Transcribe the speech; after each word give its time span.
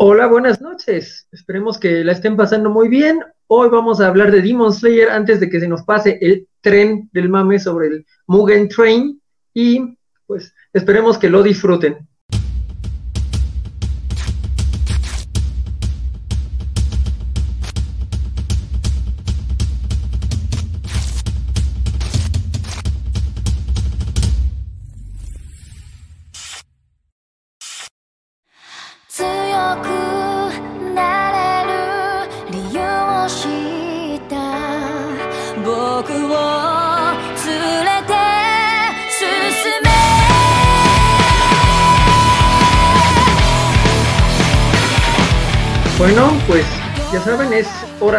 Hola, 0.00 0.28
buenas 0.28 0.60
noches. 0.60 1.26
Esperemos 1.32 1.76
que 1.76 2.04
la 2.04 2.12
estén 2.12 2.36
pasando 2.36 2.70
muy 2.70 2.86
bien. 2.88 3.18
Hoy 3.48 3.68
vamos 3.68 4.00
a 4.00 4.06
hablar 4.06 4.30
de 4.30 4.42
Demon 4.42 4.72
Slayer 4.72 5.10
antes 5.10 5.40
de 5.40 5.50
que 5.50 5.58
se 5.58 5.66
nos 5.66 5.82
pase 5.82 6.18
el 6.20 6.46
tren 6.60 7.10
del 7.12 7.28
mame 7.28 7.58
sobre 7.58 7.88
el 7.88 8.06
Mugen 8.28 8.68
Train 8.68 9.20
y 9.52 9.98
pues 10.24 10.54
esperemos 10.72 11.18
que 11.18 11.28
lo 11.28 11.42
disfruten. 11.42 12.07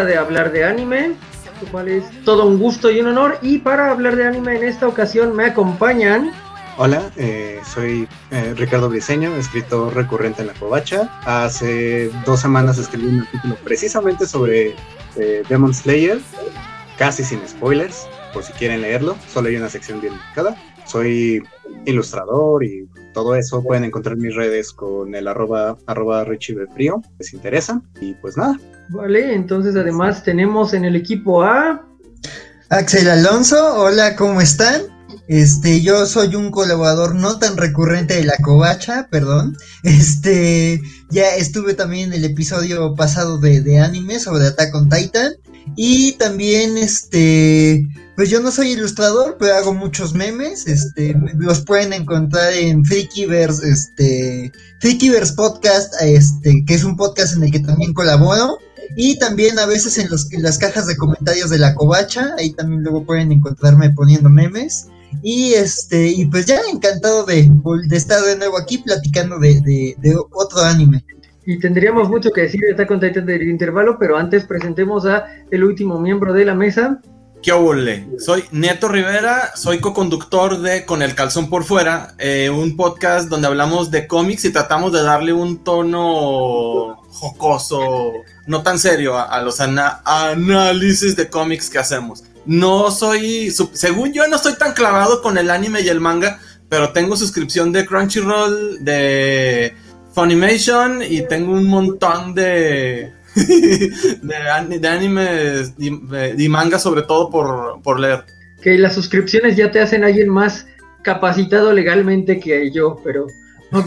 De 0.10 0.18
hablar 0.18 0.52
de 0.52 0.64
anime, 0.64 1.16
lo 1.62 1.72
cual 1.72 1.88
es 1.88 2.04
todo 2.26 2.48
un 2.48 2.58
gusto 2.58 2.90
y 2.90 3.00
un 3.00 3.08
honor. 3.08 3.38
Y 3.44 3.60
para 3.60 3.92
hablar 3.92 4.16
de 4.16 4.26
anime 4.26 4.58
en 4.58 4.64
esta 4.64 4.88
ocasión 4.88 5.36
me 5.36 5.46
acompañan. 5.46 6.32
Hola, 6.78 7.12
eh, 7.16 7.60
soy 7.64 8.08
eh, 8.32 8.54
Ricardo 8.58 8.90
Briseño, 8.90 9.36
escritor 9.36 9.94
recurrente 9.94 10.42
en 10.42 10.48
La 10.48 10.54
Covacha. 10.54 11.10
Hace 11.26 12.10
dos 12.26 12.40
semanas 12.40 12.80
escribí 12.80 13.08
un 13.08 13.20
artículo 13.20 13.56
precisamente 13.64 14.26
sobre 14.26 14.74
eh, 15.16 15.44
Demon 15.48 15.74
Slayer, 15.74 16.20
casi 16.98 17.24
sin 17.24 17.48
spoilers, 17.48 18.08
por 18.34 18.44
si 18.44 18.52
quieren 18.54 18.82
leerlo. 18.82 19.16
Solo 19.32 19.50
hay 19.50 19.58
una 19.58 19.70
sección 19.70 20.02
bien 20.02 20.16
marcada. 20.16 20.56
Soy 20.86 21.44
ilustrador 21.86 22.64
y 22.64 22.90
todo 23.14 23.36
eso. 23.36 23.62
Pueden 23.62 23.84
encontrar 23.84 24.18
mis 24.18 24.34
redes 24.34 24.74
con 24.74 25.14
el 25.14 25.28
arroba, 25.28 25.78
arroba 25.86 26.26
Frío, 26.74 27.04
les 27.20 27.34
interesa. 27.34 27.82
Y 28.02 28.14
pues 28.14 28.38
nada. 28.38 28.58
Vale, 28.90 29.36
entonces 29.36 29.76
además 29.76 30.24
tenemos 30.24 30.74
en 30.74 30.84
el 30.84 30.96
equipo 30.96 31.44
a... 31.44 31.86
Axel 32.70 33.10
Alonso, 33.10 33.76
hola, 33.76 34.16
¿cómo 34.16 34.42
están? 34.42 34.82
Este, 35.28 35.82
yo 35.82 36.08
soy 36.08 36.36
un 36.36 36.50
colaborador 36.50 37.14
no 37.14 37.38
tan 37.38 37.56
recurrente 37.56 38.16
de 38.16 38.24
la 38.24 38.36
covacha, 38.42 39.08
perdón. 39.12 39.56
Este, 39.84 40.82
ya 41.12 41.36
estuve 41.36 41.76
también 41.76 42.12
en 42.12 42.24
el 42.24 42.26
episodio 42.26 42.96
pasado 42.96 43.38
de, 43.38 43.62
de 43.62 43.80
anime 43.80 44.20
sobre 44.20 44.48
Attack 44.48 44.74
on 44.74 44.90
Titan. 44.90 45.34
Y 45.76 46.14
también, 46.14 46.78
este, 46.80 47.88
pues 48.16 48.30
yo 48.30 48.40
no 48.40 48.52
soy 48.52 48.72
ilustrador, 48.72 49.38
pero 49.40 49.56
hago 49.56 49.74
muchos 49.74 50.16
memes. 50.16 50.66
Este, 50.66 51.16
los 51.38 51.62
pueden 51.62 51.94
encontrar 51.94 52.52
en 52.54 52.84
Freakyverse, 52.84 53.70
este, 53.70 54.52
Freakyverse 54.80 55.34
Podcast, 55.34 55.94
este, 56.02 56.64
que 56.66 56.74
es 56.74 56.84
un 56.84 56.98
podcast 56.98 57.36
en 57.36 57.44
el 57.44 57.52
que 57.52 57.60
también 57.60 57.94
colaboro. 57.94 58.58
Y 58.96 59.18
también 59.20 59.60
a 59.60 59.66
veces 59.66 59.98
en, 59.98 60.10
los, 60.10 60.32
en 60.34 60.44
las 60.44 60.58
cajas 60.58 60.88
de 60.88 60.98
comentarios 60.98 61.50
de 61.50 61.60
la 61.60 61.76
covacha, 61.76 62.34
ahí 62.38 62.52
también 62.52 62.84
luego 62.84 63.06
pueden 63.06 63.32
encontrarme 63.32 63.90
poniendo 63.92 64.30
memes. 64.30 64.88
Y 65.24 65.54
este, 65.54 66.08
y 66.08 66.26
pues 66.26 66.46
ya 66.46 66.60
encantado 66.72 67.26
de, 67.26 67.50
de 67.88 67.98
estar 67.98 68.22
de 68.22 68.38
nuevo 68.38 68.58
aquí 68.58 68.80
platicando 68.80 69.40
de, 69.40 69.62
de, 69.98 70.16
otro 70.32 70.62
anime. 70.62 71.04
Y 71.46 71.60
tendríamos 71.60 72.10
mucho 72.10 72.32
que 72.32 72.42
decir 72.42 72.62
de 72.62 72.74
Attack 72.74 72.92
on 72.92 73.00
Titan 73.00 73.26
del 73.26 73.50
intervalo, 73.50 73.98
pero 73.98 74.18
antes 74.18 74.46
presentemos 74.46 75.06
a 75.06 75.26
el 75.50 75.64
último 75.64 76.00
miembro 76.00 76.34
de 76.34 76.46
la 76.46 76.54
mesa. 76.54 77.02
¿Qué 77.42 77.54
ole? 77.54 78.06
Soy 78.18 78.44
Neto 78.52 78.90
Rivera, 78.90 79.56
soy 79.56 79.80
co-conductor 79.80 80.60
de 80.60 80.86
Con 80.86 81.02
el 81.02 81.16
calzón 81.16 81.50
por 81.50 81.64
fuera, 81.64 82.14
eh, 82.18 82.50
un 82.50 82.76
podcast 82.76 83.30
donde 83.30 83.48
hablamos 83.48 83.92
de 83.92 84.08
cómics 84.08 84.44
y 84.44 84.52
tratamos 84.52 84.92
de 84.92 85.02
darle 85.02 85.32
un 85.32 85.64
tono 85.64 86.98
jocoso, 87.10 88.12
no 88.50 88.64
tan 88.64 88.80
serio 88.80 89.18
a, 89.18 89.42
los 89.42 89.62
análisis 89.62 91.16
de 91.16 91.30
cómics 91.30 91.70
que 91.70 91.78
hacemos 91.78 92.24
no 92.46 92.90
soy, 92.90 93.52
según 93.74 94.12
yo 94.12 94.28
no 94.28 94.38
estoy 94.38 94.56
tan 94.56 94.74
clavado 94.74 95.22
con 95.22 95.38
el 95.38 95.52
anime 95.52 95.82
y 95.82 95.90
el 95.90 96.00
manga, 96.00 96.40
pero 96.68 96.92
tengo 96.94 97.16
suscripción 97.16 97.72
de 97.72 97.86
Crunchyroll, 97.86 98.84
de 98.84 99.76
Funimation 100.14 101.04
y 101.08 101.28
tengo 101.28 101.54
un 101.54 101.68
montón 101.68 102.34
de, 102.34 103.14
de, 104.24 104.88
animes 104.88 105.74
y, 105.78 106.50
manga 106.50 106.80
sobre 106.80 107.04
todo 107.04 107.30
por, 107.30 108.00
leer. 108.00 108.26
Que 108.64 108.80
las 108.80 108.96
suscripciones 108.96 109.56
ya 109.56 109.70
te 109.70 109.80
hacen 109.80 110.04
alguien 110.04 110.30
más 110.30 110.66
capacitado 111.04 111.72
legalmente 111.72 112.40
que 112.40 112.72
yo, 112.72 113.00
pero... 113.04 113.28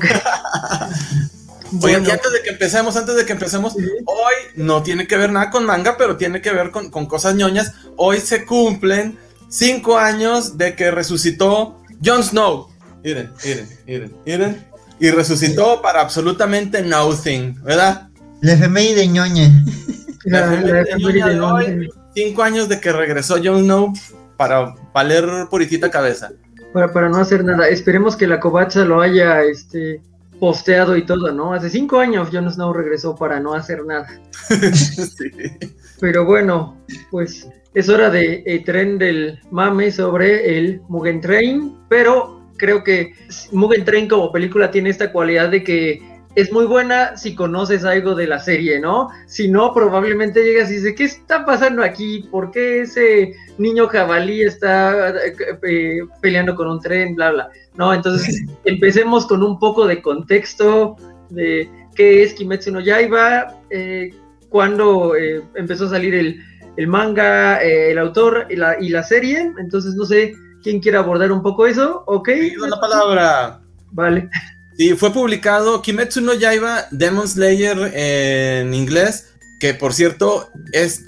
Oye, 1.80 1.96
antes 1.96 2.32
de 2.32 2.42
que 2.42 2.50
empecemos, 2.50 2.96
antes 2.96 3.16
de 3.16 3.24
que 3.24 3.32
empecemos, 3.32 3.74
hoy 3.76 4.34
no 4.56 4.82
tiene 4.82 5.06
que 5.06 5.16
ver 5.16 5.32
nada 5.32 5.50
con 5.50 5.64
manga, 5.64 5.96
pero 5.96 6.16
tiene 6.16 6.40
que 6.40 6.50
ver 6.50 6.70
con, 6.70 6.90
cosas 6.90 7.34
ñoñas. 7.34 7.72
Hoy 7.96 8.18
se 8.20 8.44
cumplen 8.44 9.18
cinco 9.48 9.98
años 9.98 10.58
de 10.58 10.74
que 10.74 10.90
resucitó 10.90 11.80
Jon 12.04 12.22
Snow. 12.22 12.68
Miren, 13.02 13.30
miren, 13.44 13.68
miren, 13.86 14.16
miren. 14.26 14.66
Y 14.98 15.10
resucitó 15.10 15.82
para 15.82 16.00
absolutamente 16.00 16.82
nothing, 16.82 17.62
¿verdad? 17.62 18.08
La 18.40 18.52
FMI 18.52 18.94
de 18.94 19.08
ñoña. 19.08 19.50
La 20.24 20.48
de 20.48 21.40
hoy, 21.40 21.90
cinco 22.14 22.42
años 22.42 22.68
de 22.68 22.78
que 22.80 22.92
regresó 22.92 23.36
Jon 23.42 23.64
Snow 23.64 23.92
para 24.36 24.74
valer 24.92 25.48
puritita 25.50 25.90
cabeza. 25.90 26.30
Para, 26.72 26.92
para 26.92 27.08
no 27.08 27.18
hacer 27.18 27.44
nada. 27.44 27.68
Esperemos 27.68 28.16
que 28.16 28.26
la 28.26 28.38
covacha 28.38 28.84
lo 28.84 29.00
haya, 29.00 29.42
este 29.42 30.00
posteado 30.42 30.96
y 30.96 31.06
todo, 31.06 31.30
¿no? 31.30 31.52
Hace 31.54 31.70
cinco 31.70 32.00
años 32.00 32.30
Jon 32.32 32.50
Snow 32.50 32.72
regresó 32.72 33.14
para 33.14 33.38
no 33.38 33.54
hacer 33.54 33.84
nada. 33.84 34.08
Pero 36.00 36.24
bueno, 36.24 36.82
pues 37.12 37.48
es 37.74 37.88
hora 37.88 38.10
de 38.10 38.42
el 38.44 38.64
tren 38.64 38.98
del 38.98 39.38
mame 39.52 39.92
sobre 39.92 40.58
el 40.58 40.80
Mugen 40.88 41.20
Train, 41.20 41.76
pero 41.88 42.42
creo 42.56 42.82
que 42.82 43.12
Mugen 43.52 43.84
Train 43.84 44.08
como 44.08 44.32
película 44.32 44.72
tiene 44.72 44.90
esta 44.90 45.12
cualidad 45.12 45.48
de 45.48 45.62
que 45.62 46.02
es 46.34 46.50
muy 46.50 46.64
buena 46.64 47.16
si 47.16 47.36
conoces 47.36 47.84
algo 47.84 48.16
de 48.16 48.26
la 48.26 48.40
serie, 48.40 48.80
¿no? 48.80 49.10
Si 49.26 49.48
no, 49.48 49.72
probablemente 49.72 50.42
llegas 50.42 50.72
y 50.72 50.74
dices, 50.74 50.94
¿qué 50.96 51.04
está 51.04 51.44
pasando 51.44 51.84
aquí? 51.84 52.26
¿Por 52.32 52.50
qué 52.50 52.80
ese 52.80 53.34
niño 53.58 53.86
jabalí 53.86 54.42
está 54.42 55.14
eh, 55.62 56.00
peleando 56.20 56.56
con 56.56 56.68
un 56.68 56.80
tren? 56.80 57.14
Bla, 57.14 57.30
bla. 57.30 57.50
No, 57.76 57.92
entonces 57.92 58.42
empecemos 58.64 59.26
con 59.26 59.42
un 59.42 59.58
poco 59.58 59.86
de 59.86 60.02
contexto 60.02 60.96
de 61.30 61.70
qué 61.94 62.22
es 62.22 62.34
Kimetsu 62.34 62.72
no 62.72 62.80
Yaiba, 62.80 63.58
eh, 63.70 64.14
cuándo 64.48 65.16
eh, 65.16 65.42
empezó 65.54 65.86
a 65.86 65.90
salir 65.90 66.14
el, 66.14 66.86
manga, 66.86 67.62
el 67.62 67.98
autor 67.98 68.46
y 68.50 68.56
la, 68.56 68.76
y 68.80 68.88
la, 68.88 69.02
serie. 69.02 69.52
Entonces, 69.58 69.94
no 69.94 70.04
sé 70.04 70.34
quién 70.62 70.80
quiere 70.80 70.98
abordar 70.98 71.32
un 71.32 71.42
poco 71.42 71.66
eso, 71.66 72.04
¿ok? 72.06 72.28
la 72.68 72.80
palabra. 72.80 73.60
Vale. 73.90 74.28
Sí, 74.76 74.94
fue 74.94 75.12
publicado 75.12 75.82
Kimetsu 75.82 76.22
no 76.22 76.32
Yaiba 76.32 76.86
Demon 76.90 77.28
Slayer 77.28 77.92
en 77.94 78.72
inglés, 78.72 79.34
que 79.60 79.74
por 79.74 79.92
cierto 79.92 80.48
es, 80.72 81.04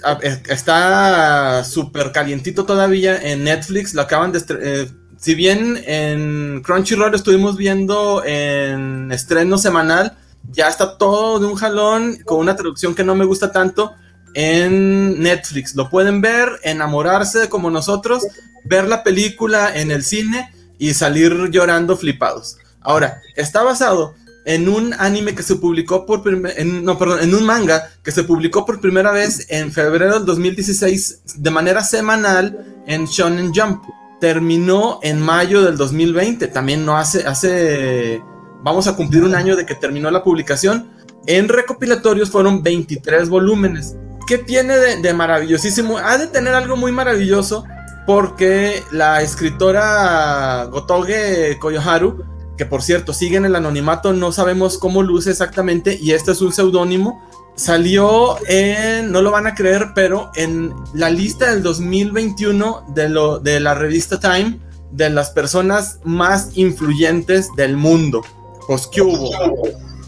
está 0.47 1.63
súper 1.63 2.11
calientito 2.11 2.65
todavía 2.65 3.17
en 3.17 3.43
Netflix, 3.43 3.93
lo 3.93 4.01
acaban 4.01 4.31
de... 4.31 4.87
Si 5.17 5.35
bien 5.35 5.81
en 5.85 6.61
Crunchyroll 6.61 7.15
estuvimos 7.15 7.57
viendo 7.57 8.23
en 8.25 9.11
estreno 9.11 9.57
semanal, 9.57 10.17
ya 10.51 10.67
está 10.67 10.97
todo 10.97 11.39
de 11.39 11.47
un 11.47 11.55
jalón 11.55 12.17
con 12.25 12.39
una 12.39 12.55
traducción 12.55 12.93
que 12.93 13.03
no 13.03 13.15
me 13.15 13.25
gusta 13.25 13.51
tanto 13.51 13.93
en 14.33 15.21
Netflix. 15.21 15.75
Lo 15.75 15.89
pueden 15.89 16.21
ver, 16.21 16.49
enamorarse 16.63 17.49
como 17.49 17.71
nosotros, 17.71 18.23
ver 18.65 18.87
la 18.87 19.03
película 19.03 19.75
en 19.75 19.91
el 19.91 20.03
cine 20.03 20.53
y 20.77 20.93
salir 20.93 21.49
llorando 21.49 21.97
flipados. 21.97 22.57
Ahora, 22.81 23.21
está 23.35 23.63
basado 23.63 24.13
en 24.45 24.69
un 24.69 24.93
anime 24.93 25.33
que 25.33 25.41
se 25.41 25.55
publicó 25.55 26.05
por 26.05 26.21
en, 26.55 26.83
no, 26.83 26.97
perdón, 26.99 27.19
en 27.21 27.33
un 27.33 27.45
manga 27.45 27.89
que 28.03 28.11
se 28.11 28.23
publicó 28.23 28.65
por 28.65 28.79
primera 28.79 29.11
vez 29.11 29.47
en 29.49 29.71
febrero 29.71 30.13
del 30.15 30.25
2016 30.25 31.21
de 31.37 31.51
manera 31.51 31.83
semanal 31.83 32.83
en 32.85 33.05
Shonen 33.05 33.51
Jump. 33.53 33.83
Terminó 34.19 34.99
en 35.03 35.21
mayo 35.21 35.61
del 35.63 35.77
2020, 35.77 36.47
también 36.47 36.85
no 36.85 36.97
hace, 36.97 37.25
hace, 37.27 38.23
vamos 38.63 38.87
a 38.87 38.95
cumplir 38.95 39.23
un 39.23 39.35
año 39.35 39.55
de 39.55 39.65
que 39.65 39.75
terminó 39.75 40.09
la 40.11 40.23
publicación. 40.23 40.89
En 41.27 41.49
recopilatorios 41.49 42.29
fueron 42.29 42.63
23 42.63 43.29
volúmenes. 43.29 43.95
¿Qué 44.27 44.37
tiene 44.37 44.77
de, 44.77 45.13
maravillosísimo? 45.13 45.97
Ha 45.97 46.17
de 46.17 46.27
tener 46.27 46.53
algo 46.53 46.75
muy 46.75 46.91
maravilloso 46.91 47.65
porque 48.07 48.83
la 48.91 49.21
escritora 49.21 50.65
Gotoge 50.65 51.57
Koyoharu 51.59 52.23
que 52.57 52.65
por 52.65 52.81
cierto 52.81 53.13
sigue 53.13 53.37
en 53.37 53.45
el 53.45 53.55
anonimato, 53.55 54.13
no 54.13 54.31
sabemos 54.31 54.77
cómo 54.77 55.03
luce 55.03 55.31
exactamente 55.31 55.97
y 55.99 56.11
este 56.11 56.31
es 56.31 56.41
un 56.41 56.53
seudónimo. 56.53 57.21
Salió 57.55 58.37
en, 58.47 59.11
no 59.11 59.21
lo 59.21 59.31
van 59.31 59.47
a 59.47 59.55
creer, 59.55 59.91
pero 59.95 60.31
en 60.35 60.73
la 60.93 61.09
lista 61.09 61.51
del 61.51 61.63
2021 61.63 62.85
de, 62.89 63.09
lo, 63.09 63.39
de 63.39 63.59
la 63.59 63.73
revista 63.73 64.19
Time 64.19 64.59
de 64.91 65.09
las 65.09 65.29
personas 65.31 65.99
más 66.03 66.57
influyentes 66.57 67.49
del 67.55 67.77
mundo. 67.77 68.23
Pues, 68.67 68.87
¿qué 68.87 69.01
hubo? 69.01 69.29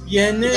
Tiene 0.08 0.48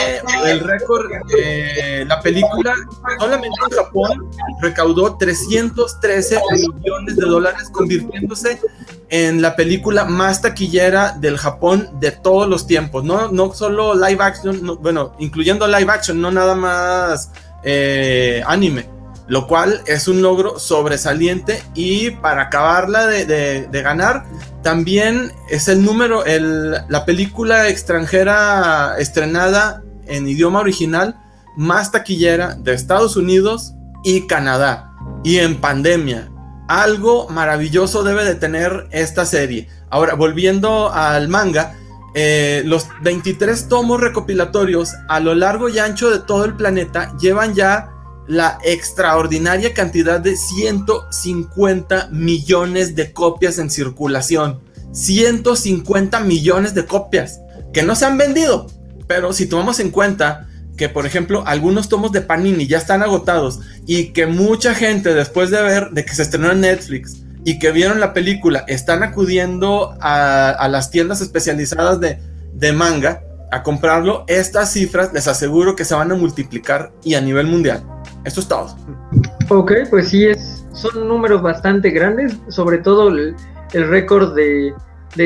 el 0.47 0.61
récord, 0.61 1.11
de 1.29 2.05
la 2.07 2.21
película 2.21 2.73
solamente 3.19 3.59
en 3.69 3.77
Japón 3.77 4.31
recaudó 4.63 5.17
313 5.17 6.39
millones 6.53 7.17
de 7.17 7.27
dólares, 7.27 7.69
convirtiéndose 7.73 8.61
en 9.11 9.43
la 9.43 9.57
película 9.57 10.05
más 10.05 10.41
taquillera 10.41 11.17
del 11.19 11.37
Japón 11.37 11.91
de 12.01 12.13
todos 12.13 12.49
los 12.49 12.67
tiempos. 12.67 13.05
No, 13.05 13.31
no 13.31 13.53
solo 13.53 13.95
live 13.95 14.23
action, 14.23 14.79
bueno, 14.81 15.15
incluyendo 15.19 15.67
live 15.67 15.91
action, 15.91 16.21
no 16.21 16.31
nada 16.31 16.55
más 16.55 17.31
eh, 17.65 18.43
anime 18.47 19.01
lo 19.31 19.47
cual 19.47 19.81
es 19.87 20.09
un 20.09 20.23
logro 20.23 20.59
sobresaliente 20.59 21.63
y 21.75 22.11
para 22.11 22.43
acabarla 22.43 23.07
de, 23.07 23.69
ganar, 23.71 24.25
también 24.65 25.31
es 25.49 25.69
el 25.69 25.85
número, 25.85 26.25
la 26.27 27.05
película 27.05 27.69
extranjera 27.69 28.97
estrenada 28.99 29.85
en 30.09 30.29
idioma 30.29 30.59
original 30.59 31.17
más 31.57 31.93
taquillera 31.93 32.57
de 32.57 32.75
Estados 32.75 33.17
Unidos 33.17 33.75
y 34.03 34.27
Canadá 34.27 34.91
y 35.23 35.37
en 35.37 35.61
pandemia. 35.61 36.29
Algo 36.71 37.29
maravilloso 37.29 38.05
debe 38.05 38.25
de 38.25 38.37
tener 38.37 38.87
esta 38.93 39.27
serie. 39.27 39.67
Ahora, 39.91 40.15
volviendo 40.15 40.93
al 40.93 41.27
manga, 41.27 41.75
eh, 42.15 42.63
los 42.65 42.87
23 43.03 43.67
tomos 43.67 44.01
recopilatorios 44.01 44.95
a 45.09 45.19
lo 45.19 45.35
largo 45.35 45.69
y 45.69 45.81
ancho 45.81 46.11
de 46.11 46.21
todo 46.21 46.45
el 46.45 46.55
planeta 46.55 47.13
llevan 47.19 47.57
ya 47.57 47.91
la 48.29 48.61
extraordinaria 48.63 49.75
cantidad 49.75 50.21
de 50.21 50.37
150 50.37 52.11
millones 52.13 52.95
de 52.95 53.13
copias 53.13 53.59
en 53.59 53.69
circulación. 53.69 54.61
150 54.93 56.21
millones 56.21 56.73
de 56.73 56.87
copias 56.87 57.41
que 57.73 57.83
no 57.83 57.97
se 57.97 58.05
han 58.05 58.17
vendido. 58.17 58.69
Pero 59.09 59.33
si 59.33 59.47
tomamos 59.47 59.81
en 59.81 59.91
cuenta 59.91 60.49
que, 60.81 60.89
por 60.89 61.05
ejemplo, 61.05 61.43
algunos 61.47 61.91
tomos 61.91 62.11
de 62.11 62.23
Panini 62.23 62.67
ya 62.67 62.79
están 62.79 63.03
agotados 63.03 63.61
y 63.85 64.15
que 64.15 64.27
mucha 64.27 64.75
gente 64.75 65.13
después 65.13 65.51
de 65.51 65.61
ver 65.61 65.91
de 65.91 66.07
que 66.07 66.15
se 66.15 66.23
estrenó 66.23 66.51
en 66.53 66.63
Netflix 66.63 67.23
y 67.45 67.59
que 67.59 67.71
vieron 67.71 68.01
la 68.01 68.15
película 68.15 68.65
están 68.67 69.03
acudiendo 69.03 69.95
a, 70.01 70.67
las 70.71 70.91
tiendas 70.91 71.21
especializadas 71.21 72.01
de, 72.01 72.73
manga 72.73 73.23
a 73.53 73.63
comprarlo, 73.63 74.25
estas 74.27 74.73
cifras 74.73 75.13
les 75.13 75.29
aseguro 75.29 75.77
que 75.77 75.85
se 75.85 75.95
van 75.95 76.13
a 76.13 76.15
multiplicar 76.15 76.93
y 77.05 77.13
a 77.13 77.21
nivel 77.21 77.47
mundial. 77.47 77.85
Esto 78.25 78.41
es 78.41 78.49
todo. 78.49 78.75
Ok, 79.51 79.73
pues 79.91 80.09
sí, 80.09 80.25
es, 80.25 80.65
son 80.73 81.07
números 81.07 81.43
bastante 81.43 81.91
grandes, 81.91 82.39
sobre 82.49 82.79
todo 82.79 83.09
el, 83.09 83.37
récord 83.75 84.35
de, 84.35 84.73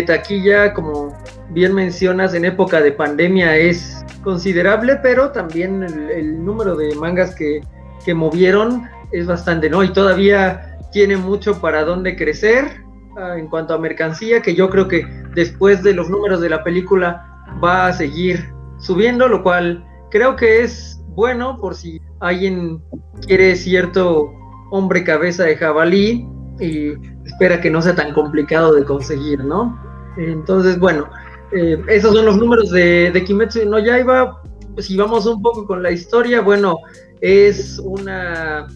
taquilla, 0.07 0.73
como 0.73 1.17
bien 1.51 1.75
mencionas, 1.75 2.35
en 2.35 2.45
época 2.45 2.81
de 2.81 2.93
pandemia 2.93 3.57
es 3.57 4.05
considerable, 4.23 4.97
pero 5.03 5.31
también 5.31 5.83
el, 5.83 6.45
número 6.45 6.75
de 6.77 6.95
mangas 6.97 7.35
que, 7.35 7.61
que, 8.05 8.15
movieron 8.15 8.89
es 9.13 9.27
bastante, 9.27 9.69
¿no? 9.69 9.83
Y 9.83 9.93
todavía 9.93 10.79
tiene 10.93 11.17
mucho 11.17 11.61
para 11.61 11.85
dónde 11.85 12.17
crecer 12.17 12.83
ah, 13.17 13.37
en 13.37 13.49
cuanto 13.49 13.75
a 13.75 13.79
mercancía, 13.79 14.41
que 14.41 14.55
yo 14.55 14.71
creo 14.71 14.89
que 14.89 15.07
después 15.35 15.83
de 15.83 15.95
los 15.95 16.09
números 16.09 16.41
de 16.41 16.49
la 16.49 16.65
película 16.65 17.45
va 17.63 17.87
a 17.87 17.93
seguir 17.93 18.53
subiendo, 18.79 19.29
lo 19.29 19.43
cual 19.43 19.85
creo 20.11 20.37
que 20.37 20.63
es 20.63 21.01
bueno 21.09 21.59
por 21.61 21.75
si 21.75 22.01
alguien 22.21 22.83
quiere 23.27 23.55
cierto 23.57 24.33
hombre 24.71 25.05
cabeza 25.05 25.45
de 25.45 25.57
jabalí 25.57 26.27
y 26.59 26.93
espera 27.25 27.61
que 27.61 27.71
no 27.71 27.83
sea 27.83 27.95
tan 27.95 28.13
complicado 28.13 28.75
de 28.75 28.85
conseguir, 28.85 29.45
¿no? 29.45 29.79
Entonces, 30.17 30.79
bueno, 30.79 31.09
eh, 31.53 31.83
esos 31.89 32.15
son 32.15 32.25
los 32.25 32.37
números 32.37 32.71
de, 32.71 33.11
de 33.11 33.25
Kimetsu 33.25 33.69
no 33.69 33.79
Yaiba. 33.79 34.43
Si 34.79 34.97
vamos 34.97 35.27
un 35.27 35.41
poco 35.41 35.67
con 35.67 35.83
la 35.83 35.91
historia, 35.91 36.41
bueno, 36.41 36.79
es 37.21 37.79
una 37.79 38.67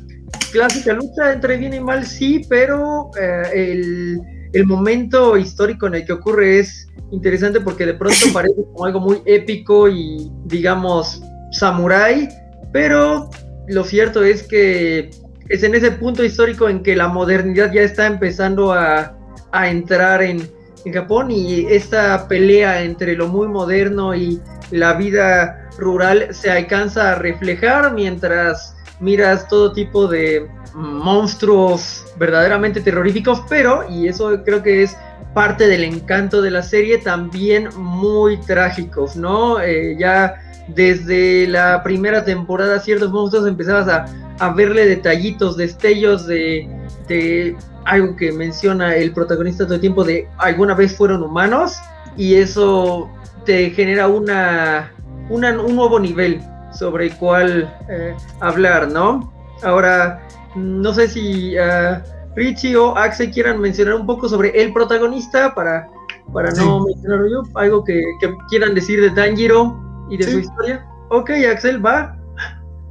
clásica 0.52 0.92
lucha 0.92 1.32
entre 1.32 1.56
bien 1.56 1.74
y 1.74 1.80
mal, 1.80 2.04
sí, 2.04 2.42
pero 2.48 3.10
eh, 3.20 3.42
el, 3.54 4.20
el 4.52 4.66
momento 4.66 5.36
histórico 5.36 5.86
en 5.86 5.96
el 5.96 6.04
que 6.06 6.12
ocurre 6.12 6.60
es 6.60 6.88
interesante 7.10 7.60
porque 7.60 7.86
de 7.86 7.94
pronto 7.94 8.18
parece 8.32 8.62
como 8.72 8.84
algo 8.84 9.00
muy 9.00 9.22
épico 9.26 9.88
y 9.88 10.30
digamos 10.44 11.22
samurái, 11.52 12.28
pero 12.72 13.28
lo 13.66 13.84
cierto 13.84 14.22
es 14.22 14.42
que 14.42 15.10
es 15.48 15.62
en 15.62 15.74
ese 15.74 15.92
punto 15.92 16.24
histórico 16.24 16.68
en 16.68 16.82
que 16.82 16.94
la 16.94 17.08
modernidad 17.08 17.72
ya 17.72 17.82
está 17.82 18.06
empezando 18.06 18.72
a, 18.72 19.14
entrar 19.52 20.22
en, 20.22 20.56
Japón 20.90 21.30
y 21.30 21.66
esta 21.66 22.28
pelea 22.28 22.82
entre 22.82 23.14
lo 23.14 23.28
muy 23.28 23.46
moderno 23.46 24.14
y 24.14 24.40
la 24.70 24.94
vida 24.94 25.68
rural 25.76 26.28
se 26.30 26.50
alcanza 26.50 27.12
a 27.12 27.14
reflejar 27.16 27.92
mientras 27.92 28.74
miras 28.98 29.46
todo 29.48 29.74
tipo 29.74 30.06
de 30.06 30.48
monstruos 30.72 32.06
verdaderamente 32.16 32.80
terroríficos, 32.80 33.42
pero, 33.50 33.84
y 33.90 34.08
eso 34.08 34.42
creo 34.44 34.62
que 34.62 34.84
es 34.84 34.96
parte 35.34 35.66
del 35.66 35.84
encanto 35.84 36.40
de 36.40 36.52
la 36.52 36.62
serie, 36.62 36.96
también 36.98 37.68
muy 37.76 38.38
trágicos, 38.38 39.14
¿no? 39.14 39.60
Eh, 39.60 39.94
ya 39.98 40.47
desde 40.68 41.46
la 41.46 41.82
primera 41.82 42.24
temporada 42.24 42.78
ciertos 42.80 43.10
monstruos 43.10 43.46
empezabas 43.46 44.06
a, 44.38 44.52
verle 44.52 44.86
detallitos, 44.86 45.56
destellos 45.56 46.26
de, 46.26 46.68
de, 47.08 47.56
algo 47.84 48.14
que 48.14 48.30
menciona 48.30 48.94
el 48.94 49.12
protagonista 49.12 49.64
todo 49.64 49.74
el 49.74 49.80
tiempo 49.80 50.04
de 50.04 50.28
alguna 50.38 50.74
vez 50.74 50.96
fueron 50.96 51.22
humanos 51.22 51.76
y 52.16 52.34
eso 52.34 53.10
te 53.44 53.70
genera 53.70 54.06
una, 54.06 54.92
un 55.28 55.74
nuevo 55.74 55.98
nivel 55.98 56.40
sobre 56.72 57.06
el 57.06 57.16
cual 57.16 57.74
eh, 57.88 58.14
hablar, 58.40 58.88
¿no? 58.88 59.32
Ahora, 59.62 60.20
no 60.54 60.92
sé 60.92 61.08
si 61.08 61.58
uh, 61.58 62.00
Richie 62.36 62.76
o 62.76 62.96
Axel 62.96 63.30
quieran 63.32 63.60
mencionar 63.60 63.94
un 63.94 64.06
poco 64.06 64.28
sobre 64.28 64.50
el 64.50 64.72
protagonista 64.72 65.54
para, 65.54 65.88
para 66.32 66.52
no 66.52 66.84
mencionarlo 66.84 67.28
yo, 67.28 67.42
algo 67.54 67.82
que, 67.82 68.00
que 68.20 68.32
quieran 68.48 68.74
decir 68.74 69.00
de 69.00 69.10
Tanjiro 69.10 69.87
y 70.10 70.16
de 70.16 70.30
su 70.30 70.38
historia. 70.40 70.86
Ok, 71.10 71.30
Axel, 71.50 71.84
va. 71.84 72.18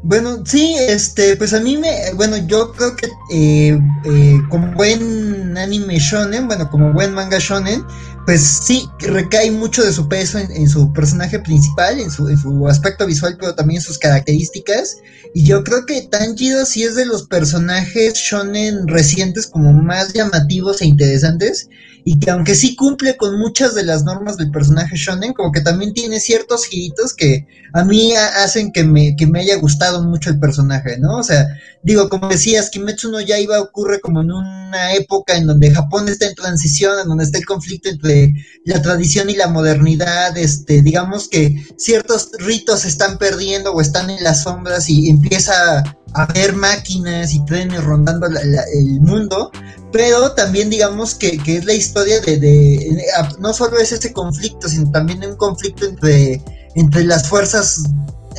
Bueno, 0.04 0.44
sí, 0.46 0.76
este, 0.78 1.36
pues 1.36 1.54
a 1.54 1.60
mí 1.60 1.76
me, 1.76 2.14
bueno, 2.16 2.38
yo 2.38 2.72
creo 2.72 2.96
que 2.96 3.08
eh, 3.34 3.80
eh, 4.06 4.38
como 4.50 4.72
buen 4.74 5.58
anime 5.58 5.98
shonen, 5.98 6.48
bueno, 6.48 6.70
como 6.70 6.94
buen 6.94 7.14
manga 7.14 7.40
shonen, 7.40 7.84
pues 8.26 8.42
sí, 8.42 8.88
recae 9.00 9.52
mucho 9.52 9.84
de 9.84 9.92
su 9.92 10.08
peso 10.08 10.38
en, 10.38 10.70
su 10.70 10.94
personaje 10.94 11.40
principal, 11.40 12.00
en 12.00 12.12
su, 12.12 12.30
en 12.30 12.38
su, 12.38 12.68
aspecto 12.68 13.08
visual, 13.08 13.38
pero 13.40 13.56
también 13.56 13.82
sus 13.82 13.98
características. 13.98 14.98
Y 15.34 15.46
yo 15.46 15.64
creo 15.64 15.86
que 15.86 16.08
Tanjiro 16.12 16.66
sí 16.66 16.84
es 16.84 16.96
de 16.96 17.06
los 17.06 17.28
personajes 17.28 18.14
shonen 18.14 18.88
recientes 18.88 19.48
como 19.48 19.74
más 19.74 20.14
llamativos 20.14 20.82
e 20.82 20.86
interesantes 20.86 21.70
y 22.10 22.18
que 22.20 22.32
aunque 22.32 22.56
sí 22.56 22.74
cumple 22.78 23.18
con 23.18 23.38
muchas 23.38 23.76
de 23.76 23.84
las 23.84 24.06
normas 24.06 24.38
del 24.38 24.50
personaje 24.50 24.96
shonen, 24.96 25.34
como 25.34 25.52
que 25.52 25.60
también 25.60 25.94
tiene 25.94 26.22
ciertos 26.22 26.66
giritos 26.66 27.14
que 27.14 27.46
a 27.74 27.84
mí 27.84 28.14
hacen 28.16 28.72
que 28.72 28.86
me, 28.86 29.18
que 29.18 29.28
me 29.28 29.42
haya 29.42 29.58
gustado 29.58 30.02
mucho 30.02 30.30
el 30.30 30.40
personaje, 30.40 30.98
¿no? 31.00 31.18
O 31.18 31.24
sea, 31.24 31.46
digo, 31.84 32.08
como 32.08 32.30
decías, 32.30 32.70
Kimetsu 32.70 33.12
no 33.12 33.20
Yaiba 33.20 33.60
ocurre 33.60 34.00
como 34.00 34.22
en 34.22 34.32
una 34.32 34.94
época 34.94 35.36
en 35.36 35.48
donde 35.48 35.70
Japón 35.70 36.08
está 36.08 36.28
en 36.28 36.36
transición, 36.36 36.98
en 36.98 37.10
donde 37.10 37.26
está 37.26 37.40
el 37.40 37.46
conflicto 37.46 37.90
entre 37.90 38.34
la 38.64 38.82
tradición 38.82 39.30
y 39.30 39.36
la 39.36 39.50
modernidad, 39.50 40.38
este, 40.38 40.82
digamos 40.82 41.28
que 41.28 41.62
ciertos 41.76 42.30
ritos 42.40 42.80
se 42.82 42.88
están 42.88 43.18
perdiendo 43.18 43.74
o 43.74 43.82
están 43.82 44.10
en 44.10 44.24
las 44.24 44.44
sombras 44.44 44.90
y 44.90 45.10
empieza 45.10 45.84
haber 46.14 46.56
máquinas 46.56 47.34
y 47.34 47.44
trenes 47.46 47.84
rondando 47.84 48.28
el 48.28 49.02
mundo, 49.02 49.52
pero 49.92 50.34
también 50.34 50.70
digamos 50.70 51.16
que, 51.16 51.40
es 51.46 51.66
la 51.66 51.74
historia 51.74 52.20
de, 52.22 53.04
no 53.40 53.54
solo 53.54 53.78
es 53.78 53.92
ese 53.92 54.14
conflicto, 54.14 54.68
sino 54.68 54.92
también 54.92 55.24
un 55.24 55.36
conflicto 55.36 55.86
entre, 55.86 56.42
entre 56.76 57.04
las 57.04 57.28
fuerzas 57.28 57.84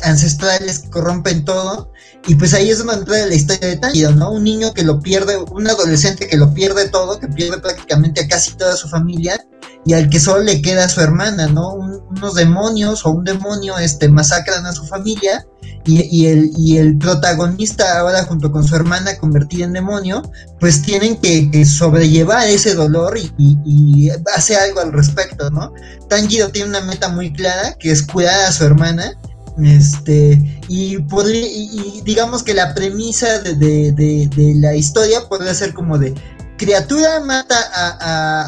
ancestrales 0.03 0.79
que 0.79 0.89
corrompen 0.89 1.45
todo. 1.45 1.91
Y 2.27 2.35
pues 2.35 2.53
ahí 2.53 2.69
es 2.69 2.79
donde 2.79 2.95
entra 2.95 3.25
la 3.25 3.33
historia 3.33 3.69
de 3.69 3.77
Tanjiro, 3.77 4.11
¿no? 4.11 4.31
Un 4.31 4.43
niño 4.43 4.73
que 4.73 4.83
lo 4.83 4.99
pierde, 4.99 5.37
un 5.37 5.67
adolescente 5.67 6.27
que 6.27 6.37
lo 6.37 6.53
pierde 6.53 6.89
todo, 6.89 7.19
que 7.19 7.27
pierde 7.27 7.59
prácticamente 7.59 8.21
a 8.21 8.27
casi 8.27 8.55
toda 8.55 8.75
su 8.75 8.87
familia 8.87 9.39
y 9.85 9.93
al 9.93 10.09
que 10.09 10.19
solo 10.19 10.43
le 10.43 10.61
queda 10.61 10.85
a 10.85 10.89
su 10.89 11.01
hermana, 11.01 11.47
¿no? 11.47 11.73
unos 11.73 12.35
demonios 12.35 13.05
o 13.05 13.11
un 13.11 13.23
demonio 13.23 13.77
este, 13.77 14.09
masacran 14.09 14.65
a 14.65 14.73
su 14.73 14.85
familia 14.85 15.45
y, 15.85 16.27
el, 16.27 16.51
y 16.55 16.77
el 16.77 16.97
protagonista 16.97 17.99
ahora 17.99 18.23
junto 18.23 18.51
con 18.51 18.63
su 18.63 18.75
hermana 18.75 19.17
convertida 19.17 19.65
en 19.65 19.73
demonio, 19.73 20.21
pues 20.59 20.81
tienen 20.81 21.17
que, 21.17 21.65
sobrellevar 21.65 22.47
ese 22.47 22.75
dolor 22.75 23.17
y, 23.17 23.31
y, 23.65 24.09
algo 24.09 24.81
al 24.81 24.93
respecto, 24.93 25.49
¿no? 25.49 25.73
Tanjiro 26.07 26.49
tiene 26.49 26.69
una 26.69 26.81
meta 26.81 27.09
muy 27.09 27.31
clara, 27.33 27.75
que 27.79 27.91
es 27.91 28.03
cuidar 28.03 28.45
a 28.45 28.51
su 28.51 28.65
hermana, 28.65 29.17
este, 29.65 30.39
y, 30.67 30.97
y, 30.97 32.01
digamos 32.03 32.43
que 32.43 32.53
la 32.53 32.73
premisa 32.73 33.39
de, 33.39 33.91
de, 33.91 34.53
la 34.55 34.75
historia 34.75 35.27
podría 35.27 35.53
ser 35.53 35.73
como 35.73 35.97
de 35.97 36.13
criatura 36.59 37.21
mata 37.21 37.55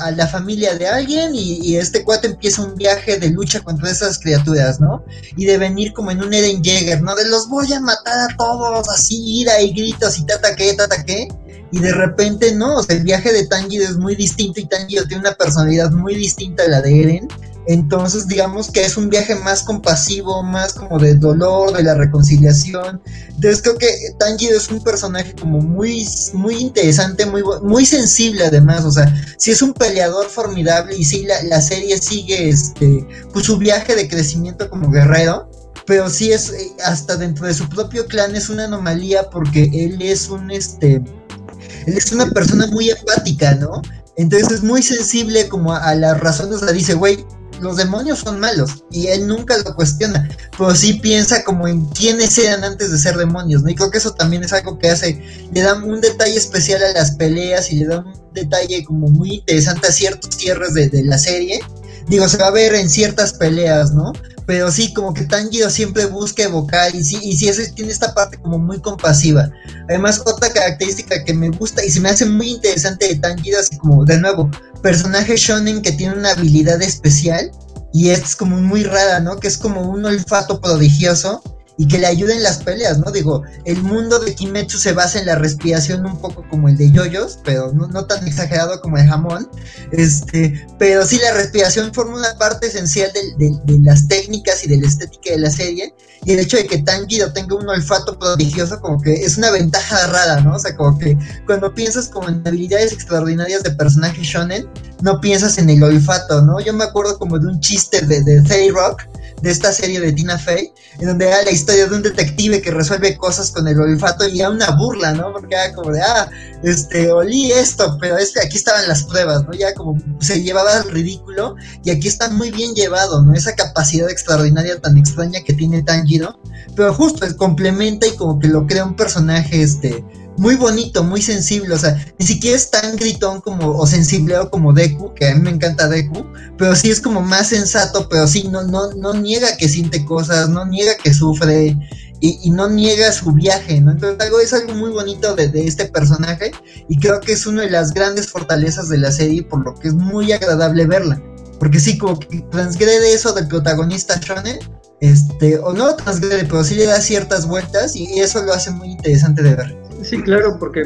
a, 0.05 0.11
la 0.11 0.27
familia 0.27 0.75
de 0.75 0.87
alguien 0.87 1.31
y, 1.33 1.77
este 1.77 2.03
cuate 2.03 2.27
empieza 2.27 2.61
un 2.61 2.75
viaje 2.75 3.17
de 3.17 3.29
lucha 3.29 3.61
contra 3.61 3.89
esas 3.89 4.19
criaturas, 4.19 4.79
¿no? 4.79 5.03
Y 5.37 5.45
de 5.45 5.57
venir 5.57 5.93
como 5.93 6.11
en 6.11 6.21
un 6.21 6.33
Eden 6.33 6.61
Jäger, 6.61 7.01
¿no? 7.01 7.15
De 7.15 7.27
los 7.27 7.47
voy 7.47 7.71
a 7.73 7.79
matar 7.79 8.29
a 8.29 8.37
todos, 8.37 8.87
así, 8.89 9.41
ira 9.41 9.61
y 9.61 9.73
gritos 9.73 10.19
y 10.19 10.25
tata 10.25 10.55
que, 10.55 10.73
tata 10.73 11.03
que. 11.03 11.27
Y 11.71 11.79
de 11.79 11.93
repente, 11.93 12.53
no, 12.53 12.75
o 12.75 12.83
sea, 12.83 12.97
el 12.97 13.03
viaje 13.03 13.31
de 13.31 13.47
Tanjiro 13.47 13.85
es 13.85 13.97
muy 13.97 14.15
distinto 14.15 14.59
y 14.59 14.65
Tanjiro 14.65 15.05
tiene 15.05 15.21
una 15.21 15.33
personalidad 15.33 15.89
muy 15.91 16.15
distinta 16.15 16.63
a 16.63 16.67
la 16.67 16.81
de 16.81 17.01
Eren. 17.01 17.27
Entonces, 17.67 18.27
digamos 18.27 18.71
que 18.71 18.81
es 18.83 18.97
un 18.97 19.09
viaje 19.09 19.35
más 19.35 19.63
compasivo, 19.63 20.41
más 20.41 20.73
como 20.73 20.97
de 20.97 21.15
dolor, 21.15 21.73
de 21.73 21.83
la 21.83 21.93
reconciliación. 21.93 23.01
Entonces, 23.29 23.61
creo 23.61 23.77
que 23.77 23.87
Tanjiro 24.17 24.57
es 24.57 24.69
un 24.69 24.83
personaje 24.83 25.35
como 25.35 25.59
muy, 25.59 26.07
muy 26.33 26.55
interesante, 26.55 27.25
muy, 27.25 27.43
muy 27.61 27.85
sensible 27.85 28.45
además. 28.45 28.83
O 28.85 28.91
sea, 28.91 29.13
sí 29.37 29.51
es 29.51 29.61
un 29.61 29.73
peleador 29.73 30.27
formidable 30.27 30.95
y 30.97 31.03
sí 31.03 31.25
la, 31.43 31.61
serie 31.61 31.99
sigue 31.99 32.49
este, 32.49 33.05
pues, 33.31 33.45
su 33.45 33.57
viaje 33.57 33.95
de 33.95 34.07
crecimiento 34.07 34.69
como 34.69 34.89
guerrero. 34.89 35.49
Pero 35.85 36.09
sí 36.09 36.31
es, 36.31 36.49
eh, 36.51 36.71
hasta 36.85 37.15
dentro 37.17 37.47
de 37.47 37.53
su 37.53 37.67
propio 37.67 38.05
clan 38.05 38.35
es 38.35 38.49
una 38.49 38.65
anomalía 38.65 39.29
porque 39.29 39.69
él 39.73 40.01
es 40.01 40.29
un, 40.29 40.51
este, 40.51 40.95
él 40.95 41.97
es 41.97 42.11
una 42.11 42.29
persona 42.29 42.67
muy 42.67 42.89
empática, 42.89 43.55
¿no? 43.55 43.81
Entonces 44.15 44.51
es 44.51 44.63
muy 44.63 44.83
sensible 44.83 45.47
como 45.47 45.73
a, 45.73 45.79
a 45.79 45.95
las 45.95 46.19
razones, 46.19 46.57
o 46.57 46.59
sea, 46.59 46.71
dice, 46.71 46.93
güey, 46.93 47.25
los 47.61 47.77
demonios 47.77 48.19
son 48.19 48.39
malos 48.39 48.83
y 48.91 49.07
él 49.07 49.27
nunca 49.27 49.57
lo 49.57 49.75
cuestiona, 49.75 50.29
pero 50.57 50.75
sí 50.75 50.93
piensa 50.93 51.43
como 51.43 51.67
en 51.67 51.85
quiénes 51.87 52.37
eran 52.37 52.63
antes 52.63 52.91
de 52.91 52.97
ser 52.97 53.17
demonios, 53.17 53.63
¿no? 53.63 53.69
Y 53.69 53.75
creo 53.75 53.91
que 53.91 53.99
eso 53.99 54.13
también 54.13 54.43
es 54.43 54.53
algo 54.53 54.77
que 54.79 54.89
hace, 54.89 55.23
le 55.53 55.61
da 55.61 55.75
un 55.75 56.01
detalle 56.01 56.37
especial 56.37 56.83
a 56.83 56.91
las 56.91 57.11
peleas 57.11 57.71
y 57.71 57.77
le 57.77 57.85
da 57.85 57.99
un 57.99 58.13
detalle 58.33 58.83
como 58.83 59.07
muy 59.07 59.35
interesante 59.35 59.87
a 59.87 59.91
ciertos 59.91 60.35
cierres 60.35 60.73
de 60.73 61.03
la 61.03 61.17
serie. 61.17 61.59
Digo, 62.07 62.27
se 62.27 62.37
va 62.37 62.47
a 62.47 62.51
ver 62.51 62.73
en 62.73 62.89
ciertas 62.89 63.33
peleas, 63.33 63.93
¿no? 63.93 64.11
Pero 64.51 64.69
sí, 64.69 64.93
como 64.93 65.13
que 65.13 65.23
Tanjiro 65.23 65.69
siempre 65.69 66.07
busca 66.07 66.43
evocar 66.43 66.93
y 66.93 67.01
sí, 67.05 67.17
y 67.23 67.37
sí 67.37 67.47
eso 67.47 67.61
tiene 67.73 67.89
esta 67.89 68.13
parte 68.13 68.37
como 68.37 68.59
muy 68.59 68.81
compasiva. 68.81 69.49
Además, 69.87 70.21
otra 70.25 70.51
característica 70.51 71.23
que 71.23 71.33
me 71.33 71.47
gusta 71.51 71.85
y 71.85 71.89
se 71.89 72.01
me 72.01 72.09
hace 72.09 72.25
muy 72.25 72.49
interesante 72.49 73.07
de 73.07 73.15
Tanjiro, 73.15 73.61
así 73.61 73.77
como, 73.77 74.03
de 74.03 74.17
nuevo, 74.17 74.51
personaje 74.83 75.37
shonen 75.37 75.81
que 75.81 75.93
tiene 75.93 76.15
una 76.15 76.31
habilidad 76.31 76.81
especial 76.81 77.49
y 77.93 78.09
es 78.09 78.35
como 78.35 78.57
muy 78.57 78.83
rara, 78.83 79.21
¿no? 79.21 79.37
Que 79.37 79.47
es 79.47 79.57
como 79.57 79.89
un 79.89 80.03
olfato 80.03 80.59
prodigioso 80.59 81.41
y 81.77 81.87
que 81.87 81.97
le 81.97 82.07
ayude 82.07 82.35
en 82.35 82.43
las 82.43 82.63
peleas, 82.63 82.99
¿no? 82.99 83.11
Digo, 83.11 83.43
el 83.65 83.81
mundo 83.81 84.19
de 84.19 84.35
Kimetsu 84.35 84.77
se 84.77 84.93
basa 84.93 85.19
en 85.19 85.25
la 85.25 85.35
respiración 85.35 86.05
un 86.05 86.19
poco 86.19 86.45
como 86.49 86.69
el 86.69 86.77
de 86.77 86.91
yoyos, 86.91 87.39
pero 87.43 87.71
no, 87.73 88.05
tan 88.05 88.27
exagerado 88.27 88.81
como 88.81 88.97
el 88.97 89.07
jamón, 89.07 89.49
este, 89.91 90.67
pero 90.77 91.05
sí 91.05 91.19
la 91.19 91.33
respiración 91.33 91.93
forma 91.93 92.17
una 92.17 92.37
parte 92.37 92.67
esencial 92.67 93.11
de, 93.13 93.79
las 93.81 94.07
técnicas 94.07 94.63
y 94.63 94.67
de 94.67 94.77
la 94.77 94.87
estética 94.87 95.31
de 95.31 95.39
la 95.39 95.49
serie, 95.49 95.93
y 96.23 96.33
el 96.33 96.39
hecho 96.39 96.57
de 96.57 96.67
que 96.67 96.77
Tanjiro 96.79 97.33
tenga 97.33 97.55
un 97.55 97.67
olfato 97.67 98.19
prodigioso 98.19 98.79
como 98.79 99.01
que 99.01 99.13
es 99.13 99.37
una 99.37 99.49
ventaja 99.49 100.05
rara, 100.07 100.39
¿no? 100.41 100.55
O 100.55 100.59
sea, 100.59 100.75
como 100.75 100.99
que 100.99 101.17
cuando 101.47 101.73
piensas 101.73 102.09
como 102.09 102.29
en 102.29 102.47
habilidades 102.47 102.93
extraordinarias 102.93 103.63
de 103.63 103.71
personajes 103.71 104.23
shonen, 104.23 104.67
no 105.01 105.19
piensas 105.19 105.57
en 105.57 105.69
el 105.69 105.81
olfato, 105.81 106.41
¿no? 106.43 106.59
Yo 106.59 106.73
me 106.73 106.83
acuerdo 106.83 107.17
como 107.17 107.39
de 107.39 107.47
un 107.47 107.59
chiste 107.59 108.01
de, 108.01 108.21
de 108.21 108.71
Rock, 108.71 109.03
de 109.41 109.51
esta 109.51 109.71
serie 109.71 109.99
de 109.99 110.11
Tina 110.11 110.37
Fey, 110.37 110.71
en 110.99 111.07
donde 111.07 111.27
era 111.27 111.41
la 111.43 111.51
historia 111.51 111.87
de 111.87 111.95
un 111.95 112.01
detective 112.01 112.61
que 112.61 112.71
resuelve 112.71 113.17
cosas 113.17 113.51
con 113.51 113.67
el 113.67 113.79
olfato 113.79 114.27
y 114.27 114.39
era 114.39 114.49
una 114.49 114.71
burla, 114.71 115.13
¿no? 115.13 115.31
Porque 115.33 115.55
era 115.55 115.73
como 115.73 115.91
de, 115.91 116.01
ah, 116.01 116.29
este, 116.63 117.11
olí 117.11 117.51
esto, 117.51 117.97
pero 117.99 118.17
es 118.17 118.31
que 118.31 118.41
aquí 118.41 118.57
estaban 118.57 118.87
las 118.87 119.03
pruebas, 119.03 119.43
¿no? 119.45 119.53
Ya 119.53 119.73
como 119.73 119.97
se 120.19 120.41
llevaba 120.41 120.75
al 120.77 120.89
ridículo 120.89 121.55
y 121.83 121.91
aquí 121.91 122.07
está 122.07 122.29
muy 122.29 122.51
bien 122.51 122.73
llevado, 122.75 123.23
¿no? 123.23 123.33
Esa 123.33 123.55
capacidad 123.55 124.09
extraordinaria 124.09 124.79
tan 124.79 124.97
extraña 124.97 125.41
que 125.43 125.53
tiene 125.53 125.81
Tanjiro, 125.83 126.39
pero 126.75 126.93
justo 126.93 127.25
complementa 127.37 128.07
y 128.07 128.15
como 128.15 128.39
que 128.39 128.47
lo 128.47 128.67
crea 128.67 128.85
un 128.85 128.95
personaje, 128.95 129.61
este, 129.61 130.03
muy 130.37 130.55
bonito, 130.55 131.03
muy 131.03 131.21
sensible, 131.21 131.73
o 131.73 131.77
sea, 131.77 132.03
ni 132.17 132.25
siquiera 132.25 132.57
es 132.57 132.69
tan 132.71 132.95
gritón 132.95 133.41
como 133.41 133.77
o 133.77 133.85
sensible 133.85 134.35
como 134.49 134.73
Deku, 134.73 135.13
que 135.13 135.27
a 135.27 135.35
mí 135.35 135.41
me 135.41 135.51
encanta 135.51 135.87
Deku, 135.87 136.25
pero 136.57 136.75
sí 136.75 136.89
es 136.89 137.01
como 137.01 137.21
más 137.21 137.47
sensato, 137.47 138.07
pero 138.09 138.27
sí 138.27 138.47
no 138.47 138.63
no 138.63 138.91
no 138.93 139.13
niega 139.13 139.57
que 139.57 139.69
siente 139.69 140.05
cosas, 140.05 140.49
no 140.49 140.65
niega 140.65 140.95
que 140.95 141.13
sufre 141.13 141.77
y, 142.21 142.49
no 142.51 142.69
niega 142.69 143.11
su 143.11 143.31
viaje, 143.31 143.81
¿no? 143.81 143.91
Entonces 143.91 144.19
algo 144.21 144.39
es 144.39 144.53
algo 144.53 144.73
muy 144.75 144.91
bonito 144.91 145.35
de, 145.35 145.47
de, 145.47 145.65
este 145.65 145.85
personaje 145.85 146.51
y 146.87 146.97
creo 146.99 147.19
que 147.19 147.33
es 147.33 147.47
una 147.47 147.63
de 147.63 147.71
las 147.71 147.93
grandes 147.93 148.27
fortalezas 148.27 148.89
de 148.89 148.99
la 148.99 149.11
serie 149.11 149.43
por 149.43 149.65
lo 149.65 149.73
que 149.75 149.87
es 149.87 149.93
muy 149.95 150.31
agradable 150.31 150.85
verla. 150.85 151.21
Porque 151.59 151.79
sí, 151.79 151.97
como 151.97 152.19
que 152.19 152.41
transgrede 152.51 153.13
eso 153.13 153.33
del 153.33 153.47
protagonista 153.47 154.19
shonen, 154.19 154.57
este, 154.99 155.57
o 155.59 155.73
no 155.73 155.95
transgrede, 155.95 156.45
pero 156.45 156.63
sí 156.63 156.75
le 156.75 156.85
da 156.85 157.01
ciertas 157.01 157.47
vueltas 157.47 157.95
y 157.95 158.19
eso 158.19 158.41
lo 158.43 158.53
hace 158.53 158.71
muy 158.71 158.91
interesante 158.91 159.41
de 159.43 159.55
ver. 159.55 159.90
Sí, 160.03 160.21
claro, 160.21 160.57
porque 160.59 160.83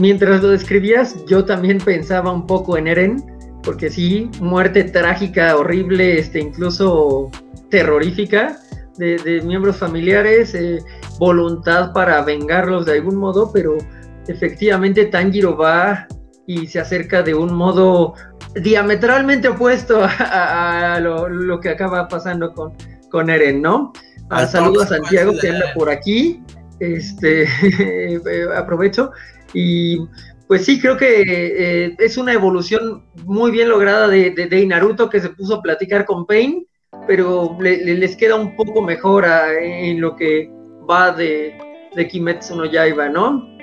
mientras 0.00 0.42
lo 0.42 0.50
describías, 0.50 1.24
yo 1.26 1.44
también 1.44 1.78
pensaba 1.78 2.32
un 2.32 2.46
poco 2.46 2.76
en 2.76 2.88
Eren, 2.88 3.24
porque 3.62 3.90
sí, 3.90 4.30
muerte 4.40 4.84
trágica, 4.84 5.56
horrible, 5.56 6.18
este, 6.18 6.40
incluso 6.40 7.30
terrorífica 7.70 8.58
de, 8.98 9.42
miembros 9.44 9.76
familiares, 9.76 10.54
eh, 10.54 10.78
voluntad 11.18 11.92
para 11.92 12.22
vengarlos 12.22 12.86
de 12.86 12.94
algún 12.94 13.16
modo, 13.16 13.50
pero 13.52 13.76
efectivamente 14.26 15.06
Tanjiro 15.06 15.56
va 15.56 16.06
y 16.46 16.66
se 16.66 16.80
acerca 16.80 17.22
de 17.22 17.34
un 17.34 17.54
modo 17.54 18.14
diametralmente 18.54 19.48
opuesto 19.48 20.00
a, 20.02 20.98
lo, 21.00 21.60
que 21.60 21.70
acaba 21.70 22.08
pasando 22.08 22.52
con, 22.52 22.72
con 23.10 23.30
Eren, 23.30 23.60
¿no? 23.60 23.92
Ah, 24.30 24.46
saludos 24.46 24.84
a 24.84 24.96
Santiago 24.96 25.32
que 25.40 25.50
anda 25.50 25.66
por 25.74 25.88
aquí 25.88 26.42
este, 26.80 27.42
eh, 27.62 28.20
aprovecho. 28.56 29.10
Y 29.52 29.98
pues 30.48 30.64
sí, 30.64 30.80
creo 30.80 30.96
que 30.96 31.22
eh, 31.22 31.96
es 31.98 32.16
una 32.16 32.32
evolución 32.32 33.04
muy 33.24 33.50
bien 33.50 33.68
lograda 33.68 34.08
de, 34.08 34.30
de, 34.30 34.66
Naruto 34.66 35.10
que 35.10 35.20
se 35.20 35.30
puso 35.30 35.56
a 35.56 35.62
platicar 35.62 36.04
con 36.04 36.26
Pain, 36.26 36.66
pero 37.06 37.56
les 37.60 38.16
queda 38.16 38.36
un 38.36 38.54
poco 38.56 38.82
mejor 38.82 39.24
en 39.60 40.00
lo 40.00 40.14
que 40.14 40.50
va 40.88 41.10
de, 41.12 41.58
de 41.94 42.08
Kimetsu 42.08 42.56
no 42.56 42.64
Yaiba, 42.64 43.08
¿no? 43.08 43.56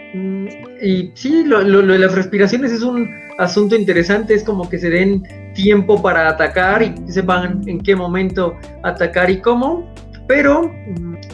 Y 0.82 1.12
sí, 1.15 1.43
lo, 1.43 1.62
lo, 1.62 1.82
de 1.82 1.98
las 2.00 2.13
respiraciones 2.13 2.72
es 2.72 2.84
un 2.84 3.10
asunto 3.39 3.75
interesante, 3.75 4.36
es 4.36 4.43
como 4.43 4.70
que 4.70 4.77
se 4.77 4.89
den 4.89 5.24
tiempo 5.55 6.01
para 6.01 6.29
atacar 6.29 6.84
y 6.84 6.93
sepan 7.12 7.62
en 7.67 7.82
qué 7.82 7.96
momento 7.96 8.55
atacar 8.84 9.29
y 9.32 9.39
cómo. 9.39 9.91
Pero, 10.27 10.72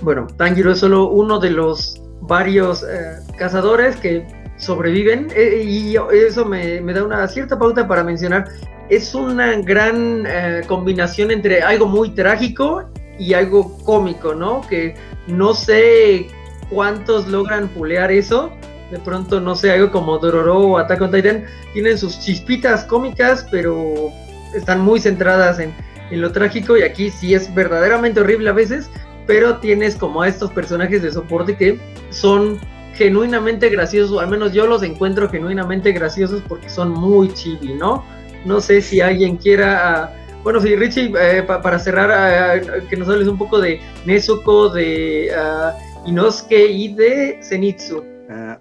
bueno, 0.01 0.27
Tanjiro 0.37 0.71
es 0.71 0.79
solo 0.79 1.09
uno 1.09 1.39
de 1.39 1.51
los 1.51 2.01
varios 2.21 2.83
eh, 2.83 3.17
cazadores 3.37 3.95
que 3.97 4.25
sobreviven 4.57 5.27
eh, 5.35 5.63
y 5.63 5.95
eso 6.13 6.45
me, 6.45 6.81
da 6.81 7.03
una 7.03 7.27
cierta 7.27 7.57
pauta 7.57 7.87
para 7.87 8.03
mencionar. 8.03 8.49
Es 8.89 9.13
una 9.13 9.55
gran 9.61 10.25
eh, 10.27 10.61
combinación 10.67 11.31
entre 11.31 11.61
algo 11.61 11.85
muy 11.85 12.09
trágico 12.11 12.89
y 13.17 13.33
algo 13.33 13.77
cómico, 13.83 14.33
¿no? 14.33 14.61
Que 14.67 14.95
no 15.27 15.53
sé 15.53 16.27
cuántos 16.69 17.27
logran 17.27 17.67
pulear 17.69 18.11
eso. 18.11 18.51
De 18.91 18.97
pronto, 18.97 19.39
no 19.39 19.55
sé, 19.55 19.71
algo 19.71 19.91
como 19.91 20.17
Dororo 20.17 20.57
o 20.59 20.77
Attack 20.79 21.01
on 21.01 21.11
Titan 21.11 21.45
tienen 21.73 21.97
sus 21.97 22.19
chispitas 22.19 22.83
cómicas, 22.85 23.45
pero 23.51 24.09
están 24.55 24.81
muy 24.81 24.99
centradas 24.99 25.59
en, 25.59 25.73
en 26.11 26.21
lo 26.21 26.31
trágico 26.31 26.77
y 26.77 26.81
aquí 26.81 27.09
sí 27.11 27.33
es 27.33 27.53
verdaderamente 27.53 28.19
horrible 28.19 28.49
a 28.49 28.53
veces, 28.53 28.89
pero 29.27 29.57
tienes 29.57 29.95
como 29.95 30.21
a 30.21 30.27
estos 30.27 30.51
personajes 30.51 31.01
de 31.01 31.11
soporte 31.11 31.55
que 31.55 31.79
son 32.09 32.59
genuinamente 32.99 33.69
graciosos, 33.69 34.11
o 34.11 34.19
al 34.19 34.29
menos 34.29 34.51
yo 34.51 34.67
los 34.67 34.83
encuentro 34.83 35.29
genuinamente 35.29 35.91
graciosos 35.93 36.43
porque 36.47 36.69
son 36.69 36.91
muy 36.91 37.33
chibi, 37.33 37.73
¿no? 37.73 38.03
No 38.45 38.59
sé 38.59 38.81
si 38.81 39.01
alguien 39.01 39.37
quiera... 39.37 40.03
Ah, 40.03 40.15
bueno, 40.43 40.59
sí, 40.61 40.75
Richie, 40.75 41.13
eh, 41.19 41.43
para 41.43 41.79
cerrar, 41.79 42.11
ah, 42.11 42.79
que 42.89 42.97
nos 42.97 43.07
hables 43.07 43.27
un 43.27 43.37
poco 43.37 43.59
de 43.59 43.79
Nezuko, 44.05 44.69
de 44.69 45.29
uh, 45.33 46.07
Inosuke 46.09 46.65
y 46.71 46.93
de 46.93 47.39
Zenitsu. 47.41 48.03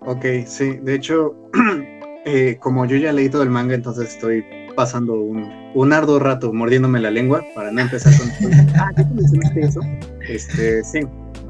ok, 0.00 0.24
sí, 0.44 0.78
de 0.82 0.94
hecho, 0.94 1.34
eh, 2.24 2.56
como 2.60 2.84
yo 2.84 2.96
ya 2.96 3.12
leí 3.12 3.28
todo 3.28 3.42
el 3.42 3.50
manga, 3.50 3.74
entonces 3.74 4.10
estoy 4.10 4.44
pasando 4.76 5.14
un, 5.14 5.50
un 5.74 5.92
arduo 5.92 6.18
rato 6.18 6.52
mordiéndome 6.52 7.00
la 7.00 7.10
lengua 7.10 7.44
para 7.54 7.70
no 7.70 7.80
empezar 7.80 8.12
con. 8.16 8.30
ah, 8.76 8.90
¿qué 8.96 9.04
mencionaste 9.04 9.60
eso? 9.60 9.80
Este, 10.28 10.84
sí. 10.84 11.00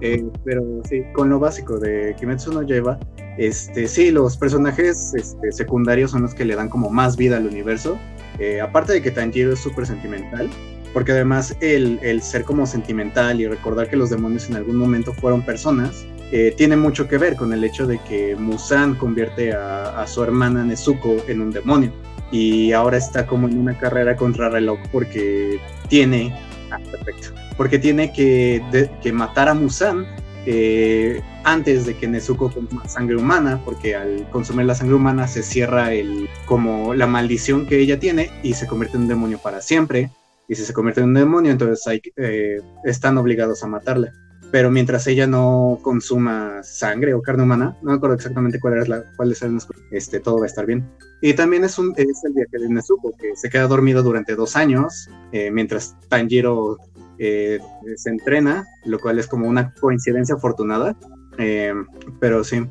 Eh, 0.00 0.24
pero 0.44 0.62
sí, 0.88 1.02
con 1.12 1.28
lo 1.28 1.40
básico 1.40 1.78
de 1.78 2.14
Kimetsu 2.18 2.52
no 2.52 2.62
Yaiba, 2.62 2.98
este, 3.36 3.88
sí, 3.88 4.10
los 4.10 4.36
personajes 4.36 5.12
este, 5.14 5.50
secundarios 5.50 6.12
son 6.12 6.22
los 6.22 6.34
que 6.34 6.44
le 6.44 6.54
dan 6.54 6.68
como 6.68 6.90
más 6.90 7.16
vida 7.16 7.36
al 7.36 7.46
universo. 7.46 7.98
Eh, 8.38 8.60
aparte 8.60 8.92
de 8.92 9.02
que 9.02 9.10
Tanjiro 9.10 9.52
es 9.52 9.58
súper 9.58 9.86
sentimental, 9.86 10.48
porque 10.92 11.12
además 11.12 11.56
el, 11.60 11.98
el, 12.02 12.22
ser 12.22 12.44
como 12.44 12.66
sentimental 12.66 13.40
y 13.40 13.48
recordar 13.48 13.88
que 13.90 13.96
los 13.96 14.10
demonios 14.10 14.48
en 14.48 14.56
algún 14.56 14.76
momento 14.76 15.12
fueron 15.12 15.42
personas, 15.42 16.06
eh, 16.30 16.54
tiene 16.56 16.76
mucho 16.76 17.08
que 17.08 17.18
ver 17.18 17.34
con 17.34 17.52
el 17.52 17.64
hecho 17.64 17.86
de 17.86 17.98
que 18.08 18.36
Musan 18.36 18.94
convierte 18.94 19.52
a, 19.52 20.00
a, 20.00 20.06
su 20.06 20.22
hermana 20.22 20.64
Nezuko 20.64 21.16
en 21.26 21.40
un 21.40 21.50
demonio 21.50 21.92
y 22.30 22.72
ahora 22.72 22.96
está 22.98 23.26
como 23.26 23.48
en 23.48 23.58
una 23.58 23.78
carrera 23.78 24.16
contra 24.16 24.48
reloj 24.48 24.78
porque 24.92 25.60
tiene, 25.88 26.34
ah, 26.70 26.78
perfecto, 26.90 27.28
porque 27.56 27.78
tiene 27.78 28.12
que, 28.12 28.62
que 29.02 29.12
matar 29.12 29.48
a 29.48 29.54
Musan 29.54 30.06
eh, 30.46 31.20
antes 31.44 31.84
de 31.84 31.96
que 31.96 32.08
Nezuko 32.08 32.50
consuma 32.50 32.88
sangre 32.88 33.16
humana, 33.16 33.60
porque 33.64 33.96
al 33.96 34.28
consumir 34.30 34.66
la 34.66 34.74
sangre 34.74 34.94
humana 34.94 35.28
se 35.28 35.42
cierra 35.42 35.92
el, 35.92 36.28
como 36.46 36.94
la 36.94 37.06
maldición 37.06 37.66
que 37.66 37.78
ella 37.78 37.98
tiene 37.98 38.30
y 38.42 38.54
se 38.54 38.66
convierte 38.66 38.96
en 38.96 39.02
un 39.02 39.08
demonio 39.08 39.38
para 39.38 39.60
siempre. 39.60 40.10
Y 40.48 40.54
si 40.54 40.64
se 40.64 40.72
convierte 40.72 41.00
en 41.00 41.08
un 41.08 41.14
demonio, 41.14 41.52
entonces 41.52 42.00
eh, 42.16 42.60
están 42.84 43.18
obligados 43.18 43.62
a 43.62 43.66
matarla 43.66 44.12
pero 44.50 44.70
mientras 44.70 45.06
ella 45.06 45.26
no 45.26 45.78
consuma 45.82 46.62
sangre 46.62 47.14
o 47.14 47.22
carne 47.22 47.42
humana, 47.42 47.76
no 47.82 47.90
me 47.90 47.96
acuerdo 47.96 48.16
exactamente 48.16 48.58
cuál 48.60 48.78
es 48.78 48.88
la, 48.88 49.04
cuál 49.16 49.32
es 49.32 49.42
el, 49.42 49.58
este, 49.90 50.20
todo 50.20 50.38
va 50.38 50.44
a 50.44 50.46
estar 50.46 50.66
bien. 50.66 50.88
Y 51.20 51.34
también 51.34 51.64
es, 51.64 51.78
un, 51.78 51.92
es 51.96 52.22
el 52.24 52.32
viaje 52.32 52.58
de 52.58 52.68
Nezuko, 52.68 53.14
que 53.16 53.36
se 53.36 53.50
queda 53.50 53.66
dormido 53.66 54.02
durante 54.02 54.34
dos 54.34 54.56
años, 54.56 55.08
eh, 55.32 55.50
mientras 55.50 55.96
Tanjiro 56.08 56.78
eh, 57.18 57.58
se 57.96 58.10
entrena, 58.10 58.64
lo 58.84 58.98
cual 58.98 59.18
es 59.18 59.26
como 59.26 59.48
una 59.48 59.74
coincidencia 59.74 60.36
afortunada, 60.36 60.96
eh, 61.38 61.74
pero 62.20 62.44
sí. 62.44 62.66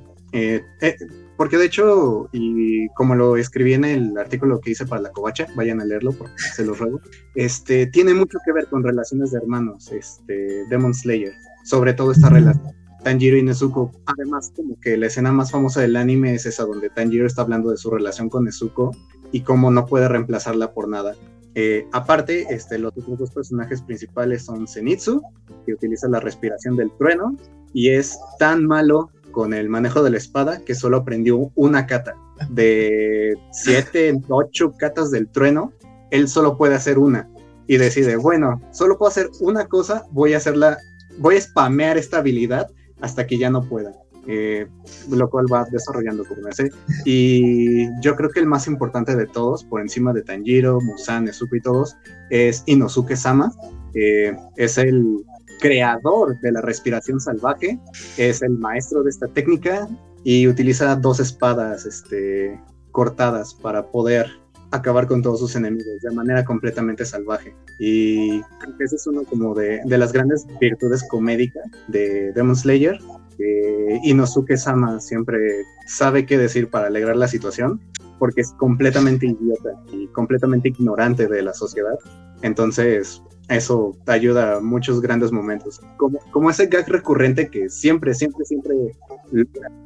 Porque 1.37 1.57
de 1.57 1.65
hecho, 1.65 2.29
y 2.33 2.89
como 2.89 3.15
lo 3.15 3.37
escribí 3.37 3.73
en 3.73 3.85
el 3.85 4.17
artículo 4.17 4.59
que 4.59 4.71
hice 4.71 4.85
para 4.85 5.01
la 5.01 5.11
covacha, 5.11 5.47
vayan 5.55 5.79
a 5.79 5.85
leerlo 5.85 6.11
porque 6.11 6.33
se 6.55 6.65
los 6.65 6.79
ruego, 6.79 6.99
este, 7.35 7.85
tiene 7.87 8.13
mucho 8.13 8.39
que 8.43 8.51
ver 8.51 8.67
con 8.67 8.83
relaciones 8.83 9.31
de 9.31 9.37
hermanos, 9.37 9.91
este, 9.91 10.65
Demon 10.69 10.93
Slayer 10.93 11.33
sobre 11.67 11.93
todo 11.93 12.11
esta 12.11 12.29
relación. 12.29 12.73
Tanjiro 13.03 13.37
y 13.37 13.43
Nezuko. 13.43 13.91
Además, 14.05 14.51
como 14.55 14.79
que 14.79 14.97
la 14.97 15.07
escena 15.07 15.31
más 15.31 15.51
famosa 15.51 15.81
del 15.81 15.95
anime 15.95 16.33
es 16.33 16.45
esa 16.45 16.63
donde 16.63 16.89
Tanjiro 16.89 17.27
está 17.27 17.41
hablando 17.41 17.69
de 17.69 17.77
su 17.77 17.91
relación 17.91 18.29
con 18.29 18.45
Nezuko 18.45 18.91
y 19.31 19.41
cómo 19.41 19.69
no 19.69 19.85
puede 19.85 20.07
reemplazarla 20.07 20.73
por 20.73 20.87
nada. 20.87 21.15
Eh, 21.55 21.87
aparte, 21.91 22.47
este, 22.49 22.77
los 22.79 22.93
otros 22.97 23.19
dos 23.19 23.31
personajes 23.31 23.81
principales 23.81 24.45
son 24.45 24.67
Zenitsu, 24.67 25.21
que 25.65 25.73
utiliza 25.73 26.07
la 26.07 26.19
respiración 26.19 26.77
del 26.77 26.91
trueno 26.97 27.35
y 27.73 27.89
es 27.89 28.17
tan 28.39 28.65
malo 28.65 29.09
con 29.37 29.53
el 29.53 29.69
manejo 29.69 30.01
de 30.01 30.09
la 30.09 30.17
espada 30.17 30.65
que 30.65 30.73
solo 30.73 30.97
aprendió 30.97 31.51
una 31.53 31.85
kata. 31.85 32.15
De 32.49 33.35
siete, 33.51 34.19
ocho 34.29 34.73
katas 34.75 35.11
del 35.11 35.27
trueno, 35.27 35.73
él 36.09 36.27
solo 36.27 36.57
puede 36.57 36.73
hacer 36.73 36.97
una 36.97 37.29
y 37.67 37.77
decide, 37.77 38.15
bueno, 38.15 38.59
solo 38.71 38.97
puedo 38.97 39.11
hacer 39.11 39.29
una 39.39 39.67
cosa, 39.67 40.05
voy 40.09 40.33
a 40.33 40.37
hacerla 40.37 40.79
voy 41.19 41.35
a 41.35 41.41
spamear 41.41 41.99
esta 41.99 42.17
habilidad 42.17 42.67
hasta 42.99 43.27
que 43.27 43.37
ya 43.37 43.51
no 43.51 43.61
pueda. 43.61 43.91
Eh, 44.25 44.65
lo 45.11 45.29
cual 45.29 45.45
va 45.53 45.67
desarrollando 45.71 46.25
como 46.25 46.47
ese. 46.47 46.71
Y 47.05 47.85
yo 48.01 48.15
creo 48.15 48.31
que 48.31 48.39
el 48.39 48.47
más 48.47 48.65
importante 48.65 49.15
de 49.15 49.27
todos, 49.27 49.63
por 49.65 49.81
encima 49.81 50.13
de 50.13 50.23
Tanjiro, 50.23 50.81
Musan, 50.81 51.25
Nezuko 51.25 51.55
y 51.55 51.61
todos, 51.61 51.95
es 52.31 52.63
Inosuke 52.65 53.15
Sama. 53.15 53.51
es 53.93 54.77
el 54.79 55.23
creador 55.59 56.39
de 56.41 56.51
la 56.51 56.61
respiración 56.61 57.19
salvaje, 57.19 57.79
es 58.17 58.41
el 58.41 58.57
maestro 58.57 59.03
de 59.03 59.09
esta 59.09 59.27
técnica 59.27 59.87
y 60.23 60.47
utiliza 60.47 60.95
dos 60.95 61.19
espadas 61.19 61.85
este, 61.85 62.59
cortadas 62.91 63.53
para 63.53 63.87
poder 63.87 64.27
acabar 64.71 65.07
con 65.07 65.21
todos 65.21 65.39
sus 65.39 65.55
enemigos 65.55 66.01
de 66.01 66.11
manera 66.11 66.43
completamente 66.43 67.05
salvaje. 67.05 67.55
Y 67.79 68.41
creo 68.41 68.77
que 68.77 68.83
ese 68.83 68.95
es 68.97 69.07
uno 69.07 69.23
como 69.23 69.55
de, 69.55 69.81
de 69.85 69.97
las 69.97 70.11
grandes 70.11 70.45
virtudes 70.59 71.07
comédicas 71.07 71.63
de 71.87 72.31
Demon 72.33 72.55
Slayer. 72.55 72.99
Eh, 73.39 73.99
Inosuke 74.03 74.57
Sama 74.57 74.99
siempre 74.99 75.39
sabe 75.85 76.25
qué 76.25 76.37
decir 76.37 76.69
para 76.69 76.87
alegrar 76.87 77.15
la 77.15 77.27
situación, 77.27 77.79
porque 78.19 78.41
es 78.41 78.51
completamente 78.53 79.27
idiota 79.27 79.69
y 79.91 80.07
completamente 80.07 80.69
ignorante 80.69 81.27
de 81.27 81.43
la 81.43 81.53
sociedad. 81.53 81.97
Entonces, 82.41 83.21
eso 83.49 83.97
ayuda 84.07 84.57
a 84.57 84.59
muchos 84.59 85.01
grandes 85.01 85.31
momentos. 85.31 85.79
Como, 85.97 86.19
como 86.31 86.49
ese 86.49 86.67
gag 86.67 86.87
recurrente 86.89 87.49
que 87.49 87.69
siempre, 87.69 88.13
siempre, 88.13 88.43
siempre 88.45 88.75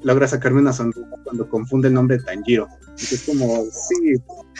logra 0.01 0.27
sacarme 0.27 0.61
una 0.61 0.73
sonrisa 0.73 1.07
cuando 1.23 1.47
confunde 1.49 1.89
el 1.89 1.93
nombre 1.93 2.17
de 2.17 2.23
Tanjiro. 2.23 2.67
Es 2.97 3.23
como, 3.25 3.63
sí, 3.65 4.15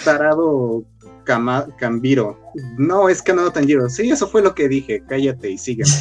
tarado 0.06 0.84
Kama, 1.24 1.68
Kambiro. 1.78 2.40
No, 2.78 3.10
es 3.10 3.22
Kanado 3.22 3.52
Tanjiro. 3.52 3.90
Sí, 3.90 4.12
eso 4.12 4.28
fue 4.28 4.42
lo 4.42 4.54
que 4.54 4.68
dije. 4.68 5.04
Cállate 5.08 5.50
y 5.50 5.58
sígueme. 5.58 5.92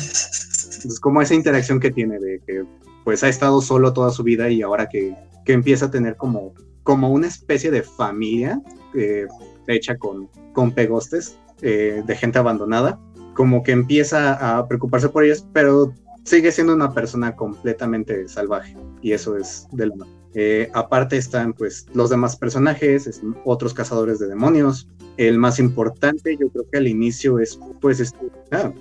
Como 1.01 1.23
esa 1.23 1.35
interacción 1.35 1.81
que 1.81 1.91
tiene 1.91 2.19
de 2.19 2.41
que 2.47 2.65
pues 3.05 3.25
ha 3.25 3.29
estado 3.29 3.61
solo 3.63 3.93
toda 3.93 4.11
su 4.11 4.23
vida 4.23 4.51
y 4.51 4.63
ahora 4.63 4.89
que, 4.89 5.15
que 5.45 5.53
empieza 5.53 5.87
a 5.87 5.91
tener 5.91 6.17
como, 6.17 6.55
como 6.83 7.11
una 7.11 7.27
especie 7.27 7.71
de 7.71 7.83
familia 7.83 8.61
eh, 8.95 9.27
hecha 9.67 9.97
con, 9.97 10.29
con 10.53 10.73
pegostes 10.73 11.39
eh, 11.63 12.03
de 12.05 12.17
gente 12.17 12.39
abandonada, 12.39 12.99
como 13.35 13.63
que 13.63 13.73
empieza 13.73 14.59
a 14.59 14.67
preocuparse 14.67 15.09
por 15.09 15.25
ellos, 15.25 15.47
pero 15.53 15.95
sigue 16.25 16.53
siendo 16.53 16.75
una 16.75 16.93
persona 16.93 17.35
completamente 17.35 18.29
salvaje 18.29 18.77
y 19.03 19.13
eso 19.13 19.37
es 19.37 19.67
de 19.73 19.87
lo 19.87 19.95
eh, 20.35 20.71
aparte 20.75 21.17
están 21.17 21.53
pues 21.53 21.87
los 21.93 22.11
demás 22.11 22.37
personajes, 22.37 23.21
otros 23.45 23.75
cazadores 23.75 24.19
de 24.21 24.29
demonios. 24.29 24.89
El 25.17 25.39
más 25.39 25.59
importante 25.59 26.37
yo 26.37 26.49
creo 26.51 26.71
que 26.71 26.79
al 26.79 26.87
inicio 26.87 27.41
es 27.41 27.59
pues 27.81 27.99
este, 28.01 28.31
ah, 28.53 28.73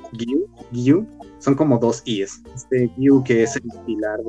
Gyu, 0.72 1.08
son 1.40 1.56
como 1.56 1.80
dos 1.80 2.04
I's. 2.06 2.42
Este 2.56 2.92
Gyu 2.98 3.24
que 3.24 3.44
es 3.44 3.56
el 3.56 3.64
pilar 3.86 4.20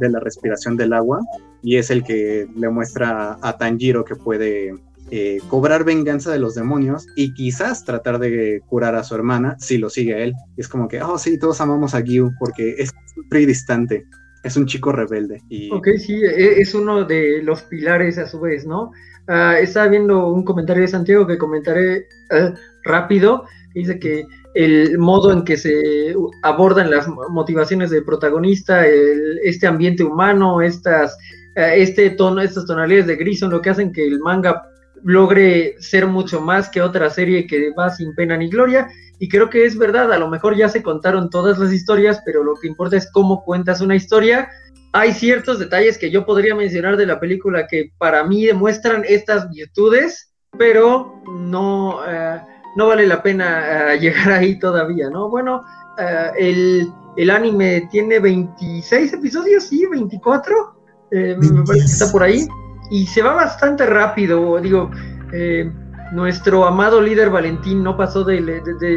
de 0.00 0.08
la 0.10 0.20
respiración 0.20 0.76
del 0.76 0.92
agua 0.92 1.20
y 1.62 1.76
es 1.76 1.90
el 1.90 2.04
que 2.04 2.46
le 2.54 2.68
muestra 2.68 3.38
a 3.40 3.56
Tanjiro 3.56 4.04
que 4.04 4.16
puede 4.16 4.74
eh, 5.12 5.38
cobrar 5.48 5.84
venganza 5.84 6.30
de 6.30 6.38
los 6.38 6.54
demonios 6.54 7.06
y 7.16 7.34
quizás 7.34 7.84
tratar 7.84 8.20
de 8.20 8.62
curar 8.68 8.94
a 8.94 9.02
su 9.02 9.14
hermana 9.16 9.56
si 9.58 9.76
lo 9.76 9.90
sigue 9.90 10.22
él. 10.22 10.34
es 10.56 10.68
como 10.68 10.86
que, 10.86 11.02
oh 11.02 11.18
sí, 11.18 11.38
todos 11.38 11.60
amamos 11.60 11.94
a 11.94 12.00
Gyu 12.00 12.30
porque 12.38 12.76
es 12.78 12.92
muy 13.30 13.44
distante. 13.44 14.06
Es 14.44 14.56
un 14.56 14.66
chico 14.66 14.92
rebelde. 14.92 15.42
Y... 15.50 15.70
Ok, 15.70 15.88
sí, 15.98 16.14
e, 16.14 16.60
es 16.60 16.74
uno 16.74 17.04
de 17.04 17.42
los 17.42 17.62
pilares 17.62 18.18
a 18.18 18.26
su 18.26 18.40
vez, 18.40 18.64
¿no? 18.66 18.92
Uh, 19.28 19.56
estaba 19.60 19.88
viendo 19.88 20.28
un 20.28 20.44
comentario 20.44 20.82
de 20.82 20.88
Santiago 20.88 21.26
que 21.26 21.38
comentaré 21.38 22.06
uh, 22.30 22.54
rápido. 22.84 23.44
Dice 23.74 23.98
que 23.98 24.24
el 24.54 24.98
modo 24.98 25.32
en 25.32 25.44
que 25.44 25.56
se 25.56 26.14
abordan 26.42 26.90
las 26.90 27.06
motivaciones 27.08 27.90
del 27.90 28.04
protagonista, 28.04 28.86
este 28.86 29.66
ambiente 29.66 30.04
humano, 30.04 30.62
estas, 30.62 31.16
uh, 31.56 31.74
este 31.74 32.10
tono, 32.10 32.40
estas 32.40 32.64
tonalidades 32.66 33.06
de 33.08 33.16
gris 33.16 33.40
son 33.40 33.50
lo 33.50 33.60
que 33.60 33.70
hacen 33.70 33.92
que 33.92 34.06
el 34.06 34.20
manga 34.20 34.62
logre 35.04 35.76
ser 35.80 36.06
mucho 36.06 36.40
más 36.40 36.68
que 36.68 36.82
otra 36.82 37.10
serie 37.10 37.46
que 37.46 37.70
va 37.70 37.90
sin 37.90 38.14
pena 38.14 38.36
ni 38.36 38.48
gloria. 38.48 38.88
Y 39.18 39.28
creo 39.28 39.50
que 39.50 39.64
es 39.64 39.76
verdad, 39.76 40.12
a 40.12 40.18
lo 40.18 40.28
mejor 40.28 40.56
ya 40.56 40.68
se 40.68 40.82
contaron 40.82 41.28
todas 41.28 41.58
las 41.58 41.72
historias, 41.72 42.22
pero 42.24 42.42
lo 42.42 42.54
que 42.54 42.68
importa 42.68 42.96
es 42.96 43.10
cómo 43.12 43.44
cuentas 43.44 43.80
una 43.80 43.94
historia. 43.94 44.48
Hay 44.92 45.12
ciertos 45.12 45.58
detalles 45.58 45.98
que 45.98 46.10
yo 46.10 46.24
podría 46.24 46.54
mencionar 46.54 46.96
de 46.96 47.06
la 47.06 47.20
película 47.20 47.66
que 47.66 47.92
para 47.98 48.24
mí 48.24 48.46
demuestran 48.46 49.04
estas 49.06 49.48
virtudes, 49.50 50.32
pero 50.58 51.22
no, 51.38 52.00
eh, 52.08 52.40
no 52.76 52.86
vale 52.86 53.06
la 53.06 53.22
pena 53.22 53.92
eh, 53.92 53.98
llegar 54.00 54.32
ahí 54.32 54.58
todavía, 54.58 55.10
¿no? 55.10 55.28
Bueno, 55.28 55.64
eh, 55.98 56.30
el, 56.38 56.92
el, 57.16 57.30
anime 57.30 57.88
tiene 57.90 58.18
26 58.18 59.12
episodios, 59.12 59.64
sí, 59.64 59.86
24, 59.86 60.76
me 61.12 61.34
parece 61.66 61.86
que 61.86 61.92
está 61.92 62.10
por 62.10 62.22
ahí 62.22 62.46
y 62.90 63.06
se 63.06 63.22
va 63.22 63.34
bastante 63.34 63.86
rápido, 63.86 64.60
digo, 64.60 64.90
eh, 65.32 65.70
nuestro 66.12 66.66
amado 66.66 67.00
líder 67.00 67.30
Valentín 67.30 67.82
no 67.84 67.96
pasó 67.96 68.24
de, 68.24 68.40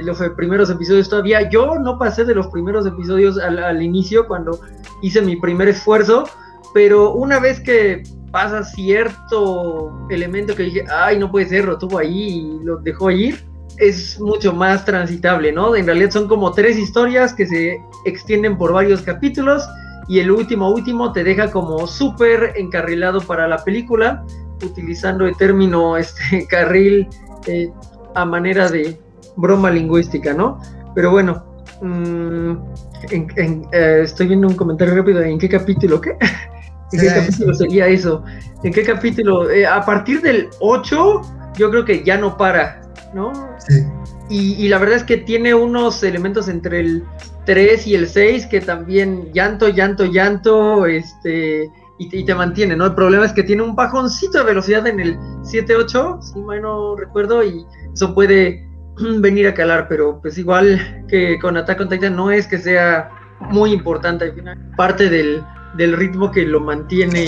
los 0.04 0.20
primeros 0.36 0.70
episodios 0.70 1.08
todavía, 1.08 1.48
yo 1.50 1.78
no 1.80 1.98
pasé 1.98 2.26
de 2.26 2.34
los 2.34 2.48
primeros 2.48 2.88
episodios 2.88 3.38
al, 3.38 3.82
inicio 3.82 4.28
cuando 4.28 4.60
hice 5.02 5.22
mi 5.22 5.36
primer 5.36 5.68
esfuerzo, 5.68 6.24
pero 6.74 7.14
una 7.14 7.40
vez 7.40 7.60
que 7.60 8.04
pasa 8.32 8.64
cierto 8.64 10.08
elemento 10.10 10.56
que 10.56 10.64
dije, 10.64 10.86
ay, 10.92 11.20
no 11.20 11.30
puede 11.30 11.48
ser, 11.48 11.66
lo 11.66 11.78
tuvo 11.78 12.00
ahí 12.00 12.60
y 12.62 12.64
lo 12.64 12.78
dejó 12.78 13.12
ir, 13.12 13.46
es 13.78 14.20
mucho 14.20 14.54
más 14.54 14.84
transitable, 14.84 15.52
¿no? 15.52 15.76
En 15.76 15.86
realidad 15.86 16.10
son 16.10 16.28
como 16.28 16.52
tres 16.52 16.78
historias 16.78 17.34
que 17.34 17.46
se 17.46 17.80
extienden 18.06 18.58
por 18.58 18.74
varios 18.74 19.04
capítulos 19.04 19.68
y 20.08 20.20
el 20.20 20.32
último 20.32 20.70
último 20.70 21.12
te 21.12 21.24
deja 21.24 21.50
como 21.52 21.88
súper 21.88 22.54
encarrilado 22.56 23.22
para 23.22 23.48
la 23.48 23.64
película, 23.64 24.24
utilizando 24.64 25.26
el 25.26 25.36
término 25.38 25.98
este 25.98 26.48
carril 26.50 27.08
eh, 27.48 27.72
a 28.16 28.26
manera 28.26 28.70
de 28.70 29.00
broma 29.36 29.72
lingüística, 29.72 30.34
¿no? 30.34 30.60
Pero 30.96 31.12
bueno, 31.12 31.44
mm, 31.82 32.52
eh, 33.12 34.02
estoy 34.04 34.28
viendo 34.28 34.48
un 34.48 34.56
comentario 34.56 34.96
rápido. 34.96 35.22
¿En 35.22 35.40
qué 35.40 35.50
capítulo? 35.50 36.00
¿Qué? 36.00 36.12
¿En 36.92 37.00
qué 37.00 37.08
capítulo 37.08 37.54
sería 37.54 37.88
eso? 37.88 38.24
¿En 38.64 38.72
qué 38.72 38.84
capítulo? 38.84 39.50
Eh, 39.50 39.66
a 39.66 39.84
partir 39.84 40.22
del 40.22 40.50
8, 40.60 41.22
yo 41.56 41.72
creo 41.72 41.86
que 41.86 42.04
ya 42.04 42.18
no 42.18 42.38
para, 42.38 42.82
¿no? 43.14 43.34
Sí. 43.58 43.84
Y, 44.30 44.68
la 44.68 44.80
verdad 44.80 44.98
es 44.98 45.04
que 45.04 45.18
tiene 45.18 45.54
unos 45.54 46.02
elementos 46.02 46.48
entre 46.48 46.80
el 46.80 47.04
3 47.46 47.88
y 47.88 47.96
el 47.96 48.08
6 48.08 48.48
que 48.48 48.62
también 48.62 49.32
llanto, 49.34 49.70
llanto, 49.70 50.06
llanto, 50.06 50.86
este, 50.86 51.70
y 51.98 52.24
te, 52.24 52.36
mantiene, 52.36 52.76
¿no? 52.76 52.86
El 52.86 52.96
problema 52.96 53.26
es 53.26 53.34
que 53.34 53.44
tiene 53.44 53.62
un 53.62 53.76
bajoncito 53.76 54.40
de 54.40 54.46
velocidad 54.46 54.86
en 54.88 55.00
el 55.00 55.18
7-8, 55.44 56.22
si 56.22 56.40
mal 56.40 56.62
no 56.62 56.96
recuerdo, 56.96 57.44
y 57.44 57.66
eso 57.94 58.14
puede 58.14 58.68
venir 59.20 59.48
a 59.48 59.54
calar, 59.54 59.88
pero 59.88 60.20
pues 60.22 60.38
igual 60.38 61.06
que 61.08 61.38
con 61.40 61.58
Attack 61.58 61.82
on 61.82 61.90
Titan 61.90 62.16
no 62.16 62.32
es 62.32 62.48
que 62.48 62.58
sea 62.58 63.10
muy 63.40 63.72
importante 63.72 64.26
al 64.26 64.34
final, 64.34 64.58
parte 64.76 65.10
del, 65.10 65.44
del 65.76 65.96
ritmo 65.96 66.32
que 66.32 66.44
lo 66.44 66.60
mantiene 66.60 67.26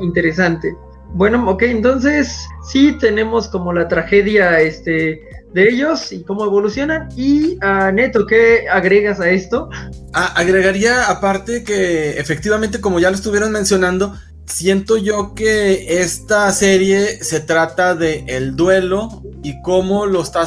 interesante. 0.00 0.74
Bueno, 1.14 1.46
ok, 1.50 1.62
entonces 1.64 2.48
sí 2.64 2.96
tenemos 2.98 3.48
como 3.48 3.72
la 3.72 3.86
tragedia 3.88 4.60
este, 4.60 5.20
de 5.54 5.68
ellos 5.68 6.12
y 6.12 6.22
cómo 6.22 6.44
evolucionan. 6.44 7.08
Y 7.16 7.56
uh, 7.56 7.92
Neto, 7.92 8.26
¿qué 8.26 8.68
agregas 8.68 9.20
a 9.20 9.30
esto? 9.30 9.68
Ah, 10.12 10.32
agregaría 10.36 11.08
aparte 11.10 11.64
que 11.64 12.18
efectivamente, 12.18 12.80
como 12.80 13.00
ya 13.00 13.10
lo 13.10 13.16
estuvieron 13.16 13.52
mencionando, 13.52 14.14
siento 14.46 14.96
yo 14.96 15.34
que 15.34 16.00
esta 16.00 16.50
serie 16.52 17.22
se 17.22 17.40
trata 17.40 17.94
de 17.94 18.24
el 18.28 18.56
duelo 18.56 19.22
y 19.42 19.60
cómo 19.62 20.06
lo 20.06 20.22
está, 20.22 20.44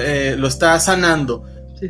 eh, 0.00 0.36
lo 0.38 0.48
está 0.48 0.78
sanando. 0.80 1.44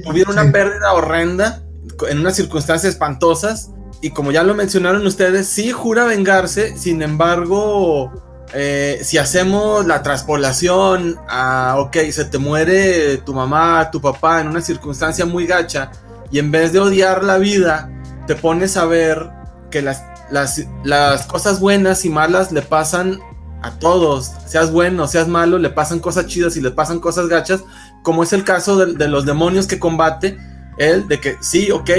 Tuvieron 0.04 0.38
una 0.38 0.52
pérdida 0.52 0.92
horrenda 0.92 1.62
en 2.08 2.18
unas 2.18 2.36
circunstancias 2.36 2.92
espantosas 2.92 3.70
y 4.00 4.10
como 4.10 4.30
ya 4.30 4.42
lo 4.42 4.54
mencionaron 4.54 5.06
ustedes, 5.06 5.48
sí 5.48 5.72
jura 5.72 6.04
vengarse, 6.04 6.76
sin 6.76 7.02
embargo, 7.02 8.12
eh, 8.54 9.00
si 9.02 9.18
hacemos 9.18 9.86
la 9.86 10.02
traspolación 10.02 11.16
a, 11.28 11.76
ok, 11.78 11.96
se 12.10 12.24
te 12.24 12.38
muere 12.38 13.18
tu 13.18 13.34
mamá, 13.34 13.90
tu 13.90 14.00
papá 14.00 14.40
en 14.40 14.48
una 14.48 14.60
circunstancia 14.60 15.26
muy 15.26 15.46
gacha, 15.46 15.90
y 16.30 16.38
en 16.38 16.50
vez 16.50 16.72
de 16.72 16.80
odiar 16.80 17.24
la 17.24 17.38
vida, 17.38 17.90
te 18.26 18.34
pones 18.34 18.76
a 18.76 18.84
ver 18.84 19.30
que 19.70 19.82
las, 19.82 20.02
las, 20.30 21.26
cosas 21.26 21.60
buenas 21.60 22.04
y 22.04 22.10
malas 22.10 22.52
le 22.52 22.62
pasan 22.62 23.18
a 23.62 23.78
todos, 23.78 24.32
seas 24.46 24.70
bueno, 24.70 25.08
seas 25.08 25.28
malo, 25.28 25.58
le 25.58 25.70
pasan 25.70 25.98
cosas 25.98 26.26
chidas 26.26 26.56
y 26.56 26.60
le 26.60 26.70
pasan 26.70 27.00
cosas 27.00 27.28
gachas, 27.28 27.62
como 28.02 28.22
es 28.22 28.32
el 28.32 28.44
caso 28.44 28.76
de, 28.76 28.94
de 28.94 29.08
los 29.08 29.26
demonios 29.26 29.66
que 29.66 29.78
combate 29.78 30.38
él, 30.78 31.08
de 31.08 31.20
que 31.20 31.36
sí, 31.40 31.70
ok, 31.70 31.90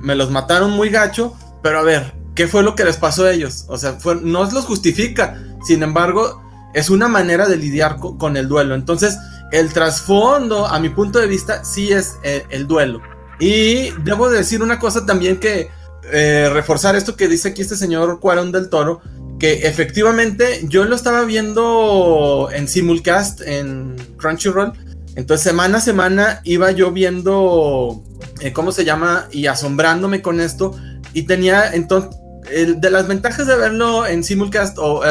me 0.00 0.14
los 0.14 0.30
mataron 0.30 0.72
muy 0.72 0.90
gacho, 0.90 1.36
pero 1.62 1.78
a 1.78 1.82
ver, 1.82 2.14
¿qué 2.34 2.46
fue 2.46 2.62
lo 2.62 2.74
que 2.74 2.84
les 2.84 2.96
pasó 2.96 3.24
a 3.24 3.32
ellos? 3.32 3.64
O 3.68 3.78
sea, 3.78 3.98
no 4.22 4.44
los 4.50 4.64
justifica, 4.64 5.42
sin 5.64 5.82
embargo, 5.82 6.42
es 6.74 6.90
una 6.90 7.08
manera 7.08 7.48
de 7.48 7.56
lidiar 7.56 7.96
con, 7.96 8.36
el 8.36 8.48
duelo. 8.48 8.74
Entonces, 8.74 9.16
el 9.52 9.72
trasfondo, 9.72 10.66
a 10.66 10.78
mi 10.78 10.90
punto 10.90 11.18
de 11.18 11.26
vista, 11.26 11.64
sí 11.64 11.92
es 11.92 12.18
eh, 12.22 12.44
el 12.50 12.66
duelo. 12.66 13.00
Y 13.40 13.90
debo 14.02 14.28
decir 14.28 14.62
una 14.62 14.78
cosa 14.78 15.06
también 15.06 15.38
que 15.38 15.70
eh, 16.10 16.48
reforzar 16.52 16.96
esto 16.96 17.16
que 17.16 17.28
dice 17.28 17.48
aquí 17.48 17.62
este 17.62 17.76
señor 17.76 18.20
Cuarón 18.20 18.52
del 18.52 18.68
Toro, 18.68 19.00
que 19.38 19.66
efectivamente 19.66 20.60
yo 20.64 20.84
lo 20.84 20.96
estaba 20.96 21.24
viendo 21.24 22.48
en 22.52 22.68
simulcast 22.68 23.40
en 23.42 23.96
Crunchyroll. 24.16 24.72
Entonces 25.14 25.44
semana 25.44 25.78
a 25.78 25.80
semana 25.80 26.40
iba 26.44 26.70
yo 26.70 26.92
viendo, 26.92 28.02
eh, 28.40 28.52
¿cómo 28.52 28.72
se 28.72 28.84
llama? 28.84 29.28
Y 29.30 29.46
asombrándome 29.46 30.22
con 30.22 30.40
esto. 30.40 30.76
Y 31.12 31.22
tenía 31.22 31.72
entonces, 31.72 32.18
de 32.48 32.90
las 32.90 33.06
ventajas 33.06 33.46
de 33.46 33.56
verlo 33.56 34.06
en 34.06 34.24
simulcast 34.24 34.78
o 34.78 35.02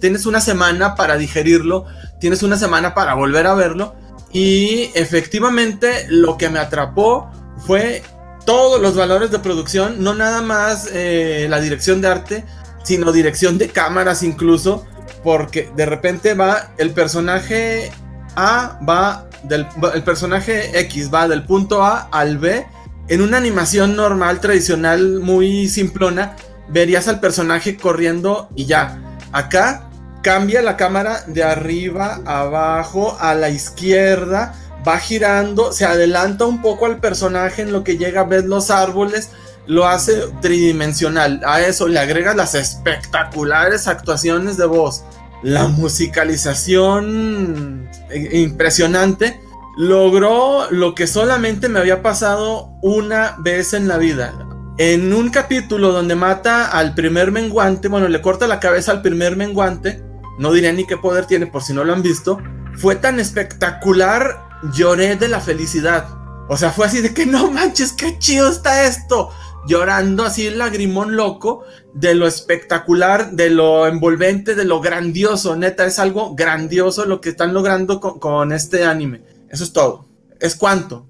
tienes 0.00 0.26
una 0.26 0.40
semana 0.40 0.94
para 0.94 1.16
digerirlo, 1.16 1.86
tienes 2.20 2.42
una 2.42 2.56
semana 2.56 2.94
para 2.94 3.14
volver 3.14 3.46
a 3.46 3.54
verlo. 3.54 3.94
Y 4.32 4.90
efectivamente 4.94 6.06
lo 6.08 6.36
que 6.36 6.48
me 6.48 6.58
atrapó 6.58 7.30
fue 7.66 8.02
todos 8.44 8.80
los 8.80 8.94
valores 8.94 9.30
de 9.30 9.38
producción, 9.38 10.02
no 10.02 10.14
nada 10.14 10.42
más 10.42 10.88
eh, 10.92 11.46
la 11.48 11.60
dirección 11.60 12.00
de 12.00 12.08
arte, 12.08 12.44
sino 12.84 13.12
dirección 13.12 13.58
de 13.58 13.68
cámaras 13.68 14.22
incluso, 14.22 14.86
porque 15.24 15.70
de 15.76 15.86
repente 15.86 16.34
va 16.34 16.72
el 16.78 16.90
personaje 16.90 17.90
A, 18.36 18.78
va 18.88 19.28
del 19.42 19.66
el 19.94 20.02
personaje 20.02 20.78
X, 20.80 21.12
va 21.12 21.28
del 21.28 21.44
punto 21.44 21.82
A 21.82 22.08
al 22.12 22.38
B 22.38 22.66
en 23.08 23.22
una 23.22 23.36
animación 23.36 23.96
normal, 23.96 24.40
tradicional, 24.40 25.20
muy 25.20 25.68
simplona, 25.68 26.36
verías 26.68 27.08
al 27.08 27.20
personaje 27.20 27.76
corriendo 27.76 28.48
y 28.54 28.66
ya. 28.66 28.98
Acá 29.32 29.88
cambia 30.22 30.62
la 30.62 30.76
cámara 30.76 31.22
de 31.26 31.44
arriba 31.44 32.20
abajo, 32.24 33.16
a 33.20 33.34
la 33.34 33.48
izquierda, 33.48 34.54
va 34.86 34.98
girando, 34.98 35.72
se 35.72 35.84
adelanta 35.84 36.46
un 36.46 36.62
poco 36.62 36.86
al 36.86 36.98
personaje 36.98 37.62
en 37.62 37.72
lo 37.72 37.84
que 37.84 37.96
llega 37.96 38.22
a 38.22 38.24
ver 38.24 38.44
los 38.44 38.70
árboles, 38.70 39.30
lo 39.66 39.86
hace 39.86 40.14
tridimensional. 40.40 41.40
A 41.44 41.60
eso 41.60 41.88
le 41.88 41.98
agrega 41.98 42.34
las 42.34 42.54
espectaculares 42.54 43.88
actuaciones 43.88 44.56
de 44.56 44.66
voz, 44.66 45.04
la 45.42 45.68
musicalización 45.68 47.88
impresionante 48.32 49.40
logró 49.76 50.70
lo 50.70 50.94
que 50.94 51.06
solamente 51.06 51.68
me 51.68 51.78
había 51.78 52.02
pasado 52.02 52.70
una 52.80 53.36
vez 53.38 53.74
en 53.74 53.88
la 53.88 53.98
vida. 53.98 54.45
En 54.78 55.14
un 55.14 55.30
capítulo 55.30 55.90
donde 55.90 56.14
mata 56.16 56.66
al 56.66 56.94
primer 56.94 57.32
menguante, 57.32 57.88
bueno, 57.88 58.08
le 58.08 58.20
corta 58.20 58.46
la 58.46 58.60
cabeza 58.60 58.92
al 58.92 59.00
primer 59.00 59.34
menguante, 59.34 60.02
no 60.38 60.52
diré 60.52 60.70
ni 60.74 60.86
qué 60.86 60.98
poder 60.98 61.24
tiene 61.24 61.46
por 61.46 61.62
si 61.62 61.72
no 61.72 61.82
lo 61.82 61.94
han 61.94 62.02
visto, 62.02 62.38
fue 62.74 62.94
tan 62.96 63.18
espectacular, 63.18 64.46
lloré 64.74 65.16
de 65.16 65.28
la 65.28 65.40
felicidad. 65.40 66.06
O 66.50 66.58
sea, 66.58 66.72
fue 66.72 66.86
así 66.86 67.00
de 67.00 67.14
que 67.14 67.24
no 67.24 67.50
manches, 67.50 67.94
qué 67.94 68.18
chido 68.18 68.50
está 68.50 68.86
esto. 68.86 69.30
Llorando 69.66 70.24
así 70.24 70.50
lagrimón 70.50 71.16
loco 71.16 71.64
de 71.94 72.14
lo 72.14 72.26
espectacular, 72.26 73.30
de 73.30 73.48
lo 73.48 73.86
envolvente, 73.86 74.54
de 74.54 74.66
lo 74.66 74.82
grandioso. 74.82 75.56
Neta, 75.56 75.86
es 75.86 75.98
algo 75.98 76.34
grandioso 76.34 77.06
lo 77.06 77.22
que 77.22 77.30
están 77.30 77.54
logrando 77.54 77.98
con 77.98 78.52
este 78.52 78.84
anime. 78.84 79.22
Eso 79.48 79.64
es 79.64 79.72
todo. 79.72 80.06
¿Es 80.38 80.54
cuánto? 80.54 81.08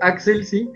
Axel, 0.00 0.46
sí. 0.46 0.70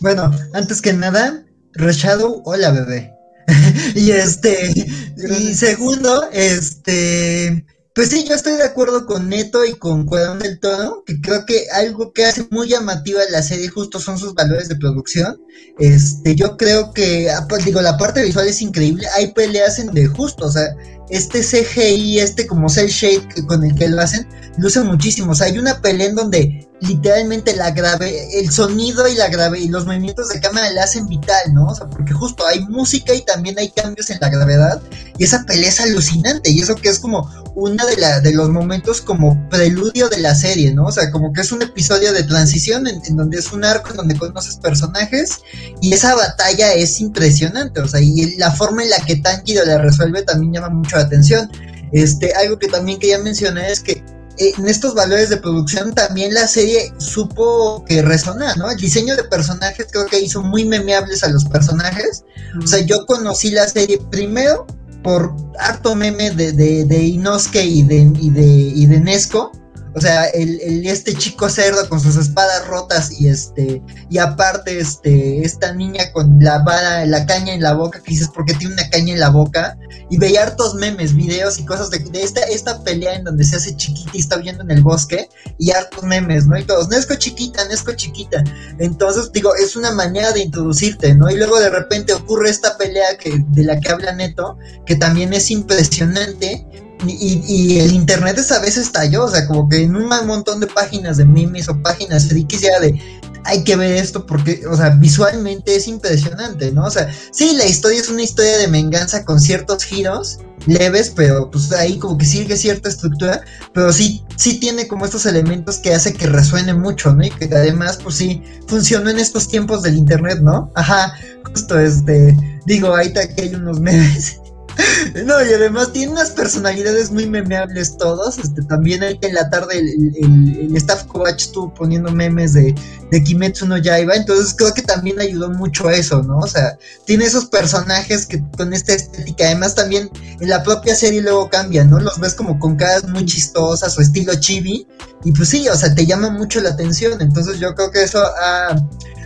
Bueno, 0.00 0.30
antes 0.52 0.82
que 0.82 0.92
nada, 0.92 1.44
Rechado, 1.72 2.42
hola 2.44 2.70
bebé. 2.70 3.12
y 3.94 4.10
este, 4.10 4.72
y 5.16 5.54
segundo, 5.54 6.28
este, 6.32 7.66
pues 7.94 8.08
sí, 8.08 8.24
yo 8.28 8.34
estoy 8.34 8.54
de 8.54 8.64
acuerdo 8.64 9.06
con 9.06 9.28
Neto 9.28 9.64
y 9.64 9.74
con 9.74 10.04
Cuadrón 10.06 10.40
del 10.40 10.58
Toro, 10.58 11.04
que 11.06 11.20
creo 11.20 11.46
que 11.46 11.66
algo 11.72 12.12
que 12.12 12.24
hace 12.24 12.46
muy 12.50 12.68
llamativa 12.68 13.20
la 13.30 13.42
serie 13.42 13.68
justo 13.68 14.00
son 14.00 14.18
sus 14.18 14.34
valores 14.34 14.68
de 14.68 14.76
producción. 14.76 15.40
Este, 15.78 16.34
yo 16.34 16.56
creo 16.56 16.92
que, 16.92 17.30
ah, 17.30 17.46
pues, 17.48 17.64
digo, 17.64 17.80
la 17.80 17.96
parte 17.96 18.22
visual 18.22 18.48
es 18.48 18.62
increíble, 18.62 19.06
hay 19.14 19.32
peleas 19.32 19.78
en 19.78 19.92
de 19.92 20.06
justo, 20.06 20.46
o 20.46 20.50
sea, 20.50 20.74
este 21.10 21.40
CGI, 21.40 22.20
este 22.20 22.46
como 22.46 22.68
cel 22.68 22.88
shade 22.88 23.26
con 23.46 23.64
el 23.64 23.74
que 23.74 23.88
lo 23.88 24.00
hacen, 24.00 24.26
luce 24.56 24.80
muchísimo. 24.80 25.32
O 25.32 25.34
sea, 25.34 25.46
hay 25.46 25.58
una 25.58 25.80
pelea 25.80 26.08
en 26.08 26.14
donde 26.14 26.68
literalmente 26.80 27.54
la 27.56 27.70
grave, 27.70 28.38
el 28.40 28.50
sonido 28.50 29.08
y 29.08 29.14
la 29.14 29.28
grave 29.28 29.58
y 29.60 29.68
los 29.68 29.86
movimientos 29.86 30.28
de 30.28 30.40
cámara 30.40 30.70
le 30.70 30.80
hacen 30.80 31.06
vital, 31.06 31.52
¿no? 31.52 31.66
O 31.66 31.74
sea, 31.74 31.86
porque 31.86 32.12
justo 32.12 32.46
hay 32.46 32.60
música 32.66 33.14
y 33.14 33.22
también 33.22 33.58
hay 33.58 33.70
cambios 33.70 34.10
en 34.10 34.18
la 34.20 34.28
gravedad 34.28 34.82
y 35.18 35.24
esa 35.24 35.44
pelea 35.44 35.68
es 35.68 35.80
alucinante 35.80 36.50
y 36.50 36.60
eso 36.60 36.74
que 36.76 36.88
es 36.88 36.98
como 36.98 37.30
una 37.54 37.86
de, 37.86 37.96
la, 37.96 38.20
de 38.20 38.34
los 38.34 38.50
momentos 38.50 39.00
como 39.00 39.48
preludio 39.48 40.08
de 40.08 40.18
la 40.18 40.34
serie, 40.34 40.74
¿no? 40.74 40.86
O 40.86 40.92
sea, 40.92 41.10
como 41.10 41.32
que 41.32 41.42
es 41.42 41.52
un 41.52 41.62
episodio 41.62 42.12
de 42.12 42.24
transición 42.24 42.86
en, 42.88 43.16
donde 43.16 43.38
es 43.38 43.52
un 43.52 43.64
arco 43.64 43.90
en 43.90 43.96
donde 43.96 44.18
conoces 44.18 44.56
personajes 44.56 45.38
y 45.80 45.92
esa 45.92 46.14
batalla 46.16 46.74
es 46.74 47.00
impresionante, 47.00 47.80
o 47.80 47.88
sea, 47.88 48.00
y 48.00 48.36
la 48.36 48.50
forma 48.50 48.82
en 48.82 48.90
la 48.90 48.98
que 49.06 49.16
Tanjiro 49.16 49.64
la 49.64 49.78
resuelve 49.78 50.22
también 50.22 50.54
llama 50.54 50.70
mucho 50.70 50.93
la 50.96 51.04
atención. 51.04 51.50
Este, 51.92 52.32
algo 52.34 52.58
que 52.58 52.68
también 52.68 52.98
quería 52.98 53.18
mencionar 53.18 53.70
es 53.70 53.80
que 53.80 54.02
eh, 54.38 54.52
en 54.58 54.66
estos 54.66 54.94
valores 54.94 55.30
de 55.30 55.36
producción 55.36 55.94
también 55.94 56.34
la 56.34 56.48
serie 56.48 56.92
supo 56.98 57.84
que 57.84 58.02
resonar, 58.02 58.56
¿no? 58.58 58.68
El 58.70 58.76
diseño 58.76 59.14
de 59.14 59.24
personajes 59.24 59.86
creo 59.90 60.06
que 60.06 60.18
hizo 60.18 60.42
muy 60.42 60.64
memeables 60.64 61.22
a 61.22 61.28
los 61.28 61.44
personajes. 61.44 62.24
O 62.62 62.66
sea, 62.66 62.80
yo 62.80 63.06
conocí 63.06 63.50
la 63.50 63.68
serie 63.68 63.98
primero 64.10 64.66
por 65.04 65.36
harto 65.60 65.94
meme 65.94 66.30
de, 66.30 66.52
de, 66.52 67.02
Inosuke 67.04 67.62
y 67.62 67.82
de, 67.82 68.10
y 68.20 68.30
de, 68.30 68.42
y 68.42 68.86
de 68.86 69.00
Nesco, 69.00 69.52
O 69.96 70.00
sea, 70.00 70.24
el, 70.26 70.84
este 70.86 71.14
chico 71.14 71.48
cerdo 71.48 71.88
con 71.88 72.00
sus 72.00 72.16
espadas 72.16 72.66
rotas 72.66 73.20
y 73.20 73.28
este, 73.28 73.80
y 74.10 74.18
aparte, 74.18 74.80
este, 74.80 75.44
esta 75.44 75.72
niña 75.72 76.10
con 76.12 76.38
la 76.40 76.58
vara, 76.58 77.04
la 77.06 77.24
caña 77.26 77.54
en 77.54 77.62
la 77.62 77.74
boca, 77.74 78.00
que 78.02 78.10
dices, 78.10 78.28
¿por 78.28 78.44
qué 78.44 78.54
tiene 78.54 78.74
una 78.74 78.88
caña 78.90 79.12
en 79.12 79.20
la 79.20 79.30
boca? 79.30 79.78
Y 80.10 80.18
veía 80.18 80.42
hartos 80.42 80.74
memes, 80.74 81.14
videos 81.14 81.58
y 81.58 81.64
cosas 81.64 81.90
de, 81.90 81.98
de 82.00 82.22
esta, 82.22 82.40
esta 82.42 82.82
pelea 82.82 83.14
en 83.14 83.24
donde 83.24 83.44
se 83.44 83.56
hace 83.56 83.76
chiquita 83.76 84.10
y 84.14 84.20
está 84.20 84.36
viendo 84.36 84.64
en 84.64 84.72
el 84.72 84.82
bosque, 84.82 85.28
y 85.58 85.70
hartos 85.70 86.02
memes, 86.02 86.46
¿no? 86.46 86.58
Y 86.58 86.64
todos, 86.64 86.88
Nesco 86.88 87.14
chiquita, 87.14 87.64
Nesco 87.68 87.92
chiquita. 87.92 88.42
Entonces, 88.78 89.30
digo, 89.32 89.54
es 89.54 89.76
una 89.76 89.92
manera 89.92 90.32
de 90.32 90.40
introducirte, 90.40 91.14
¿no? 91.14 91.30
Y 91.30 91.36
luego 91.36 91.60
de 91.60 91.70
repente 91.70 92.12
ocurre 92.12 92.50
esta 92.50 92.76
pelea 92.76 93.16
que, 93.18 93.44
de 93.48 93.64
la 93.64 93.78
que 93.78 93.90
habla 93.90 94.12
Neto, 94.12 94.58
que 94.86 94.96
también 94.96 95.32
es 95.32 95.50
impresionante 95.50 96.66
y, 97.06 97.78
el 97.78 97.92
internet 97.92 98.38
esa 98.38 98.60
vez 98.60 98.76
estalló, 98.76 99.24
o 99.24 99.30
sea, 99.30 99.46
como 99.46 99.68
que 99.68 99.82
en 99.82 99.96
un 99.96 100.08
montón 100.26 100.60
de 100.60 100.66
páginas 100.66 101.16
de 101.16 101.24
memes 101.24 101.68
o 101.68 101.80
páginas 101.82 102.26
frikis 102.28 102.62
ya 102.62 102.80
de 102.80 102.98
hay 103.44 103.62
que 103.62 103.76
ver 103.76 103.92
esto 103.92 104.26
porque, 104.26 104.62
o 104.66 104.76
sea, 104.76 104.90
visualmente 104.90 105.76
es 105.76 105.86
impresionante, 105.86 106.72
¿no? 106.72 106.86
O 106.86 106.90
sea, 106.90 107.10
sí, 107.30 107.54
la 107.56 107.66
historia 107.66 108.00
es 108.00 108.08
una 108.08 108.22
historia 108.22 108.56
de 108.56 108.66
venganza 108.68 109.24
con 109.24 109.38
ciertos 109.38 109.84
giros 109.84 110.38
leves, 110.66 111.12
pero 111.14 111.50
pues 111.50 111.70
ahí 111.72 111.98
como 111.98 112.16
que 112.16 112.24
sigue 112.24 112.56
cierta 112.56 112.88
estructura, 112.88 113.42
pero 113.74 113.92
sí, 113.92 114.24
sí 114.36 114.58
tiene 114.58 114.88
como 114.88 115.04
estos 115.04 115.26
elementos 115.26 115.76
que 115.76 115.92
hace 115.92 116.14
que 116.14 116.26
resuene 116.26 116.72
mucho, 116.72 117.12
¿no? 117.12 117.24
Y 117.24 117.30
que 117.30 117.44
además, 117.54 117.98
pues 118.02 118.14
sí, 118.16 118.42
funcionó 118.66 119.10
en 119.10 119.18
estos 119.18 119.46
tiempos 119.46 119.82
del 119.82 119.96
internet, 119.96 120.38
¿no? 120.40 120.70
Ajá, 120.74 121.12
justo 121.44 121.78
este, 121.78 122.34
digo, 122.64 122.94
ahí 122.94 123.12
que 123.12 123.42
hay 123.42 123.54
unos 123.54 123.78
memes 123.80 124.40
No, 125.24 125.42
y 125.44 125.52
además 125.52 125.92
tiene 125.92 126.12
unas 126.12 126.30
personalidades 126.30 127.10
muy 127.10 127.26
memeables 127.26 127.96
todos. 127.96 128.38
Este, 128.38 128.62
también 128.62 129.02
en 129.02 129.34
la 129.34 129.48
tarde 129.50 129.78
el, 129.78 130.76
staff 130.76 131.04
Kovac 131.04 131.40
estuvo 131.40 131.72
poniendo 131.72 132.10
memes 132.10 132.54
de, 132.54 132.74
de 133.10 133.22
Kimetsu 133.22 133.66
no 133.66 133.78
Yaiba. 133.78 134.14
Entonces 134.14 134.54
creo 134.56 134.72
que 134.74 134.82
también 134.82 135.20
ayudó 135.20 135.50
mucho 135.50 135.88
a 135.88 135.94
eso, 135.94 136.22
¿no? 136.22 136.38
O 136.38 136.46
sea, 136.46 136.78
tiene 137.04 137.24
esos 137.24 137.46
personajes 137.46 138.26
que 138.26 138.42
con 138.56 138.72
esta 138.72 138.94
estética. 138.94 139.44
Además, 139.44 139.74
también 139.74 140.10
en 140.40 140.48
la 140.48 140.62
propia 140.62 140.94
serie 140.94 141.22
luego 141.22 141.48
cambian, 141.48 141.90
¿no? 141.90 142.00
Los 142.00 142.18
ves 142.18 142.34
como 142.34 142.58
con 142.58 142.76
caras 142.76 143.08
muy 143.08 143.24
chistosas 143.24 143.96
o 143.98 144.02
estilo 144.02 144.34
chibi. 144.34 144.86
Y 145.24 145.32
pues 145.32 145.48
sí, 145.48 145.68
o 145.68 145.76
sea, 145.76 145.94
te 145.94 146.06
llama 146.06 146.30
mucho 146.30 146.60
la 146.60 146.70
atención. 146.70 147.20
Entonces 147.20 147.58
yo 147.58 147.74
creo 147.74 147.90
que 147.90 148.02
eso 148.02 148.20
ha, 148.22 148.76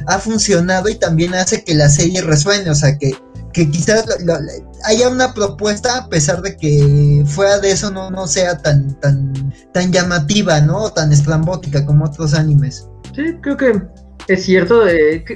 ha 0.07 0.19
funcionado 0.19 0.89
y 0.89 0.97
también 0.97 1.35
hace 1.35 1.65
que 1.65 1.75
la 1.75 1.89
serie 1.89 2.23
resuene. 2.23 2.71
O 2.71 2.75
sea, 2.75 2.97
que 2.99 3.13
que 3.53 3.71
quizás 3.71 4.05
haya 4.85 5.09
una 5.09 5.35
propuesta 5.35 5.99
a 5.99 6.09
pesar 6.09 6.43
de 6.43 6.57
que 6.57 7.25
fuera 7.27 7.59
de 7.59 7.71
eso 7.71 7.91
no, 7.91 8.11
no 8.11 8.27
sea 8.27 8.59
tan, 8.59 8.99
tan, 9.01 9.53
tan 9.73 9.93
llamativa, 9.93 10.61
¿no? 10.61 10.91
tan 10.91 11.13
estrambótica 11.13 11.85
como 11.85 12.05
otros 12.05 12.35
animes. 12.35 12.89
Sí, 13.15 13.35
creo 13.41 13.57
que 13.57 13.83
es 14.29 14.45
cierto. 14.45 14.85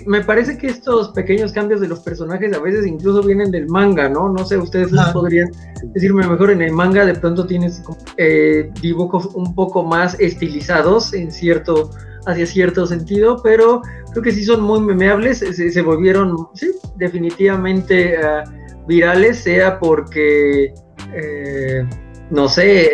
me 0.06 0.22
parece 0.22 0.58
que 0.58 0.66
estos 0.66 1.10
pequeños 1.10 1.52
cambios 1.52 1.80
de 1.80 1.88
los 1.88 2.00
personajes 2.00 2.52
a 2.52 2.60
veces 2.60 2.86
incluso 2.86 3.22
vienen 3.22 3.50
del 3.50 3.66
manga, 3.68 4.08
¿no? 4.08 4.28
No 4.28 4.44
sé, 4.44 4.58
ustedes 4.58 4.90
podrían 5.12 5.50
decirme 5.94 6.26
mejor. 6.26 6.50
En 6.50 6.60
el 6.60 6.72
manga 6.72 7.06
de 7.06 7.14
pronto 7.14 7.46
tienes 7.46 7.82
eh, 8.18 8.70
dibujos 8.82 9.26
un 9.34 9.54
poco 9.54 9.82
más 9.82 10.18
estilizados 10.20 11.14
en 11.14 11.32
cierto 11.32 11.90
hacia 12.26 12.46
cierto 12.46 12.86
sentido, 12.86 13.40
pero 13.42 13.82
creo 14.10 14.22
que 14.22 14.30
sí 14.30 14.44
son 14.44 14.60
muy 14.60 14.80
memeables, 14.80 15.38
se, 15.38 15.82
volvieron, 15.82 16.48
sí, 16.54 16.70
definitivamente 16.96 18.14
eh, 18.14 18.44
virales, 18.86 19.38
sea 19.38 19.78
porque, 19.78 20.74
eh, 21.14 21.84
no 22.30 22.48
sé, 22.48 22.84
eh, 22.84 22.90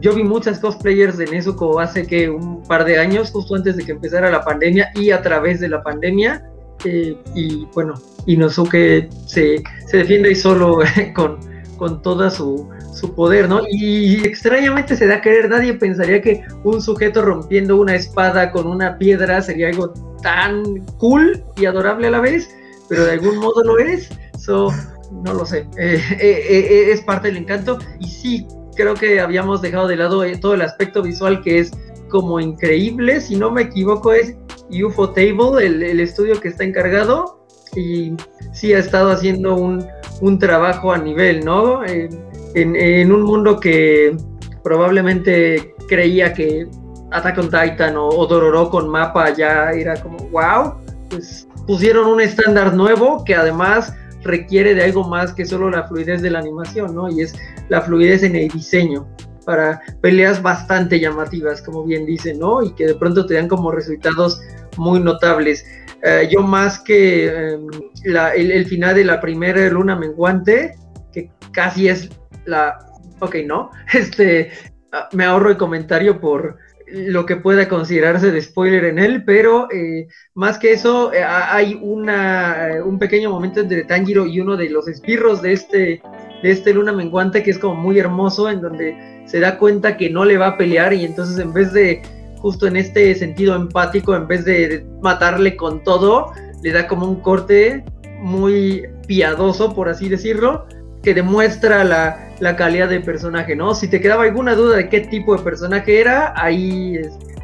yo 0.00 0.14
vi 0.14 0.24
muchas 0.24 0.58
cosplayers 0.58 1.16
de 1.16 1.26
Nezuko 1.26 1.80
hace 1.80 2.06
que 2.06 2.28
un 2.28 2.62
par 2.62 2.84
de 2.84 2.98
años, 2.98 3.30
justo 3.30 3.54
antes 3.54 3.76
de 3.76 3.84
que 3.84 3.92
empezara 3.92 4.30
la 4.30 4.44
pandemia 4.44 4.90
y 4.94 5.10
a 5.10 5.22
través 5.22 5.60
de 5.60 5.68
la 5.68 5.82
pandemia, 5.82 6.46
y 7.34 7.66
bueno, 7.74 7.92
Inosuke 8.24 9.10
se, 9.26 9.62
se 9.86 9.96
defiende 9.98 10.34
solo 10.34 10.78
con, 11.14 11.38
con 11.76 12.02
toda 12.02 12.30
su, 12.30 12.68
su 12.94 13.14
poder, 13.14 13.48
¿no? 13.48 13.62
Y 13.70 14.26
extrañamente 14.26 14.96
se 14.96 15.06
da 15.06 15.16
a 15.16 15.20
querer, 15.20 15.48
nadie 15.48 15.74
pensaría 15.74 16.20
que 16.20 16.44
un 16.64 16.82
sujeto 16.82 17.22
rompiendo 17.22 17.76
una 17.76 17.94
espada 17.94 18.52
con 18.52 18.66
una 18.66 18.98
piedra 18.98 19.40
sería 19.40 19.68
algo 19.68 19.92
tan 20.22 20.62
cool 20.98 21.42
y 21.56 21.66
adorable 21.66 22.08
a 22.08 22.10
la 22.10 22.20
vez, 22.20 22.50
pero 22.88 23.06
de 23.06 23.12
algún 23.12 23.38
modo 23.38 23.64
lo 23.64 23.78
es, 23.78 24.10
so, 24.38 24.70
no 25.10 25.34
lo 25.34 25.44
sé, 25.44 25.66
eh, 25.78 26.00
eh, 26.20 26.44
eh, 26.48 26.92
es 26.92 27.02
parte 27.02 27.28
del 27.28 27.38
encanto. 27.38 27.78
Y 27.98 28.08
sí, 28.08 28.46
creo 28.76 28.94
que 28.94 29.20
habíamos 29.20 29.62
dejado 29.62 29.88
de 29.88 29.96
lado 29.96 30.22
todo 30.40 30.54
el 30.54 30.62
aspecto 30.62 31.02
visual 31.02 31.42
que 31.42 31.60
es 31.60 31.70
como 32.08 32.40
increíble, 32.40 33.20
si 33.20 33.36
no 33.36 33.50
me 33.50 33.62
equivoco 33.62 34.12
es 34.12 34.36
UFO 34.70 35.10
Table, 35.10 35.64
el, 35.64 36.00
estudio 36.00 36.40
que 36.40 36.48
está 36.48 36.64
encargado. 36.64 37.38
Y 37.76 38.14
sí 38.52 38.72
ha 38.74 38.78
estado 38.78 39.12
haciendo 39.12 39.54
un, 39.54 39.86
un 40.20 40.38
trabajo 40.40 40.92
a 40.92 40.98
nivel, 40.98 41.44
¿no? 41.44 41.82
en, 42.54 43.12
un 43.12 43.22
mundo 43.22 43.60
que 43.60 44.16
probablemente 44.64 45.72
creía 45.88 46.32
que 46.34 46.66
Attack 47.12 47.38
on 47.38 47.50
Titan 47.50 47.94
o, 47.96 48.26
Dororo 48.26 48.70
con 48.70 48.88
mapa 48.88 49.30
ya 49.34 49.70
era 49.70 50.00
como 50.02 50.18
wow, 50.30 50.74
pues 51.08 51.46
pusieron 51.66 52.06
un 52.06 52.20
estándar 52.20 52.74
nuevo 52.74 53.24
que 53.24 53.34
además 53.34 53.94
requiere 54.22 54.74
de 54.74 54.84
algo 54.84 55.08
más 55.08 55.32
que 55.32 55.44
solo 55.44 55.70
la 55.70 55.88
fluidez 55.88 56.22
de 56.22 56.30
la 56.30 56.38
animación, 56.38 56.94
¿no? 56.94 57.08
Y 57.08 57.22
es 57.22 57.34
la 57.68 57.80
fluidez 57.82 58.22
en 58.22 58.36
el 58.36 58.48
diseño 58.48 59.06
para 59.44 59.80
peleas 60.00 60.42
bastante 60.42 61.00
llamativas, 61.00 61.62
como 61.62 61.84
bien 61.84 62.06
dicen, 62.06 62.38
¿no? 62.38 62.62
Y 62.62 62.72
que 62.74 62.86
de 62.86 62.94
pronto 62.94 63.26
te 63.26 63.34
dan 63.34 63.48
como 63.48 63.70
resultados 63.70 64.40
muy 64.76 65.00
notables. 65.00 65.64
Eh, 66.02 66.28
yo 66.30 66.42
más 66.42 66.78
que 66.78 67.26
em, 67.26 67.66
el, 68.04 68.50
el, 68.52 68.66
final 68.66 68.94
de 68.94 69.04
la 69.04 69.20
primera 69.20 69.68
luna 69.68 69.96
menguante, 69.96 70.74
que 71.12 71.30
casi 71.52 71.88
es 71.88 72.08
la... 72.46 72.78
Ok, 73.20 73.36
no. 73.46 73.70
Este, 73.92 74.50
ah, 74.92 75.08
me 75.12 75.24
ahorro 75.24 75.50
el 75.50 75.56
comentario 75.56 76.20
por 76.20 76.56
lo 76.92 77.26
que 77.26 77.36
pueda 77.36 77.68
considerarse 77.68 78.30
de 78.30 78.42
spoiler 78.42 78.84
en 78.84 78.98
él, 78.98 79.24
pero 79.24 79.68
eh, 79.70 80.08
más 80.34 80.58
que 80.58 80.72
eso, 80.72 81.12
eh, 81.12 81.22
hay 81.22 81.78
una, 81.80 82.70
eh, 82.70 82.82
un 82.82 82.98
pequeño 82.98 83.30
momento 83.30 83.60
entre 83.60 83.84
Tanjiro 83.84 84.26
y 84.26 84.40
uno 84.40 84.56
de 84.56 84.70
los 84.70 84.88
espirros 84.88 85.42
de 85.42 85.52
este, 85.52 86.02
de 86.42 86.50
este 86.50 86.74
Luna 86.74 86.92
Menguante 86.92 87.42
que 87.42 87.50
es 87.50 87.58
como 87.58 87.74
muy 87.74 87.98
hermoso, 87.98 88.50
en 88.50 88.60
donde 88.60 89.22
se 89.26 89.40
da 89.40 89.58
cuenta 89.58 89.96
que 89.96 90.10
no 90.10 90.24
le 90.24 90.38
va 90.38 90.48
a 90.48 90.58
pelear 90.58 90.92
y 90.92 91.04
entonces 91.04 91.38
en 91.38 91.52
vez 91.52 91.72
de, 91.72 92.02
justo 92.38 92.66
en 92.66 92.76
este 92.76 93.14
sentido 93.14 93.54
empático, 93.54 94.14
en 94.14 94.26
vez 94.26 94.44
de 94.44 94.84
matarle 95.02 95.56
con 95.56 95.84
todo, 95.84 96.32
le 96.62 96.72
da 96.72 96.88
como 96.88 97.06
un 97.06 97.20
corte 97.20 97.84
muy 98.18 98.84
piadoso, 99.06 99.74
por 99.74 99.88
así 99.88 100.08
decirlo, 100.08 100.66
que 101.02 101.14
demuestra 101.14 101.84
la, 101.84 102.30
la, 102.40 102.56
calidad 102.56 102.88
del 102.88 103.02
personaje, 103.02 103.56
¿no? 103.56 103.74
Si 103.74 103.88
te 103.88 104.00
quedaba 104.00 104.24
alguna 104.24 104.54
duda 104.54 104.76
de 104.76 104.88
qué 104.88 105.00
tipo 105.00 105.36
de 105.36 105.42
personaje 105.42 106.00
era, 106.00 106.34
ahí 106.36 107.00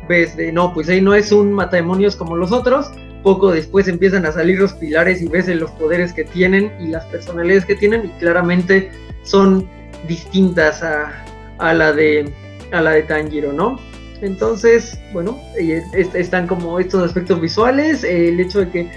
ves 0.08 0.36
de, 0.36 0.52
no, 0.52 0.72
pues 0.74 0.88
ahí 0.88 1.00
no 1.00 1.14
es 1.14 1.32
un 1.32 1.52
matademonios 1.52 2.16
como 2.16 2.36
los 2.36 2.52
otros, 2.52 2.90
poco 3.22 3.50
después 3.50 3.88
empiezan 3.88 4.26
a 4.26 4.32
salir 4.32 4.58
los 4.58 4.74
pilares 4.74 5.20
y 5.22 5.28
ves 5.28 5.48
los 5.48 5.70
poderes 5.72 6.12
que 6.12 6.24
tienen 6.24 6.72
y 6.80 6.88
las 6.88 7.04
personalidades 7.06 7.64
que 7.64 7.74
tienen 7.74 8.06
y 8.06 8.08
claramente 8.20 8.90
son 9.22 9.68
distintas 10.06 10.82
a, 10.82 11.24
a 11.58 11.74
la 11.74 11.92
de 11.92 12.30
a 12.72 12.80
la 12.80 12.92
de 12.92 13.02
Tanjiro, 13.02 13.52
¿no? 13.52 13.78
Entonces, 14.20 14.98
bueno, 15.12 15.38
están 15.92 16.46
como 16.46 16.78
estos 16.78 17.02
aspectos 17.02 17.40
visuales, 17.40 18.02
el 18.02 18.40
hecho 18.40 18.60
de 18.60 18.70
que 18.70 18.90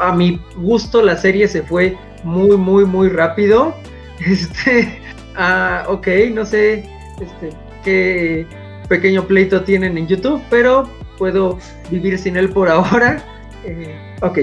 a 0.00 0.12
mi 0.12 0.40
gusto 0.56 1.02
la 1.02 1.16
serie 1.16 1.46
se 1.46 1.62
fue 1.62 1.96
muy, 2.24 2.56
muy, 2.56 2.84
muy 2.84 3.08
rápido. 3.08 3.74
Este, 4.26 5.00
ah, 5.36 5.84
ok, 5.88 6.08
no 6.32 6.46
sé 6.46 6.84
este, 7.20 7.50
qué 7.84 8.46
pequeño 8.88 9.26
pleito 9.26 9.62
tienen 9.62 9.98
en 9.98 10.06
YouTube, 10.06 10.42
pero 10.48 10.88
puedo 11.18 11.58
vivir 11.90 12.18
sin 12.18 12.36
él 12.36 12.48
por 12.50 12.68
ahora. 12.70 13.22
Eh, 13.64 13.94
ok, 14.22 14.38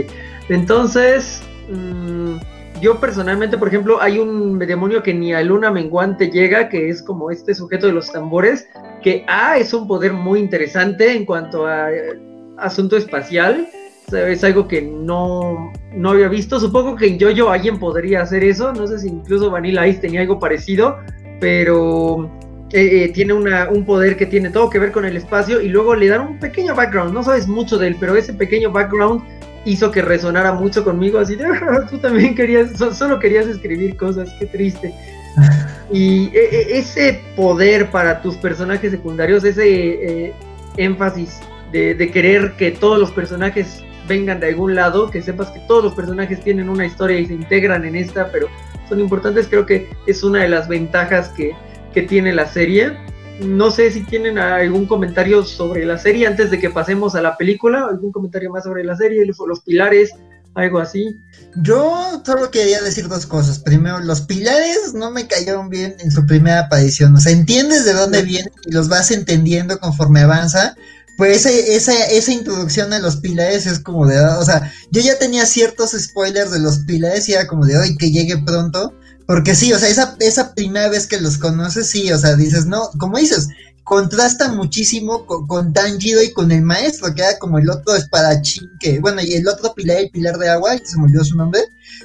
entonces, 0.49 1.41
mm, 1.69 2.35
yo 2.81 2.99
personalmente, 2.99 3.57
por 3.57 3.67
ejemplo, 3.67 4.01
hay 4.01 4.19
un 4.19 4.59
demonio 4.59 5.01
que 5.03 5.13
ni 5.13 5.33
a 5.33 5.41
luna 5.41 5.71
menguante 5.71 6.29
llega, 6.29 6.69
que 6.69 6.89
es 6.89 7.01
como 7.01 7.31
este 7.31 7.55
sujeto 7.55 7.87
de 7.87 7.93
los 7.93 8.11
tambores, 8.11 8.67
que 9.01 9.25
A 9.27 9.51
ah, 9.51 9.57
es 9.57 9.73
un 9.73 9.87
poder 9.87 10.13
muy 10.13 10.39
interesante 10.39 11.15
en 11.15 11.25
cuanto 11.25 11.65
a 11.65 11.91
eh, 11.91 12.19
asunto 12.57 12.97
espacial 12.97 13.67
es 14.13 14.43
algo 14.43 14.67
que 14.67 14.81
no, 14.81 15.71
no 15.93 16.09
había 16.11 16.27
visto. 16.27 16.59
Supongo 16.59 16.95
que 16.95 17.07
en 17.07 17.19
Jojo 17.19 17.49
alguien 17.49 17.79
podría 17.79 18.21
hacer 18.21 18.43
eso. 18.43 18.73
No 18.73 18.87
sé 18.87 18.99
si 18.99 19.07
incluso 19.07 19.49
Vanilla 19.49 19.87
Ice 19.87 19.99
tenía 19.99 20.21
algo 20.21 20.39
parecido, 20.39 20.97
pero 21.39 22.29
eh, 22.73 23.03
eh, 23.03 23.09
tiene 23.09 23.33
una, 23.33 23.69
un 23.69 23.85
poder 23.85 24.15
que 24.15 24.25
tiene 24.25 24.49
todo 24.49 24.69
que 24.69 24.79
ver 24.79 24.91
con 24.91 25.05
el 25.05 25.17
espacio 25.17 25.59
y 25.61 25.67
luego 25.67 25.95
le 25.95 26.07
dan 26.07 26.21
un 26.21 26.39
pequeño 26.39 26.75
background. 26.75 27.13
No 27.13 27.23
sabes 27.23 27.47
mucho 27.47 27.77
de 27.77 27.87
él, 27.87 27.97
pero 27.99 28.15
ese 28.15 28.33
pequeño 28.33 28.71
background 28.71 29.23
hizo 29.65 29.91
que 29.91 30.01
resonara 30.01 30.53
mucho 30.53 30.83
conmigo. 30.83 31.19
Así 31.19 31.35
de, 31.35 31.45
ah, 31.47 31.85
tú 31.89 31.97
también 31.97 32.35
querías, 32.35 32.71
solo 32.77 33.19
querías 33.19 33.47
escribir 33.47 33.97
cosas, 33.97 34.29
qué 34.39 34.45
triste. 34.45 34.93
Y 35.93 36.27
eh, 36.33 36.77
ese 36.77 37.19
poder 37.35 37.91
para 37.91 38.21
tus 38.21 38.37
personajes 38.37 38.91
secundarios, 38.91 39.43
ese 39.43 40.33
énfasis 40.77 41.37
de, 41.73 41.95
de 41.95 42.11
querer 42.11 42.53
que 42.53 42.71
todos 42.71 42.97
los 42.97 43.11
personajes 43.11 43.83
vengan 44.11 44.41
de 44.41 44.49
algún 44.49 44.75
lado, 44.75 45.09
que 45.09 45.21
sepas 45.21 45.49
que 45.51 45.61
todos 45.67 45.83
los 45.85 45.93
personajes 45.93 46.43
tienen 46.43 46.67
una 46.67 46.85
historia 46.85 47.17
y 47.17 47.25
se 47.27 47.33
integran 47.33 47.85
en 47.85 47.95
esta, 47.95 48.29
pero 48.29 48.47
son 48.89 48.99
importantes, 48.99 49.47
creo 49.47 49.65
que 49.65 49.89
es 50.05 50.21
una 50.21 50.39
de 50.43 50.49
las 50.49 50.67
ventajas 50.67 51.29
que, 51.29 51.53
que 51.93 52.01
tiene 52.01 52.33
la 52.33 52.45
serie. 52.45 52.97
No 53.39 53.71
sé 53.71 53.89
si 53.89 54.01
tienen 54.01 54.37
algún 54.37 54.85
comentario 54.85 55.43
sobre 55.45 55.85
la 55.85 55.97
serie 55.97 56.27
antes 56.27 56.51
de 56.51 56.59
que 56.59 56.69
pasemos 56.69 57.15
a 57.15 57.21
la 57.21 57.37
película, 57.37 57.87
algún 57.89 58.11
comentario 58.11 58.51
más 58.51 58.65
sobre 58.65 58.83
la 58.83 58.97
serie, 58.97 59.25
los 59.25 59.61
pilares, 59.61 60.11
algo 60.53 60.79
así. 60.79 61.17
Yo 61.55 62.21
solo 62.25 62.51
quería 62.51 62.81
decir 62.81 63.07
dos 63.07 63.25
cosas. 63.25 63.59
Primero, 63.59 63.99
los 63.99 64.21
pilares 64.21 64.93
no 64.93 65.09
me 65.09 65.25
cayeron 65.25 65.69
bien 65.69 65.95
en 65.99 66.11
su 66.11 66.25
primera 66.25 66.59
aparición. 66.59 67.15
O 67.15 67.19
sea, 67.19 67.31
entiendes 67.31 67.85
de 67.85 67.93
dónde 67.93 68.21
vienen 68.23 68.51
y 68.65 68.71
los 68.73 68.89
vas 68.89 69.11
entendiendo 69.11 69.79
conforme 69.79 70.19
avanza, 70.19 70.75
pues 71.21 71.45
esa, 71.45 71.93
esa 72.05 72.31
introducción 72.31 72.91
a 72.93 72.97
los 72.97 73.17
pilares 73.17 73.67
es 73.67 73.77
como 73.77 74.07
de, 74.07 74.19
o 74.19 74.43
sea, 74.43 74.73
yo 74.89 75.03
ya 75.03 75.19
tenía 75.19 75.45
ciertos 75.45 75.91
spoilers 75.91 76.49
de 76.49 76.57
los 76.57 76.79
pilares 76.79 77.29
y 77.29 77.33
era 77.33 77.45
como 77.45 77.63
de, 77.63 77.77
hoy 77.77 77.95
que 77.95 78.09
llegue 78.09 78.39
pronto, 78.39 78.95
porque 79.27 79.53
sí, 79.53 79.71
o 79.71 79.77
sea, 79.77 79.89
esa, 79.89 80.15
esa 80.19 80.55
primera 80.55 80.89
vez 80.89 81.05
que 81.05 81.21
los 81.21 81.37
conoces, 81.37 81.91
sí, 81.91 82.11
o 82.11 82.17
sea, 82.17 82.35
dices, 82.35 82.65
no, 82.65 82.89
como 82.97 83.19
dices, 83.19 83.49
contrasta 83.83 84.51
muchísimo 84.51 85.27
con, 85.27 85.45
con 85.45 85.73
Tanjiro 85.73 86.23
y 86.23 86.33
con 86.33 86.51
el 86.51 86.63
maestro, 86.63 87.13
que 87.13 87.21
era 87.21 87.37
como 87.37 87.59
el 87.59 87.69
otro 87.69 87.95
espadachín, 87.95 88.67
que, 88.79 88.99
bueno, 88.99 89.21
y 89.21 89.35
el 89.35 89.47
otro 89.47 89.75
pilar, 89.75 89.97
el 89.97 90.09
pilar 90.09 90.39
de 90.39 90.49
agua, 90.49 90.75
que 90.75 90.87
se 90.87 90.97
me 90.97 91.03
olvidó 91.03 91.23
su 91.23 91.37
nombre, 91.37 91.61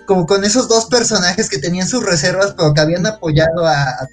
como 0.06 0.26
con 0.26 0.44
esos 0.44 0.68
dos 0.68 0.84
personajes 0.90 1.48
que 1.48 1.56
tenían 1.56 1.88
sus 1.88 2.04
reservas, 2.04 2.52
pero 2.54 2.74
que 2.74 2.82
habían 2.82 3.06
apoyado 3.06 3.66
a, 3.66 3.80
a 3.82 4.08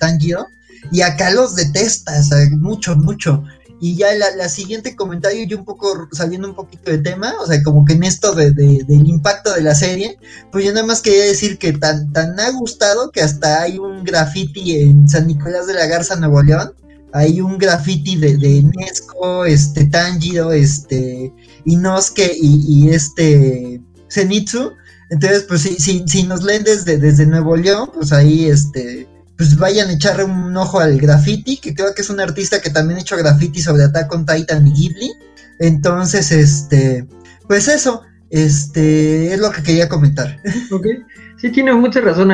y 0.92 1.02
acá 1.02 1.30
los 1.32 1.56
detestas, 1.56 2.30
mucho, 2.52 2.96
mucho. 2.96 3.44
Y 3.84 3.98
ya 3.98 4.08
la, 4.14 4.48
siguiente 4.48 4.96
comentario, 4.96 5.46
yo 5.46 5.58
un 5.58 5.66
poco 5.66 6.08
saliendo 6.14 6.48
un 6.48 6.56
poquito 6.56 6.90
de 6.90 7.00
tema, 7.00 7.34
o 7.42 7.46
sea, 7.46 7.62
como 7.64 7.84
que 7.84 7.92
en 7.92 8.06
esto 8.06 8.34
de, 8.34 8.52
del 8.52 9.10
impacto 9.10 9.54
de 9.54 9.62
la 9.62 9.76
serie, 9.76 10.18
pues 10.54 10.64
yo 10.64 10.72
nada 10.72 10.86
más 10.88 11.02
quería 11.02 11.26
decir 11.26 11.58
que 11.58 11.74
tan, 11.74 12.14
tan 12.14 12.40
ha 12.40 12.50
gustado 12.52 13.12
que 13.12 13.20
hasta 13.20 13.62
hay 13.62 13.78
un 13.80 14.06
graffiti 14.06 14.80
en 14.80 15.10
San 15.10 15.28
Nicolás 15.28 15.68
de 15.68 15.74
la 15.74 15.86
Garza, 15.88 16.16
Nuevo 16.16 16.42
León. 16.42 16.72
Hay 17.12 17.42
un 17.42 17.58
graffiti 17.58 18.16
de, 18.16 18.38
de 18.38 18.64
Nesco, 18.64 19.44
este, 19.44 19.84
Tanjiro, 19.88 20.54
este, 20.54 21.34
Inosuke 21.66 22.38
y, 22.40 22.86
y 22.86 22.90
este, 22.92 23.82
Zenitsu. 24.10 24.72
Entonces, 25.10 25.44
pues 25.44 25.60
si, 25.60 25.76
si, 25.76 26.06
si 26.08 26.24
nos 26.24 26.42
leen 26.42 26.64
desde, 26.64 26.98
desde 26.98 27.26
Nuevo 27.26 27.58
León, 27.58 27.92
pues 27.94 28.14
ahí, 28.14 28.46
este, 28.46 29.10
pues 29.44 29.58
vayan 29.58 29.90
a 29.90 29.94
echarle 29.94 30.24
un 30.24 30.56
ojo 30.56 30.80
al 30.80 30.98
graffiti, 30.98 31.58
que 31.58 31.74
creo 31.74 31.94
que 31.94 32.02
es 32.02 32.10
un 32.10 32.22
artista 32.22 32.62
que 32.62 32.70
también 32.70 32.98
ha 32.98 33.02
hecho 33.02 33.18
graffiti 33.18 33.60
sobre 33.60 33.84
Attack 33.84 34.10
on 34.14 34.26
Titan 34.26 34.66
y 34.66 34.72
Ghibli. 34.72 35.12
Entonces, 35.60 36.32
este, 36.32 37.06
pues 37.46 37.68
eso, 37.68 38.04
este, 38.30 39.34
es 39.34 39.40
lo 39.42 39.52
que 39.52 39.62
quería 39.62 39.90
comentar. 39.90 40.40
Sí 41.36 41.52
tiene 41.52 41.74
mucha 41.74 42.00
razón 42.00 42.32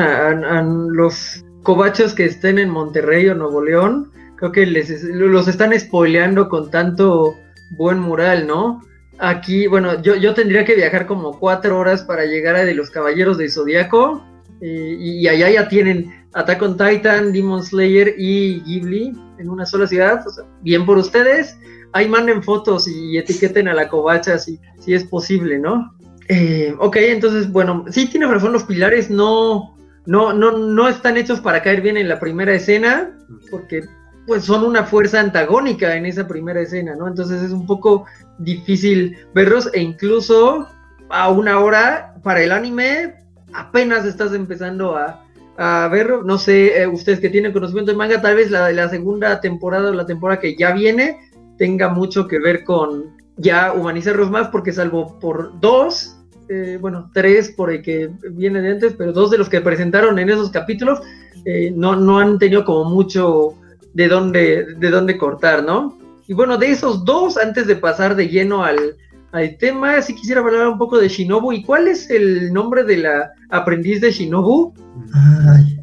los 0.96 1.44
cobachos 1.64 2.14
que 2.14 2.26
estén 2.26 2.60
en 2.60 2.70
Monterrey 2.70 3.28
o 3.28 3.34
Nuevo 3.34 3.60
León, 3.60 4.12
creo 4.36 4.52
que 4.52 4.66
les, 4.66 5.02
los 5.02 5.48
están 5.48 5.78
spoileando 5.78 6.48
con 6.48 6.70
tanto 6.70 7.34
buen 7.72 7.98
mural, 7.98 8.46
¿no? 8.46 8.82
Aquí, 9.18 9.66
bueno, 9.66 10.00
yo, 10.00 10.14
yo 10.14 10.32
tendría 10.34 10.64
que 10.64 10.76
viajar 10.76 11.06
como 11.06 11.40
cuatro 11.40 11.76
horas 11.76 12.02
para 12.04 12.24
llegar 12.24 12.54
a 12.54 12.64
de 12.64 12.74
los 12.74 12.88
Caballeros 12.88 13.36
de 13.36 13.50
Zodíaco, 13.50 14.24
eh, 14.60 14.96
y 14.98 15.26
allá 15.26 15.50
ya 15.50 15.68
tienen 15.68 16.19
Attack 16.34 16.62
on 16.62 16.76
Titan, 16.76 17.32
Demon 17.32 17.62
Slayer 17.62 18.14
y 18.16 18.60
Ghibli 18.60 19.12
en 19.38 19.48
una 19.48 19.66
sola 19.66 19.86
ciudad. 19.86 20.24
bien 20.62 20.86
por 20.86 20.98
ustedes. 20.98 21.58
Ahí 21.92 22.08
manden 22.08 22.42
fotos 22.42 22.86
y 22.86 23.18
etiqueten 23.18 23.66
a 23.66 23.74
la 23.74 23.88
covacha 23.88 24.38
si, 24.38 24.60
si 24.78 24.94
es 24.94 25.04
posible, 25.04 25.58
¿no? 25.58 25.92
Eh, 26.28 26.72
ok, 26.78 26.96
entonces, 26.96 27.50
bueno, 27.50 27.84
sí 27.90 28.06
tiene 28.06 28.28
razón, 28.28 28.52
los 28.52 28.62
pilares 28.62 29.10
no, 29.10 29.76
no, 30.06 30.32
no, 30.32 30.56
no 30.56 30.88
están 30.88 31.16
hechos 31.16 31.40
para 31.40 31.62
caer 31.62 31.80
bien 31.80 31.96
en 31.96 32.08
la 32.08 32.20
primera 32.20 32.54
escena, 32.54 33.18
porque 33.50 33.82
pues 34.28 34.44
son 34.44 34.62
una 34.62 34.84
fuerza 34.84 35.18
antagónica 35.18 35.96
en 35.96 36.06
esa 36.06 36.28
primera 36.28 36.60
escena, 36.60 36.94
¿no? 36.94 37.08
Entonces 37.08 37.42
es 37.42 37.50
un 37.50 37.66
poco 37.66 38.06
difícil 38.38 39.16
verlos 39.34 39.68
e 39.72 39.80
incluso 39.80 40.68
a 41.08 41.30
una 41.30 41.58
hora 41.58 42.14
para 42.22 42.40
el 42.40 42.52
anime 42.52 43.16
apenas 43.52 44.04
estás 44.04 44.32
empezando 44.32 44.96
a, 44.96 45.24
a 45.62 45.88
ver, 45.88 46.24
no 46.24 46.38
sé, 46.38 46.80
eh, 46.80 46.86
ustedes 46.86 47.20
que 47.20 47.28
tienen 47.28 47.52
conocimiento 47.52 47.92
de 47.92 47.98
manga, 47.98 48.22
tal 48.22 48.34
vez 48.34 48.50
la, 48.50 48.72
la 48.72 48.88
segunda 48.88 49.42
temporada 49.42 49.90
o 49.90 49.92
la 49.92 50.06
temporada 50.06 50.40
que 50.40 50.56
ya 50.56 50.72
viene 50.72 51.18
tenga 51.58 51.90
mucho 51.90 52.26
que 52.26 52.38
ver 52.38 52.64
con 52.64 53.14
ya 53.36 53.74
humanizarlos 53.74 54.30
más, 54.30 54.48
porque 54.48 54.72
salvo 54.72 55.18
por 55.18 55.60
dos, 55.60 56.16
eh, 56.48 56.78
bueno, 56.80 57.10
tres 57.12 57.50
por 57.50 57.70
el 57.70 57.82
que 57.82 58.10
viene 58.30 58.62
de 58.62 58.70
antes, 58.70 58.94
pero 58.96 59.12
dos 59.12 59.30
de 59.30 59.36
los 59.36 59.50
que 59.50 59.60
presentaron 59.60 60.18
en 60.18 60.30
esos 60.30 60.50
capítulos 60.50 60.98
eh, 61.44 61.70
no, 61.76 61.94
no 61.94 62.18
han 62.18 62.38
tenido 62.38 62.64
como 62.64 62.88
mucho 62.88 63.52
de 63.92 64.08
dónde, 64.08 64.64
de 64.78 64.88
dónde 64.88 65.18
cortar, 65.18 65.62
¿no? 65.62 65.98
Y 66.26 66.32
bueno, 66.32 66.56
de 66.56 66.70
esos 66.70 67.04
dos, 67.04 67.36
antes 67.36 67.66
de 67.66 67.76
pasar 67.76 68.16
de 68.16 68.28
lleno 68.28 68.64
al, 68.64 68.96
al 69.32 69.56
tema, 69.58 70.00
sí 70.02 70.14
quisiera 70.14 70.40
hablar 70.40 70.68
un 70.68 70.78
poco 70.78 70.98
de 70.98 71.08
Shinobu. 71.08 71.52
¿Y 71.52 71.62
cuál 71.62 71.88
es 71.88 72.10
el 72.10 72.52
nombre 72.52 72.84
de 72.84 72.96
la 72.98 73.32
aprendiz 73.48 74.00
de 74.00 74.10
Shinobu? 74.10 74.74
Ay. 75.14 75.80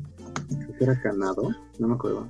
¿Era 0.79 0.99
Kanado? 1.01 1.49
No 1.79 1.87
me 1.87 1.95
acuerdo. 1.95 2.27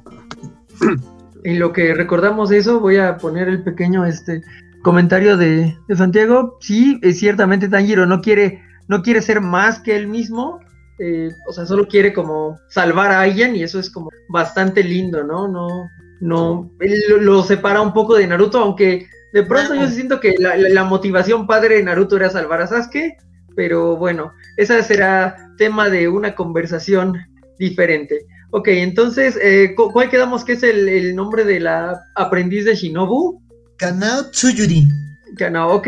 En 1.44 1.60
lo 1.60 1.72
que 1.74 1.94
recordamos 1.94 2.52
eso, 2.52 2.80
voy 2.80 2.98
a 2.98 3.18
poner 3.18 3.48
el 3.48 3.64
pequeño 3.64 4.06
este 4.06 4.42
comentario 4.82 5.38
de, 5.38 5.78
Santiago. 5.96 6.58
Sí, 6.60 7.00
es 7.02 7.20
ciertamente 7.20 7.70
Tanjiro 7.70 8.06
no 8.06 8.22
quiere, 8.22 8.62
no 8.88 9.02
quiere 9.02 9.22
ser 9.22 9.42
más 9.42 9.80
que 9.80 9.96
él 9.96 10.08
mismo. 10.08 10.60
Eh, 11.00 11.30
o 11.48 11.54
sea, 11.54 11.66
solo 11.66 11.88
quiere 11.88 12.12
como 12.12 12.58
salvar 12.70 13.12
a 13.12 13.22
alguien 13.22 13.56
y 13.56 13.64
eso 13.64 13.80
es 13.80 13.90
como 13.90 14.10
bastante 14.30 14.84
lindo, 14.84 15.24
¿no? 15.24 15.48
No, 15.48 15.88
no, 16.20 16.72
él 16.80 17.00
lo 17.22 17.44
separa 17.44 17.82
un 17.82 17.94
poco 17.94 18.16
de 18.16 18.28
Naruto, 18.28 18.60
aunque 18.60 19.08
de 19.34 19.44
pronto 19.44 19.76
yo 19.76 19.88
siento 19.88 20.20
que 20.20 20.36
la, 20.40 20.84
motivación 20.84 21.48
padre 21.48 21.76
de 21.76 21.84
Naruto 21.84 22.16
era 22.16 22.30
salvar 22.30 22.62
a 22.62 22.68
Sasuke, 22.68 23.18
pero 23.56 23.98
bueno, 23.98 24.34
esa 24.56 24.82
será 24.84 25.52
tema 25.58 25.90
de 25.90 26.08
una 26.08 26.36
conversación 26.36 27.18
diferente. 27.60 28.26
Ok, 28.52 28.70
entonces, 28.70 29.38
eh, 29.42 29.76
¿cuál 29.76 30.10
quedamos 30.10 30.46
que 30.46 30.54
es 30.54 30.63
el, 30.63 31.16
nombre 31.16 31.44
de 31.44 31.60
la 31.60 32.02
aprendiz 32.16 32.66
de 32.66 32.76
Shinobu? 32.76 33.42
Kanao 33.78 34.32
Tsuyuri. 34.32 34.88
Kanao, 35.38 35.76
ok. 35.76 35.88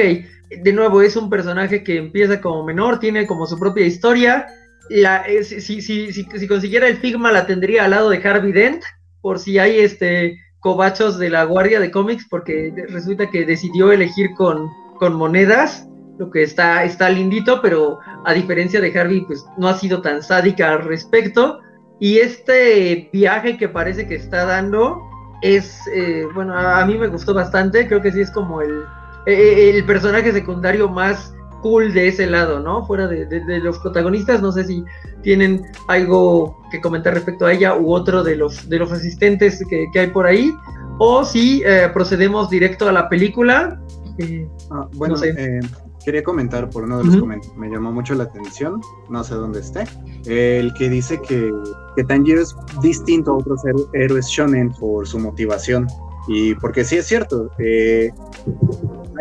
De 0.64 0.74
nuevo, 0.74 1.02
es 1.02 1.16
un 1.16 1.30
personaje 1.30 1.84
que 1.84 1.98
empieza 1.98 2.42
como 2.42 2.66
menor, 2.66 3.00
tiene 3.00 3.26
como 3.26 3.46
su 3.46 3.58
propia 3.58 3.86
historia. 3.86 4.48
La, 4.90 5.24
eh, 5.28 5.44
si, 5.44 5.62
si, 5.62 5.82
si, 5.82 6.12
si, 6.12 6.48
consiguiera 6.48 6.88
el 6.88 6.98
Figma, 6.98 7.32
la 7.32 7.46
tendría 7.46 7.86
al 7.86 7.92
lado 7.92 8.10
de 8.10 8.18
Harvey 8.18 8.52
Dent, 8.52 8.84
por 9.22 9.40
si 9.40 9.60
hay 9.60 9.80
este 9.80 10.38
cobachos 10.60 11.18
de 11.18 11.30
la 11.30 11.44
guardia 11.44 11.80
de 11.80 11.92
cómics 11.92 12.26
porque 12.30 12.74
resulta 12.90 13.30
que 13.30 13.46
decidió 13.46 13.92
elegir 13.92 14.32
con, 14.36 14.70
con 14.98 15.16
monedas, 15.16 15.88
lo 16.18 16.30
que 16.30 16.44
está, 16.44 16.84
está 16.84 17.10
lindito, 17.10 17.62
pero 17.62 18.00
a 18.26 18.34
diferencia 18.34 18.82
de 18.82 18.98
Harvey, 18.98 19.22
pues 19.22 19.46
no 19.58 19.70
ha 19.70 19.78
sido 19.78 20.02
tan 20.02 20.22
sádica 20.22 20.72
al 20.72 20.84
respecto. 20.84 21.62
Y 22.00 22.18
este 22.18 23.10
viaje 23.14 23.58
que 23.58 23.70
parece 23.70 24.08
que 24.08 24.16
está 24.16 24.46
dando 24.46 25.02
es, 25.42 25.80
eh, 25.94 26.26
bueno, 26.34 26.54
a, 26.58 26.86
mí 26.86 26.98
me 26.98 27.08
gustó 27.08 27.34
bastante, 27.34 27.88
creo 27.88 28.02
que 28.02 28.12
sí 28.12 28.22
es 28.22 28.32
como 28.32 28.62
el, 28.62 28.84
e, 29.26 29.34
e, 29.34 29.78
el 29.78 29.86
personaje 29.86 30.34
secundario 30.34 30.90
más 30.90 31.34
cool 31.62 31.94
de 31.94 32.08
ese 32.08 32.28
lado, 32.28 32.60
¿no? 32.60 32.86
Fuera 32.86 33.08
de, 33.08 33.60
los 33.60 33.80
protagonistas, 33.80 34.42
no 34.42 34.52
sé 34.52 34.64
si 34.66 34.84
tienen 35.22 35.66
algo 35.88 36.62
que 36.72 36.82
comentar 36.82 37.14
respecto 37.14 37.46
a 37.46 37.54
ella 37.54 37.76
u 37.76 37.94
otro 37.94 38.24
de 38.24 38.36
los, 38.36 38.70
de 38.70 38.80
los 38.80 38.92
asistentes 38.92 39.64
que, 39.70 40.00
hay 40.00 40.08
por 40.08 40.26
ahí, 40.26 40.54
o 40.98 41.24
si 41.24 41.62
eh, 41.66 41.90
procedemos 41.94 42.50
directo 42.50 42.88
a 42.88 42.92
la 42.92 43.10
película. 43.10 43.80
Eh, 44.18 44.48
ah, 44.72 44.88
bueno, 44.94 45.16
eh, 45.24 45.60
quería 46.04 46.24
comentar 46.24 46.70
por 46.70 46.84
uno 46.84 47.00
de 47.00 47.06
los 47.06 47.18
comentarios, 47.18 47.58
me 47.58 47.70
llamó 47.70 47.92
mucho 47.92 48.16
la 48.16 48.24
atención, 48.26 48.82
no 49.10 49.24
sé 49.24 49.36
dónde 49.36 49.60
esté, 49.60 49.84
el 50.26 50.74
que 50.74 50.90
dice 50.90 51.20
que, 51.22 51.52
que 51.96 52.04
Tanjiro 52.04 52.42
es 52.42 52.56
distinto 52.82 53.32
a 53.32 53.38
otros 53.38 53.62
héroes 53.94 54.28
shonen 54.28 54.72
por 54.72 55.08
su 55.08 55.20
motivación. 55.20 55.88
Y 56.32 56.54
porque 56.56 56.84
sí 56.84 56.98
es 56.98 57.08
cierto, 57.08 57.50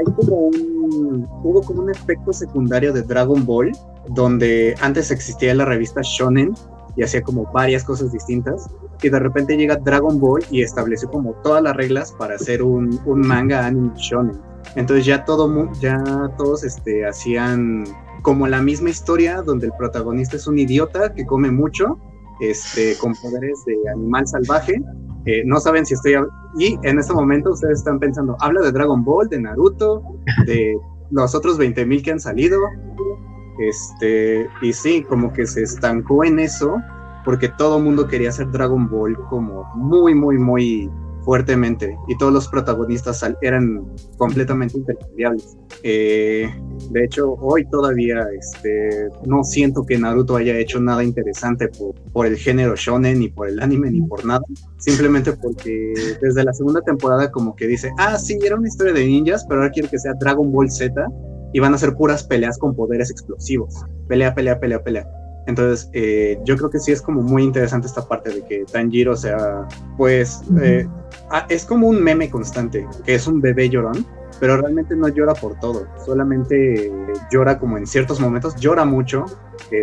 como 0.05 0.37
un 0.37 1.27
hubo 1.43 1.63
como 1.63 1.83
un 1.83 1.91
efecto 1.91 2.33
secundario 2.33 2.93
de 2.93 3.03
Dragon 3.03 3.45
Ball, 3.45 3.73
donde 4.09 4.75
antes 4.81 5.11
existía 5.11 5.55
la 5.55 5.65
revista 5.65 6.01
Shonen 6.03 6.55
y 6.97 7.03
hacía 7.03 7.23
como 7.23 7.51
varias 7.53 7.85
cosas 7.85 8.13
distintas, 8.13 8.69
y 9.03 9.09
de 9.09 9.19
repente 9.19 9.57
llega 9.57 9.77
Dragon 9.77 10.19
Ball 10.19 10.45
y 10.51 10.63
estableció 10.63 11.09
como 11.11 11.33
todas 11.43 11.63
las 11.63 11.77
reglas 11.77 12.13
para 12.19 12.35
hacer 12.35 12.63
un, 12.63 13.01
un 13.07 13.21
manga 13.21 13.67
anime 13.67 13.93
shonen. 13.97 14.41
Entonces 14.75 15.07
ya 15.07 15.25
todo 15.25 15.71
ya 15.81 16.03
todos 16.37 16.65
este 16.65 17.07
hacían 17.07 17.85
como 18.23 18.49
la 18.49 18.61
misma 18.61 18.91
historia 18.91 19.43
donde 19.43 19.67
el 19.67 19.73
protagonista 19.79 20.37
es 20.37 20.47
un 20.47 20.59
idiota 20.59 21.15
que 21.15 21.25
come 21.25 21.51
mucho, 21.51 21.99
este 22.41 22.97
con 22.99 23.15
poderes 23.15 23.65
de 23.65 23.77
animal 23.91 24.27
salvaje 24.27 24.83
eh, 25.29 25.43
no 25.45 25.61
saben 25.61 25.85
si 25.85 25.93
estoy... 25.93 26.15
Y 26.59 26.79
en 26.83 26.99
este 26.99 27.13
momento 27.13 27.51
ustedes 27.51 27.81
están 27.81 27.99
pensando, 27.99 28.35
habla 28.41 28.63
de 28.63 28.73
Dragon 28.73 29.05
Ball, 29.05 29.29
de 29.29 29.39
Naruto, 29.39 30.03
de 30.47 30.75
los 31.11 31.35
otros 31.35 31.61
20.000 31.61 32.03
que 32.03 32.13
han 32.13 32.21
salido. 32.21 32.59
Este, 33.59 34.49
y 34.63 34.73
sí, 34.73 35.03
como 35.03 35.31
que 35.35 35.47
se 35.47 35.65
estancó 35.65 36.25
en 36.25 36.39
eso, 36.39 36.79
porque 37.27 37.51
todo 37.51 37.77
el 37.77 37.85
mundo 37.85 38.09
quería 38.09 38.31
hacer 38.31 38.51
Dragon 38.51 38.89
Ball 38.89 39.19
como 39.29 39.65
muy, 39.75 40.15
muy, 40.15 40.39
muy 40.39 40.91
fuertemente 41.29 41.95
y 42.09 42.17
todos 42.17 42.33
los 42.33 42.49
protagonistas 42.49 43.23
eran 43.43 43.85
completamente 44.17 44.79
intercambiables. 44.79 45.59
Eh, 45.83 46.49
de 46.91 47.05
hecho, 47.05 47.35
hoy 47.35 47.67
todavía 47.67 48.27
este, 48.33 49.11
no 49.27 49.45
siento 49.45 49.85
que 49.85 49.99
Naruto 49.99 50.37
haya 50.37 50.57
hecho 50.57 50.81
nada 50.81 51.05
interesante 51.05 51.69
por, 52.15 52.27
el 52.27 52.39
género 52.39 52.77
shonen, 52.77 53.19
ni 53.19 53.29
por 53.29 53.47
el 53.47 53.61
anime, 53.61 53.91
ni 53.91 54.01
por 54.01 54.25
nada. 54.25 54.41
Simplemente 54.79 55.35
porque 55.35 55.93
desde 56.23 56.45
la 56.45 56.55
segunda 56.55 56.81
temporada 56.81 57.31
como 57.31 57.55
que 57.55 57.67
dice, 57.67 57.91
ah, 57.99 58.17
sí, 58.17 58.39
era 58.43 58.57
una 58.57 58.69
historia 58.69 58.95
de 58.95 59.05
ninjas, 59.05 59.45
pero 59.47 59.61
ahora 59.61 59.71
quiero 59.71 59.91
que 59.91 59.99
sea 59.99 60.15
Dragon 60.19 60.51
Ball 60.51 60.71
Z 60.71 60.95
y 61.53 61.61
van 61.61 61.75
a 61.75 61.79
ser 61.79 61.93
puras 61.93 62.25
peleas 62.25 62.57
con 62.57 62.75
poderes 62.75 63.11
explosivos. 63.11 63.75
Pelea, 64.09 64.35
pelea, 64.35 64.59
pelea, 64.59 64.83
pelea. 64.83 65.07
Entonces, 65.49 65.89
eh, 65.95 66.39
yo 66.45 66.59
creo 66.59 66.69
que 66.69 66.79
sí 66.79 66.93
es 66.93 67.01
como 67.01 67.23
muy 67.23 67.43
interesante 67.43 67.87
esta 67.87 68.07
parte 68.07 68.29
de 68.31 68.45
que 68.45 68.65
Tanjiro 68.71 69.17
sea, 69.17 69.67
pues, 69.97 70.43
eh, 70.63 70.87
ah, 71.31 71.47
es 71.49 71.65
como 71.65 71.89
un 71.89 72.03
meme 72.03 72.29
constante, 72.29 72.87
que 73.07 73.15
es 73.15 73.27
un 73.27 73.41
bebé 73.41 73.71
llorón, 73.71 74.07
pero 74.41 74.59
realmente 74.59 74.95
no 74.95 75.09
llora 75.09 75.33
por 75.33 75.59
todo, 75.59 75.87
solamente 76.05 76.93
llora 77.33 77.59
como 77.59 77.79
en 77.79 77.87
ciertos 77.87 78.21
momentos, 78.21 78.57
llora 78.57 78.85
mucho, 78.85 79.25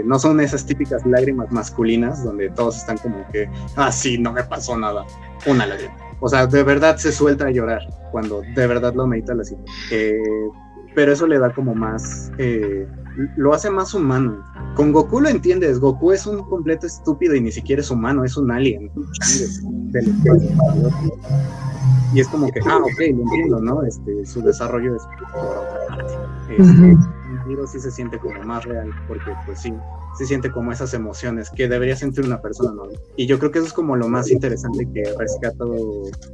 no 0.05 0.19
son 0.19 0.39
esas 0.39 0.67
típicas 0.67 1.03
lágrimas 1.03 1.51
masculinas 1.51 2.23
donde 2.23 2.51
todos 2.51 2.77
están 2.77 2.99
como 2.99 3.27
que, 3.31 3.49
ah, 3.75 3.91
sí, 3.91 4.19
no 4.19 4.31
me 4.31 4.43
pasó 4.43 4.77
nada, 4.77 5.03
una 5.47 5.65
lágrima. 5.65 5.95
O 6.19 6.29
sea, 6.29 6.45
de 6.45 6.63
verdad 6.63 6.97
se 6.97 7.11
suelta 7.11 7.47
a 7.47 7.51
llorar 7.51 7.81
cuando 8.11 8.41
de 8.41 8.67
verdad 8.67 8.93
lo 8.93 9.07
medita 9.07 9.33
la 9.33 9.43
eh, 9.91 10.17
pero 10.95 11.11
eso 11.11 11.27
le 11.27 11.37
da 11.37 11.53
como 11.53 11.75
más 11.75 12.31
lo 13.37 13.53
hace 13.53 13.69
más 13.69 13.93
humano. 13.93 14.43
Con 14.75 14.91
Goku 14.91 15.21
lo 15.21 15.29
entiendes, 15.29 15.79
Goku 15.79 16.11
es 16.11 16.25
un 16.25 16.43
completo 16.49 16.85
estúpido 16.85 17.35
y 17.35 17.41
ni 17.41 17.51
siquiera 17.51 17.81
es 17.81 17.89
humano, 17.89 18.23
es 18.23 18.35
un 18.37 18.51
alien. 18.51 18.91
Y 22.13 22.19
es 22.19 22.27
como 22.27 22.51
que, 22.51 22.59
ah, 22.65 22.77
ok, 22.77 22.99
lo 22.99 23.23
entiendo, 23.23 23.59
¿no? 23.61 23.83
Este, 23.83 24.25
su 24.25 24.41
desarrollo 24.41 24.95
es 24.95 25.03
por 26.57 27.24
Este, 27.47 27.67
sí 27.67 27.79
se 27.79 27.91
siente 27.91 28.17
como 28.17 28.41
más 28.43 28.65
real, 28.65 28.89
porque 29.07 29.31
pues 29.45 29.61
sí, 29.61 29.73
se 30.17 30.25
siente 30.25 30.51
como 30.51 30.71
esas 30.71 30.93
emociones 30.93 31.49
que 31.49 31.67
debería 31.67 31.95
sentir 31.95 32.25
una 32.25 32.41
persona, 32.41 32.71
¿no? 32.73 32.83
Y 33.15 33.27
yo 33.27 33.37
creo 33.39 33.51
que 33.51 33.59
eso 33.59 33.67
es 33.67 33.73
como 33.73 33.95
lo 33.95 34.07
más 34.07 34.31
interesante 34.31 34.87
que 34.93 35.03
rescato, 35.17 35.73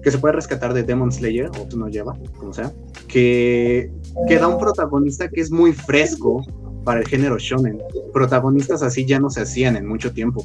que 0.02 0.12
se 0.12 0.18
puede 0.18 0.36
rescatar 0.36 0.74
de 0.74 0.84
Demon 0.84 1.12
Slayer, 1.12 1.50
o 1.60 1.68
tú 1.68 1.78
no 1.78 1.88
lleva, 1.88 2.18
como 2.38 2.54
sea, 2.54 2.72
que, 3.08 3.92
que 4.28 4.38
da 4.38 4.48
un 4.48 4.60
protagonista 4.60 5.28
que 5.30 5.42
es 5.42 5.52
muy 5.52 5.74
fresco, 5.74 6.44
para 6.84 7.00
el 7.00 7.08
género 7.08 7.38
shonen. 7.38 7.82
Protagonistas 8.14 8.82
así 8.82 9.06
ya 9.06 9.20
no 9.20 9.30
se 9.30 9.42
hacían 9.42 9.76
en 9.76 9.86
mucho 9.86 10.12
tiempo. 10.12 10.44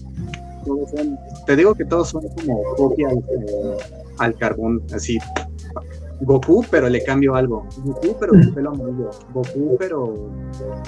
te 1.46 1.56
digo 1.56 1.74
que 1.74 1.84
todos 1.84 2.10
son 2.10 2.22
como 2.28 2.62
copias 2.76 3.12
eh, 3.14 3.76
al 4.18 4.34
carbón, 4.36 4.82
así. 4.92 5.18
Goku, 6.20 6.64
pero 6.70 6.88
le 6.88 7.02
cambio 7.04 7.34
algo. 7.34 7.66
Goku, 7.78 8.16
pero 8.18 8.32
con 8.32 8.54
pelo 8.54 8.70
amarillo. 8.70 9.10
Goku, 9.32 9.76
pero 9.78 10.14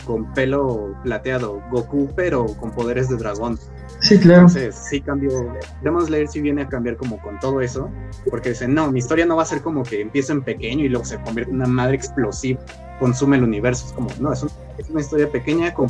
con 0.05 0.33
pelo 0.33 0.95
plateado. 1.03 1.62
Goku, 1.70 2.09
pero 2.16 2.47
con 2.47 2.70
poderes 2.70 3.09
de 3.09 3.16
dragón. 3.16 3.59
Sí, 4.01 4.18
claro. 4.18 4.43
Entonces, 4.43 4.74
sí 4.74 5.01
cambio. 5.01 5.53
Demon 5.83 6.07
Slayer 6.07 6.29
sí 6.29 6.41
viene 6.41 6.62
a 6.62 6.68
cambiar 6.68 6.97
como 6.97 7.20
con 7.20 7.39
todo 7.41 7.61
eso. 7.61 7.91
Porque 8.31 8.51
dicen, 8.51 8.74
no, 8.74 8.91
mi 8.91 9.01
historia 9.01 9.26
no 9.26 9.37
va 9.37 9.43
a 9.43 9.47
ser 9.47 9.62
como 9.62 9.83
que 9.83 10.01
empieza 10.01 10.33
en 10.33 10.43
pequeño 10.43 10.85
y 10.85 10.89
luego 10.89 11.05
se 11.05 11.20
convierte 11.22 11.51
en 11.51 11.57
una 11.57 11.68
madre 11.68 11.97
explosiva, 11.97 12.61
consume 12.99 13.37
el 13.37 13.45
universo. 13.45 13.87
Es 13.87 13.93
como, 13.93 14.09
no, 14.20 14.33
es 14.33 14.43
un 14.43 14.51
es 14.79 14.89
una 14.89 15.01
historia 15.01 15.29
pequeña 15.31 15.74
con 15.74 15.89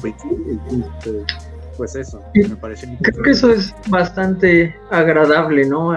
pues 1.76 1.94
eso, 1.94 2.20
me 2.34 2.56
parece 2.56 2.98
Creo 3.02 3.22
que 3.22 3.30
eso 3.30 3.52
es 3.52 3.72
bastante 3.88 4.74
agradable, 4.90 5.64
¿no? 5.68 5.96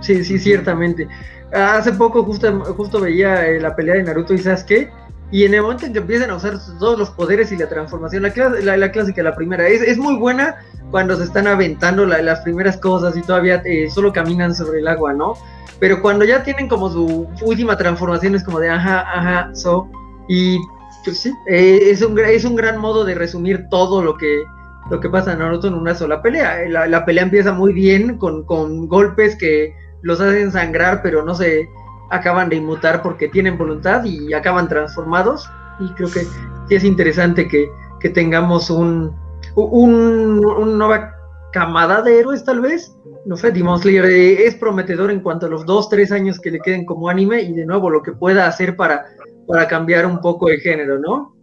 sí, 0.00 0.24
sí, 0.24 0.38
ciertamente. 0.38 1.08
Hace 1.52 1.92
poco 1.92 2.24
justo, 2.24 2.60
justo 2.76 3.00
veía 3.00 3.46
eh, 3.46 3.60
la 3.60 3.76
pelea 3.76 3.94
de 3.94 4.02
Naruto 4.02 4.34
y 4.34 4.38
Sasuke, 4.38 4.90
y 5.30 5.44
en 5.44 5.54
el 5.54 5.62
momento 5.62 5.86
en 5.86 5.92
que 5.92 5.98
empiezan 5.98 6.30
a 6.30 6.36
usar 6.36 6.58
todos 6.78 6.98
los 6.98 7.10
poderes 7.10 7.50
y 7.50 7.56
la 7.56 7.68
transformación, 7.68 8.22
la, 8.22 8.76
la, 8.76 8.92
clásica, 8.92 9.22
la 9.22 9.34
primera, 9.34 9.66
es, 9.66 9.82
es, 9.82 9.98
muy 9.98 10.16
buena 10.16 10.56
cuando 10.90 11.16
se 11.16 11.24
están 11.24 11.46
aventando 11.46 12.06
las 12.06 12.40
primeras 12.40 12.76
cosas 12.76 13.16
y 13.16 13.22
todavía 13.22 13.62
eh, 13.64 13.90
solo 13.90 14.12
caminan 14.12 14.54
sobre 14.54 14.80
el 14.80 14.88
agua, 14.88 15.12
¿no? 15.12 15.34
Pero 15.80 16.00
cuando 16.00 16.24
ya 16.24 16.42
tienen 16.42 16.68
como 16.68 16.90
su 16.90 17.28
última 17.42 17.76
transformación 17.76 18.34
es 18.34 18.44
como 18.44 18.60
de 18.60 18.70
ajá, 18.70 19.00
ajá, 19.00 19.54
so, 19.54 19.88
y 20.28 20.58
pues 21.06 21.20
sí, 21.20 21.32
eh, 21.46 21.78
es, 21.90 22.02
un, 22.02 22.18
es 22.18 22.44
un 22.44 22.56
gran 22.56 22.78
modo 22.78 23.04
de 23.04 23.14
resumir 23.14 23.68
todo 23.70 24.02
lo 24.02 24.16
que, 24.16 24.44
lo 24.90 25.00
que 25.00 25.08
pasa 25.08 25.32
en 25.32 25.38
Naruto 25.38 25.68
en 25.68 25.74
una 25.74 25.94
sola 25.94 26.20
pelea. 26.20 26.68
La, 26.68 27.04
pelea 27.04 27.22
empieza 27.22 27.52
muy 27.52 27.72
bien, 27.72 28.18
con, 28.18 28.88
golpes 28.88 29.36
que 29.36 29.72
los 30.06 30.20
hacen 30.20 30.52
sangrar, 30.52 31.02
pero 31.02 31.22
no 31.22 31.34
se 31.34 31.68
acaban 32.10 32.48
de 32.48 32.56
inmutar 32.56 33.02
porque 33.02 33.28
tienen 33.28 33.58
voluntad 33.58 34.04
y 34.04 34.32
acaban 34.32 34.68
transformados. 34.68 35.50
Y 35.80 35.88
creo 35.94 36.08
que 36.10 36.74
es 36.74 36.84
interesante 36.84 37.48
que, 37.48 37.68
tengamos 38.14 38.70
un, 38.70 39.16
un, 39.56 40.46
un, 40.46 40.78
nueva 40.78 41.12
camada 41.52 42.02
de 42.02 42.20
héroes, 42.20 42.44
tal 42.44 42.60
vez. 42.60 42.96
No 43.24 43.36
sé, 43.36 43.50
Demon 43.50 43.80
Slayer 43.80 44.04
eh, 44.04 44.46
es 44.46 44.54
prometedor 44.54 45.10
en 45.10 45.18
cuanto 45.18 45.46
a 45.46 45.48
los 45.48 45.66
dos, 45.66 45.88
tres 45.88 46.12
años 46.12 46.38
que 46.38 46.52
le 46.52 46.60
queden 46.60 46.86
como 46.86 47.08
anime 47.08 47.42
y 47.42 47.52
de 47.52 47.66
nuevo 47.66 47.90
lo 47.90 48.04
que 48.04 48.12
pueda 48.12 48.46
hacer 48.46 48.76
para 48.76 49.06
para 49.46 49.68
cambiar 49.68 50.06
un 50.06 50.20
poco 50.20 50.48
el 50.48 50.60
género, 50.60 50.98
¿no? 50.98 51.34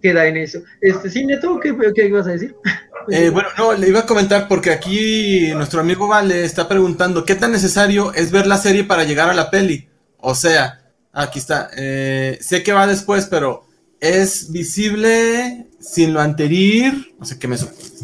Queda 0.00 0.26
en 0.26 0.36
eso. 0.36 0.60
Este, 0.80 1.10
sí, 1.10 1.26
Neto, 1.26 1.58
¿qué, 1.60 1.76
qué 1.94 2.06
ibas 2.06 2.26
a 2.26 2.32
decir? 2.32 2.54
Eh, 3.08 3.30
bueno, 3.30 3.48
no, 3.56 3.72
le 3.72 3.88
iba 3.88 4.00
a 4.00 4.06
comentar 4.06 4.48
porque 4.48 4.70
aquí 4.70 5.52
nuestro 5.54 5.80
amigo 5.80 6.08
Vale 6.08 6.44
está 6.44 6.68
preguntando 6.68 7.24
qué 7.24 7.34
tan 7.34 7.52
necesario 7.52 8.12
es 8.14 8.30
ver 8.30 8.46
la 8.46 8.58
serie 8.58 8.84
para 8.84 9.04
llegar 9.04 9.28
a 9.30 9.34
la 9.34 9.50
peli. 9.50 9.88
O 10.18 10.34
sea, 10.34 10.80
aquí 11.12 11.38
está. 11.38 11.70
Eh, 11.76 12.38
sé 12.40 12.62
que 12.62 12.72
va 12.72 12.86
después, 12.86 13.26
pero 13.26 13.66
es 14.00 14.50
visible 14.50 15.68
sin 15.80 16.12
lo 16.12 16.20
anterior. 16.20 16.94
O 17.20 17.24
sea, 17.24 17.38
que 17.38 17.48
me 17.48 17.56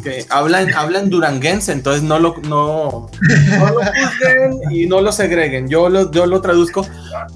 que 0.03 0.25
hablan, 0.29 0.73
hablan 0.73 1.09
duranguense, 1.09 1.71
entonces 1.71 2.03
no 2.03 2.19
lo, 2.19 2.35
no, 2.47 3.09
no 3.21 3.67
juzguen 3.67 4.59
y 4.71 4.85
no 4.87 5.01
lo 5.01 5.11
segreguen. 5.11 5.69
Yo 5.69 5.89
lo, 5.89 6.11
yo 6.11 6.25
lo 6.25 6.41
traduzco 6.41 6.85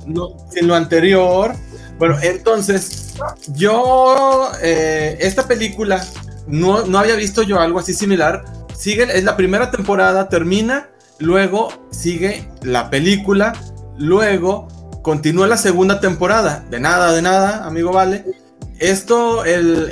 no, 0.05 0.29
sin 0.51 0.67
lo 0.67 0.75
anterior 0.75 1.55
bueno, 1.97 2.17
entonces, 2.21 3.15
yo, 3.47 4.51
eh, 4.61 5.17
esta 5.19 5.47
película, 5.47 6.05
no, 6.47 6.85
no 6.85 6.99
había 6.99 7.15
visto 7.15 7.43
yo 7.43 7.59
algo 7.59 7.79
así 7.79 7.93
similar. 7.93 8.43
Sigue, 8.75 9.03
es 9.03 9.23
la 9.23 9.35
primera 9.35 9.71
temporada, 9.71 10.29
termina, 10.29 10.89
luego 11.19 11.87
sigue 11.91 12.47
la 12.61 12.89
película, 12.89 13.53
luego 13.97 14.67
continúa 15.01 15.47
la 15.47 15.57
segunda 15.57 15.99
temporada. 15.99 16.65
De 16.69 16.79
nada, 16.79 17.13
de 17.13 17.21
nada, 17.21 17.65
amigo 17.65 17.91
Vale. 17.91 18.25
Esto 18.79 19.43
el, 19.45 19.91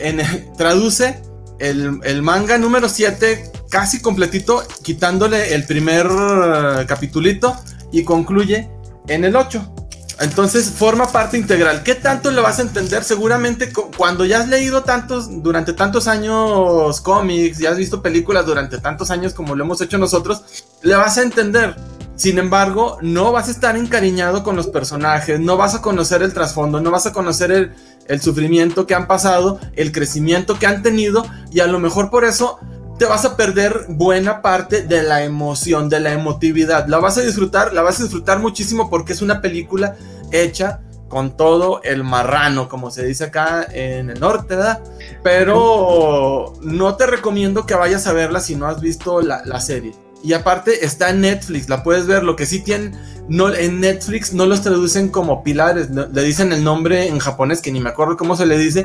traduce 0.58 1.22
el, 1.60 1.99
el, 2.03 2.22
manga 2.22 2.58
número 2.58 2.88
7 2.88 3.51
casi 3.70 4.01
completito, 4.01 4.64
quitándole 4.84 5.56
el 5.56 5.66
primer 5.66 6.08
uh, 6.08 6.86
capitulito 6.88 7.56
y 7.91 8.03
concluye 8.03 8.70
en 9.08 9.26
el 9.26 9.36
8. 9.36 9.84
Entonces 10.20 10.70
forma 10.70 11.11
parte 11.11 11.38
integral. 11.38 11.84
¿Qué 11.84 11.95
tanto 11.95 12.32
lo 12.32 12.41
vas 12.41 12.59
a 12.59 12.61
entender? 12.61 13.03
Seguramente 13.03 13.74
cuando 13.97 14.26
ya 14.26 14.39
has 14.39 14.47
leído 14.47 14.84
tantos, 14.84 15.43
durante 15.43 15.74
tantos 15.74 16.07
años 16.07 17.01
cómics, 17.01 17.59
y 17.59 17.66
has 17.66 17.78
visto 17.78 18.01
películas 18.01 18.45
durante 18.45 18.78
tantos 18.78 19.11
años 19.11 19.34
como 19.34 19.55
lo 19.55 19.63
hemos 19.66 19.82
hecho 19.82 19.97
nosotros, 19.97 20.43
le 20.82 20.95
vas 20.95 21.18
a 21.18 21.22
entender. 21.22 21.76
Sin 22.16 22.39
embargo, 22.39 22.97
no 23.01 23.34
vas 23.34 23.49
a 23.49 23.51
estar 23.51 23.76
encariñado 23.76 24.41
con 24.41 24.55
los 24.55 24.68
personajes, 24.68 25.38
no 25.38 25.57
vas 25.57 25.76
a 25.76 25.82
conocer 25.82 26.24
el 26.24 26.34
trasfondo, 26.34 26.80
no 26.80 26.89
vas 26.89 27.05
a 27.05 27.11
conocer 27.11 27.74
el 28.07 28.22
sufrimiento 28.22 28.88
que 28.88 28.95
han 28.95 29.05
pasado, 29.05 29.59
el 29.76 29.91
crecimiento 29.91 30.57
que 30.57 30.66
han 30.66 30.82
tenido, 30.82 31.26
y 31.51 31.59
a 31.59 31.68
lo 31.68 31.78
mejor 31.78 32.09
por 32.09 32.24
eso 32.24 32.57
te 32.97 33.05
vas 33.05 33.25
a 33.25 33.35
perder 33.35 33.85
buena 33.89 34.41
parte 34.41 34.81
de 34.81 35.03
la 35.03 35.23
emoción, 35.23 35.89
de 35.89 35.99
la 35.99 36.13
emotividad. 36.13 36.87
La 36.87 36.99
vas 36.99 37.17
a 37.17 37.21
disfrutar, 37.21 37.73
la 37.73 37.81
vas 37.81 37.99
a 37.99 38.03
disfrutar 38.03 38.39
muchísimo 38.39 38.89
porque 38.89 39.13
es 39.13 39.21
una 39.21 39.41
película 39.41 39.95
hecha 40.31 40.81
con 41.09 41.37
todo 41.37 41.81
el 41.83 42.03
marrano, 42.03 42.67
como 42.67 42.91
se 42.91 43.05
dice 43.05 43.25
acá 43.25 43.65
en 43.71 44.09
el 44.09 44.19
norte, 44.19 44.55
¿verdad? 44.55 44.81
Pero 45.23 46.53
no 46.61 46.95
te 46.95 47.05
recomiendo 47.05 47.65
que 47.65 47.75
vayas 47.75 48.07
a 48.07 48.13
verla 48.13 48.39
si 48.39 48.55
no 48.55 48.65
has 48.65 48.81
visto 48.81 49.21
la, 49.21 49.59
serie. 49.59 49.93
Y 50.23 50.33
aparte 50.33 50.85
está 50.85 51.09
en 51.11 51.21
Netflix, 51.21 51.69
la 51.69 51.83
puedes 51.83 52.07
ver. 52.07 52.23
Lo 52.23 52.35
que 52.35 52.45
sí 52.45 52.63
tienen, 52.63 52.99
no, 53.29 53.53
en 53.53 53.79
Netflix 53.79 54.33
no 54.33 54.45
los 54.45 54.61
traducen 54.61 55.09
como 55.09 55.43
pilares, 55.43 55.89
le 55.89 56.23
dicen 56.23 56.51
el 56.51 56.63
nombre 56.63 57.07
en 57.07 57.19
japonés 57.19 57.61
que 57.61 57.71
ni 57.71 57.79
me 57.79 57.89
acuerdo 57.89 58.17
cómo 58.17 58.35
se 58.35 58.45
le 58.45 58.57
dice. 58.57 58.83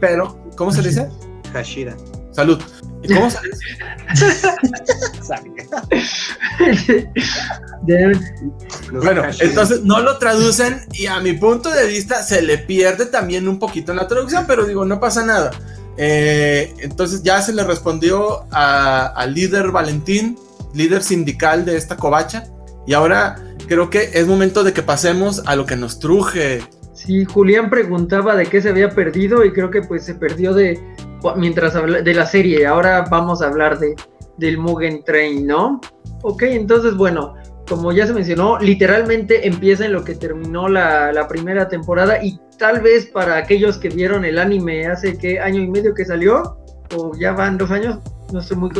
Pero, 0.00 0.50
¿cómo 0.56 0.72
se 0.72 0.82
le 0.82 0.90
dice? 0.90 1.08
Hashira. 1.52 1.96
Salud. 2.32 2.60
¿Y 3.02 3.14
cómo 3.14 3.26
dice? 3.26 3.40
bueno, 8.92 9.22
entonces 9.40 9.82
no 9.82 10.00
lo 10.00 10.18
traducen 10.18 10.80
y 10.92 11.06
a 11.06 11.20
mi 11.20 11.32
punto 11.32 11.70
de 11.70 11.86
vista 11.86 12.22
se 12.22 12.42
le 12.42 12.58
pierde 12.58 13.06
también 13.06 13.48
un 13.48 13.58
poquito 13.58 13.92
en 13.92 13.98
la 13.98 14.06
traducción, 14.06 14.44
pero 14.46 14.66
digo, 14.66 14.84
no 14.84 15.00
pasa 15.00 15.24
nada. 15.24 15.50
Eh, 15.96 16.72
entonces 16.78 17.22
ya 17.22 17.42
se 17.42 17.52
le 17.52 17.64
respondió 17.64 18.46
al 18.50 19.34
líder 19.34 19.70
Valentín, 19.70 20.38
líder 20.74 21.02
sindical 21.02 21.64
de 21.64 21.76
esta 21.76 21.96
covacha, 21.96 22.44
y 22.86 22.94
ahora 22.94 23.36
creo 23.66 23.90
que 23.90 24.10
es 24.14 24.26
momento 24.26 24.64
de 24.64 24.72
que 24.72 24.82
pasemos 24.82 25.42
a 25.46 25.56
lo 25.56 25.66
que 25.66 25.76
nos 25.76 25.98
truje. 25.98 26.62
Sí, 26.94 27.24
Julián 27.24 27.68
preguntaba 27.70 28.36
de 28.36 28.46
qué 28.46 28.60
se 28.62 28.68
había 28.68 28.90
perdido 28.90 29.44
y 29.44 29.52
creo 29.52 29.70
que 29.70 29.82
pues 29.82 30.04
se 30.04 30.14
perdió 30.14 30.54
de 30.54 30.80
mientras 31.36 31.76
habla 31.76 32.02
de 32.02 32.14
la 32.14 32.26
serie. 32.26 32.66
Ahora 32.66 33.06
vamos 33.10 33.42
a 33.42 33.46
hablar 33.46 33.78
de 33.78 33.94
del 34.38 34.58
Mugen 34.58 35.04
Train, 35.04 35.46
¿no? 35.46 35.80
Ok, 36.22 36.42
entonces 36.42 36.94
bueno, 36.96 37.34
como 37.68 37.92
ya 37.92 38.06
se 38.06 38.12
mencionó, 38.12 38.58
literalmente 38.58 39.46
empieza 39.46 39.86
en 39.86 39.92
lo 39.92 40.04
que 40.04 40.14
terminó 40.14 40.68
la, 40.68 41.12
la 41.12 41.28
primera 41.28 41.68
temporada 41.68 42.22
y 42.22 42.38
tal 42.58 42.80
vez 42.80 43.06
para 43.06 43.36
aquellos 43.36 43.78
que 43.78 43.88
vieron 43.88 44.24
el 44.24 44.38
anime 44.38 44.86
hace 44.86 45.16
que 45.16 45.40
año 45.40 45.60
y 45.60 45.68
medio 45.68 45.94
que 45.94 46.04
salió, 46.04 46.58
o 46.96 47.12
ya 47.18 47.32
van 47.32 47.58
dos 47.58 47.70
años, 47.70 47.98
no 48.32 48.40
estoy 48.40 48.56
muy 48.56 48.70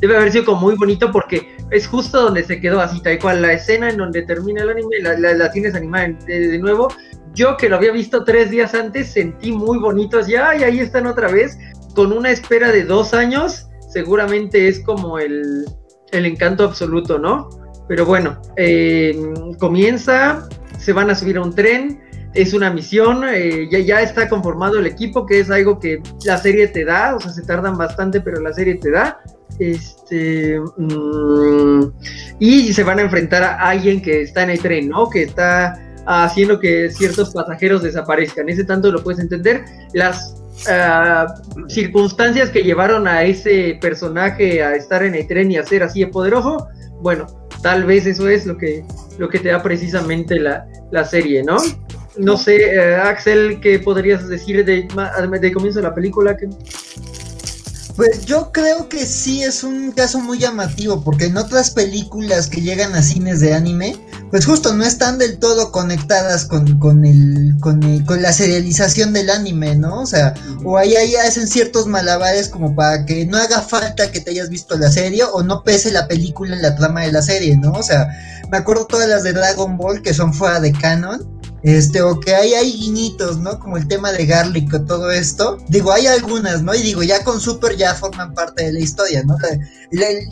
debe 0.00 0.16
haber 0.16 0.30
sido 0.30 0.44
como 0.44 0.60
muy 0.60 0.76
bonito 0.76 1.10
porque 1.10 1.56
es 1.70 1.86
justo 1.86 2.22
donde 2.22 2.44
se 2.44 2.60
quedó 2.60 2.80
así 2.80 3.02
tal 3.02 3.18
cual 3.18 3.42
la 3.42 3.54
escena 3.54 3.90
en 3.90 3.96
donde 3.96 4.22
termina 4.22 4.62
el 4.62 4.70
anime 4.70 4.98
la, 5.00 5.14
la, 5.16 5.50
tienes 5.50 5.74
animada 5.74 6.08
de, 6.26 6.58
nuevo 6.58 6.88
yo 7.34 7.56
que 7.56 7.68
lo 7.68 7.76
había 7.76 7.92
visto 7.92 8.24
tres 8.24 8.50
días 8.50 8.74
antes 8.74 9.12
sentí 9.12 9.52
muy 9.52 9.78
bonito 9.78 10.18
así 10.18 10.36
ay 10.36 10.62
ahí 10.62 10.80
están 10.80 11.06
otra 11.06 11.28
vez 11.28 11.58
con 11.98 12.12
una 12.12 12.30
espera 12.30 12.70
de 12.70 12.84
dos 12.84 13.12
años 13.12 13.66
seguramente 13.88 14.68
es 14.68 14.78
como 14.78 15.18
el, 15.18 15.64
el 16.12 16.26
encanto 16.26 16.62
absoluto 16.62 17.18
no 17.18 17.48
pero 17.88 18.06
bueno 18.06 18.40
eh, 18.56 19.20
comienza 19.58 20.48
se 20.78 20.92
van 20.92 21.10
a 21.10 21.16
subir 21.16 21.38
a 21.38 21.42
un 21.42 21.56
tren 21.56 22.00
es 22.34 22.54
una 22.54 22.70
misión, 22.70 23.24
eh, 23.26 23.68
ya, 23.68 23.80
ya 23.80 24.00
está 24.00 24.28
conformado 24.28 24.78
el 24.78 24.86
equipo, 24.86 25.26
que 25.26 25.40
es 25.40 25.50
algo 25.50 25.80
que 25.80 26.00
la 26.24 26.38
serie 26.38 26.68
te 26.68 26.84
da, 26.84 27.16
o 27.16 27.20
sea, 27.20 27.32
se 27.32 27.42
tardan 27.42 27.76
bastante, 27.76 28.20
pero 28.20 28.40
la 28.40 28.52
serie 28.52 28.76
te 28.76 28.90
da. 28.92 29.18
Este, 29.58 30.60
mm, 30.60 31.80
y 32.38 32.72
se 32.74 32.84
van 32.84 32.98
a 32.98 33.02
enfrentar 33.02 33.42
a 33.42 33.68
alguien 33.68 34.02
que 34.02 34.20
está 34.20 34.42
en 34.42 34.50
el 34.50 34.60
tren, 34.60 34.90
¿no? 34.90 35.08
Que 35.08 35.22
está 35.22 35.80
haciendo 36.06 36.60
que 36.60 36.90
ciertos 36.90 37.32
pasajeros 37.32 37.82
desaparezcan. 37.82 38.48
Ese 38.50 38.62
tanto 38.62 38.92
lo 38.92 39.02
puedes 39.02 39.20
entender. 39.20 39.64
Las 39.94 40.38
ah, 40.68 41.26
circunstancias 41.68 42.50
que 42.50 42.62
llevaron 42.62 43.06
a 43.06 43.22
ese 43.22 43.78
personaje 43.80 44.62
a 44.62 44.74
estar 44.74 45.02
en 45.02 45.14
el 45.14 45.26
tren 45.26 45.50
y 45.50 45.56
a 45.56 45.64
ser 45.64 45.82
así 45.82 46.00
de 46.00 46.08
poderoso, 46.08 46.68
bueno, 47.00 47.26
tal 47.62 47.84
vez 47.84 48.06
eso 48.06 48.28
es 48.28 48.46
lo 48.46 48.56
que, 48.56 48.84
lo 49.18 49.28
que 49.28 49.38
te 49.38 49.50
da 49.50 49.62
precisamente 49.62 50.40
la, 50.40 50.66
la 50.90 51.04
serie, 51.04 51.42
¿no? 51.42 51.58
no 52.18 52.36
sé, 52.36 52.74
eh, 52.74 52.96
Axel, 52.96 53.60
¿qué 53.60 53.78
podrías 53.78 54.28
decir 54.28 54.64
de, 54.64 54.88
de 55.40 55.52
comienzo 55.52 55.78
de 55.78 55.82
la 55.84 55.94
película? 55.94 56.36
Pues 57.98 58.26
yo 58.26 58.52
creo 58.52 58.88
que 58.88 59.04
sí 59.04 59.42
es 59.42 59.64
un 59.64 59.90
caso 59.90 60.20
muy 60.20 60.38
llamativo, 60.38 61.02
porque 61.02 61.24
en 61.24 61.36
otras 61.36 61.72
películas 61.72 62.46
que 62.46 62.60
llegan 62.60 62.94
a 62.94 63.02
cines 63.02 63.40
de 63.40 63.54
anime, 63.54 63.96
pues 64.30 64.46
justo 64.46 64.72
no 64.72 64.84
están 64.84 65.18
del 65.18 65.40
todo 65.40 65.72
conectadas 65.72 66.44
con, 66.44 66.78
con, 66.78 67.04
el, 67.04 67.56
con, 67.58 68.04
con 68.04 68.22
la 68.22 68.32
serialización 68.32 69.12
del 69.12 69.30
anime, 69.30 69.74
¿no? 69.74 70.02
O 70.02 70.06
sea, 70.06 70.32
o 70.64 70.78
ahí, 70.78 70.94
ahí 70.94 71.16
hacen 71.16 71.48
ciertos 71.48 71.88
malabares 71.88 72.48
como 72.48 72.76
para 72.76 73.04
que 73.04 73.26
no 73.26 73.36
haga 73.36 73.62
falta 73.62 74.12
que 74.12 74.20
te 74.20 74.30
hayas 74.30 74.48
visto 74.48 74.78
la 74.78 74.92
serie 74.92 75.24
o 75.24 75.42
no 75.42 75.64
pese 75.64 75.90
la 75.90 76.06
película 76.06 76.54
en 76.54 76.62
la 76.62 76.76
trama 76.76 77.00
de 77.00 77.10
la 77.10 77.22
serie, 77.22 77.56
¿no? 77.56 77.72
O 77.72 77.82
sea, 77.82 78.10
me 78.48 78.58
acuerdo 78.58 78.86
todas 78.86 79.08
las 79.08 79.24
de 79.24 79.32
Dragon 79.32 79.76
Ball 79.76 80.02
que 80.02 80.14
son 80.14 80.32
fuera 80.32 80.60
de 80.60 80.70
canon 80.70 81.37
este, 81.62 82.02
o 82.02 82.20
que 82.20 82.34
hay, 82.34 82.54
hay 82.54 82.72
guiñitos, 82.72 83.38
¿no? 83.38 83.58
Como 83.58 83.76
el 83.76 83.88
tema 83.88 84.12
de 84.12 84.26
Garlic 84.26 84.72
o 84.74 84.82
todo 84.82 85.10
esto. 85.10 85.58
Digo, 85.68 85.92
hay 85.92 86.06
algunas, 86.06 86.62
¿no? 86.62 86.74
Y 86.74 86.82
digo, 86.82 87.02
ya 87.02 87.24
con 87.24 87.40
Super 87.40 87.76
ya 87.76 87.94
forman 87.94 88.34
parte 88.34 88.64
de 88.64 88.72
la 88.72 88.80
historia, 88.80 89.22
¿no? 89.24 89.36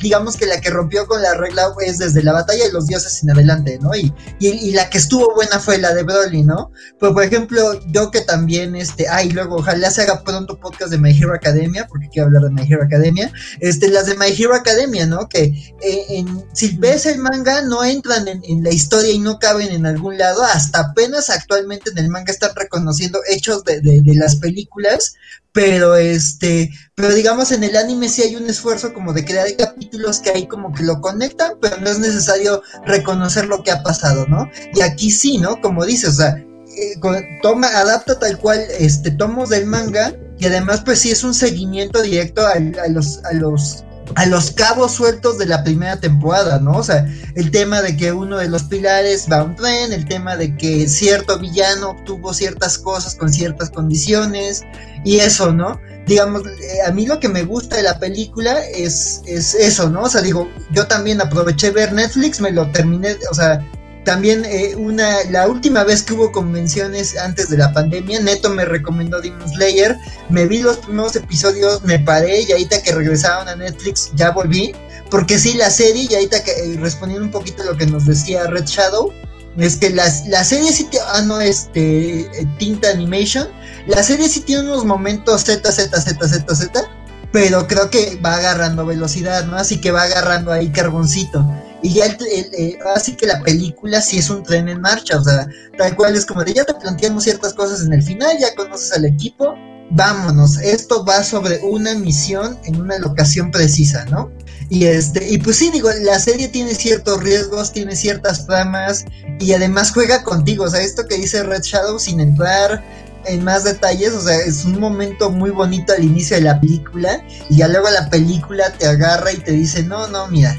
digamos 0.03 0.37
que 0.37 0.45
la 0.45 0.61
que 0.61 0.69
rompió 0.69 1.07
con 1.07 1.23
la 1.23 1.35
regla 1.35 1.73
es 1.81 1.97
desde 1.99 2.23
la 2.23 2.33
batalla 2.33 2.65
de 2.65 2.73
los 2.73 2.87
dioses 2.87 3.23
en 3.23 3.31
adelante, 3.31 3.79
¿no? 3.81 3.95
Y, 3.95 4.13
y, 4.39 4.73
la 4.73 4.91
que 4.91 4.99
estuvo 4.99 5.35
buena 5.35 5.59
fue 5.59 5.79
la 5.79 5.95
de 5.95 6.03
Broly, 6.03 6.43
¿no? 6.43 6.71
Pues 6.99 7.13
por 7.13 7.23
ejemplo, 7.23 7.81
yo 7.87 8.11
que 8.11 8.21
también, 8.21 8.77
este, 8.77 9.09
ay, 9.09 9.31
luego 9.31 9.57
ojalá 9.57 9.91
se 9.91 10.03
haga 10.03 10.23
pronto 10.23 10.61
podcast 10.61 10.91
de 10.91 10.99
My 10.99 11.11
Hero 11.11 11.35
Academia, 11.35 11.87
porque 11.89 12.09
quiero 12.11 12.27
hablar 12.27 12.43
de 12.43 12.51
My 12.51 12.71
Hero 12.71 12.85
Academia, 12.85 13.33
este, 13.61 13.89
las 13.89 14.07
de 14.07 14.17
My 14.17 14.27
Hero 14.29 14.55
Academia, 14.55 15.07
¿no? 15.07 15.27
Que 15.27 15.45
eh, 15.81 16.05
en, 16.11 16.45
si 16.53 16.77
ves 16.77 17.07
el 17.07 17.19
manga 17.19 17.63
no 17.63 17.83
entran 17.83 18.29
en, 18.29 18.43
en 18.45 18.63
la 18.63 18.71
historia 18.71 19.11
y 19.11 19.19
no 19.19 19.39
caben 19.39 19.69
en 19.69 19.87
algún 19.87 20.19
lado, 20.19 20.43
hasta 20.43 20.81
apenas 20.81 21.16
actualmente 21.31 21.91
en 21.91 21.99
el 21.99 22.09
manga 22.09 22.33
están 22.33 22.55
reconociendo 22.55 23.21
hechos 23.29 23.65
de, 23.65 23.81
las 24.15 24.37
películas, 24.37 25.15
pero 25.53 25.97
este, 25.97 26.71
pero 26.95 27.15
digamos 27.15 27.53
en 27.53 27.65
el 27.65 27.77
anime 27.77 28.09
sí 28.09 28.23
hay 28.23 28.37
un 28.37 28.49
esfuerzo 28.49 28.93
como 28.93 29.13
de 29.13 29.25
crear 29.25 29.47
capítulos 29.57 30.21
que 30.21 30.31
ahí 30.31 30.47
como 30.47 30.73
que 30.73 30.85
lo 30.85 31.01
conectan, 31.01 31.55
pero 31.61 31.79
no 31.79 31.89
es 31.89 31.99
necesario 31.99 32.63
reconocer 32.85 33.47
lo 33.47 33.63
que 33.63 33.71
ha 33.71 33.83
pasado, 33.83 34.27
¿no? 34.29 34.51
Y 34.75 34.83
aquí 34.83 35.11
sí, 35.11 35.39
¿no? 35.39 35.61
Como 35.61 35.85
dices, 35.85 36.11
o 36.11 36.13
sea, 36.13 36.37
eh, 36.77 36.99
toma, 37.43 37.69
adapta 37.69 38.19
tal 38.19 38.39
cual 38.39 38.61
este 38.79 39.11
tomos 39.11 39.49
del 39.49 39.67
manga 39.67 40.15
y 40.39 40.47
además 40.47 40.83
pues 40.85 41.01
sí 41.01 41.11
es 41.11 41.25
un 41.25 41.33
seguimiento 41.33 42.03
directo 42.03 42.47
a, 42.47 42.59
los 42.89 43.25
a 43.25 43.33
los 43.33 43.85
a 44.17 44.25
los 44.25 44.51
cabos 44.51 44.93
sueltos 44.93 45.37
de 45.37 45.45
la 45.45 45.63
primera 45.63 46.01
temporada, 46.01 46.59
¿no? 46.59 46.79
O 46.79 46.83
sea, 46.83 47.07
el 47.35 47.51
tema 47.51 47.83
de 47.83 47.99
que 47.99 48.13
uno 48.13 48.39
de 48.39 48.49
los 48.49 48.63
pilares 48.63 49.27
va 49.31 49.41
a 49.41 49.43
un 49.45 49.55
tren, 49.55 49.93
el 49.93 50.07
tema 50.07 50.39
de 50.39 50.57
que 50.57 50.89
cierto 50.89 51.39
villano 51.39 51.91
obtuvo 51.91 52.33
ciertas 52.33 52.79
cosas 52.79 53.15
con 53.15 53.31
ciertas 53.31 53.69
condiciones 53.69 54.63
y 55.05 55.19
eso, 55.19 55.53
¿no? 55.53 55.79
Digamos, 56.07 56.47
eh, 56.47 56.79
a 56.87 56.93
mí 56.93 57.05
lo 57.05 57.21
que 57.21 57.29
me 57.29 57.43
gusta 57.43 57.77
de 57.77 57.83
la 57.83 57.99
película 57.99 58.59
es, 58.75 59.21
es 59.27 59.55
eso, 59.55 59.91
¿no? 59.91 60.05
O 60.05 60.09
sea, 60.09 60.23
digo, 60.23 60.49
yo 60.73 60.87
también 60.87 61.21
aproveché 61.21 61.71
ver 61.71 61.93
Netflix, 61.93 62.41
me 62.41 62.53
lo 62.53 62.71
terminé, 62.71 63.19
o 63.31 63.35
sea, 63.35 63.63
también 64.07 64.45
eh, 64.45 64.77
una, 64.77 65.25
la 65.31 65.49
última 65.49 65.83
vez 65.83 66.05
que 66.05 66.15
hubo 66.15 66.31
convenciones 66.31 67.19
antes 67.19 67.51
de 67.51 67.59
la 67.59 67.73
pandemia, 67.73 68.21
Neto 68.21 68.49
me 68.51 68.65
recomendó 68.65 69.21
Demon 69.21 69.49
Slayer, 69.49 69.99
me 70.31 70.47
vi 70.47 70.61
los 70.61 70.77
primeros 70.77 71.17
episodios, 71.17 71.83
me 71.83 71.99
paré 71.99 72.43
y 72.43 72.53
ahorita 72.53 72.83
que 72.83 72.93
regresaron 72.93 73.49
a 73.49 73.57
Netflix 73.57 74.13
ya 74.15 74.31
volví, 74.31 74.73
porque 75.11 75.41
sí, 75.41 75.55
la 75.55 75.71
serie, 75.71 76.07
y 76.09 76.15
ahorita 76.15 76.45
que 76.45 76.53
eh, 76.53 76.79
respondiendo 76.81 77.27
un 77.27 77.33
poquito 77.33 77.65
a 77.65 77.67
lo 77.67 77.77
que 77.77 77.87
nos 77.87 78.07
decía 78.07 78.47
Red 78.47 78.67
Shadow, 78.67 79.13
es 79.59 79.77
que 79.77 79.91
la, 79.91 80.09
serie 80.09 80.73
sí 80.73 80.85
tiene, 80.85 81.05
ah 81.09 81.23
no, 81.23 81.41
este, 81.41 82.21
eh, 82.21 82.47
Tinta 82.59 82.91
Animation, 82.91 83.49
la 83.89 84.05
serie 84.05 84.29
sí 84.29 84.41
tiene 84.41 84.63
unos 84.63 84.85
momentos 84.85 85.43
Z, 85.43 85.73
Z, 85.73 86.01
Z, 86.01 86.29
Z, 86.29 86.55
Z, 86.55 86.91
pero 87.33 87.67
creo 87.67 87.91
que 87.91 88.21
va 88.25 88.37
agarrando 88.37 88.87
velocidad, 88.87 89.47
¿no? 89.47 89.57
Así 89.57 89.81
que 89.81 89.91
va 89.91 90.03
agarrando 90.03 90.53
ahí 90.53 90.71
carboncito. 90.71 91.45
Y 91.83 91.95
ya 91.95 92.07
el, 92.07 92.79
así 92.95 93.15
que 93.17 93.27
la 93.27 93.41
película 93.41 94.01
sí 94.01 94.19
es 94.19 94.31
un 94.31 94.43
tren 94.43 94.69
en 94.69 94.81
marcha, 94.81 95.19
o 95.19 95.25
sea, 95.25 95.47
tal 95.77 95.95
cual 95.95 96.17
es 96.17 96.25
como 96.25 96.43
de 96.43 96.55
ya 96.55 96.65
te 96.65 96.75
planteamos 96.75 97.25
ciertas 97.25 97.53
cosas 97.55 97.83
en 97.85 97.93
el 97.93 98.03
final, 98.03 98.37
ya 98.39 98.55
conoces 98.55 98.93
al 98.93 99.05
equipo, 99.05 99.55
vámonos, 99.91 100.59
esto 100.59 101.05
va 101.05 101.23
sobre 101.23 101.61
una 101.63 101.95
misión 101.95 102.59
en 102.65 102.81
una 102.81 102.99
locación 102.99 103.51
precisa, 103.51 104.05
¿no? 104.07 104.31
Y 104.69 104.87
este, 104.87 105.29
y 105.29 105.39
pues 105.39 105.57
sí, 105.57 105.71
digo, 105.71 105.89
la 106.03 106.19
serie 106.19 106.49
tiene 106.49 106.75
ciertos 106.75 107.23
riesgos, 107.23 107.73
tiene 107.73 107.95
ciertas 107.95 108.47
tramas, 108.47 109.05
y 109.39 109.53
además 109.53 109.93
juega 109.93 110.23
contigo, 110.25 110.65
o 110.65 110.69
sea, 110.69 110.81
esto 110.81 111.07
que 111.07 111.17
dice 111.17 111.43
Red 111.43 111.63
Shadow 111.63 111.99
sin 111.99 112.21
entrar 112.21 112.83
en 113.27 113.45
más 113.45 113.65
detalles, 113.65 114.13
o 114.13 114.21
sea, 114.21 114.37
es 114.39 114.65
un 114.65 114.81
momento 114.81 115.31
muy 115.31 115.51
bonito 115.51 115.93
al 115.93 116.03
inicio 116.03 116.37
de 116.37 116.43
la 116.43 116.61
película, 116.61 117.23
y 117.49 117.59
ya 117.59 117.69
luego 117.69 117.89
la 117.91 118.09
película 118.09 118.73
te 118.73 118.87
agarra 118.87 119.33
y 119.33 119.37
te 119.37 119.53
dice, 119.53 119.83
no, 119.85 120.09
no, 120.09 120.27
mira, 120.29 120.57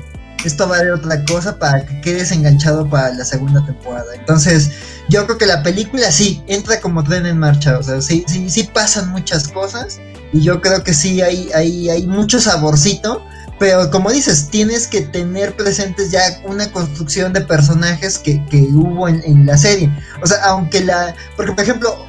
esto 0.48 0.68
va 0.68 0.80
de 0.80 0.92
otra 0.92 1.24
cosa 1.26 1.60
para 1.60 1.86
que 1.86 2.02
quedes 2.02 2.32
enganchado 2.32 2.90
para 2.90 3.14
la 3.14 3.26
segunda 3.26 3.66
temporada. 3.66 4.16
Entonces, 4.16 4.72
yo 5.10 5.26
creo 5.26 5.38
que 5.38 5.46
la 5.46 5.62
película 5.62 6.12
sí 6.12 6.42
entra 6.48 6.80
como 6.80 7.04
tren 7.04 7.26
en 7.26 7.38
marcha, 7.38 7.78
o 7.78 7.84
sea, 7.84 8.02
sí, 8.02 8.24
sí, 8.28 8.50
sí 8.50 8.70
pasan 8.74 9.10
muchas 9.12 9.48
cosas 9.48 10.00
y 10.34 10.42
yo 10.42 10.62
creo 10.62 10.84
que 10.84 10.94
sí 10.94 11.22
hay, 11.22 11.50
hay, 11.54 11.90
hay 11.90 12.08
mucho 12.08 12.40
saborcito, 12.40 13.24
pero 13.60 13.90
como 13.90 14.12
dices, 14.12 14.50
tienes 14.50 14.88
que 14.88 15.02
tener 15.02 15.56
presentes 15.56 16.12
ya 16.12 16.22
una 16.46 16.72
construcción 16.72 17.34
de 17.34 17.42
personajes 17.42 18.18
que, 18.18 18.44
que 18.46 18.62
hubo 18.62 19.08
en, 19.08 19.46
la 19.46 19.58
serie. 19.58 19.92
O 20.22 20.28
sea, 20.28 20.44
aunque 20.46 20.84
la, 20.84 21.16
porque 21.36 21.54
por 21.54 21.64
ejemplo, 21.64 22.08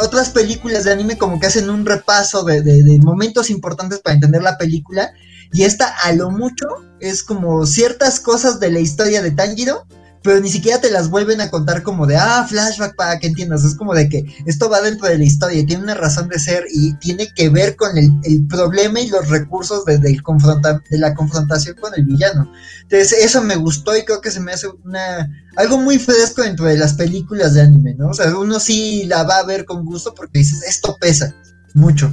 otras 0.00 0.30
películas 0.30 0.84
de 0.84 0.92
anime 0.92 1.18
como 1.18 1.40
que 1.40 1.46
hacen 1.46 1.68
un 1.68 1.84
repaso 1.84 2.44
de 2.44 2.98
momentos 3.02 3.50
importantes 3.50 4.00
para 4.00 4.14
entender 4.14 4.42
la 4.42 4.56
película 4.56 5.12
y 5.54 5.62
esta 5.62 5.86
a 6.02 6.12
lo 6.12 6.30
mucho 6.30 6.66
es 7.00 7.22
como 7.22 7.64
ciertas 7.64 8.18
cosas 8.18 8.58
de 8.58 8.70
la 8.70 8.80
historia 8.80 9.22
de 9.22 9.30
Tanjiro, 9.30 9.86
pero 10.24 10.40
ni 10.40 10.48
siquiera 10.48 10.80
te 10.80 10.90
las 10.90 11.10
vuelven 11.10 11.40
a 11.40 11.50
contar 11.50 11.82
como 11.82 12.06
de, 12.06 12.16
ah, 12.16 12.44
flashback 12.48 12.96
para 12.96 13.20
que 13.20 13.28
entiendas, 13.28 13.62
es 13.62 13.76
como 13.76 13.94
de 13.94 14.08
que 14.08 14.24
esto 14.46 14.68
va 14.68 14.80
dentro 14.80 15.06
de 15.06 15.18
la 15.18 15.24
historia, 15.24 15.60
y 15.60 15.66
tiene 15.66 15.84
una 15.84 15.94
razón 15.94 16.28
de 16.28 16.38
ser 16.38 16.64
y 16.72 16.94
tiene 16.94 17.28
que 17.34 17.50
ver 17.50 17.76
con 17.76 17.96
el, 17.96 18.46
problema 18.48 19.00
y 19.00 19.08
los 19.08 19.28
recursos 19.28 19.84
de, 19.84 19.98
de 19.98 20.98
la 20.98 21.14
confrontación 21.14 21.76
con 21.76 21.92
el 21.94 22.04
villano. 22.04 22.50
Entonces 22.82 23.12
eso 23.24 23.42
me 23.42 23.56
gustó 23.56 23.96
y 23.96 24.04
creo 24.04 24.20
que 24.20 24.30
se 24.30 24.40
me 24.40 24.52
hace 24.52 24.66
una 24.84 25.30
algo 25.56 25.78
muy 25.78 25.98
fresco 25.98 26.42
dentro 26.42 26.64
de 26.64 26.78
las 26.78 26.94
películas 26.94 27.54
de 27.54 27.60
anime, 27.60 27.94
¿no? 27.94 28.08
O 28.08 28.14
sea, 28.14 28.36
uno 28.36 28.58
sí 28.58 29.04
la 29.04 29.22
va 29.22 29.36
a 29.36 29.44
ver 29.44 29.64
con 29.64 29.84
gusto 29.84 30.14
porque 30.14 30.40
dices, 30.40 30.62
esto 30.64 30.96
pesa 30.98 31.32
mucho. 31.74 32.12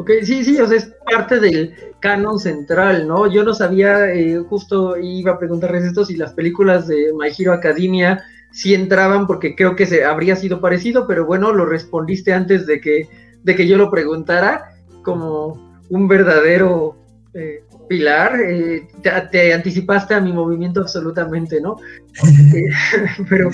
Ok, 0.00 0.12
sí, 0.22 0.42
sí, 0.44 0.58
o 0.58 0.66
sea, 0.66 0.78
es 0.78 0.94
parte 1.04 1.38
del 1.38 1.74
canon 2.00 2.38
central, 2.38 3.06
¿no? 3.06 3.30
Yo 3.30 3.44
no 3.44 3.52
sabía, 3.52 4.10
eh, 4.14 4.38
justo 4.48 4.96
iba 4.96 5.32
a 5.32 5.38
preguntarles 5.38 5.84
esto, 5.84 6.06
si 6.06 6.16
las 6.16 6.32
películas 6.32 6.88
de 6.88 7.12
My 7.12 7.28
Hero 7.38 7.52
Academia 7.52 8.24
sí 8.50 8.72
entraban, 8.72 9.26
porque 9.26 9.54
creo 9.54 9.76
que 9.76 9.84
se 9.84 10.06
habría 10.06 10.36
sido 10.36 10.62
parecido, 10.62 11.06
pero 11.06 11.26
bueno, 11.26 11.52
lo 11.52 11.66
respondiste 11.66 12.32
antes 12.32 12.66
de 12.66 12.80
que, 12.80 13.08
de 13.42 13.54
que 13.54 13.68
yo 13.68 13.76
lo 13.76 13.90
preguntara, 13.90 14.72
como 15.02 15.82
un 15.90 16.08
verdadero 16.08 16.96
eh, 17.34 17.62
pilar, 17.86 18.40
eh, 18.40 18.88
te, 19.02 19.52
anticipaste 19.52 20.14
a 20.14 20.20
mi 20.22 20.32
movimiento 20.32 20.80
absolutamente, 20.80 21.60
¿no? 21.60 21.76
pero, 23.28 23.50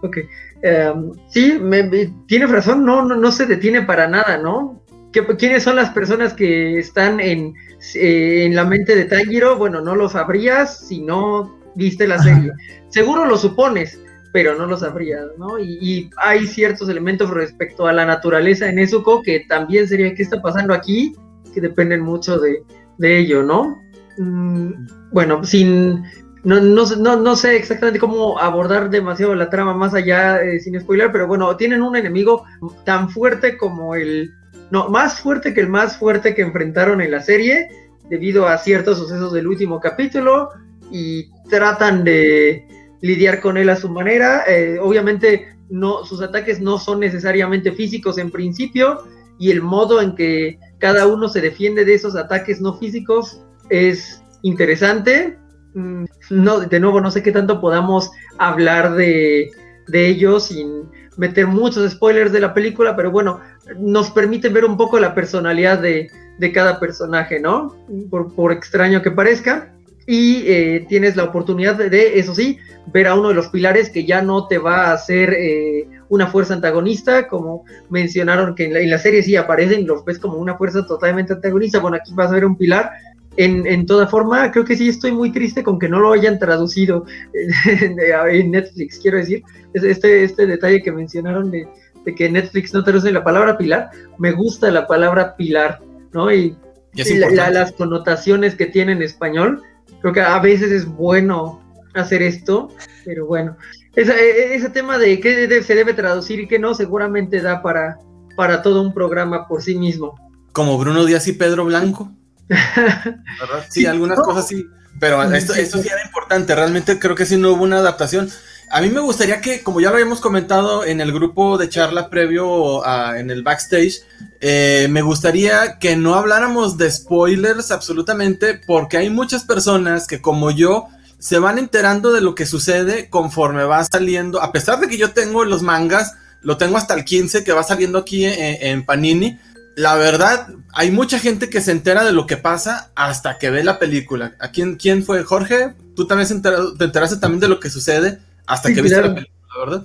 ok. 0.00 0.16
Em, 0.62 1.10
sí, 1.28 1.58
me, 1.60 1.82
tiene 2.26 2.46
razón, 2.46 2.82
no, 2.82 3.04
no, 3.04 3.14
no 3.14 3.30
se 3.30 3.44
detiene 3.44 3.82
para 3.82 4.08
nada, 4.08 4.38
¿no? 4.38 4.81
¿Quiénes 5.12 5.62
son 5.62 5.76
las 5.76 5.90
personas 5.90 6.32
que 6.32 6.78
están 6.78 7.20
en, 7.20 7.54
eh, 7.94 8.44
en 8.46 8.54
la 8.54 8.64
mente 8.64 8.96
de 8.96 9.04
Tanjiro? 9.04 9.56
Bueno, 9.56 9.80
no 9.80 9.94
lo 9.94 10.08
sabrías 10.08 10.86
si 10.86 11.00
no 11.00 11.58
viste 11.74 12.06
la 12.06 12.18
serie. 12.22 12.52
Seguro 12.88 13.26
lo 13.26 13.36
supones, 13.36 14.00
pero 14.32 14.56
no 14.56 14.66
lo 14.66 14.76
sabrías, 14.76 15.26
¿no? 15.38 15.58
Y, 15.58 16.10
hay 16.16 16.46
ciertos 16.46 16.88
elementos 16.88 17.30
respecto 17.30 17.86
a 17.86 17.92
la 17.92 18.06
naturaleza 18.06 18.68
en 18.68 18.76
Nezuko 18.76 19.22
que 19.22 19.40
también 19.48 19.86
sería 19.86 20.14
qué 20.14 20.22
está 20.22 20.40
pasando 20.40 20.74
aquí, 20.74 21.14
que 21.54 21.60
dependen 21.60 22.00
mucho 22.00 22.38
de, 22.38 22.62
ello, 23.00 23.42
¿no? 23.42 23.78
Mm, 24.18 24.86
bueno, 25.12 25.44
sin 25.44 26.02
no, 26.44 26.60
no, 26.60 27.16
no, 27.16 27.36
sé 27.36 27.56
exactamente 27.56 28.00
cómo 28.00 28.38
abordar 28.38 28.90
demasiado 28.90 29.34
la 29.34 29.48
trama 29.48 29.74
más 29.74 29.94
allá 29.94 30.42
eh, 30.42 30.58
sin 30.60 30.80
spoiler, 30.80 31.12
pero 31.12 31.26
bueno, 31.26 31.56
tienen 31.56 31.82
un 31.82 31.94
enemigo 31.94 32.44
tan 32.84 33.10
fuerte 33.10 33.56
como 33.56 33.94
el 33.94 34.32
no, 34.72 34.88
más 34.88 35.20
fuerte 35.20 35.52
que 35.52 35.60
el 35.60 35.68
más 35.68 35.98
fuerte 35.98 36.34
que 36.34 36.40
enfrentaron 36.40 37.02
en 37.02 37.10
la 37.10 37.20
serie, 37.20 37.68
debido 38.08 38.48
a 38.48 38.56
ciertos 38.56 38.96
sucesos 38.96 39.30
del 39.34 39.46
último 39.46 39.80
capítulo, 39.80 40.48
y 40.90 41.30
tratan 41.50 42.04
de 42.04 42.66
lidiar 43.02 43.42
con 43.42 43.58
él 43.58 43.68
a 43.68 43.76
su 43.76 43.90
manera. 43.90 44.44
Eh, 44.48 44.78
obviamente, 44.80 45.54
no, 45.68 46.06
sus 46.06 46.22
ataques 46.22 46.62
no 46.62 46.78
son 46.78 47.00
necesariamente 47.00 47.72
físicos 47.72 48.16
en 48.16 48.30
principio, 48.30 49.02
y 49.38 49.50
el 49.50 49.60
modo 49.60 50.00
en 50.00 50.14
que 50.14 50.58
cada 50.78 51.06
uno 51.06 51.28
se 51.28 51.42
defiende 51.42 51.84
de 51.84 51.92
esos 51.92 52.16
ataques 52.16 52.62
no 52.62 52.78
físicos 52.78 53.42
es 53.68 54.22
interesante. 54.40 55.38
Mm, 55.74 56.04
no, 56.30 56.60
de 56.60 56.80
nuevo, 56.80 57.02
no 57.02 57.10
sé 57.10 57.22
qué 57.22 57.30
tanto 57.30 57.60
podamos 57.60 58.10
hablar 58.38 58.94
de, 58.94 59.50
de 59.88 60.06
ellos 60.06 60.46
sin 60.46 60.88
meter 61.16 61.46
muchos 61.46 61.90
spoilers 61.92 62.32
de 62.32 62.40
la 62.40 62.54
película, 62.54 62.96
pero 62.96 63.10
bueno, 63.10 63.40
nos 63.78 64.10
permite 64.10 64.48
ver 64.48 64.64
un 64.64 64.76
poco 64.76 64.98
la 64.98 65.14
personalidad 65.14 65.80
de, 65.80 66.10
cada 66.52 66.80
personaje, 66.80 67.38
¿no? 67.38 67.76
Por, 68.10 68.52
extraño 68.52 69.02
que 69.02 69.10
parezca. 69.10 69.72
Y 70.04 70.42
eh, 70.48 70.84
tienes 70.88 71.14
la 71.14 71.22
oportunidad 71.22 71.76
de, 71.76 72.18
eso 72.18 72.34
sí, 72.34 72.58
ver 72.92 73.06
a 73.06 73.14
uno 73.14 73.28
de 73.28 73.34
los 73.34 73.48
pilares 73.48 73.88
que 73.88 74.04
ya 74.04 74.20
no 74.20 74.48
te 74.48 74.58
va 74.58 74.86
a 74.86 74.94
hacer 74.94 75.32
eh, 75.32 75.86
una 76.08 76.26
fuerza 76.26 76.54
antagonista, 76.54 77.28
como 77.28 77.64
mencionaron 77.88 78.56
que 78.56 78.64
en 78.64 78.90
la, 78.90 78.98
serie 78.98 79.22
sí 79.22 79.36
aparecen, 79.36 79.86
los 79.86 80.04
ves 80.04 80.18
como 80.18 80.38
una 80.38 80.56
fuerza 80.56 80.84
totalmente 80.84 81.34
antagonista. 81.34 81.78
Bueno, 81.78 81.98
aquí 81.98 82.10
vas 82.14 82.32
a 82.32 82.34
ver 82.34 82.44
un 82.44 82.56
pilar 82.56 82.90
en, 83.36 83.86
toda 83.86 84.06
forma, 84.06 84.50
creo 84.50 84.64
que 84.64 84.76
sí 84.76 84.88
estoy 84.88 85.12
muy 85.12 85.32
triste 85.32 85.62
con 85.62 85.78
que 85.78 85.88
no 85.88 86.00
lo 86.00 86.12
hayan 86.12 86.38
traducido 86.38 87.06
en, 87.64 88.50
Netflix, 88.50 88.98
quiero 88.98 89.18
decir, 89.18 89.42
este, 89.74 90.24
este 90.24 90.46
detalle 90.46 90.82
que 90.82 90.92
mencionaron 90.92 91.50
de, 91.50 91.66
de 92.04 92.14
que 92.14 92.30
Netflix 92.30 92.72
no 92.72 92.84
traduce 92.84 93.12
la 93.12 93.24
palabra 93.24 93.56
pilar, 93.56 93.90
me 94.18 94.32
gusta 94.32 94.70
la 94.70 94.86
palabra 94.86 95.36
pilar, 95.36 95.80
¿no? 96.12 96.32
Y, 96.32 96.56
las 96.94 97.72
connotaciones 97.72 98.54
que 98.54 98.66
tiene 98.66 98.92
en 98.92 99.00
español, 99.00 99.62
creo 100.02 100.12
que 100.12 100.20
a 100.20 100.38
veces 100.40 100.70
es 100.70 100.84
bueno 100.84 101.62
hacer 101.94 102.20
esto, 102.20 102.68
pero 103.06 103.24
bueno, 103.24 103.56
ese, 103.96 104.12
e, 104.12 104.54
ese 104.54 104.68
tema 104.68 104.98
de 104.98 105.18
qué 105.18 105.62
se 105.62 105.74
debe 105.74 105.94
traducir 105.94 106.40
y 106.40 106.46
qué 106.46 106.58
no, 106.58 106.74
seguramente 106.74 107.40
da 107.40 107.62
para, 107.62 107.98
para 108.36 108.60
todo 108.60 108.82
un 108.82 108.92
programa 108.92 109.48
por 109.48 109.62
sí 109.62 109.74
mismo. 109.74 110.14
Como 110.52 110.76
Bruno 110.76 111.06
Díaz 111.06 111.26
y 111.28 111.32
Pedro 111.32 111.64
Blanco. 111.64 112.12
Sí, 113.70 113.86
algunas 113.86 114.18
cosas 114.18 114.46
sí, 114.46 114.66
pero 115.00 115.22
esto, 115.32 115.54
esto 115.54 115.78
sí 115.78 115.88
era 115.88 116.04
importante, 116.04 116.54
realmente 116.54 116.98
creo 116.98 117.14
que 117.14 117.24
sí 117.24 117.38
no 117.38 117.52
hubo 117.52 117.64
una 117.64 117.78
adaptación. 117.78 118.28
A 118.74 118.80
mí 118.80 118.88
me 118.88 119.00
gustaría 119.00 119.42
que, 119.42 119.62
como 119.62 119.82
ya 119.82 119.90
lo 119.90 119.96
habíamos 119.96 120.22
comentado 120.22 120.82
en 120.86 121.02
el 121.02 121.12
grupo 121.12 121.58
de 121.58 121.68
charla 121.68 122.08
previo 122.08 122.82
en 123.14 123.30
el 123.30 123.42
backstage, 123.42 124.00
eh, 124.40 124.86
me 124.88 125.02
gustaría 125.02 125.78
que 125.78 125.94
no 125.94 126.14
habláramos 126.14 126.78
de 126.78 126.90
spoilers 126.90 127.70
absolutamente, 127.70 128.58
porque 128.66 128.96
hay 128.96 129.10
muchas 129.10 129.44
personas 129.44 130.06
que, 130.06 130.22
como 130.22 130.50
yo, 130.50 130.88
se 131.18 131.38
van 131.38 131.58
enterando 131.58 132.12
de 132.12 132.22
lo 132.22 132.34
que 132.34 132.46
sucede 132.46 133.10
conforme 133.10 133.64
va 133.64 133.84
saliendo. 133.84 134.40
A 134.40 134.52
pesar 134.52 134.80
de 134.80 134.88
que 134.88 134.96
yo 134.96 135.10
tengo 135.10 135.44
los 135.44 135.60
mangas, 135.60 136.14
lo 136.40 136.56
tengo 136.56 136.78
hasta 136.78 136.94
el 136.94 137.04
15 137.04 137.44
que 137.44 137.52
va 137.52 137.64
saliendo 137.64 137.98
aquí 137.98 138.24
en, 138.24 138.86
Panini. 138.86 139.38
La 139.76 139.96
verdad, 139.96 140.48
hay 140.72 140.90
mucha 140.90 141.18
gente 141.18 141.50
que 141.50 141.60
se 141.60 141.72
entera 141.72 142.04
de 142.04 142.12
lo 142.12 142.26
que 142.26 142.38
pasa 142.38 142.90
hasta 142.94 143.36
que 143.36 143.50
ve 143.50 143.64
la 143.64 143.78
película. 143.78 144.34
¿A 144.40 144.50
quién, 144.50 144.76
quién 144.76 145.04
fue 145.04 145.24
Jorge? 145.24 145.74
¿Tú 145.94 146.06
también 146.06 146.40
te 146.40 146.84
enteraste 146.84 147.18
también 147.18 147.40
de 147.40 147.48
lo 147.48 147.60
que 147.60 147.68
sucede? 147.68 148.31
Hasta 148.52 148.72
que 148.72 148.82
viste 148.82 149.00
la 149.00 149.14
película, 149.14 149.64
¿verdad? 149.64 149.84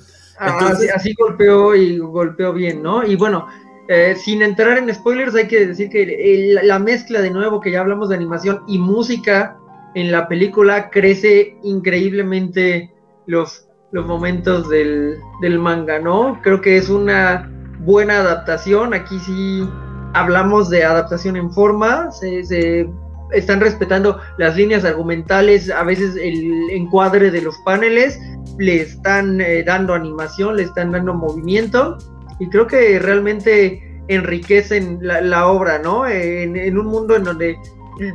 Así, 0.94 1.14
golpeó 1.18 1.76
y 1.76 1.98
golpeó 1.98 2.54
bien, 2.54 2.84
¿no? 2.84 3.04
Y 3.06 3.16
bueno, 3.16 3.48
eh, 3.88 4.16
sin 4.16 4.42
entrar 4.42 4.78
en 4.78 4.94
spoilers, 4.94 5.36
hay 5.36 5.48
que 5.48 5.68
decir 5.68 5.90
que 5.90 6.60
la 6.64 6.78
mezcla 6.78 7.22
de 7.22 7.32
nuevo, 7.32 7.62
que 7.62 7.72
ya 7.72 7.80
hablamos 7.80 8.10
de 8.10 8.16
animación 8.16 8.62
y 8.68 8.78
música 8.78 9.58
en 9.96 10.12
la 10.12 10.28
película, 10.28 10.90
crece 10.90 11.56
increíblemente 11.64 12.94
los, 13.26 13.68
los 13.92 14.06
momentos 14.06 14.70
del, 14.70 15.18
del 15.42 15.60
manga, 15.60 16.00
¿no? 16.00 16.40
Creo 16.44 16.62
que 16.62 16.78
es 16.78 16.90
una 16.90 17.50
buena 17.80 18.20
adaptación. 18.20 18.94
Aquí 18.94 19.18
sí 19.20 19.68
hablamos 20.14 20.70
de 20.70 20.84
adaptación 20.84 21.38
en 21.38 21.52
forma, 21.52 22.12
se, 22.12 22.44
se 22.44 22.90
están 23.32 23.60
respetando 23.60 24.20
las 24.38 24.56
líneas 24.56 24.86
argumentales, 24.86 25.70
a 25.70 25.84
veces 25.84 26.16
el 26.16 26.70
encuadre 26.72 27.32
de 27.32 27.42
los 27.42 27.58
paneles, 27.60 28.20
le 28.58 28.82
están 28.82 29.42
eh, 29.42 29.64
dando 29.64 29.94
animación, 29.94 30.58
le 30.58 30.64
están 30.64 30.92
dando 30.92 31.14
movimiento 31.14 31.98
y 32.40 32.50
creo 32.50 32.68
que 32.68 33.00
realmente 33.00 33.82
enriquecen 34.08 35.00
la, 35.02 35.48
obra, 35.48 35.80
¿no? 35.80 36.08
En, 36.08 36.78
un 36.78 36.86
mundo 36.86 37.16
en 37.16 37.24
donde 37.24 37.58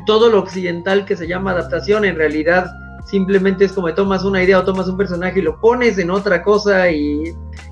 todo 0.07 0.31
lo 0.31 0.39
occidental 0.39 1.05
que 1.05 1.17
se 1.17 1.27
llama 1.27 1.51
adaptación 1.51 2.05
en 2.05 2.17
realidad 2.17 2.67
simplemente 3.05 3.65
es 3.65 3.73
como 3.73 3.93
tomas 3.93 4.25
una 4.25 4.43
idea 4.43 4.61
o 4.61 4.65
tomas 4.65 4.89
un 4.89 4.97
personaje 4.97 5.41
y 5.41 5.43
lo 5.43 5.61
pones 5.61 5.99
en 5.99 6.11
otra 6.11 6.43
cosa 6.43 6.89
y 6.91 7.25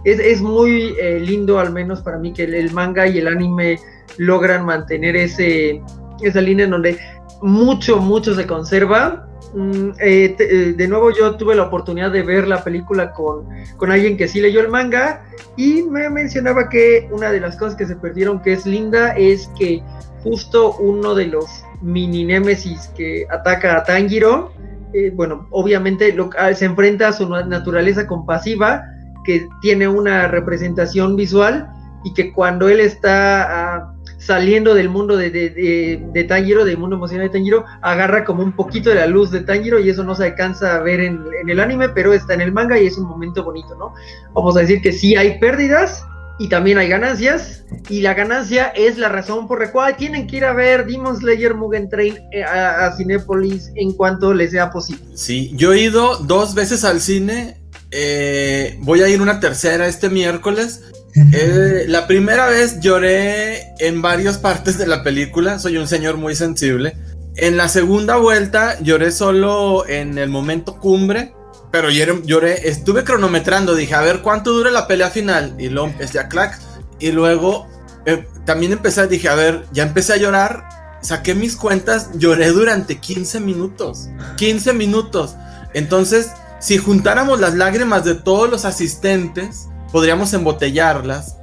es, 0.05 0.43
muy 0.43 0.95
eh, 1.01 1.21
lindo 1.21 1.59
al 1.59 1.73
menos 1.73 2.03
para 2.03 2.19
mí 2.19 2.33
que 2.33 2.45
el, 2.45 2.73
manga 2.73 3.07
y 3.07 3.19
el 3.19 3.29
anime 3.29 3.79
logran 4.19 4.67
mantener 4.67 5.17
ese 5.17 5.81
esa 6.21 6.41
línea 6.41 6.65
en 6.65 6.73
donde 6.73 6.99
mucho, 7.43 7.99
mucho 7.99 8.35
se 8.35 8.47
conserva. 8.47 9.27
Mm, 9.55 9.91
eh, 10.01 10.37
eh, 10.39 10.75
de 10.77 10.89
nuevo 10.89 11.11
yo 11.11 11.35
tuve 11.35 11.57
la 11.57 11.65
oportunidad 11.65 12.13
de 12.13 12.23
ver 12.23 12.47
la 12.47 12.63
película 12.63 13.13
con, 13.13 13.49
con, 13.77 13.91
alguien 13.91 14.17
que 14.17 14.29
sí 14.29 14.41
leyó 14.41 14.61
el 14.61 14.69
manga 14.69 15.25
y 15.57 15.83
me 15.83 16.09
mencionaba 16.09 16.69
que 16.69 17.09
una 17.11 17.33
de 17.33 17.41
las 17.41 17.57
cosas 17.57 17.75
que 17.75 17.87
se 17.87 17.97
perdieron 17.97 18.43
que 18.43 18.53
es 18.53 18.65
linda 18.65 19.17
es 19.17 19.49
que 19.59 19.83
justo 20.23 20.77
uno 20.77 21.17
de 21.17 21.27
los 21.27 21.47
mini 21.81 22.25
némesis 22.25 22.89
que 22.97 23.27
ataca 23.31 23.79
a 23.79 23.85
Tanjiro, 23.85 24.53
eh, 24.93 25.11
bueno, 25.15 25.47
obviamente 25.51 26.13
lo, 26.13 26.31
ah, 26.39 26.53
se 26.55 26.67
enfrenta 26.67 27.09
a 27.09 27.13
su 27.13 27.29
naturaleza 27.29 28.07
compasiva 28.07 28.85
que 29.25 29.49
tiene 29.61 29.89
una 29.89 30.29
representación 30.29 31.17
visual 31.17 31.69
y 32.05 32.15
que 32.15 32.33
cuando 32.33 32.69
él 32.69 32.81
está... 32.81 33.95
saliendo 34.21 34.75
del 34.75 34.89
mundo 34.89 35.17
de, 35.17 35.31
de, 35.31 36.25
Tanjiro, 36.25 36.65
del 36.65 36.79
mundo 36.79 36.97
emocional 36.97 37.27
de 37.27 37.33
Tanjiro, 37.33 37.65
agarra 37.83 38.25
como 38.25 38.43
un 38.43 38.55
poquito 38.55 38.91
de 38.91 38.97
la 38.97 39.07
luz 39.07 39.31
de 39.31 39.41
Tanjiro 39.41 39.81
y 39.81 39.89
eso 39.89 40.05
no 40.05 40.15
se 40.15 40.27
alcanza 40.27 40.77
a 40.77 40.81
ver 40.81 41.01
en, 41.01 41.25
el 41.49 41.59
anime, 41.59 41.89
pero 41.89 42.13
está 42.13 42.35
en 42.35 42.43
el 42.43 42.53
manga 42.53 42.79
y 42.79 42.87
es 42.87 42.99
un 42.99 43.09
momento 43.09 43.43
bonito, 43.43 43.75
¿no? 43.77 43.95
Vamos 44.35 44.57
a 44.57 44.61
decir 44.61 44.83
que 44.83 44.93
sí 44.93 45.17
hay 45.17 45.39
pérdidas 45.39 46.05
y 46.39 46.49
también 46.49 46.79
hay 46.79 46.89
ganancias, 46.89 47.65
y 47.91 48.01
la 48.01 48.15
ganancia 48.15 48.69
es 48.69 48.97
la 48.97 49.11
razón 49.11 49.47
por 49.47 49.61
la 49.61 49.71
cual 49.73 49.95
tienen 49.99 50.27
que 50.27 50.39
ir 50.39 50.47
a 50.47 50.55
ver 50.55 50.87
Demon 50.87 51.15
Slayer 51.15 51.55
Mugen 51.55 51.91
Train 51.91 52.17
eh, 52.33 52.43
a, 52.43 52.87
a 52.87 52.97
Cinépolis 52.97 53.71
en 53.75 53.93
cuanto 53.93 54.33
les 54.33 54.53
sea 54.53 54.71
posible. 54.71 55.05
Sí, 55.15 55.53
yo 55.55 55.75
he 55.75 55.81
ido 55.83 56.17
dos 56.17 56.55
veces 56.55 56.83
al 56.85 57.03
cine, 57.03 57.61
eh, 57.91 58.79
voy 58.81 59.03
a 59.03 59.09
ir 59.09 59.21
una 59.21 59.41
tercera 59.41 59.87
este 59.87 60.09
miércoles. 60.09 60.83
Eh, 61.15 61.87
la 61.89 62.07
primera 62.07 62.47
vez 62.47 62.81
lloré 62.81 63.75
en 63.79 64.01
varias 64.01 64.39
partes 64.39 64.79
de 64.79 64.87
la 64.87 65.03
película, 65.03 65.59
soy 65.59 65.77
un 65.77 65.89
señor 65.89 66.17
muy 66.17 66.37
sensible. 66.37 66.97
En 67.37 67.57
la 67.57 67.69
segunda 67.69 68.17
vuelta 68.17 68.79
lloré 68.81 69.11
solo 69.11 69.89
en 69.89 70.19
el 70.19 70.29
momento 70.29 70.79
cumbre, 70.79 71.33
pero 71.71 71.91
lloré, 71.91 72.21
lloré, 72.25 72.69
estuve 72.69 73.05
cronometrando, 73.05 73.75
dije, 73.75 73.95
a 73.95 74.03
ver 74.03 74.21
cuánto 74.23 74.53
dura 74.53 74.71
la 74.71 74.87
pelea 74.87 75.11
final, 75.11 75.55
y 75.59 75.69
luego 75.69 75.89
empecé 75.89 76.19
a 76.19 76.29
clack, 76.29 76.59
y 76.99 77.13
luego 77.13 77.67
eh, 78.07 78.27
también 78.45 78.73
empecé, 78.73 79.07
dije, 79.07 79.29
a 79.29 79.35
ver, 79.35 79.65
ya 79.73 79.85
empecé 79.85 80.15
a 80.15 80.17
llorar, 80.17 80.69
saqué 81.03 81.35
mis 81.35 81.57
cuentas, 81.57 82.11
lloré 82.15 82.49
durante 82.49 82.99
15 82.99 83.41
minutos, 83.41 84.09
15 84.37 84.73
minutos. 84.73 85.37
Entonces, 85.73 86.31
si 86.61 86.79
juntáramos 86.79 87.41
las 87.41 87.55
lágrimas 87.55 88.05
de 88.05 88.15
todos 88.15 88.51
los 88.51 88.65
asistentes, 88.65 89.70
podríamos 89.93 90.33
embotellarlas 90.35 91.37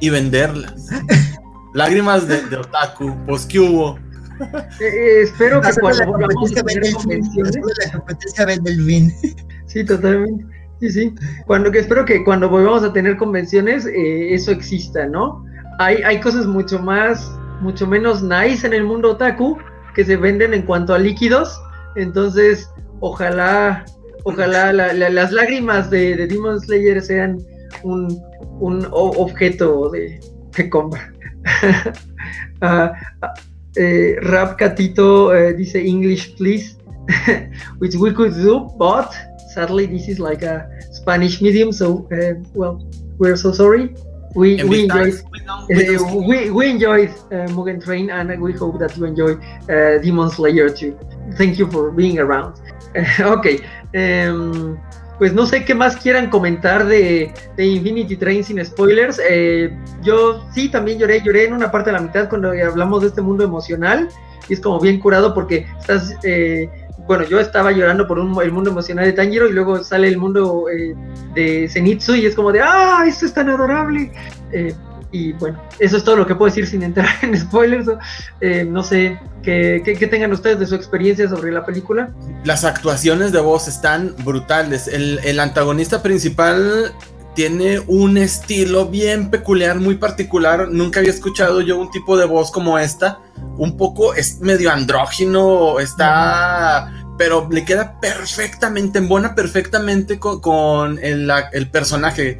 y 0.00 0.10
venderlas. 0.10 0.88
lágrimas 1.74 2.26
de, 2.26 2.42
de 2.46 2.56
otaku, 2.56 3.14
pues 3.26 3.46
que 3.46 3.60
hubo. 3.60 3.98
Eh, 4.80 4.84
eh, 4.86 5.22
espero 5.22 5.60
que 5.62 5.70
cuando 5.80 5.98
la 6.00 6.06
volvamos 6.06 6.52
competencia 6.52 6.62
vende 6.62 6.90
la 7.86 7.92
competencia 7.92 8.44
vende 8.46 8.70
el 8.70 8.82
vin. 8.84 9.12
Sí, 9.66 9.84
totalmente. 9.84 10.44
Sí, 10.80 10.90
sí. 10.90 11.14
Cuando 11.46 11.70
que 11.70 11.78
espero 11.78 12.04
que 12.04 12.22
cuando 12.24 12.48
volvamos 12.50 12.82
a 12.82 12.92
tener 12.92 13.16
convenciones, 13.16 13.86
eh, 13.86 14.34
eso 14.34 14.50
exista, 14.52 15.06
¿no? 15.06 15.44
Hay, 15.78 15.96
hay 16.02 16.20
cosas 16.20 16.46
mucho 16.46 16.78
más, 16.78 17.30
mucho 17.60 17.86
menos 17.86 18.22
nice 18.22 18.66
en 18.66 18.74
el 18.74 18.84
mundo 18.84 19.12
otaku 19.12 19.58
que 19.94 20.04
se 20.04 20.16
venden 20.16 20.52
en 20.54 20.62
cuanto 20.62 20.92
a 20.94 20.98
líquidos. 20.98 21.58
Entonces, 21.96 22.68
ojalá, 23.00 23.84
ojalá 24.24 24.72
la- 24.72 24.92
la- 24.92 25.08
las 25.10 25.32
lágrimas 25.32 25.88
de, 25.90 26.14
de 26.16 26.26
Demon 26.26 26.60
Slayer 26.60 27.00
sean 27.02 27.38
un, 27.86 28.08
un 28.60 28.86
objeto 28.90 29.90
de, 29.90 30.20
de 30.56 30.70
compra. 30.70 31.12
Ah, 32.62 32.94
eh, 33.76 34.16
Rap 34.22 34.56
Catito 34.56 35.30
eh, 35.34 35.52
dice 35.52 35.78
English, 35.78 36.34
please. 36.36 36.76
which 37.78 37.94
we 37.94 38.12
could 38.12 38.34
do, 38.34 38.60
but 38.78 39.14
sadly 39.54 39.86
this 39.86 40.08
is 40.08 40.18
like 40.18 40.42
a 40.42 40.68
Spanish 40.92 41.40
medium, 41.40 41.72
so 41.72 42.08
uh, 42.12 42.34
well, 42.54 42.84
we're 43.18 43.36
so 43.36 43.52
sorry. 43.52 43.94
We, 44.34 44.62
we 44.64 44.82
enjoyed 44.84 45.14
we 45.68 45.96
uh, 45.96 46.14
we, 46.14 46.50
we 46.50 46.68
enjoyed 46.68 47.08
uh, 47.32 47.48
Mugen 47.54 47.82
Train 47.82 48.10
and 48.10 48.38
we 48.40 48.52
hope 48.52 48.78
that 48.80 48.94
you 48.96 49.06
enjoy 49.06 49.32
uh, 49.70 49.98
Demon 50.02 50.28
Slayer 50.28 50.68
too. 50.68 50.98
Thank 51.38 51.58
you 51.58 51.70
for 51.70 51.90
being 51.90 52.18
around. 52.18 52.60
ok, 53.20 53.60
em, 53.94 54.78
pues 55.18 55.32
no 55.32 55.46
sé 55.46 55.64
qué 55.64 55.74
más 55.74 55.96
quieran 55.96 56.30
comentar 56.30 56.86
de, 56.86 57.32
Infinity 57.56 58.16
Train 58.16 58.44
sin 58.44 58.64
spoilers. 58.64 59.20
Eh, 59.28 59.76
yo 60.02 60.44
sí 60.52 60.68
también 60.68 60.98
lloré, 60.98 61.22
lloré 61.22 61.46
en 61.46 61.54
una 61.54 61.70
parte 61.70 61.90
de 61.90 61.94
la 61.96 62.02
mitad 62.02 62.28
cuando 62.28 62.50
hablamos 62.50 63.02
de 63.02 63.08
este 63.08 63.22
mundo 63.22 63.44
emocional 63.44 64.08
y 64.48 64.54
es 64.54 64.60
como 64.60 64.78
bien 64.80 65.00
curado 65.00 65.34
porque 65.34 65.66
estás, 65.80 66.14
eh, 66.22 66.68
bueno, 67.06 67.24
yo 67.24 67.40
estaba 67.40 67.72
llorando 67.72 68.06
por 68.06 68.18
el 68.18 68.52
mundo 68.52 68.70
emocional 68.70 69.06
de 69.06 69.12
Tanjiro 69.12 69.48
y 69.48 69.52
luego 69.52 69.82
sale 69.82 70.08
el 70.08 70.18
mundo 70.18 70.66
eh, 70.68 70.94
de 71.34 71.68
Zenitsu 71.68 72.14
y 72.14 72.26
es 72.26 72.34
como 72.34 72.52
de, 72.52 72.60
ah, 72.60 73.04
esto 73.06 73.26
es 73.26 73.32
tan 73.32 73.48
adorable. 73.48 74.12
Y 75.16 75.32
bueno, 75.34 75.58
eso 75.78 75.96
es 75.96 76.04
todo 76.04 76.16
lo 76.16 76.26
que 76.26 76.34
puedo 76.34 76.50
decir 76.50 76.66
sin 76.66 76.82
entrar 76.82 77.08
en 77.22 77.38
spoilers. 77.38 77.86
¿no? 77.86 77.98
Eh, 78.40 78.68
sé 78.82 79.18
qué, 79.42 79.82
qué- 79.98 80.06
tengan 80.06 80.32
ustedes 80.32 80.58
de 80.58 80.66
su 80.66 80.74
experiencia 80.74 81.26
sobre 81.28 81.52
la 81.52 81.64
película. 81.64 82.10
Las 82.44 82.64
actuaciones 82.64 83.32
de 83.32 83.40
voz 83.40 83.66
están 83.66 84.14
brutales. 84.24 84.88
El, 84.88 85.18
el 85.24 85.40
antagonista 85.40 86.02
principal 86.02 86.92
tiene 87.34 87.80
un 87.86 88.18
estilo 88.18 88.86
bien 88.86 89.30
peculiar, 89.30 89.78
muy 89.80 89.94
particular. 89.96 90.68
Nunca 90.70 91.00
había 91.00 91.12
escuchado 91.12 91.60
yo 91.62 91.78
un 91.78 91.90
tipo 91.90 92.16
de 92.16 92.26
voz 92.26 92.50
como 92.50 92.78
esta. 92.78 93.20
Un 93.56 93.76
poco 93.76 94.14
es 94.14 94.40
medio 94.40 94.70
andrógino, 94.70 95.78
está. 95.80 96.92
Pero 97.18 97.48
le 97.50 97.64
queda 97.64 97.98
perfectamente, 98.00 98.98
embona 98.98 99.34
perfectamente 99.34 100.18
con, 100.18 100.40
con 100.40 100.98
el, 101.02 101.30
el 101.52 101.70
personaje. 101.70 102.38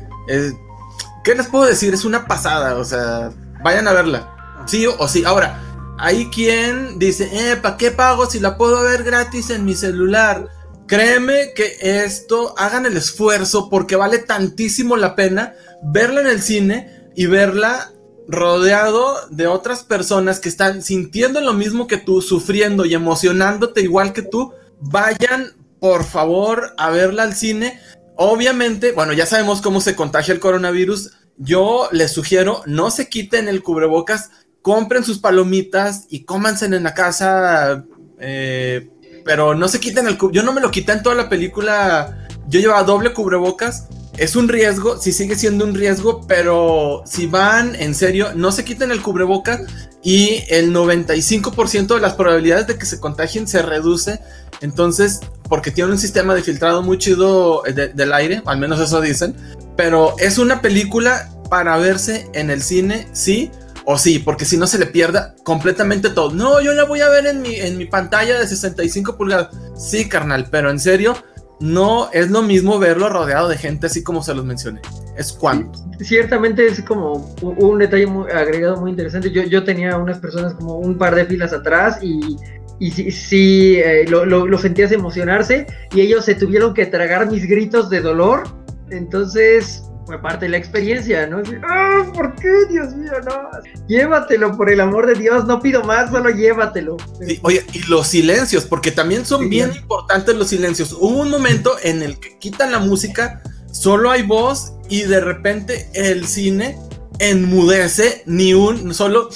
¿Qué 1.27 1.35
les 1.35 1.49
puedo 1.49 1.65
decir? 1.65 1.93
Es 1.93 2.05
una 2.05 2.29
pasada, 2.29 2.77
o 2.77 2.85
sea, 2.85 3.33
vayan 3.61 3.89
a 3.89 3.93
verla. 3.93 4.63
Sí 4.65 4.87
o 4.87 5.09
sí. 5.09 5.25
Ahora, 5.25 5.61
hay 5.99 6.31
quien 6.31 7.01
dice, 7.01 7.29
eh, 7.33 7.57
¿para 7.57 7.77
qué 7.77 7.91
pago 7.91 8.31
si 8.31 8.39
la 8.39 8.57
puedo 8.57 8.81
ver 8.85 9.03
gratis 9.03 9.51
en 9.51 9.65
mi 9.65 9.75
celular? 9.75 10.49
Créeme 10.87 11.53
que 11.57 11.79
esto, 11.81 12.55
hagan 12.57 12.87
el 12.87 12.97
esfuerzo 12.97 13.69
porque 13.69 13.97
vale 13.97 14.19
tantísimo 14.19 14.97
la 14.97 15.17
pena 15.17 15.55
verla 15.83 16.21
en 16.21 16.29
el 16.29 16.41
cine 16.41 17.11
y 17.17 17.27
verla 17.27 17.91
rodeado 18.29 19.17
de 19.29 19.49
otras 19.49 19.83
personas 19.83 20.39
que 20.39 20.49
están 20.49 20.81
sintiendo 20.81 21.41
lo 21.41 21.55
mismo 21.55 21.89
que 21.89 21.97
tú, 21.97 22.23
sufriendo 22.23 22.85
y 22.85 22.95
emocionándote 22.95 23.81
igual 23.81 24.13
que 24.13 24.23
tú. 24.23 24.53
Vayan, 24.79 25.57
por 25.81 26.05
favor, 26.05 26.73
a 26.79 26.91
verla 26.91 27.25
al 27.25 27.35
cine. 27.35 27.81
Obviamente, 28.17 28.93
bueno, 28.93 29.13
ya 29.13 29.27
sabemos 29.27 29.61
cómo 29.61 29.81
se 29.81 29.95
contagia 29.95 30.35
el 30.35 30.41
coronavirus. 30.41 31.13
Yo 31.37 31.89
les 31.93 32.13
sugiero, 32.13 32.63
no 32.67 32.91
se 32.91 33.09
quiten 33.09 33.47
el 33.49 33.63
cubrebocas, 33.63 34.31
compren 34.63 35.05
sus 35.05 35.19
palomitas 35.19 36.07
y 36.09 36.25
cómanse 36.25 36.67
en 36.67 36.83
la 36.83 36.95
casa. 36.95 37.85
eh, 38.19 38.91
pero 39.25 39.55
no 39.55 39.67
se 39.67 39.81
quiten 39.81 40.07
el 40.07 40.17
Yo 40.33 40.43
no 40.45 40.53
me 40.53 40.61
lo 40.61 40.71
quité 40.71 40.93
en 40.93 41.03
toda 41.03 41.15
la 41.15 41.29
película. 41.29 42.27
Yo 42.49 42.61
llevaba 42.61 42.85
doble 42.85 43.13
cubrebocas. 43.13 43.89
Es 44.17 44.35
un 44.35 44.49
riesgo, 44.49 44.97
sí 44.97 45.13
sigue 45.13 45.35
siendo 45.35 45.65
un 45.65 45.75
riesgo, 45.75 46.27
pero 46.27 47.03
si 47.05 47.27
van 47.27 47.75
en 47.75 47.95
serio, 47.95 48.33
no 48.35 48.51
se 48.51 48.65
quiten 48.65 48.91
el 48.91 49.03
cubrebocas 49.03 49.61
y 50.07 50.45
el 50.51 50.73
95% 50.73 51.97
de 51.97 52.01
las 52.01 52.15
probabilidades 52.15 52.69
de 52.69 52.79
que 52.79 52.87
se 52.87 53.01
contagien 53.01 53.49
se 53.49 53.61
reduce. 53.61 54.21
Entonces, 54.61 55.19
porque 55.49 55.73
tiene 55.73 55.91
un 55.91 55.99
sistema 55.99 56.33
de 56.37 56.43
filtrado 56.45 56.81
muy 56.81 56.97
chido 56.97 57.65
de- 57.65 57.89
del 57.89 58.13
aire, 58.13 58.41
al 58.47 58.57
menos 58.59 58.79
eso 58.79 59.01
dicen. 59.01 59.35
Pero 59.77 60.15
es 60.21 60.39
una 60.39 60.63
película 60.63 61.29
para 61.51 61.77
verse 61.77 62.29
en 62.35 62.51
el 62.51 62.63
cine, 62.63 63.09
sí 63.13 63.51
o 63.85 63.99
sí, 63.99 64.21
porque 64.21 64.45
si 64.45 64.57
no 64.57 64.69
se 64.69 64.79
le 64.79 64.87
pierda 64.87 65.35
completamente 65.43 66.09
todo. 66.11 66.31
No, 66.33 66.61
yo 66.61 66.73
la 66.73 66.85
voy 66.85 67.01
a 67.01 67.09
ver 67.09 67.27
en 67.27 67.43
mi, 67.43 67.57
en 67.57 67.77
mi 67.77 67.87
pantalla 67.87 68.39
de 68.39 68.47
65 68.47 69.17
pulgadas. 69.17 69.49
Sí, 69.77 70.09
carnal, 70.09 70.47
pero 70.53 70.71
en 70.71 70.79
serio, 70.79 71.17
no 71.61 72.11
es 72.13 72.31
lo 72.31 72.43
mismo 72.43 72.79
verlo 72.79 73.09
rodeado 73.09 73.49
de 73.49 73.57
gente 73.57 73.87
así 73.87 74.03
como 74.03 74.23
se 74.23 74.35
los 74.35 74.45
mencioné. 74.45 74.81
Es 75.17 75.33
cuanto. 75.33 75.79
Ciertamente 76.01 76.67
es 76.67 76.83
como 76.83 77.35
un 77.43 77.79
detalle 77.79 78.07
muy 78.07 78.31
agregado 78.31 78.77
muy 78.77 78.91
interesante. 78.91 79.31
Yo, 79.31 79.43
yo 79.45 79.65
tenía 79.65 79.97
unas 79.97 80.19
personas 80.19 80.55
como 80.55 80.77
un 80.77 80.99
par 80.99 81.15
de 81.15 81.25
filas 81.25 81.53
atrás 81.53 81.99
y, 82.03 82.37
y 82.79 82.91
sí, 82.91 83.77
eh, 83.77 84.05
lo, 84.09 84.25
lo 84.25 84.59
sentías 84.59 84.93
emocionarse 84.93 85.67
y 85.95 86.03
ellos 86.03 86.27
se 86.27 86.35
tuvieron 86.35 86.75
que 86.75 86.87
tragar 86.87 87.31
mis 87.31 87.49
gritos 87.49 87.89
de 87.89 88.01
dolor. 88.01 88.45
Entonces 88.91 89.86
fue 90.07 90.23
parte 90.23 90.47
de 90.47 90.51
la 90.51 90.57
experiencia, 90.57 91.27
¿no? 91.27 91.43
¡Ah, 91.69 92.07
¿por 92.15 92.35
qué, 92.37 92.49
Dios 92.71 92.95
mío? 92.95 93.11
No, 93.25 93.51
llévatelo, 93.89 94.57
por 94.57 94.71
el 94.71 94.81
amor 94.81 95.07
de 95.07 95.15
Dios, 95.15 95.47
no 95.47 95.61
pido 95.61 95.83
más, 95.83 96.11
solo 96.11 96.31
llévatelo. 96.31 96.97
Sí, 97.27 97.41
oye, 97.43 97.67
y 97.73 97.81
los 97.89 98.07
silencios, 98.07 98.65
porque 98.65 98.93
también 98.93 99.27
son 99.27 99.43
Sí. 99.43 99.49
bien 99.49 99.73
importantes 99.75 100.37
los 100.37 100.49
silencios. 100.49 100.93
Hubo 100.93 101.23
un 101.23 101.31
momento 101.31 101.77
en 101.83 102.03
el 102.03 102.21
que 102.21 102.39
quitan 102.39 102.71
la 102.71 102.79
música, 102.79 103.43
solo 103.73 104.11
hay 104.11 104.23
voz 104.23 104.75
y 104.89 105.03
de 105.03 105.21
repente 105.21 105.91
el 105.95 106.27
cine 106.29 106.79
enmudece, 107.19 108.23
ni 108.27 108.55
un 108.55 108.95
solo... 108.95 109.29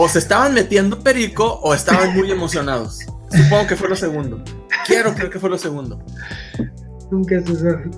O 0.00 0.08
se 0.08 0.20
estaban 0.20 0.54
metiendo 0.54 1.00
perico 1.00 1.54
o 1.60 1.74
estaban 1.74 2.14
muy 2.14 2.30
emocionados. 2.30 3.00
Supongo 3.32 3.66
que 3.66 3.74
fue 3.74 3.88
lo 3.88 3.96
segundo. 3.96 4.40
Quiero 4.86 5.12
creer 5.12 5.28
que 5.30 5.40
fue 5.40 5.50
lo 5.50 5.58
segundo. 5.58 6.00
Nunca 7.10 7.40
se 7.40 7.56
sabe. 7.56 7.90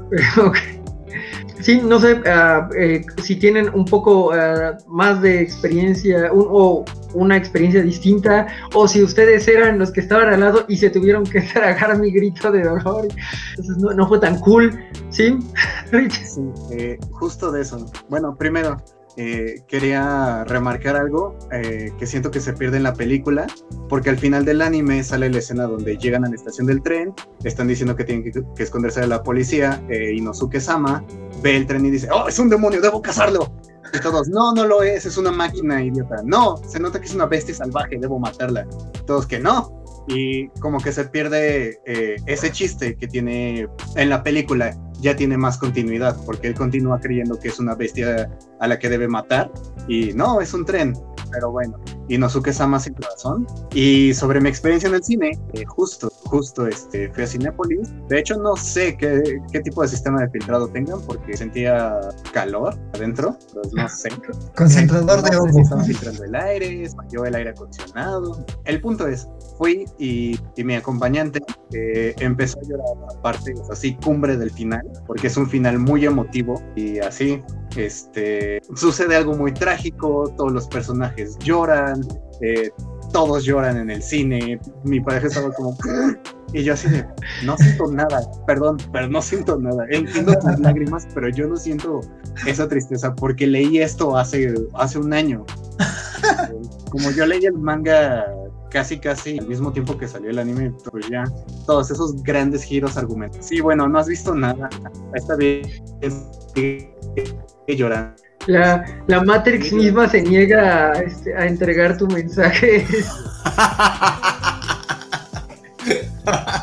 Sí, 1.61 1.81
no 1.85 2.01
sé 2.01 2.23
ah, 2.27 2.69
eh, 2.77 3.05
si 3.23 3.37
tienen 3.37 3.69
un 3.75 3.85
poco 3.85 4.33
ah, 4.33 4.79
más 4.87 5.21
de 5.21 5.43
experiencia 5.43 6.31
o 6.33 6.85
una 7.13 7.37
experiencia 7.37 7.83
distinta 7.83 8.47
o 8.75 8.89
si 8.89 9.03
ustedes 9.03 9.47
eran 9.47 9.79
los 9.79 9.91
que 9.91 10.01
estaban 10.01 10.33
al 10.33 10.41
lado 10.41 10.65
y 10.69 10.77
se 10.77 10.89
tuvieron 10.89 11.25
que 11.25 11.41
tragar 11.53 11.99
mi 11.99 12.11
grito 12.11 12.51
de 12.51 12.63
dolor. 12.63 13.09
Entonces 13.51 13.77
no, 13.79 13.93
no 13.93 14.09
fue 14.09 14.19
tan 14.19 14.39
cool. 14.41 14.79
¿Sí? 15.11 15.39
Sí, 15.91 16.41
eh, 16.71 16.99
justo 17.11 17.51
de 17.51 17.63
eso. 17.63 17.85
Bueno, 18.09 18.37
primero, 18.37 18.77
eh, 19.23 19.65
quería 19.69 20.45
remarcar 20.45 20.97
algo 20.97 21.37
eh, 21.53 21.93
que 21.99 22.07
siento 22.07 22.31
que 22.31 22.41
se 22.41 22.55
pierde 22.55 22.79
en 22.79 22.85
la 22.85 22.95
película, 22.95 23.47
porque 23.91 24.09
al 24.09 24.17
final 24.17 24.47
del 24.47 24.63
anime 24.63 25.05
sale 25.05 25.29
la 25.29 25.41
escena 25.41 25.65
donde 25.65 25.99
llegan 25.99 26.25
a 26.25 26.31
la 26.31 26.35
estación 26.35 26.67
del 26.67 26.83
tren, 26.83 27.13
están 27.45 27.69
diciendo 27.69 27.95
que 27.95 28.05
tienen 28.05 28.33
que, 28.33 28.63
esconderse 28.63 29.01
de 29.01 29.09
la 29.09 29.23
policía, 29.23 29.85
eh, 29.91 30.15
Inosuke 30.15 30.59
Sama 30.59 31.05
ve 31.43 31.55
el 31.55 31.67
tren 31.67 31.85
y 31.85 31.91
dice, 31.91 32.09
oh, 32.11 32.29
es 32.29 32.39
un 32.39 32.49
demonio, 32.49 32.81
debo 32.81 33.03
cazarlo. 33.03 33.53
Y 33.93 34.01
todos, 34.01 34.31
no, 34.31 34.55
no 34.55 34.65
lo 34.65 34.83
es, 34.83 35.05
es 35.05 35.19
una 35.19 35.33
máquina 35.33 35.83
idiota. 35.85 36.23
No, 36.25 36.57
se 36.67 36.81
nota 36.81 36.99
que 36.99 37.05
es 37.05 37.15
una 37.15 37.27
bestia 37.27 37.55
salvaje, 37.55 37.99
debo 38.01 38.19
matarla. 38.19 38.67
Todos 39.05 39.27
que 39.27 39.39
no, 39.39 39.80
y 40.11 40.49
como 40.61 40.81
que 40.81 40.93
se 40.93 41.05
pierde 41.05 41.81
eh, 41.87 42.17
ese 42.27 42.51
chiste 42.51 42.97
que 42.97 43.07
tiene 43.07 43.69
en 43.97 44.09
la 44.09 44.23
película, 44.23 44.77
ya 45.01 45.17
tiene 45.17 45.37
más 45.37 45.57
continuidad, 45.57 46.17
porque 46.27 46.49
él 46.49 46.55
continúa 46.55 47.01
creyendo 47.01 47.39
que 47.39 47.49
es 47.49 47.59
una 47.59 47.75
bestia 47.75 48.31
a 48.59 48.69
la 48.69 48.79
que 48.79 48.89
debe 48.89 49.09
matar 49.09 49.51
y 49.89 50.13
no, 50.13 50.41
es 50.41 50.53
un 50.53 50.65
tren, 50.65 50.95
pero 51.31 51.51
bueno, 51.51 51.79
Inosuke 52.09 52.53
Sama 52.53 52.81
sin 52.81 52.95
razón. 52.97 53.47
Y 53.73 54.13
sobre 54.15 54.41
mi 54.41 54.49
experiencia 54.49 54.89
en 54.89 54.95
el 54.95 55.03
cine, 55.03 55.39
eh, 55.53 55.65
justo, 55.65 56.11
justo 56.25 56.67
este, 56.67 57.11
fui 57.13 57.25
a 57.25 57.27
Cinépolis. 57.27 57.89
De 58.09 58.19
hecho, 58.19 58.37
no 58.37 58.57
sé 58.57 58.97
qué, 58.97 59.41
qué, 59.53 59.61
tipo 59.61 59.83
de 59.83 59.89
sistema 59.89 60.21
de 60.21 60.31
filtrado 60.31 60.69
tengan 60.69 61.01
porque 61.03 61.37
sentía 61.37 62.01
calor 62.33 62.77
adentro, 62.95 63.37
pues 63.53 63.73
no 63.73 63.89
sé. 63.89 64.11
Concentrador 64.57 65.23
de 65.23 65.37
agua. 65.37 65.51
estaba 65.63 65.85
filtrando 65.85 66.25
el 66.25 66.35
aire, 66.35 66.89
falló 66.91 67.25
el 67.25 67.35
aire 67.35 67.51
acondicionado. 67.51 68.45
El 68.65 68.81
punto 68.81 69.07
es, 69.07 69.29
fui 69.61 69.85
y, 69.99 70.39
y 70.57 70.65
mi 70.65 70.75
acompañante 70.75 71.39
eh, 71.75 72.15
empezó 72.21 72.59
a 72.61 72.63
llorar 72.63 72.97
la 73.15 73.21
parte 73.21 73.53
así 73.71 73.95
cumbre 73.97 74.39
del 74.39 74.51
final, 74.51 74.81
porque 75.07 75.27
es 75.27 75.37
un 75.37 75.49
final 75.49 75.79
muy 75.79 76.07
emotivo 76.07 76.63
y 76.75 76.99
así, 76.99 77.43
este, 77.77 78.63
sucede 78.75 79.17
algo 79.17 79.35
muy 79.35 79.53
trágico, 79.53 80.33
todos 80.35 80.51
los 80.51 80.67
personajes 80.67 81.39
lloran, 81.41 82.01
eh, 82.41 82.71
todos 83.13 83.45
lloran 83.45 83.77
en 83.77 83.91
el 83.91 84.03
cine, 84.03 84.59
mi 84.85 85.01
pareja 85.01 85.27
estaba 85.27 85.53
como... 85.53 85.77
Y 86.53 86.65
yo 86.65 86.73
así 86.73 86.91
de, 86.91 87.07
no 87.45 87.57
siento 87.59 87.93
nada, 87.93 88.23
perdón, 88.45 88.77
pero 88.93 89.07
no 89.07 89.23
siento 89.23 89.57
nada. 89.57 89.87
Entiendo 89.89 90.33
las 90.43 90.59
lágrimas, 90.59 91.07
pero 91.15 91.29
yo 91.29 91.47
no 91.47 91.55
siento 91.55 92.01
esa 92.45 92.67
tristeza 92.67 93.15
porque 93.15 93.47
leí 93.47 93.79
esto 93.79 94.17
hace, 94.17 94.53
hace 94.75 94.99
un 94.99 95.13
año. 95.13 95.47
Como 96.91 97.13
yo 97.13 97.25
leí 97.25 97.45
el 97.45 97.57
manga 97.57 98.27
casi 98.71 98.99
casi 98.99 99.39
al 99.39 99.47
mismo 99.47 99.71
tiempo 99.73 99.99
que 99.99 100.09
salió 100.09 100.31
el 100.31 100.39
anime, 100.39 100.73
pues 100.91 101.07
ya 101.09 101.25
todos 101.67 101.91
esos 101.91 102.23
grandes 102.23 102.63
giros 102.63 102.97
argumentos. 102.97 103.45
Sí, 103.45 103.61
bueno, 103.61 103.87
no 103.89 103.99
has 103.99 104.09
visto 104.09 104.35
nada. 104.35 104.71
Esta 105.15 105.37
vez 105.37 105.83
llorando. 107.67 108.17
La, 108.47 108.83
la 109.07 109.23
Matrix 109.23 109.71
misma 109.73 110.09
se 110.09 110.23
niega 110.23 110.93
a, 110.93 111.01
este, 111.01 111.37
a 111.37 111.47
entregar 111.47 111.99
tu 111.99 112.07
mensaje. 112.07 112.87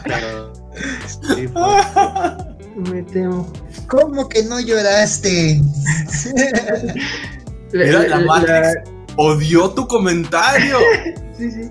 Pero, 0.04 0.54
sí, 1.06 1.48
pues, 1.54 1.86
Me 2.92 3.04
temo. 3.04 3.48
¿Cómo 3.88 4.28
que 4.28 4.44
no 4.44 4.60
lloraste? 4.60 5.62
Mira, 7.74 8.08
la 8.08 8.20
Matrix 8.22 8.97
odió 9.18 9.70
tu 9.72 9.88
comentario. 9.88 10.78
Sí, 11.38 11.52
sí. 11.52 11.70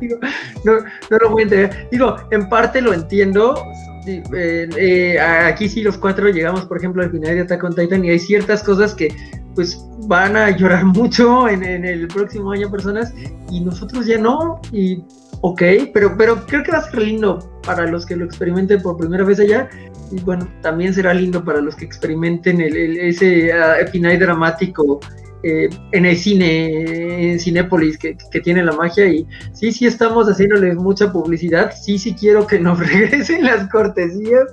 Digo, 0.00 0.18
no, 0.64 0.74
no 1.10 1.18
lo 1.18 1.30
voy 1.30 1.42
a 1.42 1.44
entender. 1.44 1.88
Digo, 1.90 2.14
en 2.30 2.48
parte 2.48 2.80
lo 2.80 2.94
entiendo. 2.94 3.60
Sí, 4.04 4.22
eh, 4.36 4.68
eh, 4.76 5.18
aquí 5.18 5.68
sí 5.68 5.82
los 5.82 5.98
cuatro 5.98 6.28
llegamos, 6.28 6.64
por 6.66 6.78
ejemplo, 6.78 7.02
al 7.02 7.10
final 7.10 7.34
de 7.34 7.40
Attack 7.40 7.64
on 7.64 7.74
Titan 7.74 8.04
y 8.04 8.10
hay 8.10 8.20
ciertas 8.20 8.62
cosas 8.62 8.94
que 8.94 9.08
pues 9.56 9.84
van 10.06 10.36
a 10.36 10.50
llorar 10.56 10.84
mucho 10.84 11.48
en, 11.48 11.64
en 11.64 11.84
el 11.84 12.06
próximo 12.06 12.52
año 12.52 12.70
personas 12.70 13.12
y 13.50 13.60
nosotros 13.60 14.06
ya 14.06 14.18
no. 14.18 14.60
Y 14.70 15.02
ok, 15.40 15.62
pero, 15.92 16.16
pero 16.16 16.46
creo 16.46 16.62
que 16.62 16.72
va 16.72 16.78
a 16.78 16.90
ser 16.90 17.02
lindo 17.02 17.60
para 17.64 17.86
los 17.86 18.06
que 18.06 18.16
lo 18.16 18.24
experimenten 18.24 18.80
por 18.80 18.96
primera 18.96 19.24
vez 19.24 19.40
allá. 19.40 19.68
Y 20.12 20.20
bueno, 20.20 20.46
también 20.62 20.94
será 20.94 21.12
lindo 21.12 21.44
para 21.44 21.60
los 21.60 21.74
que 21.74 21.84
experimenten 21.84 22.60
el, 22.60 22.76
el, 22.76 22.96
ese 22.98 23.50
uh, 23.52 23.88
final 23.90 24.18
dramático 24.18 25.00
eh, 25.42 25.68
en 25.92 26.06
el 26.06 26.16
cine, 26.16 27.32
en 27.32 27.40
Cinépolis, 27.40 27.98
que, 27.98 28.16
que, 28.30 28.40
tiene 28.40 28.64
la 28.64 28.72
magia. 28.72 29.06
Y 29.06 29.26
sí, 29.52 29.72
sí 29.72 29.86
estamos 29.86 30.26
haciéndole 30.26 30.74
mucha 30.74 31.12
publicidad. 31.12 31.72
Sí, 31.72 31.98
sí 31.98 32.14
quiero 32.14 32.46
que 32.46 32.58
nos 32.58 32.78
regresen 32.90 33.44
las 33.44 33.68
cortesías. 33.68 34.44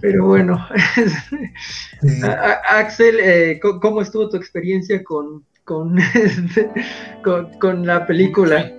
Pero 0.00 0.26
bueno, 0.26 0.66
sí. 2.02 2.20
Axel, 2.68 3.16
eh, 3.20 3.60
¿cómo 3.60 4.02
estuvo 4.02 4.28
tu 4.28 4.36
experiencia 4.36 5.02
con, 5.04 5.44
con, 5.64 5.96
con, 7.24 7.50
con 7.58 7.86
la 7.86 8.06
película? 8.06 8.70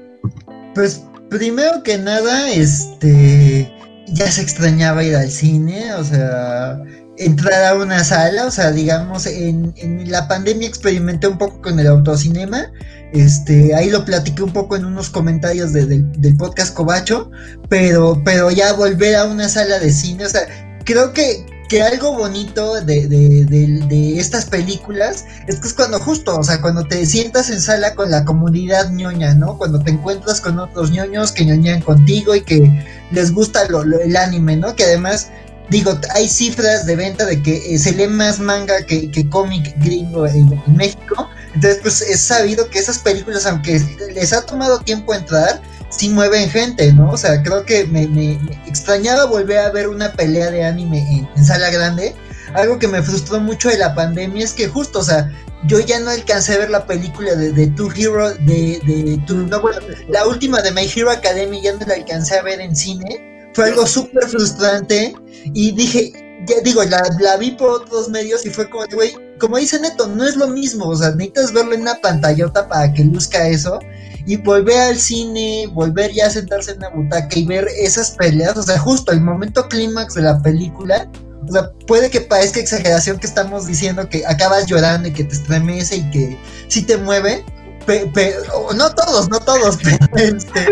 Pues 0.76 1.06
primero 1.30 1.84
que 1.84 1.98
nada, 1.98 2.52
este 2.52 3.72
ya 4.08 4.30
se 4.30 4.42
extrañaba 4.42 5.04
ir 5.04 5.16
al 5.16 5.30
cine, 5.30 5.94
o 5.96 6.04
sea, 6.04 6.82
entrar 7.18 7.64
a 7.66 7.76
una 7.76 8.04
sala, 8.04 8.46
o 8.46 8.52
sea, 8.52 8.72
digamos, 8.72 9.26
en, 9.26 9.74
la 10.10 10.28
pandemia 10.28 10.68
experimenté 10.68 11.28
un 11.28 11.38
poco 11.38 11.62
con 11.62 11.80
el 11.80 11.88
autocinema, 11.88 12.72
este, 13.14 13.76
ahí 13.76 13.90
lo 13.90 14.04
platiqué 14.06 14.42
un 14.42 14.54
poco 14.54 14.76
en 14.76 14.86
unos 14.86 15.10
comentarios 15.10 15.74
de, 15.74 15.86
del 15.86 16.36
podcast 16.38 16.74
Cobacho, 16.74 17.30
pero, 17.70 18.22
pero 18.26 18.50
ya 18.50 18.74
volver 18.74 19.16
a 19.16 19.26
una 19.26 19.48
sala 19.48 19.80
de 19.80 19.92
cine, 19.92 20.26
o 20.26 20.30
sea, 20.30 20.48
creo 20.84 21.14
que, 21.14 21.46
que 21.70 21.82
algo 21.82 22.14
bonito 22.14 22.82
de, 22.82 23.08
de, 23.08 23.46
de, 23.46 23.68
de, 23.88 24.20
estas 24.20 24.46
películas 24.46 25.26
es 25.48 25.60
que 25.60 25.68
es 25.68 25.74
cuando 25.74 26.00
justo, 26.00 26.38
o 26.38 26.44
sea, 26.44 26.62
cuando 26.62 26.84
te 26.86 27.06
sientas 27.06 27.50
en 27.50 27.62
sala 27.62 27.96
con 27.96 28.12
la 28.12 28.26
comunidad 28.26 28.92
ñoña, 28.92 29.34
¿no? 29.34 29.58
Cuando 29.58 29.80
te 29.80 29.92
encuentras 29.92 30.42
con 30.42 30.60
otros 30.60 30.92
ñoños 30.92 31.32
que 31.32 31.46
ñoñan 31.46 31.82
contigo 31.82 32.36
y 32.36 32.42
que 32.42 32.86
les 33.12 33.32
gusta 33.32 33.68
lo, 33.70 33.84
lo, 33.84 34.00
el 34.00 34.16
anime, 34.16 34.58
¿no? 34.58 34.76
Que 34.76 34.84
además, 34.84 35.30
digo, 35.70 36.00
hay 36.14 36.28
cifras 36.28 36.86
de 36.86 36.96
venta 36.96 37.26
de 37.26 37.42
que 37.42 37.74
eh, 37.74 37.78
se 37.78 37.94
lee 37.94 38.08
más 38.08 38.40
manga 38.40 38.86
que, 38.86 39.10
que 39.12 39.28
cómic 39.30 39.74
gringo 39.78 40.28
en, 40.28 40.62
México. 40.76 41.30
Entonces, 41.54 41.80
pues 41.82 42.02
es 42.02 42.20
sabido 42.20 42.70
que 42.70 42.80
esas 42.80 43.00
películas, 43.00 43.46
aunque 43.46 43.80
les 44.14 44.34
ha 44.34 44.46
tomado 44.46 44.80
tiempo 44.80 45.14
entrar, 45.14 45.62
sí 45.90 46.10
mueven 46.10 46.50
gente, 46.50 46.92
¿no? 46.94 47.12
O 47.12 47.18
sea, 47.18 47.44
creo 47.44 47.66
que 47.66 47.86
me, 47.86 48.08
me, 48.08 48.40
extrañaba 48.68 49.26
volver 49.26 49.60
a 49.60 49.70
ver 49.70 49.88
una 49.88 50.12
pelea 50.14 50.50
de 50.50 50.66
anime 50.66 51.00
en, 51.12 51.30
en, 51.36 51.46
sala 51.46 51.70
grande. 51.70 52.16
Algo 52.56 52.80
que 52.80 52.88
me 52.88 53.02
frustró 53.02 53.40
mucho 53.40 53.70
de 53.70 53.78
la 53.78 53.94
pandemia 53.94 54.44
es 54.44 54.54
que 54.54 54.68
justo, 54.68 55.00
o 55.00 55.04
sea, 55.04 55.32
yo 55.66 55.80
ya 55.80 56.00
no 56.00 56.10
alcancé 56.10 56.54
a 56.54 56.60
ver 56.60 56.70
la 56.70 56.86
película 56.86 57.36
de, 57.36 57.52
de 57.52 57.68
Two 57.68 57.90
Hero, 57.96 58.34
de, 58.34 58.82
de 58.86 59.20
Two, 59.26 59.38
no, 59.48 59.62
bueno, 59.62 59.80
la 60.10 60.28
última 60.28 60.62
de 60.62 60.72
My 60.72 60.90
Hero 60.94 61.10
Academy 61.10 61.62
ya 61.62 61.74
no 61.74 61.86
la 61.86 61.96
alcancé 61.96 62.38
a 62.38 62.44
ver 62.44 62.60
en 62.60 62.76
cine. 62.76 63.33
Fue 63.54 63.66
algo 63.66 63.86
súper 63.86 64.28
frustrante 64.28 65.16
y 65.46 65.72
dije, 65.72 66.12
ya 66.48 66.62
digo, 66.64 66.84
la, 66.84 67.04
la, 67.20 67.38
vi 67.38 67.52
por 67.52 67.70
otros 67.70 68.10
medios 68.10 68.46
y 68.46 68.50
fue 68.50 68.70
como, 68.70 68.86
güey, 68.94 69.16
como 69.40 69.58
dice 69.58 69.80
Neto, 69.80 70.08
no 70.08 70.26
es 70.26 70.36
lo 70.36 70.48
mismo, 70.48 70.86
o 70.86 70.96
sea, 70.96 71.12
necesitas 71.12 71.54
verlo 71.54 71.74
en 71.74 71.82
una 71.82 71.96
pantallota 71.96 72.68
para 72.68 72.94
que 72.94 73.04
luzca 73.04 73.48
eso 73.48 73.80
y 74.26 74.38
volver 74.38 74.80
al 74.80 74.98
cine, 74.98 75.68
volver 75.74 76.12
ya 76.14 76.28
a 76.28 76.30
sentarse 76.30 76.72
en 76.72 76.78
una 76.78 76.90
butaca 76.90 77.38
y 77.38 77.46
ver 77.46 77.68
esas 77.78 78.12
peleas, 78.12 78.58
o 78.58 78.64
sea, 78.64 78.80
justo 78.80 79.12
el 79.12 79.22
momento 79.22 79.68
clímax 79.68 80.16
de 80.16 80.22
la 80.22 80.42
película, 80.42 81.10
o 81.48 81.52
sea, 81.52 81.70
puede 81.88 82.10
que 82.10 82.22
parezca 82.22 82.60
exageración 82.60 83.20
que 83.20 83.28
estamos 83.28 83.68
diciendo 83.68 84.08
que 84.08 84.26
acabas 84.26 84.66
llorando 84.66 85.10
y 85.10 85.14
que 85.14 85.26
te 85.26 85.36
estremece 85.36 85.98
y 85.98 86.10
que 86.12 86.40
sí 86.70 86.84
te 86.84 86.98
mueve, 86.98 87.44
pero, 87.86 88.74
no 88.76 88.96
todos, 88.96 89.30
no 89.30 89.40
todos, 89.40 89.78
este, 90.16 90.68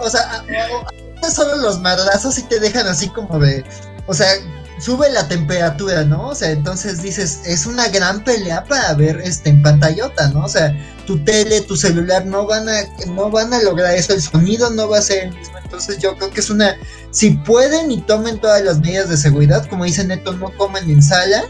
o 0.00 0.10
sea, 0.10 0.44
solo 1.30 1.56
los 1.56 1.80
madrazos 1.80 2.34
sí 2.34 2.42
te 2.42 2.60
dejan 2.60 2.86
así 2.86 3.08
como 3.08 3.38
de, 3.38 3.64
o 4.06 4.14
sea, 4.14 4.28
sube 4.78 5.10
la 5.10 5.26
temperatura, 5.28 6.04
¿no? 6.04 6.28
O 6.28 6.34
sea, 6.34 6.50
entonces 6.50 7.00
dices, 7.02 7.40
es 7.44 7.66
una 7.66 7.88
gran 7.88 8.22
pelea 8.24 8.64
para 8.64 8.92
ver 8.94 9.20
este 9.22 9.50
en 9.50 9.62
pantallota, 9.62 10.28
¿no? 10.28 10.44
O 10.44 10.48
sea, 10.48 10.76
tu 11.06 11.18
tele, 11.24 11.60
tu 11.60 11.76
celular 11.76 12.26
no 12.26 12.46
van 12.46 12.68
a 12.68 12.82
no 13.08 13.30
van 13.30 13.52
a 13.52 13.62
lograr 13.62 13.94
eso, 13.94 14.12
el 14.12 14.22
sonido 14.22 14.70
no 14.70 14.88
va 14.88 14.98
a 14.98 15.02
ser 15.02 15.24
el 15.24 15.34
mismo. 15.34 15.58
Entonces 15.62 15.98
yo 15.98 16.16
creo 16.16 16.30
que 16.30 16.40
es 16.40 16.50
una 16.50 16.76
si 17.10 17.30
pueden 17.30 17.90
y 17.90 18.00
tomen 18.02 18.40
todas 18.40 18.62
las 18.62 18.80
medidas 18.80 19.08
de 19.08 19.16
seguridad, 19.16 19.66
como 19.68 19.84
dice 19.84 20.04
Neto, 20.04 20.32
no 20.34 20.50
coman 20.56 20.88
en 20.90 21.02
sala. 21.02 21.44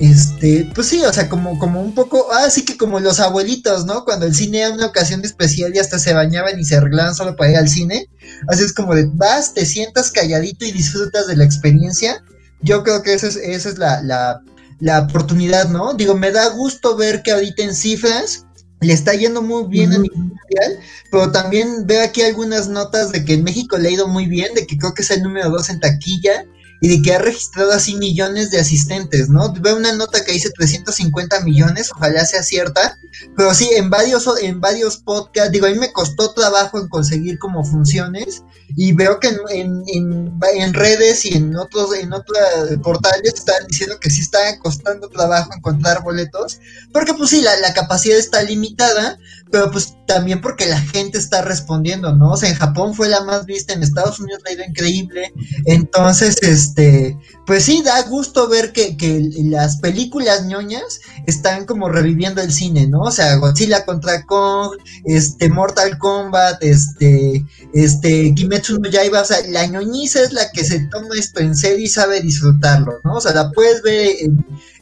Este, 0.00 0.70
pues 0.74 0.88
sí, 0.88 1.04
o 1.04 1.12
sea, 1.12 1.28
como, 1.28 1.58
como 1.58 1.82
un 1.82 1.94
poco, 1.94 2.26
ah, 2.32 2.48
sí 2.48 2.64
que 2.64 2.78
como 2.78 3.00
los 3.00 3.20
abuelitos, 3.20 3.84
¿no? 3.84 4.04
Cuando 4.04 4.26
el 4.26 4.34
cine 4.34 4.60
era 4.60 4.72
una 4.72 4.86
ocasión 4.86 5.22
especial 5.24 5.74
y 5.74 5.78
hasta 5.78 5.98
se 5.98 6.14
bañaban 6.14 6.58
y 6.58 6.64
se 6.64 6.76
arreglaban 6.76 7.14
solo 7.14 7.36
para 7.36 7.50
ir 7.50 7.56
al 7.58 7.68
cine. 7.68 8.08
Así 8.48 8.64
es 8.64 8.72
como 8.72 8.94
de, 8.94 9.08
vas, 9.12 9.52
te 9.52 9.66
sientas 9.66 10.10
calladito 10.10 10.64
y 10.64 10.72
disfrutas 10.72 11.26
de 11.26 11.36
la 11.36 11.44
experiencia 11.44 12.22
yo 12.62 12.82
creo 12.82 13.02
que 13.02 13.14
esa 13.14 13.28
es, 13.28 13.36
esa 13.36 13.68
es 13.68 13.78
la, 13.78 14.02
la, 14.02 14.42
la, 14.80 15.00
oportunidad, 15.00 15.68
¿no? 15.68 15.94
Digo, 15.94 16.14
me 16.14 16.30
da 16.30 16.48
gusto 16.50 16.96
ver 16.96 17.22
que 17.22 17.32
ahorita 17.32 17.62
en 17.62 17.74
cifras 17.74 18.46
le 18.80 18.92
está 18.92 19.14
yendo 19.14 19.42
muy 19.42 19.66
bien 19.66 19.90
uh 19.90 19.94
-huh. 19.94 19.96
a 19.96 20.02
nivel 20.02 20.18
mundial, 20.18 20.78
pero 21.10 21.32
también 21.32 21.86
veo 21.86 22.02
aquí 22.02 22.22
algunas 22.22 22.68
notas 22.68 23.12
de 23.12 23.24
que 23.24 23.34
en 23.34 23.44
México 23.44 23.78
le 23.78 23.88
ha 23.88 23.92
ido 23.92 24.08
muy 24.08 24.26
bien, 24.26 24.54
de 24.54 24.66
que 24.66 24.78
creo 24.78 24.94
que 24.94 25.02
es 25.02 25.10
el 25.10 25.22
número 25.22 25.50
dos 25.50 25.68
en 25.68 25.80
taquilla 25.80 26.44
y 26.80 26.88
de 26.88 27.02
que 27.02 27.14
ha 27.14 27.18
registrado 27.18 27.72
así 27.72 27.96
millones 27.96 28.50
de 28.50 28.58
asistentes, 28.58 29.28
¿no? 29.28 29.52
Veo 29.52 29.76
una 29.76 29.92
nota 29.92 30.24
que 30.24 30.32
dice 30.32 30.50
350 30.50 31.40
millones, 31.40 31.90
ojalá 31.94 32.24
sea 32.24 32.42
cierta, 32.42 32.98
pero 33.36 33.54
sí, 33.54 33.68
en 33.74 33.90
varios, 33.90 34.28
en 34.40 34.60
varios 34.60 34.96
podcasts, 34.98 35.52
digo, 35.52 35.66
a 35.66 35.70
mí 35.70 35.78
me 35.78 35.92
costó 35.92 36.32
trabajo 36.32 36.78
en 36.78 36.88
conseguir 36.88 37.38
como 37.38 37.64
funciones 37.64 38.42
y 38.76 38.92
veo 38.92 39.18
que 39.18 39.28
en, 39.50 39.82
en, 39.86 40.74
redes 40.74 41.24
y 41.24 41.36
en 41.36 41.56
otros, 41.56 41.94
en 41.94 42.12
otros 42.12 42.38
portales 42.82 43.34
están 43.34 43.66
diciendo 43.68 43.98
que 44.00 44.10
sí 44.10 44.20
está 44.20 44.38
costando 44.58 45.08
trabajo 45.08 45.52
encontrar 45.54 46.02
boletos, 46.02 46.60
porque 46.92 47.14
pues 47.14 47.30
sí, 47.30 47.42
la, 47.42 47.56
la 47.58 47.74
capacidad 47.74 48.16
está 48.16 48.42
limitada, 48.42 49.18
pero 49.50 49.70
pues 49.70 49.96
también 50.06 50.40
porque 50.40 50.66
la 50.66 50.80
gente 50.80 51.18
está 51.18 51.42
respondiendo, 51.42 52.14
¿no? 52.14 52.32
O 52.32 52.36
sea, 52.36 52.48
en 52.48 52.54
Japón 52.54 52.94
fue 52.94 53.08
la 53.08 53.22
más 53.24 53.46
vista, 53.46 53.72
en 53.72 53.82
Estados 53.82 54.20
Unidos 54.20 54.40
la 54.44 54.50
ha 54.50 54.54
ido 54.54 54.64
increíble, 54.64 55.32
entonces, 55.66 56.36
este, 56.42 56.69
este 56.70 57.18
pues 57.50 57.64
sí, 57.64 57.82
da 57.84 58.00
gusto 58.02 58.48
ver 58.48 58.70
que, 58.72 58.96
que 58.96 59.28
las 59.46 59.78
películas 59.78 60.46
ñoñas 60.46 61.00
están 61.26 61.66
como 61.66 61.88
reviviendo 61.88 62.40
el 62.40 62.52
cine, 62.52 62.86
¿no? 62.86 63.00
O 63.00 63.10
sea, 63.10 63.34
Godzilla 63.38 63.84
contra 63.84 64.24
Kong, 64.24 64.76
este, 65.04 65.48
Mortal 65.48 65.98
Kombat, 65.98 66.62
este, 66.62 67.44
este, 67.74 68.32
Kimetsu 68.36 68.78
no 68.78 68.88
Yaiba, 68.88 69.22
o 69.22 69.24
sea, 69.24 69.38
la 69.48 69.66
ñoñiza 69.66 70.22
es 70.22 70.32
la 70.32 70.48
que 70.52 70.62
se 70.62 70.78
toma 70.92 71.16
esto 71.18 71.40
en 71.40 71.56
serio 71.56 71.84
y 71.84 71.88
sabe 71.88 72.20
disfrutarlo, 72.20 73.00
¿no? 73.02 73.14
O 73.14 73.20
sea, 73.20 73.34
la 73.34 73.50
puedes 73.50 73.82
ver 73.82 74.14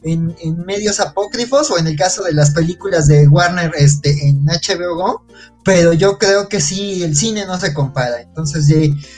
en, 0.02 0.36
en, 0.38 0.66
medios 0.66 1.00
apócrifos 1.00 1.70
o 1.70 1.78
en 1.78 1.86
el 1.86 1.96
caso 1.96 2.22
de 2.24 2.34
las 2.34 2.50
películas 2.50 3.06
de 3.06 3.28
Warner 3.28 3.72
este, 3.78 4.10
en 4.28 4.44
HBO 4.44 5.24
pero 5.68 5.92
yo 5.92 6.16
creo 6.16 6.48
que 6.48 6.62
sí, 6.62 7.02
el 7.02 7.14
cine 7.14 7.44
no 7.44 7.60
se 7.60 7.74
compara. 7.74 8.22
Entonces, 8.22 8.64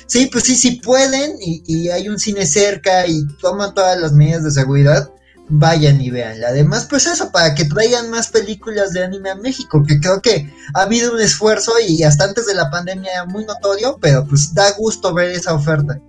sí, 0.07 0.27
pues 0.33 0.43
sí, 0.43 0.57
sí 0.57 0.81
pueden 0.83 1.37
y, 1.41 1.63
y, 1.65 1.91
hay 1.91 2.09
un 2.09 2.19
cine 2.19 2.45
cerca 2.45 3.07
y 3.07 3.25
toman 3.41 3.75
todas 3.75 4.01
las 4.01 4.13
medidas 4.13 4.45
de 4.45 4.51
seguridad, 4.51 5.11
vayan 5.49 6.01
y 6.01 6.11
vean. 6.11 6.43
Además, 6.45 6.87
pues 6.89 7.07
eso, 7.07 7.33
para 7.33 7.55
que 7.55 7.65
traigan 7.65 8.11
más 8.11 8.29
películas 8.29 8.93
de 8.93 9.05
anime 9.05 9.31
a 9.31 9.37
México, 9.37 9.83
que 9.87 9.99
creo 10.01 10.21
que 10.23 10.53
ha 10.75 10.83
habido 10.83 11.13
un 11.13 11.21
esfuerzo 11.21 11.73
y 11.87 12.03
hasta 12.03 12.25
antes 12.25 12.47
de 12.47 12.55
la 12.55 12.71
pandemia 12.71 13.25
muy 13.27 13.45
notorio, 13.45 13.99
pero 14.01 14.25
pues 14.27 14.55
da 14.55 14.71
gusto 14.73 15.13
ver 15.13 15.31
esa 15.31 15.55
oferta 15.55 16.01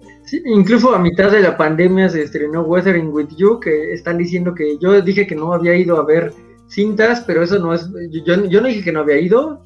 incluso 0.45 0.93
a 0.93 0.99
mitad 0.99 1.31
de 1.31 1.41
la 1.41 1.57
pandemia 1.57 2.09
se 2.09 2.23
estrenó 2.23 2.61
Weathering 2.63 3.09
with 3.11 3.29
You, 3.37 3.59
que 3.59 3.93
están 3.93 4.17
diciendo 4.17 4.53
que 4.53 4.77
yo 4.79 5.01
dije 5.01 5.27
que 5.27 5.35
no 5.35 5.53
había 5.53 5.75
ido 5.75 5.97
a 5.97 6.05
ver 6.05 6.33
cintas, 6.67 7.21
pero 7.21 7.43
eso 7.43 7.59
no 7.59 7.73
es, 7.73 7.89
yo, 8.25 8.37
no 8.37 8.67
dije 8.67 8.83
que 8.83 8.91
no 8.91 9.01
había 9.01 9.19
ido, 9.19 9.63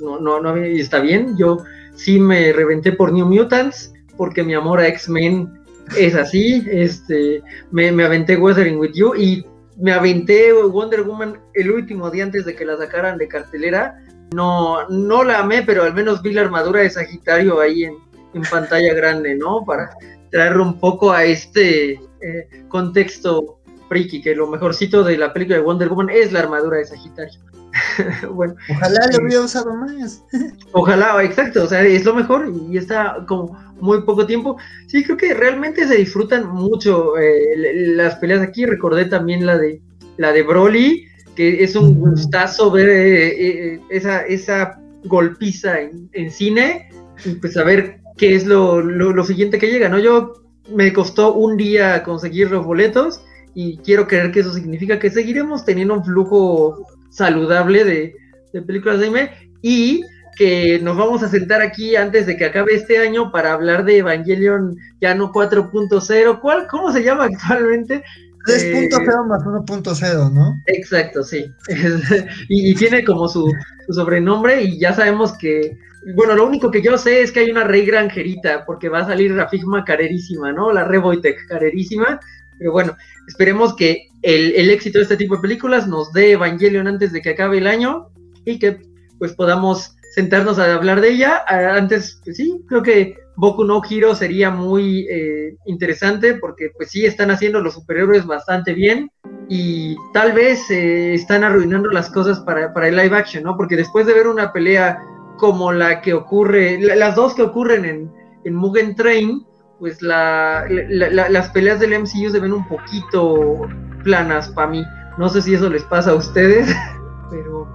no, 0.00 0.20
no, 0.20 0.40
no 0.40 0.66
y 0.66 0.80
está 0.80 1.00
bien, 1.00 1.36
yo 1.36 1.58
sí 1.94 2.18
me 2.18 2.52
reventé 2.52 2.92
por 2.92 3.12
New 3.12 3.26
Mutants, 3.26 3.92
porque 4.16 4.42
mi 4.42 4.54
amor 4.54 4.80
a 4.80 4.88
X-Men 4.88 5.59
es 5.96 6.14
así, 6.14 6.64
este, 6.70 7.42
me, 7.70 7.92
me 7.92 8.04
aventé 8.04 8.36
Weathering 8.36 8.78
with 8.78 8.92
You 8.94 9.14
y 9.14 9.44
me 9.76 9.92
aventé 9.92 10.52
Wonder 10.52 11.02
Woman 11.02 11.40
el 11.54 11.70
último 11.70 12.10
día 12.10 12.24
antes 12.24 12.44
de 12.44 12.54
que 12.54 12.64
la 12.64 12.76
sacaran 12.76 13.18
de 13.18 13.28
cartelera, 13.28 13.98
no, 14.32 14.88
no 14.88 15.24
la 15.24 15.40
amé, 15.40 15.62
pero 15.62 15.82
al 15.82 15.94
menos 15.94 16.22
vi 16.22 16.32
la 16.32 16.42
armadura 16.42 16.82
de 16.82 16.90
Sagitario 16.90 17.60
ahí 17.60 17.84
en, 17.84 17.94
en 18.34 18.42
pantalla 18.42 18.94
grande, 18.94 19.34
¿no? 19.34 19.64
Para 19.64 19.90
traer 20.30 20.58
un 20.58 20.78
poco 20.78 21.12
a 21.12 21.24
este 21.24 21.92
eh, 21.92 22.64
contexto 22.68 23.58
friki, 23.88 24.22
que 24.22 24.36
lo 24.36 24.46
mejorcito 24.46 25.02
de 25.02 25.18
la 25.18 25.32
película 25.32 25.56
de 25.56 25.64
Wonder 25.64 25.88
Woman 25.88 26.10
es 26.10 26.30
la 26.32 26.40
armadura 26.40 26.76
de 26.76 26.84
Sagitario. 26.84 27.40
bueno, 28.32 28.54
ojalá 28.68 29.00
lo 29.12 29.24
hubiera 29.24 29.44
usado 29.44 29.74
más. 29.74 30.24
ojalá, 30.72 31.22
exacto, 31.22 31.64
o 31.64 31.66
sea, 31.66 31.84
es 31.84 32.04
lo 32.04 32.14
mejor 32.14 32.52
y 32.68 32.76
está 32.76 33.24
como 33.26 33.56
muy 33.80 34.02
poco 34.02 34.26
tiempo. 34.26 34.56
Sí, 34.86 35.04
creo 35.04 35.16
que 35.16 35.34
realmente 35.34 35.86
se 35.86 35.96
disfrutan 35.96 36.48
mucho 36.48 37.18
eh, 37.18 37.86
las 37.94 38.16
peleas 38.16 38.42
aquí. 38.42 38.66
Recordé 38.66 39.06
también 39.06 39.46
la 39.46 39.58
de 39.58 39.80
la 40.16 40.32
de 40.32 40.42
Broly, 40.42 41.06
que 41.34 41.64
es 41.64 41.74
un 41.76 41.98
gustazo 41.98 42.70
ver 42.70 42.88
eh, 42.90 43.80
esa, 43.88 44.20
esa 44.26 44.78
golpiza 45.04 45.80
en, 45.80 46.10
en, 46.12 46.30
cine 46.30 46.90
y 47.24 47.30
pues 47.36 47.56
a 47.56 47.64
ver 47.64 48.00
que 48.18 48.34
es 48.34 48.44
lo, 48.44 48.82
lo, 48.82 49.24
siguiente 49.24 49.58
que 49.58 49.70
llega, 49.70 49.88
¿no? 49.88 49.98
Yo 49.98 50.34
me 50.74 50.92
costó 50.92 51.32
un 51.32 51.56
día 51.56 52.02
conseguir 52.02 52.50
los 52.50 52.66
boletos 52.66 53.22
y 53.54 53.78
quiero 53.78 54.06
creer 54.06 54.30
que 54.30 54.40
eso 54.40 54.52
significa 54.52 54.98
que 54.98 55.08
seguiremos 55.08 55.64
teniendo 55.64 55.94
un 55.94 56.04
flujo 56.04 56.86
saludable 57.10 57.84
de, 57.84 58.14
de 58.52 58.62
películas 58.62 58.98
de 58.98 59.06
anime 59.06 59.30
y 59.62 60.02
que 60.36 60.78
nos 60.82 60.96
vamos 60.96 61.22
a 61.22 61.28
sentar 61.28 61.60
aquí 61.60 61.96
antes 61.96 62.26
de 62.26 62.36
que 62.36 62.46
acabe 62.46 62.74
este 62.74 62.98
año 62.98 63.30
para 63.30 63.52
hablar 63.52 63.84
de 63.84 63.98
Evangelion 63.98 64.76
ya 65.00 65.14
no 65.14 65.32
4.0. 65.32 66.40
¿Cuál, 66.40 66.66
¿Cómo 66.66 66.92
se 66.92 67.02
llama 67.02 67.24
actualmente? 67.24 68.02
3.0 68.46 68.72
eh, 68.72 69.28
más 69.28 69.42
1.0, 69.42 70.32
¿no? 70.32 70.62
Exacto, 70.66 71.22
sí. 71.22 71.44
y, 72.48 72.70
y, 72.70 72.74
tiene 72.74 73.04
como 73.04 73.28
su, 73.28 73.52
su, 73.86 73.92
sobrenombre 73.92 74.62
y 74.62 74.78
ya 74.78 74.94
sabemos 74.94 75.36
que 75.36 75.76
bueno, 76.14 76.34
lo 76.34 76.46
único 76.46 76.70
que 76.70 76.82
yo 76.82 76.96
sé 76.96 77.20
es 77.22 77.30
que 77.30 77.40
hay 77.40 77.50
una 77.50 77.64
rey 77.64 77.84
granjerita, 77.84 78.64
porque 78.64 78.88
va 78.88 79.00
a 79.00 79.06
salir 79.06 79.32
la 79.32 79.48
Figma 79.48 79.84
carerísima, 79.84 80.52
¿no? 80.52 80.72
La 80.72 80.84
Revoitech 80.84 81.46
carerísima. 81.46 82.20
Pero 82.58 82.72
bueno, 82.72 82.96
esperemos 83.28 83.76
que 83.76 84.08
el, 84.22 84.70
éxito 84.70 84.98
de 84.98 85.04
este 85.04 85.16
tipo 85.16 85.36
de 85.36 85.42
películas 85.42 85.86
nos 85.86 86.12
dé 86.12 86.32
Evangelion 86.32 86.86
antes 86.86 87.12
de 87.12 87.22
que 87.22 87.30
acabe 87.30 87.58
el 87.58 87.66
año 87.66 88.08
y 88.44 88.58
que 88.58 88.80
pues 89.18 89.34
podamos 89.34 89.96
sentarnos 90.14 90.58
a 90.58 90.74
hablar 90.74 91.00
de 91.00 91.10
ella. 91.10 91.42
Antes, 91.46 92.20
pues 92.24 92.36
sí, 92.36 92.60
creo 92.68 92.82
que 92.82 93.14
Boku 93.36 93.64
no 93.64 93.80
Hero 93.88 94.14
sería 94.14 94.50
muy 94.50 95.06
eh, 95.10 95.56
interesante 95.66 96.34
porque 96.34 96.70
pues 96.76 96.90
sí 96.90 97.06
están 97.06 97.30
haciendo 97.30 97.60
los 97.60 97.74
superhéroes 97.74 98.26
bastante 98.26 98.74
bien 98.74 99.10
y 99.48 99.96
tal 100.12 100.32
vez 100.32 100.70
eh, 100.70 101.14
están 101.14 101.44
arruinando 101.44 101.90
las 101.90 102.10
cosas 102.10 102.40
para, 102.40 102.72
para 102.72 102.88
el 102.88 102.96
live 102.96 103.16
action, 103.16 103.44
¿no? 103.44 103.56
Porque 103.56 103.76
después 103.76 104.06
de 104.06 104.14
ver 104.14 104.26
una 104.26 104.52
pelea 104.52 104.98
como 105.38 105.72
la 105.72 106.02
que 106.02 106.12
ocurre, 106.12 106.78
las 106.80 107.16
dos 107.16 107.34
que 107.34 107.42
ocurren 107.42 107.84
en, 107.84 108.12
en 108.44 108.54
Mugen 108.54 108.94
Train, 108.94 109.44
pues 109.78 110.02
la, 110.02 110.66
las 110.68 111.48
peleas 111.50 111.80
del 111.80 111.98
MCU 111.98 112.30
se 112.30 112.38
ven 112.38 112.52
un 112.52 112.68
poquito 112.68 113.66
planas 114.02 114.48
para 114.48 114.68
mí. 114.68 114.84
No 115.18 115.28
sé 115.28 115.42
si 115.42 115.54
eso 115.54 115.68
les 115.68 115.82
pasa 115.84 116.10
a 116.10 116.14
ustedes, 116.14 116.74
pero, 117.30 117.68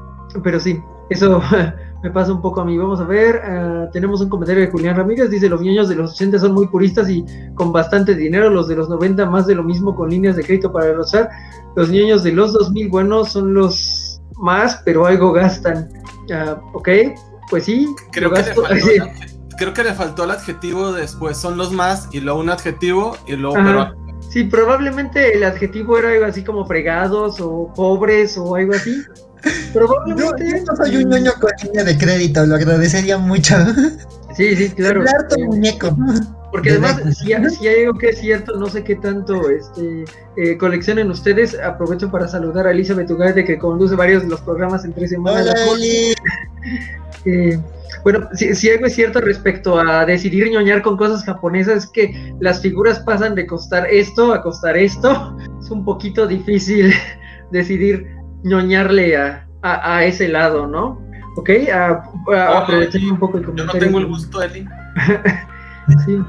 pero 0.43 0.59
sí, 0.59 0.81
eso 1.09 1.41
me 2.03 2.11
pasa 2.11 2.31
un 2.31 2.41
poco 2.41 2.61
a 2.61 2.65
mí. 2.65 2.77
Vamos 2.77 2.99
a 2.99 3.03
ver, 3.03 3.41
ah, 3.43 3.89
tenemos 3.91 4.21
un 4.21 4.29
comentario 4.29 4.63
de 4.63 4.71
Julián 4.71 4.95
Ramírez, 4.95 5.29
dice, 5.29 5.49
los 5.49 5.61
niños 5.61 5.89
de 5.89 5.95
los 5.95 6.13
80 6.13 6.39
son 6.39 6.53
muy 6.53 6.67
puristas 6.67 7.09
y 7.09 7.25
con 7.55 7.71
bastante 7.71 8.15
dinero, 8.15 8.49
los 8.49 8.67
de 8.67 8.75
los 8.75 8.89
90 8.89 9.25
más 9.25 9.47
de 9.47 9.55
lo 9.55 9.63
mismo 9.63 9.95
con 9.95 10.09
líneas 10.09 10.35
de 10.35 10.43
crédito 10.43 10.71
para 10.71 10.99
usar. 10.99 11.29
Los 11.75 11.89
niños 11.89 12.23
de 12.23 12.31
los 12.31 12.53
2000, 12.53 12.89
bueno, 12.89 13.25
son 13.25 13.53
los 13.53 14.21
más, 14.37 14.81
pero 14.85 15.05
algo 15.05 15.31
gastan. 15.31 15.89
Uh, 16.29 16.77
ok, 16.77 16.89
pues 17.49 17.65
sí. 17.65 17.87
Creo 18.11 18.31
que, 18.31 18.41
le 18.41 18.53
faltó, 18.53 18.63
creo 19.57 19.73
que 19.73 19.83
le 19.83 19.93
faltó 19.93 20.23
el 20.23 20.31
adjetivo 20.31 20.91
después, 20.91 21.37
son 21.37 21.57
los 21.57 21.71
más, 21.71 22.09
y 22.11 22.19
luego 22.21 22.39
un 22.39 22.49
adjetivo, 22.49 23.17
y 23.27 23.35
luego... 23.35 23.55
Pero... 23.55 24.04
Sí, 24.29 24.43
probablemente 24.43 25.35
el 25.35 25.43
adjetivo 25.43 25.97
era 25.97 26.09
algo 26.09 26.25
así 26.25 26.43
como 26.43 26.65
fregados 26.65 27.39
o 27.39 27.71
pobres 27.75 28.37
o 28.37 28.55
algo 28.55 28.73
así. 28.73 29.03
Probablemente. 29.73 30.59
Yo, 30.59 30.65
no 30.65 30.75
soy 30.75 30.97
un 30.97 31.09
ñoño 31.09 31.31
con 31.39 31.51
línea 31.63 31.83
de 31.83 31.97
crédito, 31.97 32.45
lo 32.45 32.55
agradecería 32.55 33.17
mucho. 33.17 33.55
Sí, 34.35 34.55
sí, 34.55 34.69
claro. 34.75 35.03
Harto 35.07 35.37
muñeco. 35.39 35.95
Porque 36.51 36.71
además, 36.71 37.01
si, 37.17 37.25
si, 37.25 37.67
hay 37.67 37.83
algo 37.83 37.97
que 37.97 38.09
es 38.09 38.19
cierto, 38.19 38.57
no 38.57 38.69
sé 38.69 38.83
qué 38.83 38.95
tanto 38.95 39.49
este, 39.49 40.05
eh, 40.37 40.57
coleccionen 40.57 41.11
ustedes. 41.11 41.57
Aprovecho 41.59 42.09
para 42.09 42.27
saludar 42.27 42.67
a 42.67 42.71
Elizabeth 42.71 43.11
Ugarte, 43.11 43.43
que 43.43 43.57
conduce 43.57 43.95
varios 43.95 44.23
de 44.23 44.29
los 44.29 44.41
programas 44.41 44.85
en 44.85 44.93
tres 44.93 45.09
semanas. 45.09 45.53
Eh, 47.25 47.59
bueno, 48.03 48.27
si, 48.33 48.69
algo 48.69 48.85
es 48.85 48.95
cierto 48.95 49.19
respecto 49.19 49.79
a 49.79 50.05
decidir 50.05 50.49
ñoñar 50.49 50.81
con 50.81 50.95
cosas 50.97 51.23
japonesas, 51.23 51.85
es 51.85 51.89
que 51.89 52.33
las 52.39 52.61
figuras 52.61 52.99
pasan 52.99 53.35
de 53.35 53.47
costar 53.47 53.87
esto 53.87 54.33
a 54.33 54.41
costar 54.41 54.77
esto. 54.77 55.37
Es 55.59 55.71
un 55.71 55.83
poquito 55.83 56.27
difícil 56.27 56.93
decidir 57.51 58.07
ñoñarle 58.43 59.17
a, 59.17 59.47
a, 59.63 60.05
ese 60.05 60.27
lado, 60.27 60.67
¿no? 60.67 61.01
Ok, 61.37 61.49
aprovechar 62.31 63.01
un 63.01 63.17
poco 63.17 63.39
el 63.39 63.45
comentario. 63.45 63.73
Yo 63.73 63.79
no 63.79 63.85
tengo 63.85 63.99
el 63.99 64.05
gusto, 64.05 64.43
Eli. 64.43 64.67
sí. 66.05 66.21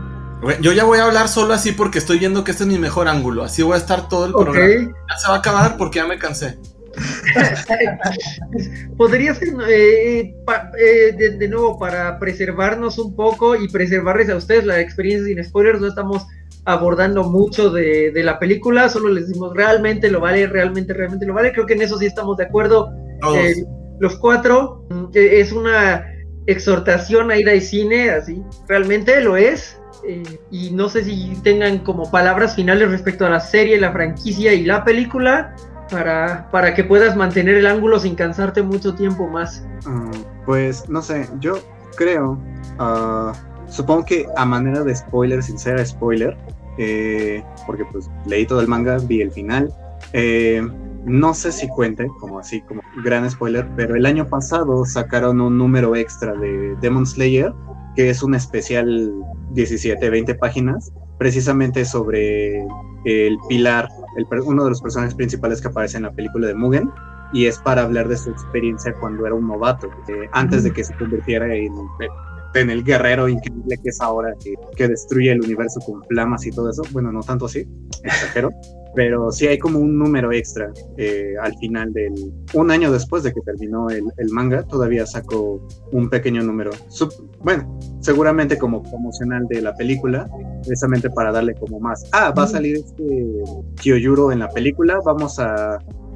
Yo 0.62 0.72
ya 0.72 0.84
voy 0.84 0.98
a 0.98 1.04
hablar 1.04 1.28
solo 1.28 1.52
así 1.52 1.72
porque 1.72 1.98
estoy 1.98 2.18
viendo 2.18 2.44
que 2.44 2.50
este 2.50 2.64
es 2.64 2.68
mi 2.68 2.78
mejor 2.78 3.08
ángulo. 3.08 3.42
Así 3.42 3.62
voy 3.62 3.74
a 3.74 3.78
estar 3.78 4.08
todo 4.08 4.26
el 4.26 4.32
programa. 4.32 4.94
Ya 5.08 5.16
se 5.18 5.28
va 5.28 5.34
a 5.34 5.38
acabar 5.38 5.76
porque 5.76 5.98
ya 5.98 6.06
me 6.06 6.18
cansé. 6.18 6.58
Podría 8.96 9.34
ser 9.34 9.48
eh, 9.68 10.34
eh, 10.78 11.36
de, 11.38 11.48
nuevo 11.48 11.78
para 11.78 12.18
preservarnos 12.18 12.98
un 12.98 13.14
poco 13.14 13.56
y 13.56 13.68
preservarles 13.68 14.30
a 14.30 14.36
ustedes 14.36 14.64
la 14.64 14.80
experiencia 14.80 15.26
sin 15.26 15.44
spoilers. 15.44 15.80
No 15.80 15.88
estamos 15.88 16.26
abordando 16.64 17.24
mucho 17.24 17.70
de, 17.70 18.12
la 18.24 18.38
película, 18.38 18.88
solo 18.88 19.08
les 19.08 19.28
decimos 19.28 19.54
realmente 19.54 20.10
lo 20.10 20.20
vale, 20.20 20.46
realmente, 20.46 20.92
realmente 20.92 21.26
lo 21.26 21.34
vale. 21.34 21.52
Creo 21.52 21.66
que 21.66 21.74
en 21.74 21.82
eso 21.82 21.98
sí 21.98 22.06
estamos 22.06 22.36
de 22.36 22.44
acuerdo. 22.44 22.90
Eh, 23.36 23.64
los 24.00 24.16
cuatro 24.16 24.86
es 25.14 25.52
una 25.52 26.04
exhortación 26.46 27.30
a 27.30 27.36
ir 27.36 27.48
al 27.48 27.60
cine, 27.60 28.10
así 28.10 28.42
realmente 28.68 29.20
lo 29.20 29.36
es. 29.36 29.78
eh, 30.06 30.22
y 30.50 30.70
no 30.70 30.88
sé 30.88 31.04
si 31.04 31.32
tengan 31.42 31.78
como 31.78 32.10
palabras 32.10 32.54
finales 32.54 32.90
respecto 32.90 33.26
a 33.26 33.30
la 33.30 33.40
serie, 33.40 33.80
la 33.80 33.92
franquicia 33.92 34.52
y 34.52 34.64
la 34.64 34.84
película 34.84 35.54
para, 35.90 36.48
para 36.50 36.74
que 36.74 36.84
puedas 36.84 37.16
mantener 37.16 37.56
el 37.56 37.66
ángulo 37.66 37.98
sin 37.98 38.14
cansarte 38.14 38.62
mucho 38.62 38.94
tiempo 38.94 39.26
más. 39.28 39.66
Ah, 39.86 40.10
pues 40.44 40.88
no 40.88 41.02
sé, 41.02 41.28
yo 41.40 41.58
creo, 41.96 42.38
ah, 42.78 43.32
supongo 43.68 44.04
que 44.04 44.26
a 44.36 44.44
manera 44.44 44.82
de 44.82 44.94
spoiler, 44.94 45.42
sin 45.42 45.58
spoiler, 45.58 46.36
eh, 46.78 47.42
porque 47.66 47.84
pues 47.90 48.10
leí 48.26 48.46
todo 48.46 48.60
el 48.60 48.68
manga, 48.68 48.98
vi 48.98 49.20
el 49.22 49.30
final. 49.30 49.72
Eh, 50.12 50.66
no 51.04 51.34
sé 51.34 51.52
si 51.52 51.68
cuente, 51.68 52.08
como 52.18 52.40
así, 52.40 52.60
como 52.62 52.82
gran 53.04 53.30
spoiler, 53.30 53.68
pero 53.76 53.94
el 53.94 54.06
año 54.06 54.26
pasado 54.26 54.84
sacaron 54.84 55.40
un 55.40 55.56
número 55.56 55.94
extra 55.94 56.32
de 56.34 56.74
Demon 56.80 57.06
Slayer, 57.06 57.52
que 57.94 58.10
es 58.10 58.22
un 58.22 58.34
especial 58.34 59.12
17, 59.50 60.10
20 60.10 60.34
páginas, 60.34 60.92
precisamente 61.18 61.84
sobre 61.84 62.66
el 63.06 63.38
pilar, 63.48 63.88
el, 64.16 64.26
uno 64.44 64.64
de 64.64 64.70
los 64.70 64.82
personajes 64.82 65.14
principales 65.14 65.60
que 65.60 65.68
aparece 65.68 65.96
en 65.96 66.02
la 66.02 66.12
película 66.12 66.48
de 66.48 66.54
Mugen, 66.54 66.90
y 67.32 67.46
es 67.46 67.58
para 67.58 67.82
hablar 67.82 68.08
de 68.08 68.16
su 68.16 68.30
experiencia 68.30 68.94
cuando 69.00 69.26
era 69.26 69.34
un 69.34 69.46
novato, 69.46 69.88
eh, 70.08 70.28
antes 70.32 70.64
de 70.64 70.72
que 70.72 70.84
se 70.84 70.94
convirtiera 70.96 71.54
en, 71.54 71.72
en 72.54 72.70
el 72.70 72.84
guerrero 72.84 73.28
increíble 73.28 73.78
que 73.82 73.90
es 73.90 74.00
ahora, 74.00 74.34
que, 74.42 74.54
que, 74.76 74.88
destruye 74.88 75.32
el 75.32 75.40
universo 75.40 75.80
con 75.80 76.02
flamas 76.04 76.46
y 76.46 76.50
todo 76.50 76.70
eso. 76.70 76.82
Bueno, 76.92 77.12
no 77.12 77.20
tanto 77.20 77.46
así, 77.46 77.66
exagero, 78.02 78.50
pero 78.96 79.30
sí 79.30 79.46
hay 79.46 79.58
como 79.58 79.78
un 79.78 79.98
número 79.98 80.32
extra 80.32 80.72
eh, 80.96 81.34
al 81.40 81.54
final 81.58 81.92
del... 81.92 82.14
Un 82.54 82.70
año 82.70 82.90
después 82.90 83.22
de 83.22 83.32
que 83.32 83.42
terminó 83.42 83.90
el, 83.90 84.04
el 84.16 84.30
manga, 84.30 84.62
todavía 84.62 85.04
sacó 85.04 85.60
un 85.92 86.08
pequeño 86.08 86.42
número. 86.42 86.70
Sub, 86.88 87.12
bueno, 87.44 87.78
seguramente 88.00 88.56
como 88.56 88.82
promocional 88.82 89.46
de 89.48 89.60
la 89.60 89.74
película, 89.74 90.26
precisamente 90.62 91.10
para 91.10 91.30
darle 91.30 91.54
como 91.54 91.78
más... 91.78 92.04
Ah, 92.12 92.32
va 92.36 92.44
a 92.44 92.46
salir 92.46 92.76
este 92.76 93.44
Kyoyuro 93.82 94.32
en 94.32 94.38
la 94.38 94.48
película, 94.48 94.98
vamos 95.04 95.38
a, 95.38 95.74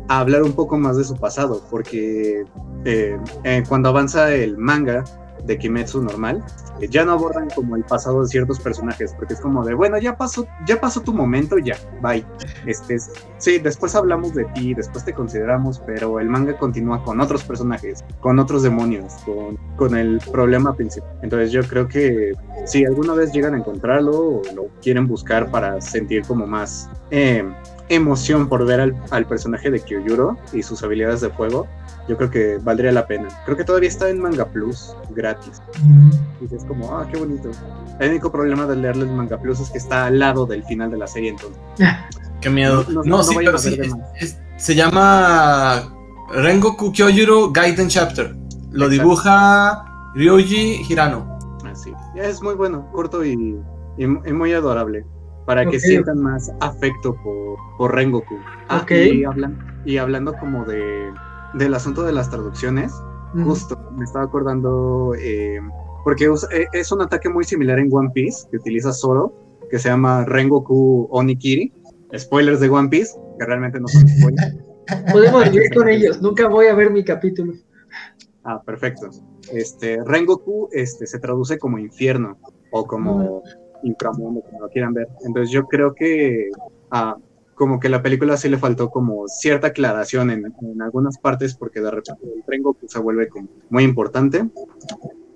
a 0.09 0.18
hablar 0.18 0.43
un 0.43 0.53
poco 0.53 0.78
más 0.78 0.97
de 0.97 1.05
su 1.05 1.16
pasado, 1.16 1.62
porque 1.70 2.45
eh, 2.87 3.16
eh, 3.45 3.62
cuando 3.68 3.91
avanza 3.91 4.35
el 4.35 4.57
manga, 4.57 5.05
de 5.51 5.59
Kimetsu 5.59 6.01
normal, 6.01 6.42
ya 6.88 7.05
no 7.05 7.12
abordan 7.12 7.48
como 7.51 7.76
el 7.76 7.82
pasado 7.82 8.22
de 8.22 8.28
ciertos 8.28 8.61
personajes, 8.61 9.12
porque 9.14 9.34
es 9.34 9.40
como 9.40 9.64
de, 9.64 9.74
bueno, 9.74 9.98
ya 9.98 10.16
pasó, 10.16 10.46
ya 10.64 10.80
pasó 10.80 11.01
tu 11.01 11.12
momento, 11.12 11.59
ya, 11.59 11.76
bye. 12.01 12.24
Este 12.66 12.94
es, 12.94 13.11
sí, 13.38 13.59
después 13.59 13.94
hablamos 13.94 14.32
de 14.34 14.44
ti, 14.55 14.74
después 14.74 15.05
te 15.05 15.12
consideramos, 15.12 15.80
pero 15.84 16.20
el 16.20 16.28
manga 16.28 16.57
continúa 16.57 17.03
con 17.05 17.20
otros 17.20 17.42
personajes, 17.42 18.05
con 18.20 18.38
otros 18.38 18.62
demonios, 18.62 19.12
con, 19.24 19.57
con 19.76 19.96
el 19.96 20.20
problema 20.30 20.74
principal. 20.74 21.11
Entonces 21.22 21.51
yo 21.51 21.62
creo 21.64 21.88
que 21.88 22.32
si 22.64 22.84
alguna 22.84 23.14
vez 23.14 23.32
llegan 23.32 23.55
a 23.55 23.59
encontrarlo 23.59 24.12
o 24.12 24.42
lo 24.55 24.68
quieren 24.80 25.09
buscar 25.09 25.51
para 25.51 25.80
sentir 25.80 26.22
como 26.22 26.46
más 26.46 26.88
eh, 27.11 27.44
emoción 27.91 28.49
por 28.49 28.64
ver 28.64 28.80
al, 28.80 28.97
al 29.11 29.26
personaje 29.26 29.70
de 29.70 29.80
Kyojuro 29.80 30.38
y 30.53 30.62
sus 30.62 30.82
habilidades 30.82 31.20
de 31.20 31.30
fuego, 31.30 31.66
yo 32.09 32.16
creo 32.16 32.30
que 32.30 32.59
valdría 32.62 32.93
la 32.93 33.07
pena. 33.07 33.28
Creo 33.45 33.57
que 33.57 33.64
todavía 33.64 33.88
está 33.88 34.09
en 34.09 34.20
Manga 34.20 34.47
Plus, 34.47 34.95
gratis. 35.11 35.61
Y 36.41 36.55
es 36.55 36.64
como, 36.64 36.97
ah, 36.97 37.07
qué 37.11 37.18
bonito. 37.18 37.51
El 37.99 38.11
único 38.11 38.32
problema 38.32 38.66
de 38.66 38.76
leerle 38.76 39.05
el 39.05 39.11
Manga 39.11 39.38
Plus 39.38 39.61
es 39.61 39.70
que 39.70 39.78
está 39.78 40.07
al 40.07 40.18
lado 40.18 40.47
del 40.47 40.64
final 40.64 40.91
de 40.91 40.97
la 40.99 41.07
serie, 41.07 41.30
entonces. 41.30 41.61
Qué 42.41 42.49
miedo. 42.49 42.84
No, 42.88 43.03
no, 43.03 43.18
no 43.18 43.22
sí, 43.22 43.34
pero 43.36 43.59
sí, 43.59 43.78
es, 43.78 43.93
es, 44.18 44.38
se 44.57 44.74
llama 44.74 45.93
Rengoku 46.32 46.91
Kyojuro 46.91 47.53
Gaiden 47.53 47.88
Chapter. 47.88 48.34
Lo 48.70 48.86
Exacto. 48.86 48.88
dibuja 48.88 50.12
Ryoji 50.14 50.86
Hirano. 50.88 51.38
Así. 51.70 51.93
Es 52.16 52.41
muy 52.41 52.55
bueno, 52.55 52.91
corto 52.93 53.24
y, 53.24 53.61
y, 53.99 54.05
y 54.05 54.32
muy 54.32 54.55
adorable. 54.55 55.05
Para 55.51 55.62
okay. 55.62 55.72
que 55.72 55.80
sientan 55.80 56.22
más 56.22 56.53
afecto 56.61 57.16
por, 57.24 57.59
por 57.76 57.92
Rengoku. 57.92 58.36
Ah, 58.68 58.82
okay. 58.82 59.18
y, 59.18 59.24
hablan, 59.24 59.82
y 59.84 59.96
hablando 59.96 60.32
como 60.34 60.64
de 60.64 61.11
del 61.55 61.74
asunto 61.74 62.05
de 62.05 62.12
las 62.12 62.30
traducciones, 62.30 62.92
mm. 63.34 63.44
justo 63.44 63.76
me 63.96 64.05
estaba 64.05 64.26
acordando, 64.26 65.12
eh, 65.18 65.59
porque 66.05 66.26
eh, 66.26 66.66
es 66.72 66.92
un 66.92 67.03
ataque 67.03 67.28
muy 67.28 67.42
similar 67.42 67.80
en 67.80 67.88
One 67.92 68.11
Piece 68.14 68.46
que 68.48 68.59
utiliza 68.59 68.92
Zoro, 68.92 69.34
que 69.68 69.80
se 69.80 69.88
llama 69.88 70.24
Rengoku 70.24 71.09
Onikiri. 71.11 71.72
Spoilers 72.16 72.61
de 72.61 72.68
One 72.68 72.88
Piece, 72.88 73.11
que 73.36 73.44
realmente 73.44 73.80
no 73.80 73.88
son 73.88 74.07
spoilers. 74.07 74.57
Podemos 75.12 75.53
ir 75.53 75.74
con 75.74 75.88
ellos, 75.88 76.22
nunca 76.22 76.46
voy 76.46 76.66
a 76.66 76.74
ver 76.74 76.92
mi 76.92 77.05
capítulo. 77.05 77.55
Ah, 78.44 78.62
perfecto. 78.62 79.11
Este, 79.53 79.98
Rengoku 80.05 80.68
este, 80.70 81.09
se 81.09 81.18
traduce 81.18 81.59
como 81.59 81.76
infierno 81.76 82.38
o 82.70 82.86
como. 82.86 83.42
Inframundo, 83.83 84.43
como 84.43 84.61
lo 84.61 84.68
quieran 84.68 84.95
ver. 84.95 85.09
Entonces 85.24 85.51
yo 85.53 85.64
creo 85.66 85.95
que 85.95 86.51
ah, 86.91 87.16
como 87.61 87.78
que 87.78 87.91
la 87.91 88.03
película 88.03 88.39
sí 88.39 88.49
le 88.49 88.57
faltó 88.57 88.89
como 88.89 89.28
cierta 89.28 89.66
aclaración 89.66 90.31
en, 90.31 90.47
en 90.62 90.81
algunas 90.81 91.18
partes 91.18 91.55
porque 91.55 91.81
de 91.81 91.91
repente 91.91 92.24
el 92.24 92.43
Rengoku 92.47 92.81
pues, 92.81 92.93
se 92.93 92.99
vuelve 92.99 93.28
como 93.28 93.49
muy 93.68 93.85
importante. 93.85 94.49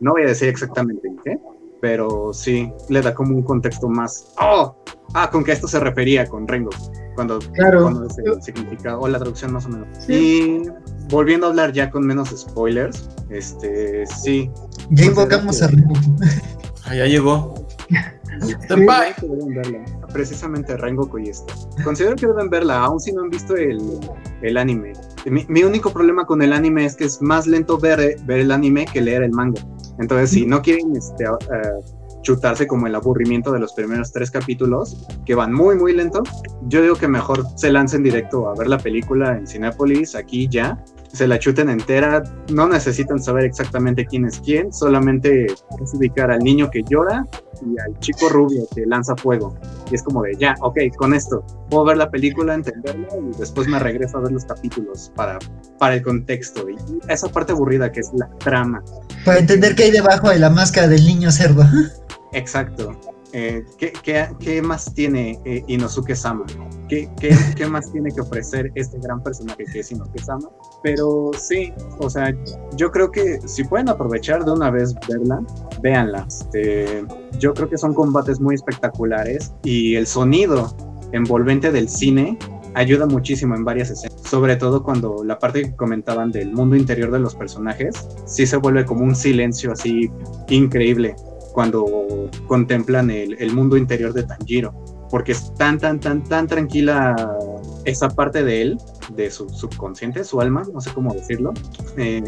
No 0.00 0.12
voy 0.12 0.22
a 0.22 0.28
decir 0.28 0.48
exactamente 0.48 1.06
en 1.06 1.18
qué, 1.18 1.38
pero 1.82 2.32
sí 2.32 2.72
le 2.88 3.02
da 3.02 3.14
como 3.14 3.36
un 3.36 3.42
contexto 3.42 3.90
más. 3.90 4.32
¡Oh! 4.40 4.74
Ah, 5.12 5.28
con 5.30 5.44
que 5.44 5.52
esto 5.52 5.68
se 5.68 5.78
refería 5.78 6.26
con 6.26 6.48
Rengoku. 6.48 6.90
Cuando, 7.14 7.38
claro. 7.38 7.82
cuando 7.82 8.06
es 8.06 8.16
el 8.16 8.42
significado 8.42 9.00
o 9.00 9.08
la 9.08 9.18
traducción 9.18 9.52
más 9.52 9.66
o 9.66 9.68
menos. 9.68 9.88
Sí. 9.98 10.14
Y 10.14 10.70
volviendo 11.10 11.46
a 11.46 11.50
hablar 11.50 11.72
ya 11.72 11.90
con 11.90 12.06
menos 12.06 12.30
spoilers, 12.30 13.06
este 13.28 14.06
sí. 14.06 14.50
Ya 14.92 15.04
invocamos 15.04 15.60
a 15.60 15.66
Rengoku. 15.66 16.16
Ah, 16.86 16.94
ya 16.94 17.04
llegó. 17.04 17.66
Senpai. 18.68 19.14
Sí, 19.20 19.76
Precisamente 20.12 20.76
Rengoku 20.76 21.18
y 21.18 21.28
esto. 21.30 21.52
Considero 21.82 22.14
que 22.16 22.26
deben 22.26 22.48
verla, 22.48 22.84
aun 22.84 23.00
si 23.00 23.12
no 23.12 23.22
han 23.22 23.30
visto 23.30 23.56
el, 23.56 23.80
el 24.42 24.56
anime. 24.56 24.92
Mi, 25.26 25.44
mi, 25.48 25.64
único 25.64 25.90
problema 25.90 26.24
con 26.24 26.42
el 26.42 26.52
anime 26.52 26.84
es 26.84 26.94
que 26.94 27.04
es 27.04 27.20
más 27.20 27.46
lento 27.46 27.78
ver, 27.78 28.16
ver 28.24 28.40
el 28.40 28.52
anime 28.52 28.86
que 28.92 29.00
leer 29.00 29.22
el 29.22 29.32
manga. 29.32 29.60
Entonces, 29.98 30.30
si 30.30 30.46
no 30.46 30.62
quieren 30.62 30.94
este, 30.96 31.28
uh, 31.28 31.36
chutarse 32.22 32.66
como 32.66 32.86
el 32.86 32.94
aburrimiento 32.94 33.52
de 33.52 33.60
los 33.60 33.72
primeros 33.74 34.12
tres 34.12 34.30
capítulos, 34.30 35.06
que 35.24 35.34
van 35.34 35.52
muy, 35.52 35.76
muy 35.76 35.92
lento, 35.92 36.22
yo 36.62 36.82
digo 36.82 36.96
que 36.96 37.06
mejor 37.06 37.44
se 37.56 37.70
lancen 37.70 38.02
directo 38.02 38.48
a 38.48 38.54
ver 38.54 38.66
la 38.66 38.78
película 38.78 39.36
en 39.36 39.46
Cinépolis, 39.46 40.16
aquí 40.16 40.48
ya, 40.48 40.82
se 41.14 41.28
la 41.28 41.38
chuten 41.38 41.70
entera, 41.70 42.22
no 42.52 42.68
necesitan 42.68 43.22
saber 43.22 43.44
exactamente 43.44 44.04
quién 44.04 44.24
es 44.24 44.40
quién, 44.40 44.72
solamente 44.72 45.46
es 45.46 45.94
ubicar 45.94 46.30
al 46.30 46.40
niño 46.40 46.68
que 46.70 46.82
llora 46.82 47.24
y 47.64 47.78
al 47.78 47.98
chico 48.00 48.28
rubio 48.28 48.66
que 48.74 48.84
lanza 48.84 49.14
fuego. 49.16 49.56
Y 49.90 49.94
es 49.94 50.02
como 50.02 50.22
de, 50.22 50.34
ya, 50.36 50.54
ok, 50.60 50.78
con 50.96 51.14
esto 51.14 51.44
puedo 51.70 51.84
ver 51.84 51.98
la 51.98 52.10
película, 52.10 52.54
entenderla 52.54 53.06
y 53.16 53.38
después 53.38 53.68
me 53.68 53.78
regreso 53.78 54.18
a 54.18 54.22
ver 54.22 54.32
los 54.32 54.44
capítulos 54.44 55.12
para, 55.14 55.38
para 55.78 55.94
el 55.94 56.02
contexto 56.02 56.68
y 56.68 56.76
esa 57.08 57.28
parte 57.28 57.52
aburrida 57.52 57.92
que 57.92 58.00
es 58.00 58.10
la 58.14 58.28
trama. 58.38 58.82
Para 59.24 59.38
entender 59.38 59.76
qué 59.76 59.84
hay 59.84 59.90
debajo 59.92 60.30
de 60.30 60.40
la 60.40 60.50
máscara 60.50 60.88
del 60.88 61.06
niño 61.06 61.30
cerdo. 61.30 61.64
Exacto. 62.32 62.98
Eh, 63.36 63.64
¿qué, 63.78 63.92
qué, 64.04 64.28
qué, 64.38 64.62
más 64.62 64.94
tiene 64.94 65.40
eh, 65.44 65.64
Inosuke 65.66 66.14
Sama? 66.14 66.44
¿Qué, 66.88 67.10
¿Qué, 67.18 67.36
¿Qué, 67.56 67.66
más 67.66 67.90
tiene 67.90 68.12
que 68.12 68.20
ofrecer 68.20 68.70
este 68.76 68.96
gran 69.00 69.20
personaje 69.24 69.64
que 69.64 69.80
es 69.80 69.90
Inosuke 69.90 70.20
Sama? 70.20 70.48
Pero 70.84 71.30
sí, 71.38 71.72
o 71.98 72.10
sea, 72.10 72.36
yo 72.76 72.92
creo 72.92 73.10
que 73.10 73.40
si 73.46 73.64
pueden 73.64 73.88
aprovechar 73.88 74.44
de 74.44 74.52
una 74.52 74.70
vez 74.70 74.94
verla, 75.08 75.40
véanla. 75.80 76.26
Este, 76.28 77.06
yo 77.38 77.54
creo 77.54 77.70
que 77.70 77.78
son 77.78 77.94
combates 77.94 78.38
muy 78.38 78.54
espectaculares 78.54 79.54
y 79.62 79.96
el 79.96 80.06
sonido 80.06 80.76
envolvente 81.12 81.72
del 81.72 81.88
cine 81.88 82.38
ayuda 82.74 83.06
muchísimo 83.06 83.54
en 83.54 83.64
varias 83.64 83.88
escenas, 83.88 84.20
sobre 84.28 84.56
todo 84.56 84.82
cuando 84.82 85.24
la 85.24 85.38
parte 85.38 85.62
que 85.62 85.74
comentaban 85.74 86.30
del 86.30 86.52
mundo 86.52 86.76
interior 86.76 87.10
de 87.10 87.18
los 87.18 87.34
personajes, 87.34 87.94
sí 88.26 88.46
se 88.46 88.58
vuelve 88.58 88.84
como 88.84 89.04
un 89.04 89.16
silencio 89.16 89.72
así 89.72 90.10
increíble 90.50 91.16
cuando 91.54 92.28
contemplan 92.46 93.10
el, 93.10 93.40
el, 93.40 93.54
mundo 93.54 93.78
interior 93.78 94.12
de 94.12 94.24
Tanjiro, 94.24 94.74
porque 95.08 95.32
es 95.32 95.54
tan, 95.54 95.78
tan, 95.78 95.98
tan, 95.98 96.24
tan 96.24 96.46
tranquila 96.46 97.14
esa 97.84 98.08
parte 98.08 98.42
de 98.42 98.60
él, 98.60 98.78
de 99.10 99.30
su 99.30 99.48
subconsciente, 99.48 100.24
su 100.24 100.40
alma, 100.40 100.62
no 100.72 100.80
sé 100.80 100.90
cómo 100.94 101.12
decirlo, 101.14 101.52
eh, 101.96 102.22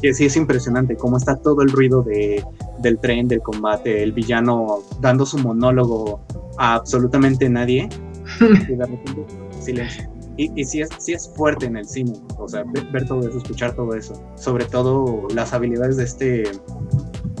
que, 0.00 0.14
sí 0.14 0.26
es 0.26 0.36
impresionante 0.36 0.96
cómo 0.96 1.16
está 1.16 1.36
todo 1.36 1.62
el 1.62 1.70
ruido 1.70 2.02
de, 2.02 2.44
del 2.78 2.98
tren, 2.98 3.28
del 3.28 3.40
combate, 3.40 4.02
el 4.02 4.12
villano 4.12 4.80
dando 5.00 5.26
su 5.26 5.38
monólogo 5.38 6.20
a 6.58 6.74
absolutamente 6.74 7.48
nadie, 7.48 7.88
y 8.40 9.62
silencio. 9.62 10.10
Y, 10.38 10.52
y 10.60 10.64
sí, 10.64 10.82
es, 10.82 10.90
sí 10.98 11.14
es 11.14 11.30
fuerte 11.34 11.64
en 11.64 11.78
el 11.78 11.86
cine, 11.86 12.12
o 12.36 12.46
sea, 12.46 12.64
ver, 12.92 13.06
todo 13.08 13.20
eso, 13.26 13.38
escuchar 13.38 13.74
todo 13.74 13.94
eso, 13.94 14.22
sobre 14.36 14.66
todo 14.66 15.26
las 15.34 15.54
habilidades 15.54 15.96
de 15.96 16.04
este 16.04 16.42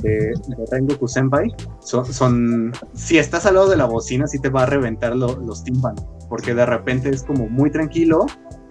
de, 0.02 0.34
Rengoku 0.70 1.06
son, 1.08 1.30
son, 1.80 2.72
si 2.94 3.18
estás 3.18 3.44
al 3.44 3.54
lado 3.54 3.68
de 3.68 3.76
la 3.76 3.84
bocina, 3.84 4.26
sí 4.26 4.38
te 4.38 4.48
va 4.48 4.62
a 4.62 4.66
reventar 4.66 5.14
lo, 5.14 5.36
los 5.36 5.62
tímpanos, 5.62 6.06
porque 6.28 6.54
de 6.54 6.64
repente 6.64 7.10
es 7.10 7.22
como 7.22 7.48
muy 7.48 7.70
tranquilo, 7.70 8.26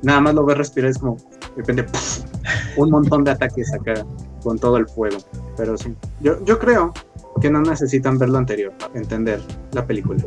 nada 0.06 0.22
más 0.22 0.36
lo 0.36 0.45
ves 0.45 0.57
respirar, 0.57 0.91
es 0.91 0.99
como 0.99 1.18
de 1.18 1.64
repente 1.64 1.86
un 2.77 2.91
montón 2.91 3.23
de 3.23 3.32
ataques 3.32 3.73
acá 3.73 4.06
con 4.44 4.60
todo 4.60 4.77
el 4.77 4.88
fuego. 4.88 5.18
Pero 5.57 5.77
sí, 5.77 5.94
yo, 6.22 6.44
yo 6.45 6.60
creo 6.60 6.94
que 7.41 7.49
no 7.49 7.61
necesitan 7.61 8.18
ver 8.18 8.30
lo 8.30 8.38
anterior 8.38 8.72
para 8.77 8.98
entender 8.98 9.41
la 9.72 9.86
película. 9.86 10.23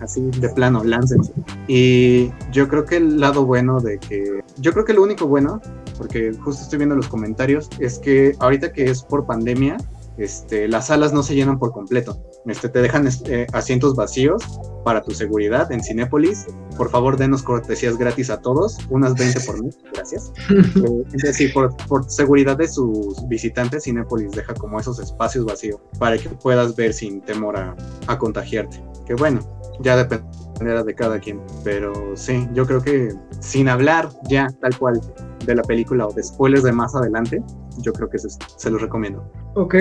Así 0.00 0.22
de 0.40 0.48
plano, 0.48 0.82
láncense. 0.82 1.32
Y 1.68 2.30
yo 2.50 2.68
creo 2.68 2.84
que 2.84 2.96
el 2.96 3.20
lado 3.20 3.44
bueno 3.44 3.80
de 3.80 3.98
que. 3.98 4.42
Yo 4.58 4.72
creo 4.72 4.84
que 4.84 4.94
lo 4.94 5.02
único 5.02 5.26
bueno, 5.26 5.60
porque 5.98 6.32
justo 6.42 6.62
estoy 6.62 6.78
viendo 6.78 6.96
los 6.96 7.08
comentarios, 7.08 7.68
es 7.78 7.98
que 7.98 8.34
ahorita 8.38 8.72
que 8.72 8.84
es 8.84 9.02
por 9.02 9.26
pandemia, 9.26 9.76
este, 10.16 10.68
las 10.68 10.88
salas 10.88 11.12
no 11.12 11.22
se 11.22 11.34
llenan 11.34 11.58
por 11.58 11.72
completo. 11.72 12.22
Este, 12.46 12.68
te 12.68 12.82
dejan 12.82 13.08
eh, 13.26 13.46
asientos 13.52 13.96
vacíos 13.96 14.42
para 14.84 15.02
tu 15.02 15.12
seguridad 15.12 15.72
en 15.72 15.82
Cinépolis. 15.82 16.46
Por 16.76 16.90
favor, 16.90 17.16
denos 17.16 17.42
cortesías 17.42 17.96
gratis 17.96 18.30
a 18.30 18.40
todos, 18.40 18.78
unas 18.90 19.14
20 19.14 19.40
por 19.40 19.62
mes, 19.62 19.78
gracias. 19.94 20.32
eh, 20.50 21.04
es 21.12 21.22
decir, 21.22 21.52
por, 21.52 21.74
por, 21.88 22.08
seguridad 22.10 22.56
de 22.56 22.68
sus 22.68 23.26
visitantes, 23.28 23.84
Cinépolis 23.84 24.32
deja 24.32 24.54
como 24.54 24.78
esos 24.78 24.98
espacios 25.00 25.44
vacíos 25.44 25.80
para 25.98 26.18
que 26.18 26.28
puedas 26.28 26.76
ver 26.76 26.92
sin 26.92 27.20
temor 27.22 27.56
a, 27.56 27.74
a 28.06 28.18
contagiarte. 28.18 28.82
Que 29.06 29.14
bueno, 29.14 29.40
ya 29.80 29.96
dependerá 29.96 30.82
de 30.84 30.94
cada 30.94 31.18
quien. 31.18 31.40
Pero 31.64 32.16
sí, 32.16 32.46
yo 32.52 32.66
creo 32.66 32.82
que 32.82 33.14
sin 33.40 33.68
hablar 33.68 34.10
ya 34.28 34.48
tal 34.60 34.76
cual 34.78 35.00
de 35.44 35.54
la 35.54 35.62
película 35.62 36.06
o 36.06 36.12
de 36.12 36.22
spoilers 36.22 36.62
de 36.62 36.72
más 36.72 36.94
adelante, 36.94 37.42
yo 37.78 37.92
creo 37.92 38.08
que 38.08 38.18
se, 38.18 38.28
se 38.56 38.70
los 38.70 38.80
recomiendo. 38.80 39.30
Ok, 39.54 39.74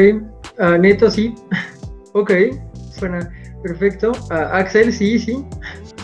uh, 0.60 0.78
Neto 0.80 1.10
sí. 1.10 1.36
ok, 2.14 2.32
suena 2.98 3.30
perfecto. 3.61 4.11
Uh, 4.30 4.34
Axel, 4.52 4.94
sí, 4.94 5.20
sí. 5.20 5.45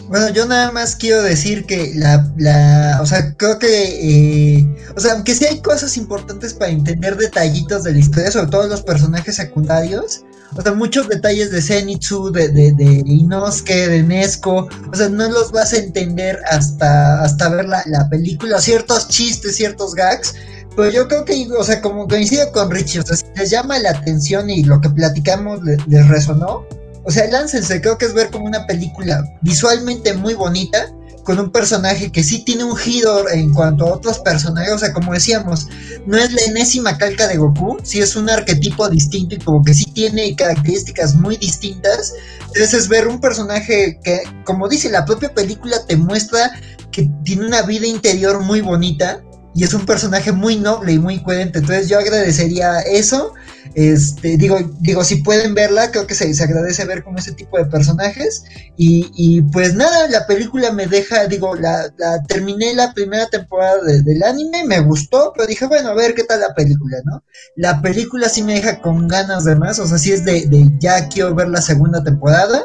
Bueno, 0.08 0.30
yo 0.30 0.48
nada 0.48 0.72
más 0.72 0.96
quiero 0.96 1.22
decir 1.22 1.66
que 1.68 1.94
la, 1.96 2.28
la 2.38 2.98
o 3.00 3.06
sea, 3.06 3.36
creo 3.36 3.60
que, 3.60 3.68
eh, 3.68 4.76
o 4.96 5.00
sea, 5.00 5.14
aunque 5.14 5.36
sí 5.36 5.46
hay 5.46 5.62
cosas 5.62 5.98
importantes 5.98 6.56
para 6.56 6.72
entender 6.72 7.16
detallitos 7.16 7.84
de 7.84 7.92
la 7.92 8.00
historia, 8.00 8.32
sobre 8.32 8.50
todo 8.50 8.68
los 8.68 8.82
personajes 8.82 9.36
secundarios, 9.36 10.26
o 10.56 10.62
sea, 10.64 10.74
muchos 10.74 11.08
detalles 11.08 11.52
de 11.52 11.62
Zenitsu, 11.62 12.32
de, 12.32 12.50
de, 12.50 12.74
de 12.74 13.04
Inosuke, 13.06 13.88
de 13.88 14.02
Nesco, 14.02 14.68
o 14.92 14.96
sea, 14.96 15.10
no 15.10 15.30
los 15.30 15.52
vas 15.52 15.74
a 15.74 15.78
entender 15.78 16.40
hasta, 16.50 17.22
hasta 17.22 17.50
ver 17.50 17.66
la, 17.66 17.84
la 17.86 18.10
película, 18.10 18.60
ciertos 18.60 19.10
chistes, 19.10 19.58
ciertos 19.58 19.94
gags, 19.94 20.34
pero 20.80 20.92
yo 20.92 21.08
creo 21.10 21.26
que, 21.26 21.46
o 21.58 21.64
sea, 21.64 21.82
como 21.82 22.08
coincido 22.08 22.50
con 22.54 22.72
Richie, 22.72 23.02
o 23.02 23.06
sea, 23.06 23.18
si 23.18 23.26
les 23.36 23.50
llama 23.50 23.78
la 23.80 23.90
atención 23.90 24.50
y 24.50 24.64
lo 24.64 24.80
que 24.80 24.90
platicamos 24.90 25.62
les, 25.62 25.86
les 25.88 26.08
resonó, 26.08 26.66
o 27.04 27.12
sea, 27.12 27.28
láncense, 27.28 27.82
creo 27.82 27.98
que 27.98 28.06
es 28.06 28.14
ver 28.14 28.30
como 28.30 28.46
una 28.46 28.66
película 28.66 29.22
visualmente 29.42 30.14
muy 30.14 30.36
bonita, 30.36 30.90
con 31.26 31.38
un 31.38 31.52
personaje 31.52 32.14
que 32.14 32.24
sí 32.24 32.46
tiene 32.46 32.64
un 32.64 32.78
giro 32.78 33.30
en 33.30 33.54
cuanto 33.54 33.86
a 33.86 33.94
otros 33.94 34.20
personajes, 34.20 34.72
o 34.72 34.80
sea, 34.80 34.94
como 34.94 35.12
decíamos, 35.12 35.68
no 36.06 36.18
es 36.18 36.32
la 36.32 36.44
enésima 36.44 36.98
calca 36.98 37.28
de 37.28 37.36
Goku, 37.36 37.78
sí 37.84 38.00
es 38.00 38.16
un 38.16 38.30
arquetipo 38.30 38.88
distinto 38.88 39.36
y 39.36 39.40
como 39.40 39.62
que 39.62 39.74
sí 39.74 39.84
tiene 39.94 40.34
características 40.34 41.14
muy 41.14 41.36
distintas, 41.36 42.14
entonces 42.48 42.74
es 42.74 42.88
ver 42.88 43.10
un 43.10 43.20
personaje 43.20 44.00
que, 44.02 44.22
como 44.46 44.70
dice, 44.70 44.90
la 44.90 45.04
propia 45.04 45.34
película 45.34 45.86
te 45.86 45.98
muestra 45.98 46.52
que 46.90 47.12
tiene 47.26 47.46
una 47.46 47.64
vida 47.64 47.86
interior 47.86 48.40
muy 48.40 48.62
bonita, 48.62 49.22
y 49.56 49.64
es 49.64 49.74
un 49.74 49.86
personaje 49.86 50.32
muy 50.32 50.56
noble 50.58 50.94
y 50.94 51.00
muy 51.00 51.22
coherente. 51.22 51.60
Entonces 51.60 51.90
yo 51.90 51.98
agradecería 51.98 52.80
eso. 52.82 53.34
Este, 53.76 54.38
digo, 54.38 54.58
digo, 54.80 55.04
si 55.04 55.18
pueden 55.18 55.54
verla, 55.54 55.92
creo 55.92 56.08
que 56.08 56.16
se, 56.16 56.34
se 56.34 56.44
agradece 56.44 56.86
ver 56.86 57.04
como 57.04 57.18
ese 57.18 57.34
tipo 57.34 57.58
de 57.58 57.66
personajes. 57.66 58.44
Y, 58.78 59.12
y, 59.16 59.42
pues 59.42 59.76
nada, 59.76 60.08
la 60.08 60.26
película 60.28 60.72
me 60.72 60.88
deja, 60.88 61.26
digo, 61.28 61.56
la, 61.56 61.92
la 61.98 62.24
terminé 62.24 62.74
la 62.74 62.94
primera 62.94 63.28
temporada 63.28 63.84
de, 63.84 64.02
del 64.02 64.24
anime, 64.24 64.64
me 64.66 64.80
gustó, 64.82 65.34
pero 65.36 65.48
dije, 65.48 65.66
bueno, 65.66 65.90
a 65.90 65.96
ver 65.96 66.14
qué 66.14 66.24
tal 66.24 66.40
la 66.40 66.54
película, 66.54 66.98
¿no? 67.06 67.24
La 67.56 67.82
película 67.82 68.30
sí 68.30 68.44
me 68.44 68.54
deja 68.54 68.82
con 68.82 69.08
ganas 69.08 69.46
de 69.46 69.56
más, 69.56 69.80
o 69.80 69.88
sea, 69.88 69.98
sí 69.98 70.12
es 70.12 70.26
de, 70.26 70.46
de 70.48 70.70
ya 70.80 71.08
quiero 71.10 71.36
ver 71.36 71.50
la 71.50 71.62
segunda 71.62 72.04
temporada 72.04 72.64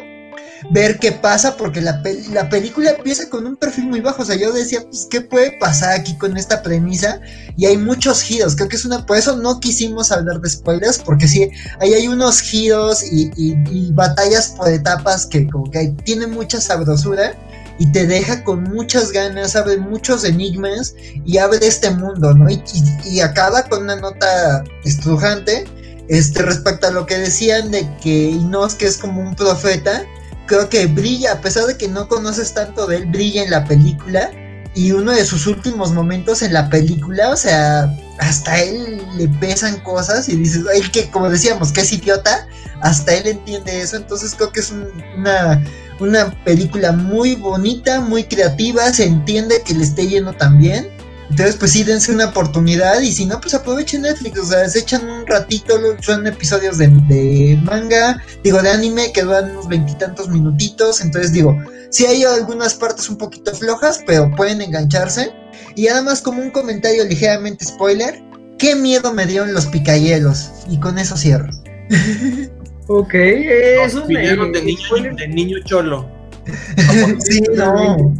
ver 0.71 0.99
qué 0.99 1.13
pasa, 1.13 1.57
porque 1.57 1.81
la, 1.81 2.03
la, 2.33 2.49
película 2.49 2.91
empieza 2.91 3.29
con 3.29 3.47
un 3.47 3.57
perfil 3.57 3.87
muy 3.87 4.01
bajo. 4.01 4.23
O 4.23 4.25
sea, 4.25 4.37
yo 4.37 4.53
decía, 4.53 4.81
pues, 4.83 5.07
¿qué 5.11 5.21
puede 5.21 5.53
pasar 5.59 5.93
aquí 5.99 6.17
con 6.17 6.37
esta 6.37 6.63
premisa? 6.63 7.21
Y 7.57 7.67
hay 7.67 7.77
muchos 7.77 8.23
giros. 8.23 8.57
Creo 8.57 8.69
que 8.69 8.77
es 8.77 8.85
una. 8.85 9.05
Por 9.05 9.17
eso 9.17 9.37
no 9.37 9.61
quisimos 9.61 10.13
hablar 10.13 10.41
de 10.41 10.51
spoilers, 10.51 10.99
porque 10.99 11.29
sí, 11.29 11.51
ahí 11.81 11.95
hay 11.95 12.09
unos 12.09 12.41
giros 12.41 13.03
y, 13.03 13.31
y, 13.37 13.93
batallas 13.93 14.55
por 14.57 14.69
etapas 14.69 15.27
que, 15.27 15.49
como 15.49 15.71
que 15.71 15.79
hay, 15.79 15.93
tienen 16.05 16.31
mucha 16.31 16.61
sabrosura 16.61 17.35
y 17.79 17.91
te 17.91 18.07
deja 18.07 18.45
con 18.45 18.63
muchas 18.63 19.11
ganas, 19.11 19.57
abre 19.57 19.79
muchos 19.79 20.25
enigmas 20.25 20.95
y 21.25 21.39
abre 21.39 21.67
este 21.67 21.91
mundo, 21.91 22.33
¿no? 22.35 22.49
Y, 22.49 22.63
y, 22.73 23.17
y 23.17 23.21
acaba 23.21 23.65
con 23.65 23.83
una 23.83 23.97
nota 23.97 24.65
estrujante. 24.85 25.65
Este, 26.09 26.43
respecto 26.43 26.87
a 26.87 26.91
lo 26.91 27.07
que 27.07 27.17
decían 27.17 27.71
de 27.71 27.89
que 28.03 28.29
Inosuke 28.29 28.83
es 28.83 28.99
como 28.99 29.23
un 29.23 29.35
profeta, 29.35 30.05
creo 30.47 30.69
que 30.69 30.87
brilla, 30.87 31.33
a 31.33 31.41
pesar 31.41 31.67
de 31.67 31.77
que 31.77 31.89
no 31.89 32.09
conoces 32.09 32.53
tanto 32.55 32.87
de 32.87 32.97
él, 32.97 33.07
brilla 33.07 33.43
en 33.43 33.51
la 33.51 33.65
película. 33.65 34.31
Y 34.75 34.91
uno 34.91 35.13
de 35.13 35.25
sus 35.25 35.47
últimos 35.47 35.93
momentos 35.93 36.43
en 36.43 36.53
la 36.53 36.69
película, 36.69 37.31
o 37.31 37.37
sea, 37.37 37.95
hasta 38.19 38.61
él 38.61 39.01
le 39.17 39.29
pesan 39.29 39.79
cosas 39.81 40.29
y 40.29 40.37
dices, 40.37 40.65
él 40.75 40.91
que, 40.91 41.11
como 41.11 41.31
decíamos, 41.31 41.73
que 41.73 41.83
es 41.83 41.93
idiota, 41.93 42.49
hasta 42.81 43.15
él 43.15 43.29
entiende 43.29 43.81
eso. 43.81 43.97
Entonces 43.97 44.35
creo 44.35 44.51
que 44.51 44.61
es 44.61 44.73
un, 44.73 44.89
una, 45.17 45.65
una 46.01 46.31
película 46.45 46.91
muy 46.91 47.37
bonita, 47.37 48.01
muy 48.01 48.25
creativa, 48.25 48.93
se 48.93 49.05
entiende 49.05 49.63
que 49.65 49.75
le 49.75 49.85
esté 49.85 50.09
yendo 50.09 50.33
tan 50.33 50.59
bien. 50.59 50.89
Entonces, 51.31 51.57
pues 51.57 51.73
sí, 51.73 51.83
dense 51.85 52.13
una 52.13 52.27
oportunidad 52.27 53.01
y 53.01 53.13
si 53.13 53.27
no, 53.27 53.41
pues 53.41 53.55
aprovechen 53.55 54.03
Netflix, 54.03 54.39
o 54.39 54.45
sea, 54.45 54.69
se 54.69 54.81
echan 54.81 55.09
un 55.09 55.27
ratito, 55.27 55.75
son 56.01 56.27
episodios 56.27 56.79
de, 56.79 56.89
de 56.89 57.59
manga, 57.65 58.23
digo, 58.43 58.63
de 58.63 58.71
anime 58.71 59.13
que 59.13 59.23
duran 59.23 59.51
unos 59.51 59.67
veintitantos 59.69 60.29
minutitos, 60.29 61.01
entonces 61.01 61.33
digo, 61.33 61.59
sí 61.91 62.07
hay 62.07 62.25
algunas 62.25 62.75
partes 62.75 63.09
un 63.09 63.17
poquito 63.17 63.55
flojas, 63.55 64.03
pero 64.07 64.31
pueden 64.37 64.61
engancharse. 64.61 65.33
Y 65.77 65.89
además, 65.89 66.21
como 66.21 66.43
un 66.43 66.51
comentario 66.51 67.05
ligeramente 67.05 67.65
spoiler, 67.65 68.23
qué 68.59 68.75
miedo 68.75 69.13
me 69.13 69.27
dieron 69.27 69.55
los 69.55 69.67
picayelos, 69.67 70.51
y 70.69 70.79
con 70.79 70.99
eso 70.99 71.17
cierro. 71.17 71.51
ok, 72.89 73.15
eso 73.15 74.01
los 74.01 74.09
de, 74.09 74.63
niño, 74.63 75.17
de 75.17 75.29
niño 75.29 75.59
cholo. 75.65 76.09
sí, 77.21 77.41
no. 77.55 78.15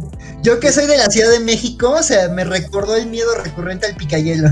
Yo 0.45 0.59
que 0.59 0.71
soy 0.71 0.85
de 0.85 0.95
la 0.95 1.07
Ciudad 1.09 1.31
de 1.31 1.39
México, 1.39 1.89
o 1.89 2.03
sea, 2.03 2.29
me 2.29 2.43
recordó 2.43 2.95
el 2.95 3.07
miedo 3.07 3.33
recurrente 3.43 3.87
al 3.87 3.95
picayelo. 3.95 4.47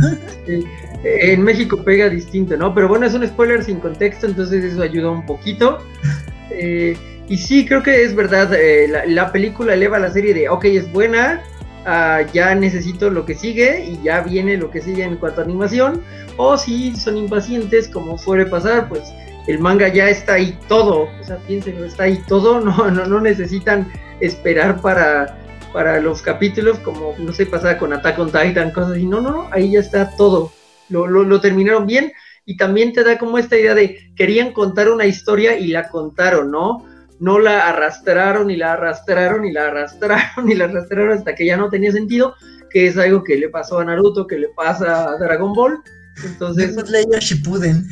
Sí. 0.48 0.66
En 1.06 1.42
México 1.42 1.84
pega 1.84 2.08
distinto, 2.08 2.56
¿no? 2.56 2.74
Pero 2.74 2.88
bueno, 2.88 3.06
es 3.06 3.14
un 3.14 3.28
spoiler 3.28 3.62
sin 3.62 3.82
contexto, 3.82 4.26
entonces 4.26 4.64
eso 4.64 4.82
ayuda 4.82 5.12
un 5.12 5.26
poquito. 5.26 5.80
Eh, 6.56 6.96
y 7.30 7.38
sí, 7.38 7.66
creo 7.66 7.82
que 7.82 8.04
es 8.04 8.14
verdad, 8.14 8.54
eh, 8.54 8.88
la, 8.88 9.06
la, 9.08 9.32
película 9.32 9.74
eleva 9.74 9.98
la 9.98 10.12
serie 10.12 10.36
de, 10.36 10.50
ok, 10.50 10.66
es 10.66 10.92
buena, 10.92 11.42
uh, 11.88 12.32
ya 12.32 12.54
necesito 12.54 13.10
lo 13.10 13.26
que 13.26 13.34
sigue 13.34 13.84
y 13.86 14.00
ya 14.04 14.22
viene 14.22 14.58
lo 14.58 14.70
que 14.70 14.80
sigue 14.80 15.04
en 15.04 15.16
cuanto 15.16 15.42
a 15.42 15.46
animación. 15.46 16.04
O 16.38 16.58
si 16.58 16.96
son 16.96 17.18
impacientes, 17.18 17.88
como 17.88 18.20
suele 18.20 18.46
pasar, 18.46 18.88
pues 18.88 19.02
el 19.48 19.58
manga 19.58 19.88
ya 19.88 20.10
está 20.10 20.34
ahí 20.34 20.56
todo. 20.68 21.08
O 21.20 21.24
sea, 21.24 21.38
piensen, 21.48 21.84
está 21.84 22.04
ahí 22.04 22.22
todo, 22.28 22.62
no, 22.66 22.92
no, 22.92 23.08
no 23.08 23.20
necesitan 23.20 23.92
esperar 24.20 24.80
para 24.80 25.43
para 25.74 26.00
los 26.00 26.22
capítulos, 26.22 26.78
como 26.80 27.16
no 27.18 27.34
sé, 27.34 27.48
pasaba 27.48 27.78
con 27.78 27.92
Attack 27.92 28.20
on 28.20 28.32
Titan, 28.32 28.72
cosas 28.72 28.92
así. 28.92 29.06
No, 29.06 29.20
no, 29.20 29.32
no, 29.32 29.50
ahí 29.52 29.72
ya 29.72 29.80
está 29.80 30.16
todo. 30.16 30.54
Lo, 30.90 31.08
lo, 31.08 31.24
lo, 31.24 31.42
terminaron 31.42 31.88
bien 31.88 32.14
y 32.46 32.56
también 32.58 32.94
te 32.94 33.04
da 33.04 33.18
como 33.18 33.38
esta 33.38 33.58
idea 33.58 33.74
de 33.74 34.14
querían 34.16 34.54
contar 34.54 34.90
una 34.90 35.06
historia 35.06 35.58
y 35.58 35.68
la 35.68 35.90
contaron, 35.90 36.52
¿no? 36.52 36.86
No 37.20 37.40
la 37.40 37.68
arrastraron 37.70 38.52
y 38.52 38.56
la 38.56 38.74
arrastraron 38.74 39.46
y 39.46 39.52
la 39.52 39.68
arrastraron 39.68 40.48
y 40.50 40.56
la 40.56 40.66
arrastraron 40.66 41.12
hasta 41.12 41.36
que 41.36 41.46
ya 41.46 41.58
no 41.58 41.70
tenía 41.70 41.92
sentido, 41.92 42.36
que 42.70 42.88
es 42.88 42.98
algo 42.98 43.24
que 43.24 43.38
le 43.38 43.50
pasó 43.50 43.80
a 43.80 43.86
Naruto, 43.86 44.28
que 44.28 44.38
le 44.38 44.50
pasa 44.50 45.10
a 45.10 45.18
Dragon 45.18 45.54
Ball. 45.54 45.82
Entonces. 46.24 46.76
Shippuden. 47.20 47.90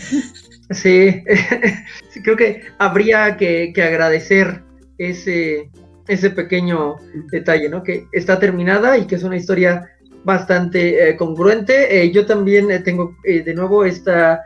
Sí, 0.69 1.23
sí, 2.09 2.21
creo 2.21 2.37
que 2.37 2.61
habría 2.77 3.35
que, 3.35 3.71
que 3.73 3.83
agradecer 3.83 4.63
ese, 4.97 5.71
ese 6.07 6.29
pequeño 6.29 6.95
detalle, 7.31 7.69
¿no? 7.69 7.83
Que 7.83 8.07
está 8.11 8.39
terminada 8.39 8.97
y 8.97 9.05
que 9.07 9.15
es 9.15 9.23
una 9.23 9.37
historia 9.37 9.89
bastante 10.23 11.09
eh, 11.09 11.17
congruente. 11.17 12.01
Eh, 12.01 12.11
yo 12.11 12.25
también 12.25 12.69
eh, 12.71 12.79
tengo 12.79 13.15
de 13.23 13.53
nuevo 13.53 13.85
esta 13.85 14.41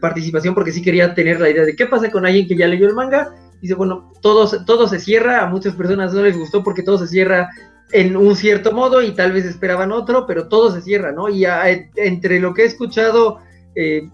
participación 0.00 0.54
porque 0.54 0.72
sí 0.72 0.80
quería 0.80 1.12
tener 1.12 1.38
la 1.38 1.50
idea 1.50 1.66
de 1.66 1.76
qué 1.76 1.84
pasa 1.84 2.10
con 2.10 2.24
alguien 2.24 2.48
que 2.48 2.56
ya 2.56 2.66
leyó 2.66 2.86
el 2.86 2.94
manga. 2.94 3.34
Dice, 3.60 3.74
bueno, 3.74 4.10
todo, 4.22 4.64
todo 4.64 4.88
se 4.88 4.98
cierra, 4.98 5.42
a 5.42 5.48
muchas 5.48 5.74
personas 5.74 6.14
no 6.14 6.22
les 6.22 6.34
gustó 6.34 6.62
porque 6.62 6.82
todo 6.82 6.96
se 6.96 7.06
cierra 7.06 7.50
en 7.92 8.16
un 8.16 8.34
cierto 8.36 8.72
modo 8.72 9.02
y 9.02 9.10
tal 9.10 9.32
vez 9.32 9.44
esperaban 9.44 9.92
otro, 9.92 10.26
pero 10.26 10.48
todo 10.48 10.74
se 10.74 10.80
cierra, 10.80 11.12
¿no? 11.12 11.28
Y 11.28 11.44
a, 11.44 11.68
entre 11.96 12.40
lo 12.40 12.54
que 12.54 12.62
he 12.62 12.64
escuchado 12.64 13.40
de, 13.74 14.10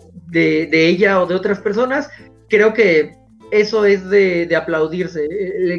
ella 0.72 1.22
o 1.22 1.26
de 1.28 1.36
otras 1.36 1.60
personas, 1.60 2.10
creo 2.48 2.74
que 2.74 3.14
eso 3.52 3.84
es 3.84 4.10
de, 4.10 4.52
aplaudirse, 4.56 5.28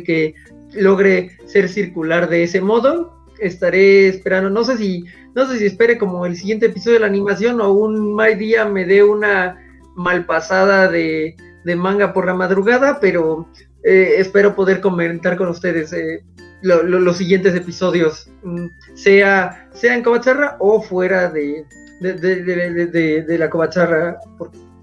que 0.06 0.34
logre 0.74 1.38
ser 1.45 1.70
circular 1.70 2.30
de 2.30 2.44
ese 2.44 2.62
modo. 2.62 3.24
Estaré 3.40 4.08
esperando, 4.08 4.50
no 4.50 4.64
sé 4.64 4.78
si, 4.78 5.06
no 5.36 5.48
sé 5.48 5.58
si 5.58 5.66
espere 5.66 5.98
como 5.98 6.26
el 6.26 6.36
siguiente 6.36 6.68
episodio 6.68 6.95
de 6.95 7.02
la 7.02 7.08
animación 7.08 7.60
o 7.62 7.72
un 7.72 8.16
mal 8.16 8.38
día 8.38 8.66
me 8.66 8.86
dé 8.86 9.04
una 9.04 9.58
malpasada 9.95 10.88
de, 10.88 11.36
de 11.64 11.76
manga 11.76 12.14
por 12.14 12.26
la 12.26 12.34
madrugada, 12.34 13.00
pero 13.00 13.48
eh, 13.84 14.16
espero 14.18 14.56
poder 14.56 14.82
comentar 14.82 15.38
con 15.38 15.50
ustedes 15.50 15.91
eh, 15.94 16.24
los 16.62 17.18
siguientes 17.18 17.54
episodios, 17.56 18.30
mm, 18.44 18.68
sea, 18.95 19.70
sea 19.74 19.95
en 19.95 20.04
Covacharra 20.04 20.56
o 20.60 20.82
fuera 20.82 21.30
de, 21.30 21.66
de, 22.00 23.38
la 23.38 23.50
Covacharra, 23.50 24.18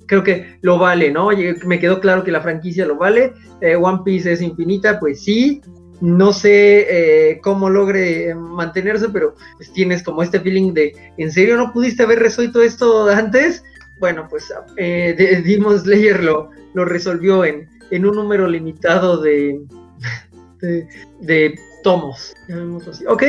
creo 0.07 0.23
que 0.23 0.59
lo 0.61 0.79
vale, 0.79 1.11
¿no? 1.11 1.31
Me 1.65 1.79
quedó 1.79 2.01
claro 2.01 2.23
que 2.23 2.33
la 2.33 2.43
franquicia 2.43 2.85
lo 2.85 2.97
vale, 2.97 3.33
eh, 3.63 3.77
One 3.77 4.01
Piece 4.05 4.33
es 4.33 4.43
infinita, 4.43 5.01
pues 5.01 5.23
sí, 5.23 5.63
no 6.01 6.33
sé 6.33 7.39
cómo 7.43 7.69
logre 7.69 8.35
mantenerse, 8.35 9.09
pero 9.11 9.35
pues 9.57 9.73
tienes 9.73 10.03
como 10.03 10.23
este 10.23 10.41
feeling 10.41 10.73
de, 10.73 10.95
¿en 11.17 11.31
serio 11.31 11.57
no 11.57 11.73
pudiste 11.73 12.03
haber 12.03 12.19
resuelto 12.21 12.63
esto 12.63 13.09
antes? 13.09 13.63
Bueno, 14.01 14.27
pues 14.29 14.51
eh, 14.79 15.43
Demon 15.45 15.79
Slayer 15.79 16.25
lo, 16.25 16.51
resolvió 16.75 17.45
en, 17.45 17.69
en 17.91 18.07
un 18.07 18.17
número 18.17 18.49
limitado 18.49 19.21
de, 19.21 19.61
de, 21.21 21.55
tomos. 21.83 22.35
Ok, 23.07 23.23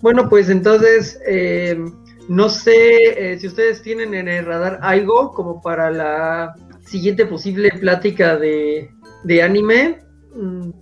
bueno, 0.00 0.28
pues 0.28 0.48
entonces, 0.48 1.20
eh, 1.26 1.78
no 2.28 2.48
sé 2.48 3.32
eh, 3.32 3.38
si 3.38 3.46
ustedes 3.46 3.82
tienen 3.82 4.14
en 4.14 4.28
el 4.28 4.46
radar 4.46 4.78
algo 4.82 5.30
como 5.32 5.60
para 5.60 5.90
la 5.90 6.54
siguiente 6.86 7.26
posible 7.26 7.70
plática 7.78 8.36
de, 8.36 8.90
de 9.24 9.42
anime. 9.42 10.03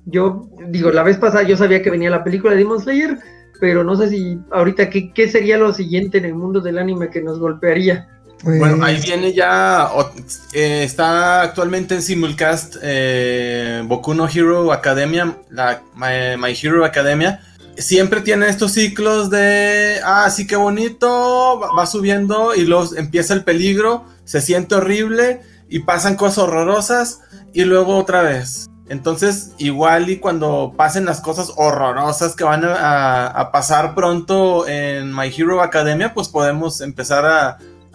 Yo 0.07 0.49
digo, 0.69 0.91
la 0.91 1.03
vez 1.03 1.19
pasada 1.19 1.43
yo 1.43 1.57
sabía 1.57 1.83
que 1.83 1.91
venía 1.91 2.11
la 2.11 2.25
película 2.25 2.53
de 2.53 2.59
Demon 2.59 2.81
Slayer, 2.81 3.19
pero 3.61 3.85
no 3.85 3.97
sé 3.97 4.09
si 4.09 4.39
ahorita 4.51 4.91
qué, 4.91 5.13
qué 5.13 5.29
sería 5.29 5.59
lo 5.59 5.73
siguiente 5.73 6.19
en 6.19 6.25
el 6.25 6.35
mundo 6.35 6.61
del 6.61 6.79
anime 6.79 7.11
que 7.11 7.23
nos 7.23 7.39
golpearía. 7.39 8.09
Bueno, 8.43 8.85
ahí 8.85 8.97
pues 8.97 9.07
viene 9.07 9.33
ya, 9.33 9.89
eh, 10.53 10.83
está 10.83 11.43
actualmente 11.43 11.95
en 11.95 12.03
simulcast 12.03 12.77
eh, 12.83 13.83
Boku 13.85 14.15
no 14.15 14.29
Hero 14.29 14.73
Academia, 14.73 15.37
la 15.49 15.83
My, 15.95 16.53
Hero 16.61 16.85
Academia. 16.85 17.41
Siempre 17.79 18.21
tiene 18.21 18.49
estos 18.49 18.73
ciclos 18.73 19.31
de, 19.31 20.01
ah, 20.05 20.29
sí 20.29 20.47
que 20.47 20.57
bonito, 20.57 21.61
va, 21.61 21.87
subiendo 21.87 22.55
y 22.55 22.67
luego 22.67 22.97
empieza 22.97 23.33
el 23.33 23.45
peligro, 23.45 24.05
se 24.25 24.41
siente 24.41 24.75
horrible 24.75 25.41
y 25.69 25.79
pasan 25.81 26.17
cosas 26.17 26.39
horrorosas 26.39 27.21
y 27.53 27.65
luego 27.65 27.97
otra 27.97 28.23
vez. 28.23 28.69
Entonces, 28.93 29.53
igual 29.57 30.11
y 30.11 30.19
cuando 30.19 30.75
pasen 30.77 31.07
las 31.07 31.23
cosas 31.23 31.51
horrorosas 31.57 32.37
que 32.37 32.45
van 32.45 32.63
a 32.63 33.49
pasar 33.51 33.95
pronto 33.95 34.69
en 34.69 35.17
My 35.17 35.33
Hero 35.35 35.63
Academia, 35.63 36.13
pues 36.13 36.29
podemos 36.29 36.83
empezar 36.83 37.25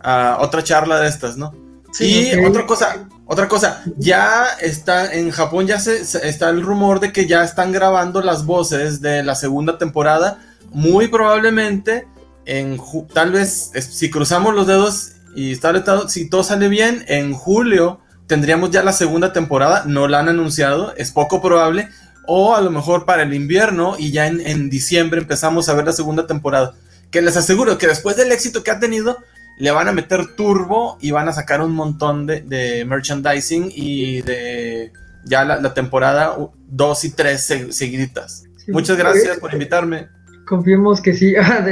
a, 0.01 0.37
otra 0.39 0.63
charla 0.63 0.99
de 0.99 1.07
estas, 1.07 1.37
¿no? 1.37 1.53
Sí, 1.91 2.31
y 2.33 2.43
otra 2.43 2.65
cosa, 2.65 3.07
otra 3.27 3.47
cosa, 3.47 3.83
ya 3.97 4.47
está 4.59 5.13
en 5.13 5.29
Japón 5.29 5.67
ya 5.67 5.79
se, 5.79 6.01
está 6.01 6.49
el 6.49 6.63
rumor 6.63 6.99
de 6.99 7.11
que 7.11 7.27
ya 7.27 7.43
están 7.43 7.71
grabando 7.71 8.23
las 8.23 8.43
voces 8.47 8.99
de 8.99 9.21
la 9.21 9.35
segunda 9.35 9.77
temporada, 9.77 10.39
muy 10.71 11.09
probablemente 11.09 12.07
en 12.45 12.81
tal 13.13 13.33
vez 13.33 13.69
si 13.87 14.09
cruzamos 14.09 14.55
los 14.55 14.65
dedos 14.65 15.11
y 15.35 15.51
está 15.51 16.09
si 16.09 16.27
todo 16.27 16.43
sale 16.43 16.69
bien 16.69 17.05
en 17.07 17.33
julio 17.33 17.99
tendríamos 18.27 18.71
ya 18.71 18.83
la 18.83 18.93
segunda 18.93 19.33
temporada, 19.33 19.83
no 19.85 20.07
la 20.07 20.19
han 20.19 20.29
anunciado, 20.29 20.93
es 20.95 21.11
poco 21.11 21.41
probable, 21.41 21.89
o 22.25 22.55
a 22.55 22.61
lo 22.61 22.69
mejor 22.69 23.05
para 23.05 23.23
el 23.23 23.33
invierno 23.33 23.95
y 23.97 24.11
ya 24.11 24.27
en, 24.27 24.41
en 24.45 24.69
diciembre 24.69 25.19
empezamos 25.19 25.69
a 25.69 25.73
ver 25.73 25.85
la 25.85 25.93
segunda 25.93 26.27
temporada. 26.27 26.75
Que 27.09 27.21
les 27.21 27.37
aseguro 27.37 27.77
que 27.77 27.87
después 27.87 28.17
del 28.17 28.31
éxito 28.31 28.63
que 28.63 28.71
ha 28.71 28.79
tenido, 28.79 29.17
le 29.57 29.71
van 29.71 29.87
a 29.87 29.91
meter 29.91 30.35
turbo 30.35 30.97
y 31.01 31.11
van 31.11 31.27
a 31.27 31.33
sacar 31.33 31.61
un 31.61 31.71
montón 31.71 32.27
de, 32.27 32.85
merchandising 32.87 33.71
y 33.73 34.21
de 34.21 34.91
ya 35.25 35.43
la, 35.43 35.73
temporada 35.73 36.37
2 36.67 37.05
y 37.05 37.09
3 37.11 37.41
seguiditas. 37.71 38.43
Muchas 38.67 38.97
gracias 38.97 39.37
por 39.37 39.51
invitarme. 39.53 40.09
Confiemos 40.45 41.01
que 41.01 41.13
sí. 41.13 41.35
Ah, 41.41 41.65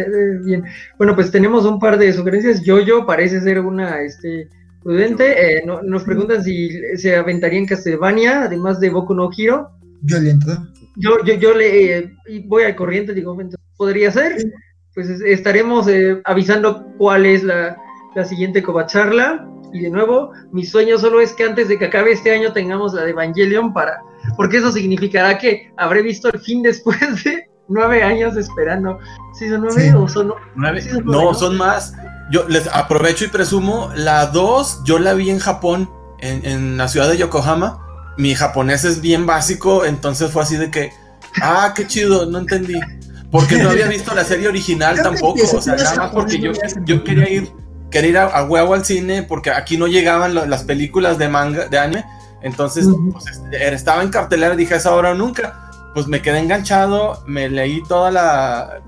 bien. 0.44 0.65
Bueno, 0.98 1.15
pues 1.15 1.32
tenemos 1.32 1.65
un 1.65 1.80
par 1.80 1.98
de 1.98 2.11
sugerencias. 2.11 2.61
Yo-Yo 2.64 3.06
parece 3.06 3.40
ser 3.41 3.60
una 3.60 4.02
este, 4.02 4.49
prudente. 4.86 5.57
Eh, 5.57 5.64
nos 5.66 6.03
preguntan 6.03 6.44
si 6.44 6.70
se 6.95 7.18
aventaría 7.18 7.60
en 7.60 7.66
Castlevania, 7.66 8.44
además 8.44 8.80
de 8.80 8.91
Boku 8.91 9.14
no 9.14 9.30
Hiro. 9.36 9.72
Yo 10.03 10.20
le 10.20 10.30
entro. 10.30 10.53
Yo, 10.95 11.18
yo, 11.26 11.34
yo 11.34 11.53
le 11.53 11.98
eh, 11.98 12.14
voy 12.45 12.64
al 12.64 12.76
corriente, 12.76 13.14
digo, 13.14 13.36
podría 13.76 14.12
ser 14.12 14.38
pues 14.95 15.10
estaremos 15.10 15.88
eh, 15.90 16.22
avisando 16.24 16.88
cuál 16.98 17.26
es 17.26 17.44
la, 17.44 17.78
siguiente 18.24 18.64
covacharla. 18.64 19.45
Y 19.74 19.82
de 19.82 19.90
nuevo, 19.90 20.32
mi 20.53 20.66
sueño 20.66 20.98
solo 20.98 21.20
es 21.20 21.34
que 21.34 21.44
antes 21.44 21.68
de 21.68 21.78
que 21.78 21.86
acabe 21.86 22.14
este 22.14 22.32
año 22.32 22.53
tengamos 22.53 22.94
la 22.94 23.03
de 23.03 23.10
Evangelion 23.10 23.74
para, 23.74 23.99
porque 24.38 24.57
eso 24.57 24.72
significará 24.72 25.38
que 25.38 25.70
habré 25.76 26.02
visto 26.02 26.32
el 26.32 26.40
fin 26.40 26.64
después 26.64 26.98
de 27.26 27.49
nueve 27.68 28.02
años 28.02 28.38
esperando. 28.38 28.98
¿Sí 29.38 29.49
son 29.49 29.62
nueve 29.62 29.94
o 29.94 30.07
son 30.07 30.34
nueve? 30.56 30.82
no, 31.03 31.34
son 31.34 31.57
más. 31.57 31.94
Yo 32.31 32.47
les 32.47 32.68
aprovecho 32.68 33.26
y 33.26 33.27
presumo, 33.27 33.91
la 33.95 34.27
dos 34.27 34.81
yo 34.84 34.99
la 34.99 35.14
vi 35.14 35.30
en 35.30 35.39
Japón, 35.39 35.89
en, 36.19 36.45
en 36.45 36.77
la 36.77 36.88
ciudad 36.88 37.10
de 37.10 37.18
Yokohama. 37.18 37.81
Mi 38.18 38.34
japonés 38.34 38.85
es 38.85 39.02
bien 39.02 39.26
básico, 39.26 39.85
entonces 39.85 40.31
fue 40.31 40.43
así 40.43 40.56
de 40.56 40.72
que, 40.72 40.91
ah, 41.41 41.73
qué 41.76 41.85
chido, 41.85 42.26
no 42.26 42.39
entendí. 42.39 42.80
Porque 43.31 43.57
no 43.57 43.69
había 43.69 43.88
visto 43.88 44.14
la 44.15 44.23
serie 44.23 44.47
original 44.47 45.02
tampoco, 45.02 45.41
o 45.57 45.61
sea, 45.61 45.76
nada 45.76 45.95
más 45.95 46.11
porque 46.11 46.39
yo, 46.39 46.52
yo 46.85 47.03
quería 47.03 47.30
ir, 47.30 47.52
quería 47.91 48.10
ir 48.10 48.18
a, 48.18 48.43
huevo 48.45 48.73
al 48.73 48.85
cine, 48.85 49.23
porque 49.23 49.52
aquí 49.52 49.77
no 49.77 49.88
llegaban 49.88 50.34
las 50.34 50.64
películas 50.64 51.18
de 51.18 51.27
manga, 51.27 51.68
de 51.68 51.77
anime, 51.77 52.06
entonces 52.41 52.88
pues, 53.11 53.26
este, 53.27 53.73
estaba 53.73 54.03
en 54.03 54.10
cartelera, 54.10 54.56
dije, 54.56 54.76
es 54.76 54.85
ahora 54.85 55.11
o 55.11 55.15
nunca, 55.15 55.69
pues 55.93 56.07
me 56.07 56.22
quedé 56.22 56.39
enganchado, 56.39 57.23
me 57.27 57.49
leí 57.49 57.84
toda 57.84 58.10
la... 58.10 58.81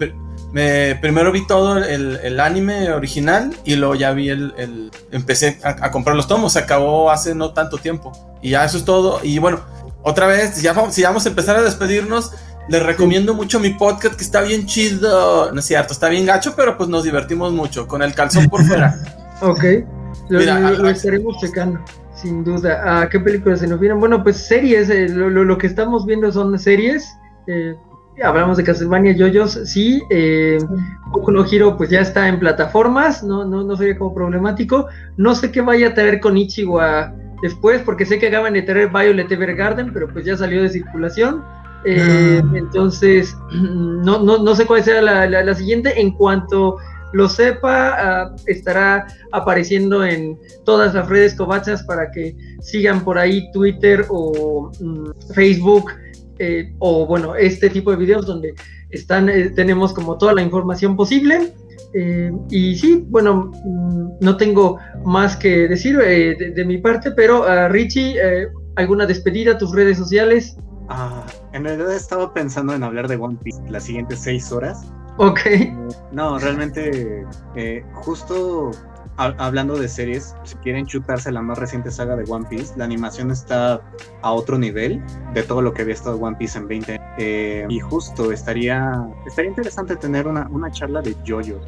Me, 0.53 0.95
primero 1.01 1.31
vi 1.31 1.45
todo 1.45 1.77
el, 1.77 2.39
anime 2.39 2.91
original 2.91 3.55
y 3.65 3.75
luego 3.75 3.95
ya 3.95 4.11
vi 4.11 4.29
el... 4.29 4.91
empecé 5.11 5.59
a, 5.63 5.91
comprar 5.91 6.15
los 6.15 6.27
tomos, 6.27 6.53
se 6.53 6.59
acabó 6.59 7.11
hace 7.11 7.35
no 7.35 7.53
tanto 7.53 7.77
tiempo. 7.77 8.11
Y 8.41 8.51
ya 8.51 8.65
eso 8.65 8.77
es 8.77 8.85
todo. 8.85 9.19
Y 9.23 9.39
bueno, 9.39 9.61
otra 10.03 10.27
vez, 10.27 10.61
ya 10.61 10.73
si 10.89 11.03
vamos 11.03 11.25
a 11.25 11.29
empezar 11.29 11.57
a 11.57 11.61
despedirnos, 11.61 12.31
les 12.69 12.83
recomiendo 12.83 13.33
mucho 13.33 13.59
mi 13.59 13.71
podcast 13.71 14.15
que 14.15 14.23
está 14.23 14.41
bien 14.41 14.65
chido. 14.65 15.51
No 15.51 15.59
es 15.59 15.65
cierto, 15.65 15.93
está 15.93 16.09
bien 16.09 16.25
gacho, 16.25 16.53
pero 16.55 16.77
pues 16.77 16.89
nos 16.89 17.03
divertimos 17.03 17.53
mucho 17.53 17.87
con 17.87 18.01
el 18.01 18.13
calzón 18.13 18.47
por 18.47 18.63
fuera. 18.63 18.95
ok, 19.41 19.63
lo, 20.29 20.89
estaremos 20.89 21.37
checando, 21.39 21.79
sin 22.15 22.43
duda. 22.43 23.01
¿A 23.01 23.09
qué 23.09 23.19
películas 23.19 23.59
se 23.59 23.67
nos 23.67 23.79
vienen? 23.79 23.99
Bueno, 23.99 24.23
pues 24.23 24.37
series, 24.37 24.89
eh, 24.89 25.07
lo, 25.09 25.57
que 25.57 25.67
estamos 25.67 26.05
viendo 26.05 26.31
son 26.31 26.57
series. 26.59 27.05
Eh, 27.47 27.75
hablamos 28.23 28.57
de 28.57 28.63
Castlevania 28.63 29.13
Yoyos, 29.13 29.59
sí. 29.65 30.01
Eh, 30.09 30.57
Boku 31.11 31.31
no 31.31 31.45
pues 31.77 31.89
ya 31.89 32.01
está 32.01 32.27
en 32.27 32.39
plataformas, 32.39 33.23
no, 33.23 33.45
no, 33.45 33.63
no 33.63 33.75
sería 33.75 33.97
como 33.97 34.13
problemático. 34.13 34.87
No 35.17 35.35
sé 35.35 35.51
qué 35.51 35.61
vaya 35.61 35.89
a 35.89 35.93
traer 35.93 36.19
con 36.19 36.37
Ichiwa 36.37 37.13
después, 37.41 37.81
porque 37.83 38.05
sé 38.05 38.19
que 38.19 38.27
acaban 38.27 38.53
de 38.53 38.63
traer 38.63 38.89
Violet 38.89 39.31
Evergarden, 39.31 39.93
pero 39.93 40.07
pues 40.07 40.25
ya 40.25 40.35
salió 40.35 40.61
de 40.63 40.69
circulación. 40.69 41.43
Eh, 41.85 42.41
ah. 42.43 42.51
Entonces, 42.55 43.37
no, 43.51 44.19
no, 44.19 44.37
no, 44.43 44.55
sé 44.55 44.65
cuál 44.65 44.83
será 44.83 45.01
la, 45.01 45.53
siguiente. 45.53 45.99
En 45.99 46.11
cuanto 46.11 46.77
lo 47.13 47.29
sepa, 47.29 47.95
ah, 47.97 48.35
estará 48.47 49.07
apareciendo 49.31 50.03
en 50.03 50.37
todas 50.65 50.93
las 50.93 51.07
redes 51.07 51.35
covachas 51.35 51.83
para 51.83 52.11
que 52.11 52.35
sigan 52.61 53.03
por 53.03 53.17
ahí 53.17 53.49
Twitter 53.51 54.05
o 54.09 54.71
mm, 54.79 55.33
Facebook 55.33 55.91
eh, 56.39 56.73
o 56.79 57.05
bueno, 57.05 57.35
este 57.35 57.69
tipo 57.69 57.91
de 57.91 57.97
videos 57.97 58.25
donde 58.25 58.53
están, 58.89 59.29
eh, 59.29 59.49
tenemos 59.49 59.93
como 59.93 60.17
toda 60.17 60.33
la 60.33 60.41
información 60.41 60.95
posible. 60.95 61.53
y 62.49 62.75
sí, 62.75 63.05
bueno, 63.09 63.51
mm, 63.65 64.17
no 64.21 64.37
tengo 64.37 64.77
más 65.05 65.35
que 65.35 65.67
decir 65.67 65.97
de, 65.97 66.65
mi 66.65 66.77
parte, 66.77 67.11
pero 67.11 67.41
uh, 67.41 67.69
Richie, 67.69 68.19
¿alguna 68.75 69.05
despedida, 69.05 69.57
tus 69.57 69.73
redes 69.73 69.97
sociales? 69.97 70.57
Ah, 70.89 71.25
en 71.53 71.65
realidad 71.65 71.93
estaba 71.93 72.33
pensando 72.33 72.73
en 72.73 72.83
hablar 72.83 73.07
de 73.07 73.15
One 73.17 73.37
Piece 73.43 73.61
las 73.69 73.83
siguientes 73.83 74.19
seis 74.19 74.51
horas. 74.51 74.85
Ok. 75.17 75.39
no, 76.11 76.39
realmente, 76.39 77.25
eh, 77.55 77.83
justo 77.93 78.71
hablando 79.17 79.77
de 79.77 79.87
series, 79.87 80.35
si 80.43 80.55
quieren 80.57 80.85
chutarse 80.85 81.31
la 81.31 81.41
más 81.41 81.57
reciente 81.57 81.91
saga 81.91 82.15
de 82.15 82.23
One 82.29 82.45
Piece, 82.49 82.73
la 82.77 82.85
animación 82.85 83.31
está 83.31 83.81
a 84.21 84.31
otro 84.31 84.57
nivel 84.57 85.01
de 85.33 85.43
todo 85.43 85.61
lo 85.61 85.73
que 85.73 85.81
había 85.81 85.93
estado 85.93 86.17
One 86.17 86.37
Piece 86.37 86.57
en 86.57 86.67
20 86.67 87.01
eh, 87.17 87.65
y 87.67 87.79
justo 87.79 88.31
estaría 88.31 88.93
estaría 89.25 89.49
interesante 89.49 89.95
tener 89.95 90.27
una, 90.27 90.47
una 90.49 90.71
charla 90.71 91.01
de 91.01 91.15
JoJo. 91.25 91.59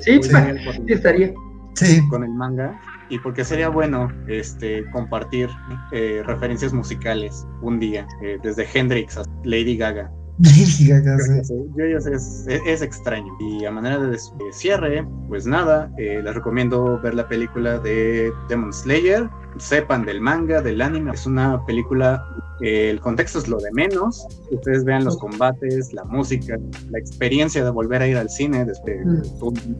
sí, 0.00 0.20
estaría. 0.86 1.32
Sí. 1.74 2.06
Con 2.10 2.22
el 2.22 2.30
manga 2.30 2.78
y 3.12 3.18
porque 3.18 3.44
sería 3.44 3.68
bueno 3.68 4.10
este, 4.26 4.88
compartir 4.90 5.50
eh, 5.92 6.22
referencias 6.24 6.72
musicales 6.72 7.46
un 7.60 7.78
día, 7.78 8.06
eh, 8.22 8.38
desde 8.42 8.66
Hendrix 8.72 9.18
a 9.18 9.24
Lady 9.44 9.76
Gaga. 9.76 10.10
Es, 10.42 10.80
es, 12.66 12.82
extraño. 12.82 13.32
Y 13.40 13.64
a 13.64 13.70
manera 13.70 13.98
de, 13.98 14.18
cierre, 14.52 15.06
pues 15.28 15.46
nada, 15.46 15.90
eh, 15.98 16.20
les 16.22 16.34
recomiendo 16.34 17.00
ver 17.00 17.14
la 17.14 17.28
película 17.28 17.78
de 17.78 18.32
Demon 18.48 18.72
Slayer 18.72 19.28
sepan 19.58 20.04
del 20.04 20.20
manga, 20.20 20.62
del 20.62 20.80
anime. 20.80 21.12
Es 21.12 21.26
una 21.26 21.64
película, 21.66 22.24
eh, 22.60 22.90
el 22.90 23.00
contexto 23.00 23.38
es 23.38 23.48
lo 23.48 23.58
de 23.58 23.70
menos. 23.72 24.26
Ustedes 24.50 24.84
vean 24.84 25.04
los 25.04 25.16
combates, 25.18 25.92
la 25.92 26.04
música, 26.04 26.58
la 26.90 26.98
experiencia 26.98 27.64
de 27.64 27.70
volver 27.70 28.02
a 28.02 28.06
ir 28.06 28.16
al 28.16 28.30
cine 28.30 28.64
desde 28.64 29.04
Mm. 29.04 29.22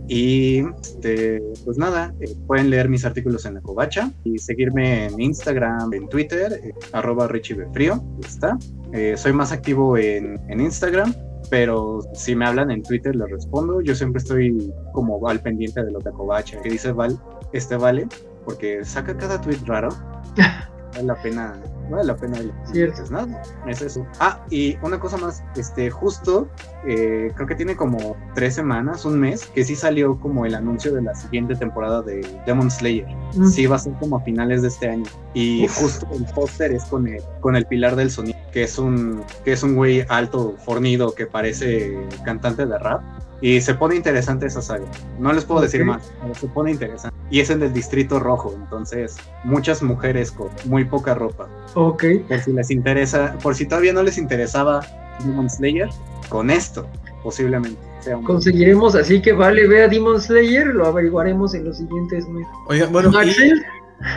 y 0.09 0.65
este, 0.81 1.43
pues 1.65 1.79
nada, 1.79 2.15
eh, 2.21 2.35
pueden 2.47 2.71
leer 2.71 2.89
mis 2.89 3.05
artículos 3.05 3.45
en 3.47 3.55
la 3.55 3.61
covacha 3.61 4.11
y 4.25 4.39
seguirme 4.39 5.07
en 5.07 5.21
Instagram, 5.21 5.93
en 5.95 6.09
Twitter, 6.09 6.53
eh, 6.53 6.73
arroba 6.93 7.29
ahí 7.33 7.91
está. 8.21 8.59
Eh, 8.93 9.15
soy 9.17 9.33
más 9.33 9.53
activo 9.53 9.97
en, 9.97 10.41
en 10.49 10.61
Instagram, 10.61 11.15
pero 11.51 12.01
si 12.15 12.35
me 12.35 12.47
hablan 12.47 12.71
en 12.71 12.83
Twitter 12.83 13.15
les 13.15 13.31
respondo. 13.31 13.81
Yo 13.81 13.95
siempre 13.95 14.21
estoy 14.21 14.73
como 14.93 15.27
al 15.29 15.41
pendiente 15.41 15.83
de 15.85 15.91
lo 15.91 15.99
de 15.99 16.11
Covacha, 16.11 16.61
que 16.63 16.71
dice 16.71 16.93
Val, 16.93 17.19
este 17.53 17.77
vale, 17.77 18.07
porque 18.45 18.85
saca 18.85 19.17
cada 19.17 19.41
tweet 19.41 19.59
raro. 19.67 19.91
Vale 20.93 21.05
la 21.05 21.23
pena, 21.23 21.55
vale 21.91 22.05
la 22.05 22.17
pena. 22.17 22.39
Cierto. 22.71 23.03
Nada, 23.11 23.43
es 23.67 23.81
eso. 23.81 24.07
Ah, 24.21 24.45
y 24.51 24.77
una 24.83 25.01
cosa 25.01 25.17
más, 25.17 25.43
este, 25.57 25.91
justo, 25.91 26.49
eh, 26.87 27.33
creo 27.35 27.47
que 27.47 27.55
tiene 27.55 27.77
como 27.77 28.15
tres 28.35 28.55
semanas, 28.55 29.07
un 29.07 29.19
mes, 29.19 29.47
que 29.47 29.65
sí 29.65 29.75
salió 29.75 30.21
como 30.21 30.45
el 30.45 30.55
anuncio 30.55 30.93
de 30.93 31.01
la 31.01 31.15
siguiente 31.15 31.55
temporada 31.55 32.03
de 32.03 32.27
Demon 32.45 32.71
Slayer. 32.71 33.07
Mm. 33.35 33.47
Sí, 33.47 33.67
va 33.67 33.77
a 33.77 33.79
ser 33.79 33.95
como 33.95 34.19
a 34.19 34.21
finales 34.21 34.61
de 34.61 34.69
este 34.69 34.91
año. 34.91 35.05
Y 35.33 35.65
Uf. 35.65 35.79
justo 35.79 36.07
el 36.13 36.25
póster 36.27 36.73
es 36.73 36.85
con 36.85 37.09
el, 37.09 37.23
con 37.41 37.57
el 37.57 37.65
pilar 37.65 37.97
del 37.97 38.11
sonido, 38.11 38.39
que 38.53 38.65
es 38.65 38.79
un, 38.79 39.25
que 39.45 39.53
es 39.53 39.63
un 39.63 39.75
güey 39.75 40.05
alto, 40.11 40.57
fornido, 40.59 41.15
que 41.15 41.27
parece 41.27 41.97
cantante 42.23 42.67
de 42.67 42.79
rap. 42.79 43.01
Y 43.43 43.61
se 43.61 43.75
pone 43.75 43.97
interesante 43.97 44.47
esa 44.47 44.63
saga. 44.63 44.85
No 45.19 45.33
les 45.33 45.45
puedo 45.45 45.61
decir 45.61 45.85
más, 45.85 46.11
pero 46.23 46.35
se 46.35 46.47
pone 46.47 46.71
interesante. 46.71 47.15
Y 47.29 47.41
es 47.41 47.51
en 47.51 47.61
el 47.63 47.73
distrito 47.73 48.21
rojo, 48.21 48.55
entonces 48.57 49.17
muchas 49.45 49.83
mujeres 49.83 50.31
con 50.31 50.49
muy 50.67 50.85
poca 50.85 51.15
ropa. 51.15 51.49
Ok, 51.75 52.05
Por 52.29 52.41
si 52.41 52.53
les 52.53 52.71
interesa, 52.71 53.37
por 53.43 53.55
si 53.57 53.67
todavía 53.67 53.93
no 53.93 54.03
les 54.05 54.17
interesaba 54.17 54.87
Demon 55.25 55.51
Slayer, 55.51 55.89
con 56.29 56.51
esto 56.51 56.87
posiblemente 57.23 57.79
sea 58.01 58.17
un 58.17 58.25
conseguiremos 58.25 58.95
así 58.97 59.21
que 59.23 59.33
vale, 59.33 59.67
vea 59.69 59.87
Demon 59.89 60.21
Slayer, 60.21 60.67
lo 60.67 60.87
averiguaremos 60.87 61.55
en 61.55 61.65
los 61.65 61.79
siguientes 61.79 62.27
meses. 62.29 62.49
Oiga, 62.69 62.87
bueno, 62.87 63.11
y- 63.25 63.31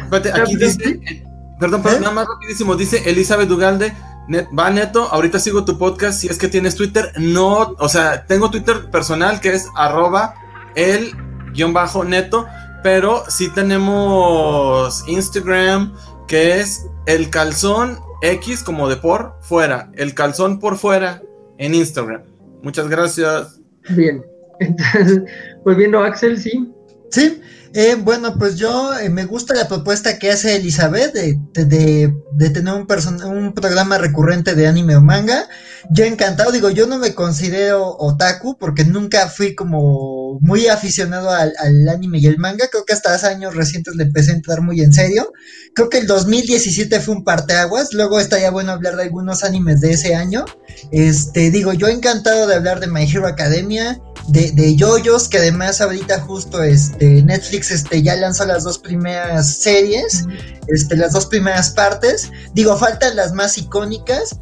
espérate, 0.04 0.32
aquí 0.42 0.58
¿Ya, 0.58 0.66
dice, 0.68 1.24
perdón, 1.60 1.82
perdón, 1.84 1.98
¿Eh? 1.98 2.02
nada 2.02 2.14
más 2.14 2.28
rapidísimo, 2.28 2.76
dice 2.76 3.02
Elizabeth 3.10 3.50
Ugalde, 3.50 3.94
va 4.28 4.70
neto, 4.70 5.08
ahorita 5.12 5.40
sigo 5.40 5.66
tu 5.66 5.78
podcast, 5.78 6.20
si 6.20 6.28
es 6.28 6.38
que 6.38 6.48
tienes 6.48 6.76
Twitter, 6.76 7.12
no, 7.18 7.76
o 7.78 7.90
sea, 7.90 8.26
tengo 8.26 8.50
Twitter 8.50 8.90
personal 8.92 9.40
que 9.40 9.54
es 9.54 9.68
arroba 9.76 10.36
el 10.76 11.12
guion 11.54 11.74
bajo 11.74 12.04
neto, 12.04 12.48
pero 12.84 13.24
sí 13.30 13.50
tenemos 13.54 15.08
Instagram 15.08 15.94
que 16.28 16.60
es 16.60 16.86
el 17.06 17.30
calzón 17.30 18.00
X 18.22 18.64
como 18.64 18.90
de 18.90 18.96
por 18.96 19.36
fuera, 19.42 19.92
el 19.94 20.14
calzón 20.14 20.60
por 20.60 20.78
fuera 20.78 21.22
en 21.58 21.76
Instagram. 21.76 22.24
Muchas 22.64 22.88
gracias. 22.88 23.62
bien. 23.90 24.24
Entonces, 24.60 25.22
volviendo 25.64 26.00
a 26.00 26.08
Axel, 26.08 26.40
sí. 26.40 26.72
Sí, 27.12 27.42
eh, 27.76 27.96
bueno, 27.96 28.36
pues 28.40 28.56
yo 28.56 28.98
eh, 28.98 29.10
me 29.10 29.26
gusta 29.26 29.54
la 29.54 29.68
propuesta 29.68 30.18
que 30.18 30.32
hace 30.32 30.56
Elizabeth 30.56 31.14
de, 31.14 31.40
de, 31.54 32.14
de- 32.32 32.50
tener 32.50 32.74
un, 32.74 32.88
un 33.26 33.54
programa 33.54 33.98
recurrente 33.98 34.56
de 34.56 34.68
anime 34.68 34.96
o 34.96 35.02
manga. 35.02 35.48
Yo 35.92 36.06
encantado, 36.06 36.52
digo, 36.52 36.70
yo 36.70 36.88
no 36.88 36.98
me 36.98 37.14
considero 37.14 37.96
otaku 37.98 38.58
porque 38.58 38.86
nunca 38.86 39.28
fui 39.30 39.56
como 39.56 40.40
muy 40.42 40.68
aficionado 40.68 41.30
al, 41.32 41.54
anime 41.90 42.20
y 42.20 42.28
el 42.28 42.38
manga. 42.38 42.68
Creo 42.70 42.86
que 42.86 42.94
hasta 42.94 43.14
hace 43.14 43.28
años 43.28 43.56
recientes 43.56 43.96
le 43.96 44.04
empecé 44.04 44.32
a 44.32 44.36
entrar 44.36 44.62
muy 44.62 44.82
en 44.82 44.94
serio. 44.94 45.32
Creo 45.74 45.90
que 45.90 46.00
el 46.00 46.08
2017 46.08 47.00
fue 47.00 47.16
un 47.16 47.24
parteaguas. 47.24 47.94
Luego 47.94 48.20
estaría 48.20 48.52
bueno 48.52 48.72
hablar 48.72 48.96
de 48.96 49.04
algunos 49.04 49.44
animes 49.44 49.82
de 49.82 49.92
ese 49.92 50.16
año. 50.16 50.46
Este, 50.92 51.52
digo, 51.52 51.74
yo 51.74 51.88
encantado 51.88 52.48
de 52.48 52.56
hablar 52.56 52.80
de 52.80 52.88
My 52.88 53.04
Hero 53.04 53.28
Academia, 53.28 54.00
de, 54.28 54.52
de 54.52 54.76
JoJo's, 54.78 55.28
que 55.30 55.38
además 55.38 55.82
ahorita 55.82 56.20
justo 56.22 56.64
este 56.64 57.22
Netflix 57.24 57.72
este 57.72 58.02
ya 58.02 58.16
lanzó 58.16 58.46
las 58.46 58.64
dos 58.64 58.80
primeras 58.80 59.56
series, 59.58 60.26
este, 60.68 60.96
las 60.96 61.14
dos 61.14 61.28
primeras 61.28 61.72
partes. 61.72 62.32
Digo, 62.54 62.76
faltan 62.78 63.16
las 63.16 63.34
más 63.34 63.58
icónicas, 63.58 64.40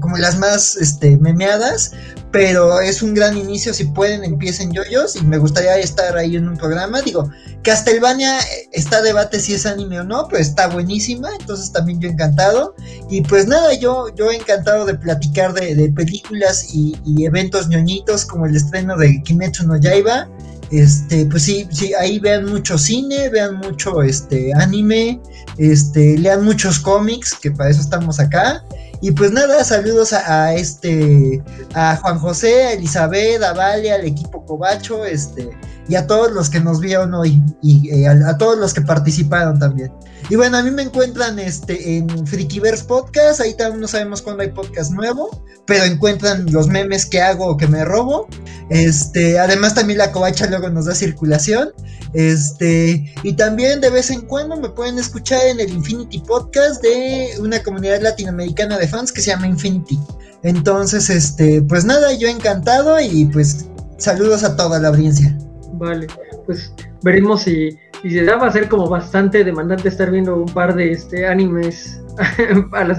como 0.00 0.13
las 0.20 0.38
más 0.38 0.76
este, 0.76 1.16
memeadas, 1.18 1.92
pero 2.30 2.80
es 2.80 3.02
un 3.02 3.14
gran 3.14 3.36
inicio. 3.36 3.72
Si 3.72 3.84
pueden, 3.84 4.24
empiecen 4.24 4.72
JoJo's 4.74 5.16
y 5.16 5.22
me 5.22 5.38
gustaría 5.38 5.78
estar 5.78 6.16
ahí 6.16 6.36
en 6.36 6.48
un 6.48 6.56
programa. 6.56 7.00
Digo, 7.02 7.30
Castlevania 7.62 8.38
eh, 8.40 8.68
está 8.72 9.02
debate 9.02 9.40
si 9.40 9.54
es 9.54 9.66
anime 9.66 10.00
o 10.00 10.04
no, 10.04 10.26
pero 10.28 10.42
está 10.42 10.68
buenísima, 10.68 11.30
entonces 11.38 11.72
también 11.72 12.00
yo 12.00 12.08
encantado. 12.08 12.74
Y 13.10 13.22
pues 13.22 13.46
nada, 13.46 13.74
yo, 13.74 14.14
yo 14.14 14.30
encantado 14.30 14.84
de 14.84 14.94
platicar 14.94 15.54
de, 15.54 15.92
películas 15.94 16.74
y, 16.74 16.96
y 17.04 17.24
eventos 17.24 17.68
ñoñitos 17.68 18.24
como 18.24 18.46
el 18.46 18.56
estreno 18.56 18.96
de 18.96 19.22
Kimetsu 19.22 19.66
no 19.66 19.76
Yaiba. 19.78 20.28
Este, 20.70 21.26
pues 21.26 21.44
sí, 21.44 21.68
sí, 21.70 21.94
ahí 21.94 22.18
vean 22.18 22.46
mucho 22.46 22.78
cine, 22.78 23.28
vean 23.28 23.58
mucho 23.58 24.02
este 24.02 24.52
anime, 24.54 25.20
este, 25.58 26.18
lean 26.18 26.44
muchos 26.44 26.80
cómics, 26.80 27.34
que 27.34 27.50
para 27.50 27.70
eso 27.70 27.80
estamos 27.80 28.18
acá. 28.18 28.64
Y 29.04 29.12
pues 29.12 29.32
nada, 29.32 29.62
saludos 29.64 30.14
a, 30.14 30.54
este, 30.54 31.42
a 31.74 31.94
Juan 31.96 32.18
José, 32.18 32.64
a 32.64 32.72
Elizabeth, 32.72 33.42
a 33.42 33.52
Vale, 33.52 33.92
al 33.92 34.06
equipo 34.06 34.46
Cobacho, 34.46 35.04
este, 35.04 35.50
y 35.88 35.96
a 35.96 36.06
todos 36.06 36.32
los 36.32 36.48
que 36.48 36.60
nos 36.60 36.80
vieron 36.80 37.14
hoy, 37.14 37.42
y 37.62 37.90
eh, 37.90 38.08
a, 38.08 38.38
todos 38.38 38.58
los 38.58 38.72
que 38.72 38.80
participaron 38.80 39.58
también. 39.58 39.92
Y 40.30 40.36
bueno, 40.36 40.56
a 40.56 40.62
mí 40.62 40.70
me 40.70 40.82
encuentran 40.82 41.38
este, 41.38 41.98
en 41.98 42.26
Frikiverse 42.26 42.84
Podcast, 42.84 43.40
ahí 43.40 43.54
también 43.54 43.80
no 43.80 43.88
sabemos 43.88 44.22
cuándo 44.22 44.42
hay 44.42 44.50
podcast 44.50 44.92
nuevo, 44.92 45.44
pero 45.66 45.84
encuentran 45.84 46.50
los 46.50 46.68
memes 46.68 47.04
que 47.04 47.20
hago 47.20 47.46
o 47.46 47.56
que 47.56 47.66
me 47.66 47.84
robo. 47.84 48.26
Este, 48.70 49.38
además 49.38 49.74
también 49.74 49.98
la 49.98 50.12
covacha 50.12 50.46
luego 50.46 50.70
nos 50.70 50.86
da 50.86 50.94
circulación. 50.94 51.72
Este, 52.14 53.12
y 53.22 53.32
también 53.34 53.80
de 53.80 53.90
vez 53.90 54.10
en 54.10 54.22
cuando 54.22 54.56
me 54.56 54.70
pueden 54.70 54.98
escuchar 54.98 55.46
en 55.46 55.60
el 55.60 55.70
Infinity 55.70 56.20
Podcast 56.20 56.80
de 56.80 57.34
una 57.40 57.62
comunidad 57.62 58.00
latinoamericana 58.00 58.78
de 58.78 58.88
fans 58.88 59.12
que 59.12 59.20
se 59.20 59.30
llama 59.30 59.48
Infinity. 59.48 59.98
Entonces, 60.42 61.10
este, 61.10 61.60
pues 61.62 61.84
nada, 61.84 62.12
yo 62.14 62.28
encantado 62.28 63.00
y 63.00 63.26
pues 63.26 63.66
saludos 63.98 64.44
a 64.44 64.56
toda 64.56 64.78
la 64.78 64.88
audiencia. 64.88 65.36
Vale, 65.78 66.06
pues 66.46 66.74
veremos 67.02 67.42
si, 67.42 67.70
si 68.02 68.10
se 68.10 68.24
da. 68.24 68.36
Va 68.36 68.48
a 68.48 68.52
ser 68.52 68.68
como 68.68 68.88
bastante 68.88 69.44
demandante 69.44 69.88
estar 69.88 70.10
viendo 70.10 70.36
un 70.36 70.52
par 70.52 70.74
de 70.74 70.92
este, 70.92 71.26
animes 71.26 72.02
a 72.72 72.84
las. 72.84 72.98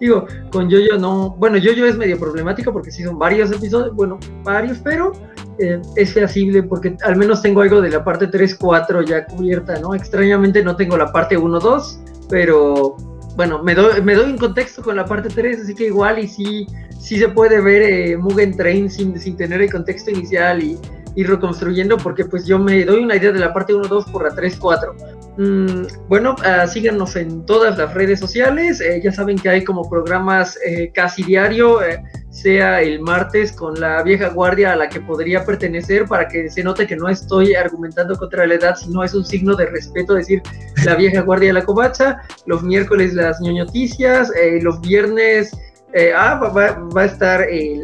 Digo, 0.00 0.26
con 0.50 0.68
Yoyo 0.68 0.98
no. 0.98 1.30
Bueno, 1.38 1.56
Yoyo 1.56 1.86
es 1.86 1.96
medio 1.96 2.18
problemático 2.18 2.72
porque 2.72 2.90
sí 2.90 3.02
son 3.02 3.18
varios 3.18 3.52
episodios, 3.52 3.94
bueno, 3.94 4.18
varios, 4.42 4.78
pero 4.78 5.12
eh, 5.58 5.80
es 5.96 6.12
feasible 6.12 6.62
porque 6.62 6.96
al 7.02 7.16
menos 7.16 7.42
tengo 7.42 7.60
algo 7.60 7.80
de 7.80 7.90
la 7.90 8.02
parte 8.04 8.30
3-4 8.30 9.04
ya 9.06 9.26
cubierta, 9.26 9.78
¿no? 9.80 9.94
Extrañamente 9.94 10.62
no 10.64 10.76
tengo 10.76 10.96
la 10.96 11.12
parte 11.12 11.38
1-2, 11.38 12.28
pero 12.28 12.96
bueno, 13.36 13.62
me 13.62 13.74
doy, 13.74 14.02
me 14.02 14.14
doy 14.14 14.32
un 14.32 14.38
contexto 14.38 14.82
con 14.82 14.96
la 14.96 15.04
parte 15.04 15.28
3, 15.28 15.62
así 15.62 15.74
que 15.74 15.86
igual 15.86 16.18
y 16.18 16.28
sí, 16.28 16.66
sí 16.98 17.18
se 17.18 17.28
puede 17.28 17.60
ver 17.60 17.82
eh, 17.82 18.16
Mugen 18.16 18.56
Train 18.56 18.90
sin, 18.90 19.18
sin 19.18 19.36
tener 19.36 19.62
el 19.62 19.70
contexto 19.70 20.10
inicial 20.10 20.62
y 20.62 20.78
ir 21.16 21.28
reconstruyendo 21.28 21.96
porque 21.96 22.24
pues 22.24 22.46
yo 22.46 22.58
me 22.58 22.84
doy 22.84 23.02
una 23.02 23.16
idea 23.16 23.32
de 23.32 23.40
la 23.40 23.52
parte 23.52 23.72
1-2 23.72 24.10
por 24.10 24.24
la 24.24 24.34
3-4. 24.34 25.20
Mm, 25.38 26.08
bueno, 26.08 26.36
ah, 26.44 26.66
síganos 26.66 27.16
en 27.16 27.46
todas 27.46 27.78
las 27.78 27.94
redes 27.94 28.20
sociales, 28.20 28.80
eh, 28.80 29.00
ya 29.02 29.12
saben 29.12 29.38
que 29.38 29.48
hay 29.48 29.64
como 29.64 29.88
programas 29.88 30.58
eh, 30.66 30.90
casi 30.92 31.22
diario, 31.22 31.82
eh, 31.82 32.02
sea 32.30 32.80
el 32.80 33.00
martes 33.00 33.52
con 33.52 33.78
la 33.78 34.02
vieja 34.02 34.28
guardia 34.28 34.72
a 34.72 34.76
la 34.76 34.88
que 34.88 35.00
podría 35.00 35.44
pertenecer 35.44 36.06
para 36.06 36.28
que 36.28 36.48
se 36.48 36.62
note 36.62 36.86
que 36.86 36.96
no 36.96 37.08
estoy 37.08 37.54
argumentando 37.54 38.16
contra 38.16 38.46
la 38.46 38.54
edad, 38.54 38.76
sino 38.76 39.02
es 39.02 39.14
un 39.14 39.24
signo 39.24 39.54
de 39.56 39.66
respeto 39.66 40.14
decir 40.14 40.42
la 40.84 40.94
vieja 40.94 41.22
guardia 41.22 41.48
de 41.48 41.54
la 41.54 41.64
covacha, 41.64 42.22
los 42.46 42.62
miércoles 42.62 43.14
las 43.14 43.40
ñoñoticias, 43.40 44.30
eh, 44.34 44.60
los 44.62 44.80
viernes... 44.80 45.52
Eh, 45.92 46.12
ah, 46.16 46.36
va, 46.36 47.02
a 47.02 47.04
estar 47.04 47.42
el, 47.42 47.82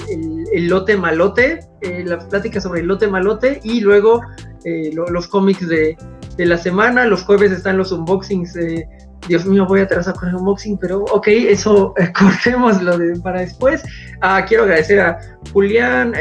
el- 0.52 0.68
lote 0.68 0.96
malote, 0.96 1.60
eh, 1.80 2.04
las 2.06 2.24
pláticas 2.26 2.62
sobre 2.62 2.80
el 2.80 2.86
lote 2.86 3.08
malote 3.08 3.60
y 3.64 3.80
luego 3.80 4.20
eh, 4.64 4.90
lo- 4.94 5.06
los 5.08 5.26
cómics 5.28 5.66
de, 5.68 5.96
de 6.36 6.46
la 6.46 6.56
semana. 6.56 7.04
Los 7.06 7.22
jueves 7.24 7.50
están 7.52 7.76
los 7.78 7.90
unboxings. 7.92 8.56
eh, 8.56 8.88
Dios 9.28 9.44
mío, 9.44 9.66
voy 9.66 9.80
a 9.80 9.84
atrasar 9.84 10.14
con 10.14 10.28
el 10.28 10.36
unboxing, 10.36 10.78
pero 10.78 11.00
ok, 11.00 11.26
eso 11.28 11.94
cortémoslo 12.18 12.96
de- 12.96 13.18
para 13.20 13.40
después. 13.40 13.82
Ah, 14.20 14.44
quiero 14.46 14.62
agradecer 14.64 15.00
a 15.00 15.18
Julián, 15.52 16.12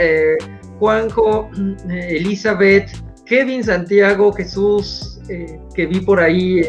Juanjo, 0.79 1.49
Elizabeth, 1.89 2.89
Kevin, 3.25 3.63
Santiago, 3.63 4.31
Jesús, 4.33 5.19
que 5.73 5.85
vi 5.85 5.99
por 6.01 6.19
ahí 6.19 6.61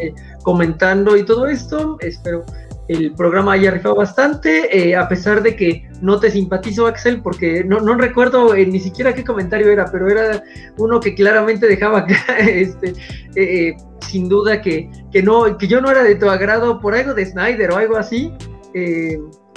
comentando 0.43 1.16
y 1.16 1.24
todo 1.24 1.47
esto. 1.47 1.97
Espero 2.01 2.44
el 2.88 3.12
programa 3.14 3.52
haya 3.52 3.70
rifado 3.70 3.96
bastante, 3.96 4.76
eh, 4.76 4.96
a 4.96 5.08
pesar 5.08 5.42
de 5.42 5.56
que 5.56 5.88
no 6.00 6.20
te 6.20 6.30
simpatizo, 6.30 6.86
Axel, 6.86 7.20
porque 7.20 7.64
no, 7.64 7.80
no 7.80 7.94
recuerdo 7.94 8.54
eh, 8.54 8.66
ni 8.66 8.80
siquiera 8.80 9.14
qué 9.14 9.24
comentario 9.24 9.70
era, 9.70 9.86
pero 9.90 10.08
era 10.08 10.42
uno 10.78 11.00
que 11.00 11.14
claramente 11.14 11.66
dejaba 11.66 11.98
acá, 12.00 12.38
este, 12.38 12.90
eh, 12.90 13.68
eh, 13.68 13.76
sin 14.06 14.28
duda 14.28 14.60
que, 14.60 14.90
que 15.10 15.22
no, 15.22 15.58
que 15.58 15.66
yo 15.66 15.80
no 15.80 15.90
era 15.90 16.02
de 16.04 16.14
tu 16.14 16.28
agrado 16.30 16.80
por 16.80 16.94
algo 16.94 17.14
de 17.14 17.26
Snyder 17.26 17.70
o 17.72 17.76
algo 17.76 17.96
así, 17.96 18.32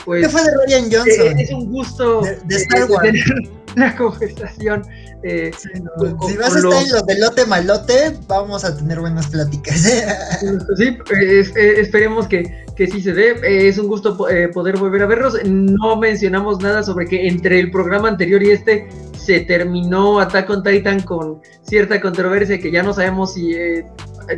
pues... 0.06 0.24
¿Qué 0.24 0.30
fue 0.30 0.42
de 0.44 0.52
Ryan 0.66 0.90
Johnson? 0.92 1.40
Es 1.40 1.52
un 1.52 1.72
gusto 1.72 2.22
de, 2.22 2.40
de 2.46 2.56
Star 2.56 2.90
Wars. 2.90 3.04
tener 3.12 3.60
la 3.76 3.96
conversación. 3.96 4.84
Eh, 5.24 5.52
sí, 5.58 5.70
no. 5.82 6.18
con, 6.18 6.30
si 6.30 6.38
vas 6.38 6.56
a 6.56 6.58
estar 6.58 6.64
los... 6.64 6.84
en 6.84 6.92
los 6.92 7.06
de 7.06 7.20
lote 7.20 7.46
malote, 7.46 8.18
vamos 8.28 8.64
a 8.64 8.76
tener 8.76 9.00
buenas 9.00 9.28
pláticas. 9.28 9.82
sí, 10.78 10.98
es, 11.22 11.56
esperemos 11.56 12.28
que, 12.28 12.66
que 12.80 12.88
sí 12.88 13.02
se 13.02 13.12
dé. 13.12 13.36
es 13.68 13.78
un 13.78 13.90
gusto 13.90 14.16
poder 14.16 14.78
volver 14.78 15.02
a 15.02 15.06
verlos. 15.06 15.38
No 15.44 15.98
mencionamos 15.98 16.62
nada 16.62 16.82
sobre 16.82 17.08
que 17.08 17.28
entre 17.28 17.60
el 17.60 17.72
programa 17.72 18.08
anterior 18.08 18.42
y 18.42 18.52
este 18.52 18.88
se 19.18 19.42
terminó 19.42 20.22
Attack 20.22 20.50
on 20.50 20.64
Titan 20.64 21.02
con 21.02 21.42
cierta 21.64 22.00
controversia 22.00 22.58
que 22.58 22.72
ya 22.72 22.82
no 22.82 22.94
sabemos 22.94 23.34
si 23.34 23.54
eh, 23.54 23.86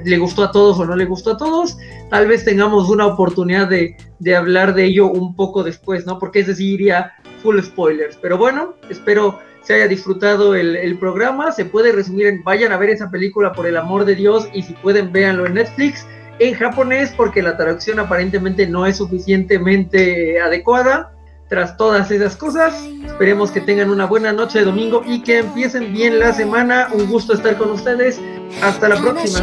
le 0.03 0.18
gustó 0.18 0.45
a 0.45 0.51
todos 0.51 0.80
o 0.80 0.85
no 0.88 0.95
le 0.95 1.05
gustó 1.05 1.34
a 1.34 1.38
todos. 1.38 1.77
Tal 2.09 2.26
vez 2.26 2.43
tengamos 2.43 2.89
una 2.89 3.05
oportunidad 3.05 3.68
de, 3.68 3.95
de 4.18 4.35
hablar 4.35 4.73
de 4.73 4.85
ello 4.85 5.05
un 5.05 5.35
poco 5.35 5.61
después, 5.61 6.07
¿no? 6.07 6.18
Porque 6.18 6.39
ese 6.39 6.55
sí 6.55 6.73
iría 6.73 7.11
full 7.43 7.61
spoilers. 7.61 8.18
Pero 8.19 8.39
bueno, 8.39 8.73
espero 8.89 9.38
se 9.61 9.76
haya 9.76 9.88
disfrutado 9.88 10.55
el, 10.55 10.76
el, 10.77 10.97
programa. 10.97 11.51
Se 11.51 11.65
puede 11.65 11.91
resumir 11.91 12.26
en 12.26 12.43
vayan 12.43 12.72
a 12.72 12.77
ver 12.77 12.89
esa 12.89 13.11
película 13.11 13.51
por 13.51 13.68
el 13.68 13.77
amor 13.77 14.03
de 14.05 14.15
Dios 14.15 14.49
y 14.51 14.63
si 14.63 14.73
pueden 14.73 15.11
véanlo 15.11 15.45
en 15.45 15.53
Netflix 15.53 16.07
en 16.41 16.55
japonés 16.55 17.13
porque 17.15 17.41
la 17.43 17.55
traducción 17.55 17.99
aparentemente 17.99 18.65
no 18.65 18.85
es 18.85 18.97
suficientemente 18.97 20.41
adecuada. 20.41 21.13
Tras 21.49 21.76
todas 21.76 22.09
esas 22.09 22.38
cosas, 22.38 22.73
esperemos 23.05 23.51
que 23.51 23.59
tengan 23.59 23.89
una 23.89 24.05
buena 24.05 24.31
noche 24.31 24.59
de 24.59 24.65
domingo 24.65 25.03
y 25.05 25.22
que 25.22 25.39
empiecen 25.39 25.93
bien 25.93 26.18
la 26.18 26.34
semana. 26.34 26.88
Un 26.93 27.07
gusto 27.07 27.34
estar 27.34 27.57
con 27.57 27.72
ustedes. 27.72 28.19
Hasta 28.61 28.88
la 28.88 28.95
próxima. 28.95 29.39